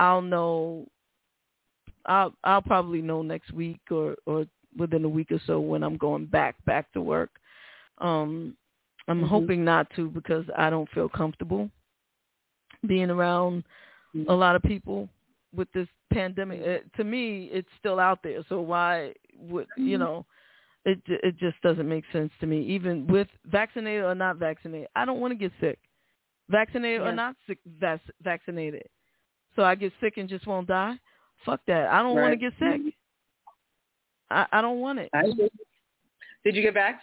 I'll 0.00 0.22
know 0.22 0.86
I'll 2.06 2.32
I'll 2.44 2.62
probably 2.62 3.02
know 3.02 3.22
next 3.22 3.52
week 3.52 3.80
or 3.90 4.16
or 4.26 4.46
within 4.78 5.04
a 5.04 5.08
week 5.08 5.30
or 5.30 5.40
so 5.46 5.60
when 5.60 5.82
I'm 5.82 5.96
going 5.96 6.26
back 6.26 6.56
back 6.64 6.90
to 6.92 7.00
work. 7.02 7.30
Um 7.98 8.56
I'm 9.08 9.22
Mhm. 9.22 9.28
hoping 9.28 9.64
not 9.64 9.90
to 9.96 10.08
because 10.10 10.44
I 10.56 10.70
don't 10.70 10.88
feel 10.90 11.08
comfortable 11.08 11.70
being 12.86 13.10
around 13.10 13.64
a 14.28 14.34
lot 14.34 14.56
of 14.56 14.62
people 14.62 15.08
with 15.54 15.70
this 15.72 15.88
pandemic. 16.12 16.60
Uh, 16.62 16.96
to 16.96 17.04
me, 17.04 17.46
it's 17.52 17.68
still 17.78 17.98
out 17.98 18.22
there. 18.22 18.42
So 18.48 18.60
why 18.60 19.14
would 19.36 19.66
you 19.76 19.96
Mhm. 19.96 20.00
know? 20.00 20.26
It 20.84 21.00
it 21.06 21.36
just 21.36 21.60
doesn't 21.62 21.88
make 21.88 22.04
sense 22.12 22.32
to 22.40 22.46
me. 22.46 22.62
Even 22.62 23.06
with 23.06 23.28
vaccinated 23.44 24.04
or 24.04 24.14
not 24.14 24.36
vaccinated, 24.36 24.88
I 24.96 25.04
don't 25.04 25.20
want 25.20 25.32
to 25.32 25.36
get 25.36 25.52
sick. 25.60 25.78
Vaccinated 26.48 27.02
or 27.02 27.12
not 27.12 27.36
sick, 27.46 27.58
vac- 27.66 28.00
vaccinated. 28.22 28.88
So 29.54 29.64
I 29.64 29.74
get 29.74 29.92
sick 30.00 30.16
and 30.16 30.28
just 30.28 30.46
won't 30.46 30.68
die. 30.68 30.98
Fuck 31.44 31.60
that. 31.66 31.88
I 31.88 32.02
don't 32.02 32.14
want 32.16 32.32
to 32.32 32.36
get 32.36 32.52
sick. 32.58 32.94
I 34.30 34.46
I 34.52 34.60
don't 34.60 34.80
want 34.80 34.98
it. 34.98 35.10
Did 36.44 36.54
you 36.54 36.62
get 36.62 36.74
vaxxed? 36.74 37.00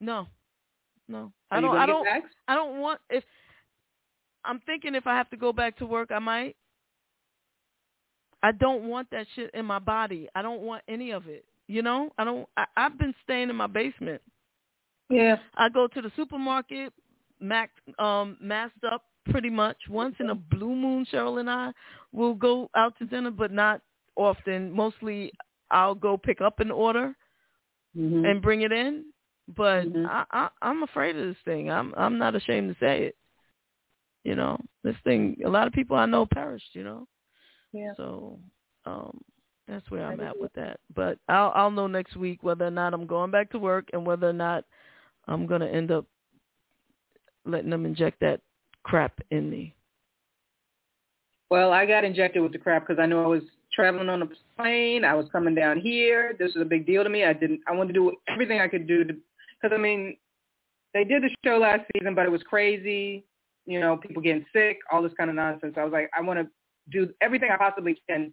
No, 0.00 0.28
no. 1.08 1.32
Are 1.50 1.58
I 1.58 1.60
don't. 1.60 1.76
I 1.76 1.86
don't. 1.86 2.06
vaxxed? 2.06 2.34
I 2.48 2.54
don't 2.54 2.80
want. 2.80 3.00
If 3.10 3.24
I'm 4.44 4.60
thinking, 4.60 4.94
if 4.94 5.06
I 5.06 5.14
have 5.16 5.30
to 5.30 5.36
go 5.36 5.52
back 5.52 5.76
to 5.78 5.86
work, 5.86 6.12
I 6.12 6.18
might. 6.18 6.56
I 8.42 8.52
don't 8.52 8.84
want 8.84 9.10
that 9.10 9.26
shit 9.34 9.50
in 9.54 9.64
my 9.66 9.78
body. 9.78 10.28
I 10.34 10.42
don't 10.42 10.62
want 10.62 10.82
any 10.88 11.10
of 11.10 11.26
it. 11.26 11.44
You 11.68 11.82
know, 11.82 12.10
I 12.18 12.24
don't. 12.24 12.48
I, 12.56 12.66
I've 12.76 12.98
been 12.98 13.14
staying 13.24 13.50
in 13.50 13.56
my 13.56 13.66
basement. 13.66 14.22
Yeah. 15.10 15.36
I 15.56 15.68
go 15.68 15.86
to 15.88 16.02
the 16.02 16.12
supermarket, 16.16 16.92
mac, 17.40 17.70
um, 17.98 18.36
masked 18.40 18.84
up 18.84 19.04
pretty 19.30 19.50
much. 19.50 19.76
Once 19.88 20.14
in 20.20 20.30
a 20.30 20.34
blue 20.34 20.74
moon, 20.74 21.06
Cheryl 21.12 21.40
and 21.40 21.50
I 21.50 21.72
will 22.12 22.34
go 22.34 22.70
out 22.76 22.94
to 22.98 23.04
dinner, 23.06 23.30
but 23.30 23.52
not 23.52 23.80
often. 24.16 24.70
Mostly, 24.72 25.32
I'll 25.70 25.94
go 25.94 26.16
pick 26.16 26.40
up 26.40 26.60
an 26.60 26.70
order 26.70 27.14
Mm-hmm. 27.96 28.26
and 28.26 28.42
bring 28.42 28.60
it 28.60 28.72
in. 28.72 29.06
But 29.56 29.86
I, 30.06 30.24
I, 30.32 30.48
I'm 30.60 30.82
afraid 30.82 31.16
of 31.16 31.26
this 31.26 31.36
thing. 31.44 31.70
I'm 31.70 31.94
I'm 31.96 32.18
not 32.18 32.34
ashamed 32.34 32.68
to 32.68 32.76
say 32.84 33.04
it. 33.04 33.16
You 34.24 34.34
know, 34.34 34.60
this 34.84 34.96
thing. 35.04 35.38
A 35.46 35.48
lot 35.48 35.66
of 35.66 35.72
people 35.72 35.96
I 35.96 36.04
know 36.04 36.26
perished. 36.26 36.74
You 36.74 36.84
know. 36.84 37.06
Yeah. 37.76 37.92
So 37.96 38.38
um, 38.86 39.20
that's 39.68 39.88
where 39.90 40.04
I'm 40.06 40.20
at 40.20 40.38
with 40.38 40.52
that. 40.54 40.80
But 40.94 41.18
I'll 41.28 41.52
I'll 41.54 41.70
know 41.70 41.86
next 41.86 42.16
week 42.16 42.42
whether 42.42 42.66
or 42.66 42.70
not 42.70 42.94
I'm 42.94 43.06
going 43.06 43.30
back 43.30 43.50
to 43.50 43.58
work 43.58 43.88
and 43.92 44.06
whether 44.06 44.28
or 44.28 44.32
not 44.32 44.64
I'm 45.26 45.46
gonna 45.46 45.66
end 45.66 45.90
up 45.90 46.06
letting 47.44 47.70
them 47.70 47.84
inject 47.84 48.20
that 48.20 48.40
crap 48.82 49.12
in 49.30 49.50
me. 49.50 49.74
Well, 51.50 51.72
I 51.72 51.86
got 51.86 52.04
injected 52.04 52.42
with 52.42 52.52
the 52.52 52.58
crap 52.58 52.86
because 52.86 53.00
I 53.00 53.06
knew 53.06 53.22
I 53.22 53.26
was 53.26 53.42
traveling 53.72 54.08
on 54.08 54.22
a 54.22 54.28
plane. 54.56 55.04
I 55.04 55.14
was 55.14 55.26
coming 55.30 55.54
down 55.54 55.80
here. 55.80 56.34
This 56.38 56.54
was 56.54 56.62
a 56.62 56.68
big 56.68 56.86
deal 56.86 57.04
to 57.04 57.10
me. 57.10 57.24
I 57.24 57.32
didn't. 57.32 57.60
I 57.68 57.72
wanted 57.72 57.92
to 57.92 58.00
do 58.00 58.12
everything 58.28 58.60
I 58.60 58.68
could 58.68 58.86
do 58.86 59.04
because 59.04 59.72
I 59.72 59.78
mean, 59.78 60.16
they 60.94 61.04
did 61.04 61.22
the 61.22 61.30
show 61.44 61.58
last 61.58 61.82
season, 61.94 62.14
but 62.14 62.26
it 62.26 62.32
was 62.32 62.42
crazy. 62.42 63.24
You 63.66 63.80
know, 63.80 63.96
people 63.96 64.22
getting 64.22 64.46
sick, 64.52 64.78
all 64.90 65.02
this 65.02 65.12
kind 65.16 65.28
of 65.28 65.36
nonsense. 65.36 65.74
I 65.76 65.84
was 65.84 65.92
like, 65.92 66.08
I 66.16 66.22
want 66.22 66.38
to 66.38 66.46
do 66.90 67.08
everything 67.20 67.50
I 67.52 67.56
possibly 67.56 68.00
can 68.08 68.32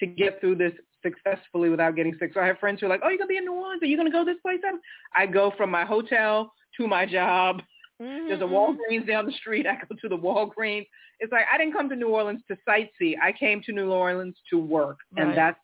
to 0.00 0.06
get 0.06 0.40
through 0.40 0.56
this 0.56 0.72
successfully 1.02 1.70
without 1.70 1.96
getting 1.96 2.14
sick. 2.18 2.32
So 2.34 2.40
I 2.40 2.46
have 2.46 2.58
friends 2.58 2.80
who 2.80 2.86
are 2.86 2.88
like, 2.88 3.00
oh, 3.04 3.08
you're 3.08 3.18
going 3.18 3.28
to 3.28 3.32
be 3.32 3.36
in 3.38 3.44
New 3.44 3.54
Orleans? 3.54 3.82
Are 3.82 3.86
you 3.86 3.96
going 3.96 4.10
to 4.10 4.12
go 4.12 4.24
this 4.24 4.40
place? 4.42 4.60
I 5.14 5.26
go 5.26 5.52
from 5.56 5.70
my 5.70 5.84
hotel 5.84 6.52
to 6.76 6.86
my 6.86 7.06
job. 7.06 7.62
Mm-hmm. 8.00 8.28
There's 8.28 8.40
a 8.40 8.44
Walgreens 8.44 9.06
down 9.06 9.26
the 9.26 9.32
street. 9.32 9.66
I 9.66 9.74
go 9.74 9.94
to 10.00 10.08
the 10.08 10.16
Walgreens. 10.16 10.86
It's 11.20 11.32
like 11.32 11.44
I 11.52 11.58
didn't 11.58 11.74
come 11.74 11.88
to 11.90 11.96
New 11.96 12.08
Orleans 12.08 12.40
to 12.48 12.56
sightsee. 12.66 13.14
I 13.22 13.32
came 13.32 13.62
to 13.66 13.72
New 13.72 13.92
Orleans 13.92 14.36
to 14.50 14.58
work, 14.58 14.96
and 15.16 15.36
that's 15.36 15.58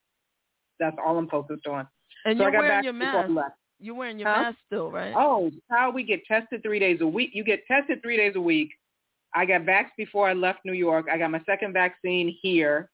that's 0.78 0.96
all 1.04 1.16
I'm 1.16 1.28
focused 1.28 1.66
on. 1.66 1.88
And 2.26 2.36
so 2.36 2.42
you're 2.42 2.50
I 2.50 2.52
got 2.52 2.58
wearing 2.58 2.76
back 2.76 2.84
your 2.84 2.92
mask. 2.92 3.54
You're 3.78 3.94
wearing 3.94 4.18
your 4.18 4.28
Huh? 4.28 4.42
mask 4.42 4.58
still, 4.66 4.90
right? 4.90 5.14
Oh, 5.16 5.50
how 5.70 5.90
we 5.90 6.02
get 6.02 6.24
tested 6.26 6.62
three 6.62 6.78
days 6.78 7.00
a 7.00 7.06
week. 7.06 7.30
You 7.32 7.44
get 7.44 7.66
tested 7.66 8.02
three 8.02 8.16
days 8.18 8.34
a 8.36 8.40
week. 8.40 8.70
I 9.36 9.44
got 9.44 9.62
vaxxed 9.62 9.96
before 9.98 10.28
I 10.28 10.32
left 10.32 10.60
New 10.64 10.72
York. 10.72 11.06
I 11.12 11.18
got 11.18 11.30
my 11.30 11.42
second 11.44 11.74
vaccine 11.74 12.36
here. 12.40 12.90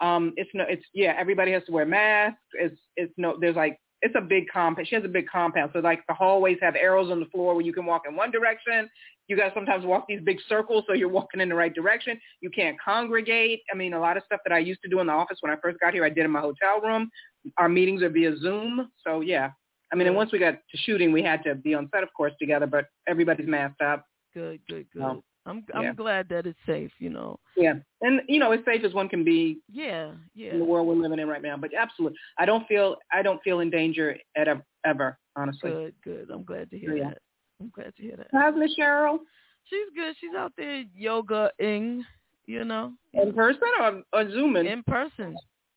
Um, 0.00 0.32
it's 0.36 0.50
no, 0.54 0.64
it's 0.68 0.84
yeah. 0.94 1.14
Everybody 1.18 1.52
has 1.52 1.62
to 1.64 1.72
wear 1.72 1.84
masks. 1.86 2.40
It's 2.54 2.80
it's 2.96 3.12
no. 3.18 3.36
There's 3.38 3.56
like 3.56 3.78
it's 4.00 4.14
a 4.16 4.20
big 4.20 4.44
compound. 4.52 4.88
She 4.88 4.94
has 4.94 5.04
a 5.04 5.08
big 5.08 5.26
compound, 5.28 5.70
so 5.74 5.80
like 5.80 6.00
the 6.08 6.14
hallways 6.14 6.58
have 6.62 6.76
arrows 6.76 7.10
on 7.10 7.20
the 7.20 7.26
floor 7.26 7.54
where 7.54 7.64
you 7.64 7.72
can 7.72 7.84
walk 7.84 8.02
in 8.08 8.16
one 8.16 8.30
direction. 8.30 8.88
You 9.28 9.36
guys 9.36 9.50
sometimes 9.54 9.84
walk 9.84 10.06
these 10.08 10.20
big 10.22 10.38
circles, 10.48 10.84
so 10.86 10.94
you're 10.94 11.08
walking 11.08 11.40
in 11.40 11.48
the 11.48 11.54
right 11.54 11.74
direction. 11.74 12.18
You 12.40 12.50
can't 12.50 12.76
congregate. 12.80 13.60
I 13.72 13.76
mean, 13.76 13.92
a 13.92 14.00
lot 14.00 14.16
of 14.16 14.22
stuff 14.24 14.40
that 14.44 14.52
I 14.52 14.58
used 14.58 14.80
to 14.82 14.88
do 14.88 15.00
in 15.00 15.08
the 15.08 15.12
office 15.12 15.38
when 15.40 15.52
I 15.52 15.56
first 15.62 15.78
got 15.80 15.92
here, 15.92 16.04
I 16.04 16.10
did 16.10 16.24
in 16.24 16.30
my 16.30 16.40
hotel 16.40 16.80
room. 16.82 17.10
Our 17.58 17.68
meetings 17.68 18.02
are 18.02 18.08
via 18.08 18.36
Zoom, 18.38 18.90
so 19.04 19.20
yeah. 19.20 19.50
I 19.92 19.96
mean, 19.96 20.06
and 20.06 20.16
once 20.16 20.32
we 20.32 20.38
got 20.38 20.52
to 20.52 20.76
shooting, 20.78 21.12
we 21.12 21.22
had 21.22 21.42
to 21.44 21.54
be 21.54 21.74
on 21.74 21.88
set, 21.92 22.02
of 22.02 22.08
course, 22.16 22.32
together, 22.40 22.66
but 22.66 22.86
everybody's 23.06 23.46
masked 23.46 23.82
up. 23.82 24.04
Good, 24.34 24.60
good, 24.68 24.86
good. 24.92 25.02
Um, 25.02 25.22
I'm 25.46 25.64
I'm 25.74 25.94
glad 25.94 26.28
that 26.30 26.46
it's 26.46 26.58
safe. 26.66 26.90
You 26.98 27.10
know. 27.10 27.38
Yeah, 27.56 27.74
and 28.02 28.20
you 28.28 28.38
know, 28.40 28.52
as 28.52 28.60
safe 28.64 28.84
as 28.84 28.92
one 28.94 29.08
can 29.08 29.24
be 29.24 29.58
Yeah, 29.70 30.12
yeah. 30.34 30.52
in 30.52 30.58
the 30.58 30.64
world 30.64 30.86
we're 30.86 30.94
living 30.94 31.18
in 31.18 31.28
right 31.28 31.42
now. 31.42 31.56
But 31.56 31.70
absolutely, 31.74 32.18
I 32.38 32.44
don't 32.44 32.66
feel 32.66 32.96
I 33.12 33.22
don't 33.22 33.42
feel 33.42 33.60
in 33.60 33.70
danger 33.70 34.16
at 34.36 34.48
ever, 34.48 34.64
ever 34.84 35.18
honestly. 35.36 35.70
Good, 35.70 35.94
good. 36.04 36.30
I'm 36.32 36.44
glad 36.44 36.70
to 36.70 36.78
hear 36.78 36.96
Yeah. 36.96 37.10
that. 37.10 37.18
I'm 37.60 37.70
glad 37.74 37.94
to 37.96 38.02
hear 38.02 38.16
that. 38.16 38.26
How's 38.32 38.54
Miss 38.56 38.76
Cheryl? 38.78 39.18
She's 39.64 39.88
good. 39.94 40.14
She's 40.20 40.34
out 40.36 40.52
there 40.56 40.84
yoga-ing, 40.94 42.04
you 42.46 42.64
know. 42.64 42.92
In 43.14 43.32
person 43.32 43.68
or, 43.80 44.02
or 44.12 44.30
Zooming? 44.30 44.66
In 44.66 44.82
person. 44.82 45.36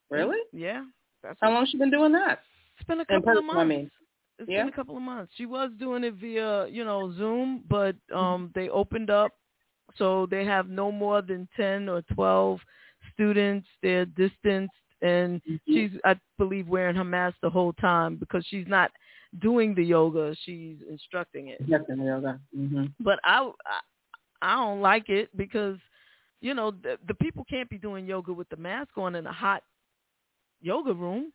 Really? 0.10 0.38
Yeah. 0.54 0.84
That's 1.24 1.38
How 1.42 1.52
long 1.52 1.66
she 1.70 1.78
been 1.78 1.90
doing 1.92 2.12
that? 2.14 2.40
It's 2.78 2.88
been 2.88 3.00
a 3.00 3.06
couple 3.06 3.18
of 3.18 3.24
person, 3.36 3.50
I 3.50 3.54
months. 3.54 3.70
mean. 3.70 3.92
It's 4.40 4.50
Yeah? 4.50 4.60
been 4.64 4.70
a 4.70 4.76
couple 4.76 4.96
of 4.96 5.02
months. 5.04 5.34
She 5.36 5.46
was 5.46 5.72
doing 5.80 6.04
it 6.04 6.14
via, 6.16 6.68
you 6.68 6.84
know, 6.86 7.12
Zoom, 7.18 7.64
but 7.70 7.96
um 8.14 8.52
they 8.56 8.70
opened 8.70 9.10
up 9.10 9.32
so 10.00 10.28
they 10.32 10.44
have 10.46 10.68
no 10.68 10.92
more 10.92 11.22
than 11.22 11.48
10 11.56 11.88
or 11.88 12.02
12 12.16 12.60
students. 13.14 13.68
They're 13.84 14.06
distanced 14.06 14.74
and 15.02 15.42
she's 15.68 15.92
I 16.04 16.16
believe 16.38 16.68
wearing 16.68 16.96
her 16.96 17.04
mask 17.04 17.38
the 17.42 17.50
whole 17.50 17.74
time 17.74 18.16
because 18.16 18.46
she's 18.50 18.68
not 18.68 18.92
doing 19.42 19.76
the 19.76 19.84
yoga, 19.84 20.36
she's 20.44 20.78
instructing 20.90 21.50
it. 21.50 21.60
Definitely 21.70 22.08
yoga. 22.08 22.40
Mm-hmm. 22.58 22.86
But 23.00 23.20
I 23.24 23.50
I, 23.66 24.52
I 24.54 24.56
don't 24.56 24.82
like 24.82 25.10
it 25.10 25.30
because 25.38 25.78
you 26.42 26.54
know 26.54 26.72
the, 26.72 26.98
the 27.08 27.14
people 27.16 27.46
can't 27.50 27.70
be 27.70 27.78
doing 27.78 28.08
yoga 28.08 28.34
with 28.34 28.50
the 28.50 28.58
mask 28.58 28.98
on 28.98 29.16
in 29.16 29.28
a 29.28 29.32
hot 29.32 29.64
yoga 30.62 30.94
room. 30.94 31.32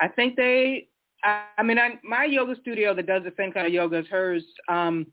I 0.00 0.08
think 0.08 0.36
they. 0.36 0.88
I, 1.24 1.44
I 1.58 1.62
mean, 1.62 1.78
I, 1.78 1.98
my 2.04 2.24
yoga 2.24 2.56
studio 2.60 2.94
that 2.94 3.06
does 3.06 3.22
the 3.24 3.32
same 3.38 3.52
kind 3.52 3.66
of 3.66 3.72
yoga 3.72 3.98
as 3.98 4.06
hers. 4.06 4.44
Um, 4.68 5.06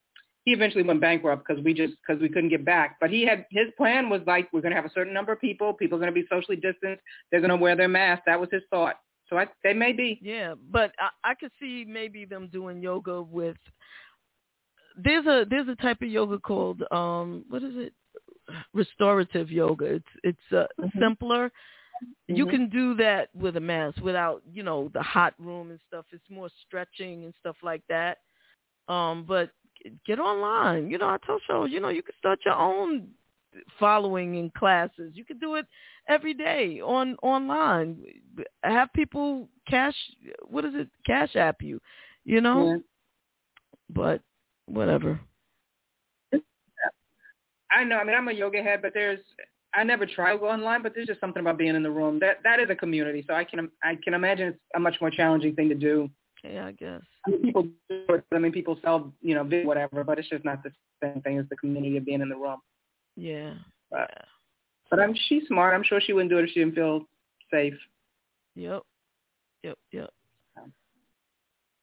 he 0.46 0.52
eventually 0.52 0.84
went 0.84 1.00
bankrupt 1.02 1.48
because 1.48 1.64
we 1.64 1.74
just 1.74 1.94
because 2.06 2.22
we 2.22 2.30
couldn't 2.30 2.50
get 2.50 2.66
back. 2.66 2.98
But 3.00 3.10
he 3.10 3.24
had 3.26 3.46
his 3.52 3.68
plan 3.78 4.10
was 4.10 4.22
like 4.28 4.52
we're 4.52 4.62
going 4.62 4.72
to 4.72 4.82
have 4.82 4.90
a 4.90 4.94
certain 4.94 5.14
number 5.14 5.32
of 5.32 5.40
people. 5.42 5.74
People 5.74 5.98
are 5.98 6.02
going 6.02 6.14
to 6.14 6.20
be 6.22 6.28
socially 6.30 6.58
distanced. 6.58 7.02
They're 7.32 7.40
going 7.42 7.50
to 7.50 7.56
wear 7.58 7.76
their 7.76 7.88
mask. 7.88 8.24
That 8.26 8.40
was 8.40 8.50
his 8.52 8.64
thought. 8.70 8.96
So 9.30 9.38
I, 9.38 9.48
they 9.64 9.74
may 9.74 9.94
be. 9.94 10.20
Yeah, 10.22 10.54
but 10.72 10.92
I, 11.00 11.32
I 11.32 11.34
could 11.36 11.52
see 11.60 11.86
maybe 11.88 12.26
them 12.26 12.50
doing 12.52 12.82
yoga 12.82 13.22
with. 13.22 13.58
There's 14.98 15.26
a 15.26 15.46
there's 15.50 15.70
a 15.70 15.76
type 15.76 16.02
of 16.02 16.10
yoga 16.10 16.38
called 16.40 16.84
um 16.92 17.46
what 17.50 17.64
is 17.64 17.74
it 17.76 17.94
restorative 18.74 19.50
yoga. 19.52 19.86
It's 19.86 20.06
it's 20.24 20.54
uh, 20.56 20.66
simpler. 21.00 21.52
You 22.28 22.46
Mhm. 22.46 22.50
can 22.50 22.70
do 22.70 22.96
that 22.96 23.30
with 23.34 23.58
a 23.58 23.60
mask 23.60 24.00
without 24.02 24.44
you 24.52 24.64
know 24.64 24.90
the 24.94 25.02
hot 25.02 25.34
room 25.40 25.72
and 25.72 25.80
stuff. 25.88 26.06
It's 26.12 26.30
more 26.30 26.50
stretching 26.66 27.24
and 27.26 27.34
stuff 27.40 27.56
like 27.64 27.84
that. 27.90 28.20
Um, 28.88 29.26
but 29.28 29.52
get 30.06 30.20
online. 30.20 30.90
You 30.90 30.98
know, 30.98 31.08
I 31.08 31.18
tell 31.26 31.40
shows. 31.48 31.70
You 31.72 31.80
know, 31.80 31.90
you 31.90 32.04
can 32.04 32.16
start 32.20 32.40
your 32.46 32.56
own 32.56 33.08
following 33.80 34.36
in 34.36 34.50
classes. 34.52 35.12
You 35.14 35.26
can 35.26 35.40
do 35.40 35.56
it 35.56 35.66
every 36.08 36.34
day 36.34 36.82
on 36.82 37.16
online. 37.22 38.04
Have 38.64 38.92
people 38.94 39.50
cash 39.68 39.96
what 40.48 40.66
is 40.66 40.74
it? 40.76 40.90
Cash 41.06 41.36
app 41.36 41.62
you. 41.62 41.80
You 42.26 42.42
know? 42.42 42.72
Yeah. 42.72 42.78
But 43.90 44.22
whatever. 44.66 45.20
I 47.72 47.84
know. 47.84 47.98
I 47.98 48.04
mean, 48.04 48.16
I'm 48.16 48.28
a 48.28 48.34
yoga 48.34 48.62
head, 48.62 48.82
but 48.82 48.94
there's 48.94 49.20
I 49.74 49.84
never 49.84 50.06
try 50.06 50.38
go 50.38 50.50
online, 50.50 50.84
but 50.84 50.94
there's 50.94 51.08
just 51.08 51.20
something 51.20 51.42
about 51.42 51.58
being 51.58 51.76
in 51.76 51.84
the 51.84 51.90
room. 51.90 52.20
That 52.20 52.38
that 52.44 52.60
is 52.60 52.70
a 52.70 52.76
community, 52.76 53.24
so 53.28 53.34
I 53.34 53.44
can 53.44 53.70
I 53.84 53.98
can 54.04 54.14
imagine 54.14 54.50
it's 54.50 54.60
a 54.76 54.80
much 54.80 54.96
more 55.02 55.10
challenging 55.10 55.56
thing 55.56 55.70
to 55.70 55.76
do. 55.76 56.10
Yeah, 56.44 56.66
I 56.68 56.72
guess. 56.74 57.02
I 57.26 57.32
mean, 57.32 57.42
people 57.44 57.64
do 57.64 58.06
it. 58.10 58.26
I 58.34 58.38
mean, 58.40 58.52
people 58.52 58.78
sell 58.84 59.14
you 59.22 59.34
know 59.36 59.44
whatever, 59.66 60.04
but 60.04 60.20
it's 60.20 60.30
just 60.30 60.44
not 60.44 60.62
the 60.64 60.72
same 61.02 61.22
thing 61.22 61.38
as 61.40 61.46
the 61.50 61.56
community 61.58 61.98
of 61.98 62.06
being 62.06 62.22
in 62.22 62.30
the 62.30 62.36
room. 62.36 62.60
Yeah. 63.16 63.54
But 63.92 64.12
but 64.90 65.00
I'm 65.00 65.16
she's 65.28 65.48
smart. 65.48 65.74
I'm 65.74 65.84
sure 65.84 66.02
she 66.02 66.14
wouldn't 66.14 66.32
do 66.32 66.38
it 66.40 66.44
if 66.46 66.50
she 66.52 66.60
didn't 66.60 66.76
feel 66.76 67.08
safe. 67.52 67.74
Yep. 68.56 68.84
Yep, 69.64 69.78
yep. 69.92 70.10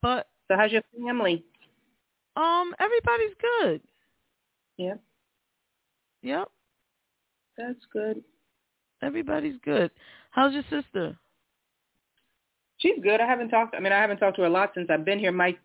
But 0.03 0.29
So 0.49 0.57
how's 0.57 0.73
your 0.73 0.83
family? 0.99 1.45
um 2.37 2.75
everybody's 2.79 3.35
good. 3.41 3.81
Yeah, 4.77 4.95
Yep. 6.23 6.49
that's 7.57 7.85
good. 7.93 8.23
Everybody's 9.03 9.57
good. 9.65 9.91
How's 10.31 10.53
your 10.53 10.63
sister? 10.71 11.17
She's 12.81 12.99
good. 13.03 13.21
I 13.21 13.27
haven't 13.27 13.51
talked. 13.51 13.75
I 13.75 13.81
mean, 13.81 13.93
I 13.93 14.01
haven't 14.01 14.19
talked 14.19 14.37
to 14.37 14.43
her 14.43 14.49
a 14.49 14.51
lot 14.51 14.73
since 14.75 14.89
I've 14.91 15.05
been 15.05 15.19
here. 15.19 15.33
My 15.33 15.57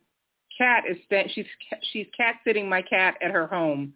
cat 0.58 0.84
is 0.90 0.98
sta- 1.06 1.30
she's 1.34 1.46
she's 1.92 2.08
cat 2.16 2.36
sitting 2.46 2.68
my 2.70 2.82
cat 2.82 3.16
at 3.22 3.32
her 3.32 3.48
home, 3.48 3.94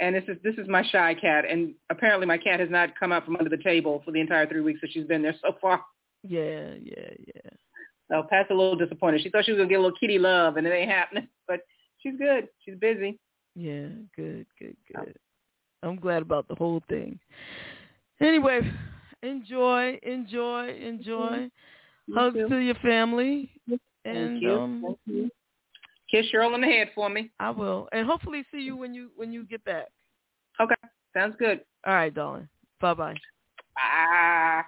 and 0.00 0.14
this 0.14 0.24
is 0.28 0.36
this 0.42 0.54
is 0.56 0.68
my 0.68 0.82
shy 0.90 1.14
cat. 1.14 1.44
And 1.48 1.74
apparently, 1.90 2.26
my 2.26 2.38
cat 2.38 2.60
has 2.60 2.70
not 2.70 2.98
come 2.98 3.12
out 3.12 3.24
from 3.24 3.36
under 3.36 3.50
the 3.50 3.62
table 3.62 4.02
for 4.04 4.12
the 4.12 4.20
entire 4.20 4.46
three 4.46 4.60
weeks 4.60 4.80
that 4.82 4.92
she's 4.92 5.06
been 5.06 5.22
there 5.22 5.36
so 5.42 5.56
far. 5.60 5.82
Yeah, 6.22 6.74
yeah, 6.82 7.10
yeah. 7.26 7.50
So 8.10 8.26
Pat's 8.28 8.50
a 8.50 8.54
little 8.54 8.76
disappointed. 8.76 9.22
She 9.22 9.30
thought 9.30 9.46
she 9.46 9.52
was 9.52 9.58
gonna 9.58 9.70
get 9.70 9.78
a 9.78 9.82
little 9.82 9.98
kitty 9.98 10.18
love, 10.18 10.56
and 10.56 10.66
it 10.66 10.70
ain't 10.70 10.90
happening. 10.90 11.28
But 11.48 11.60
she's 11.98 12.16
good. 12.16 12.48
She's 12.64 12.76
busy. 12.76 13.18
Yeah, 13.54 13.88
good, 14.16 14.46
good, 14.58 14.76
good. 14.94 15.16
I'm 15.82 15.96
glad 15.96 16.22
about 16.22 16.48
the 16.48 16.54
whole 16.54 16.82
thing. 16.88 17.18
Anyway, 18.20 18.60
enjoy, 19.22 19.98
enjoy, 20.02 20.68
mm-hmm. 20.68 20.86
enjoy. 20.86 21.50
You 22.06 22.14
Hugs 22.14 22.34
too. 22.36 22.48
to 22.48 22.56
your 22.56 22.74
family. 22.76 23.50
And 24.04 24.42
you. 24.42 24.50
um 24.50 24.96
you. 25.06 25.30
Kiss 26.10 26.26
Cheryl 26.32 26.52
on 26.54 26.60
the 26.60 26.66
head 26.66 26.90
for 26.94 27.08
me. 27.08 27.30
I 27.40 27.50
will. 27.50 27.88
And 27.92 28.06
hopefully 28.06 28.44
see 28.52 28.60
you 28.60 28.76
when 28.76 28.92
you 28.92 29.10
when 29.16 29.32
you 29.32 29.44
get 29.44 29.64
back. 29.64 29.86
Okay, 30.60 30.74
sounds 31.14 31.34
good. 31.38 31.60
All 31.86 31.94
right, 31.94 32.12
darling. 32.12 32.48
Bye-bye. 32.80 33.14
bye. 33.74 34.62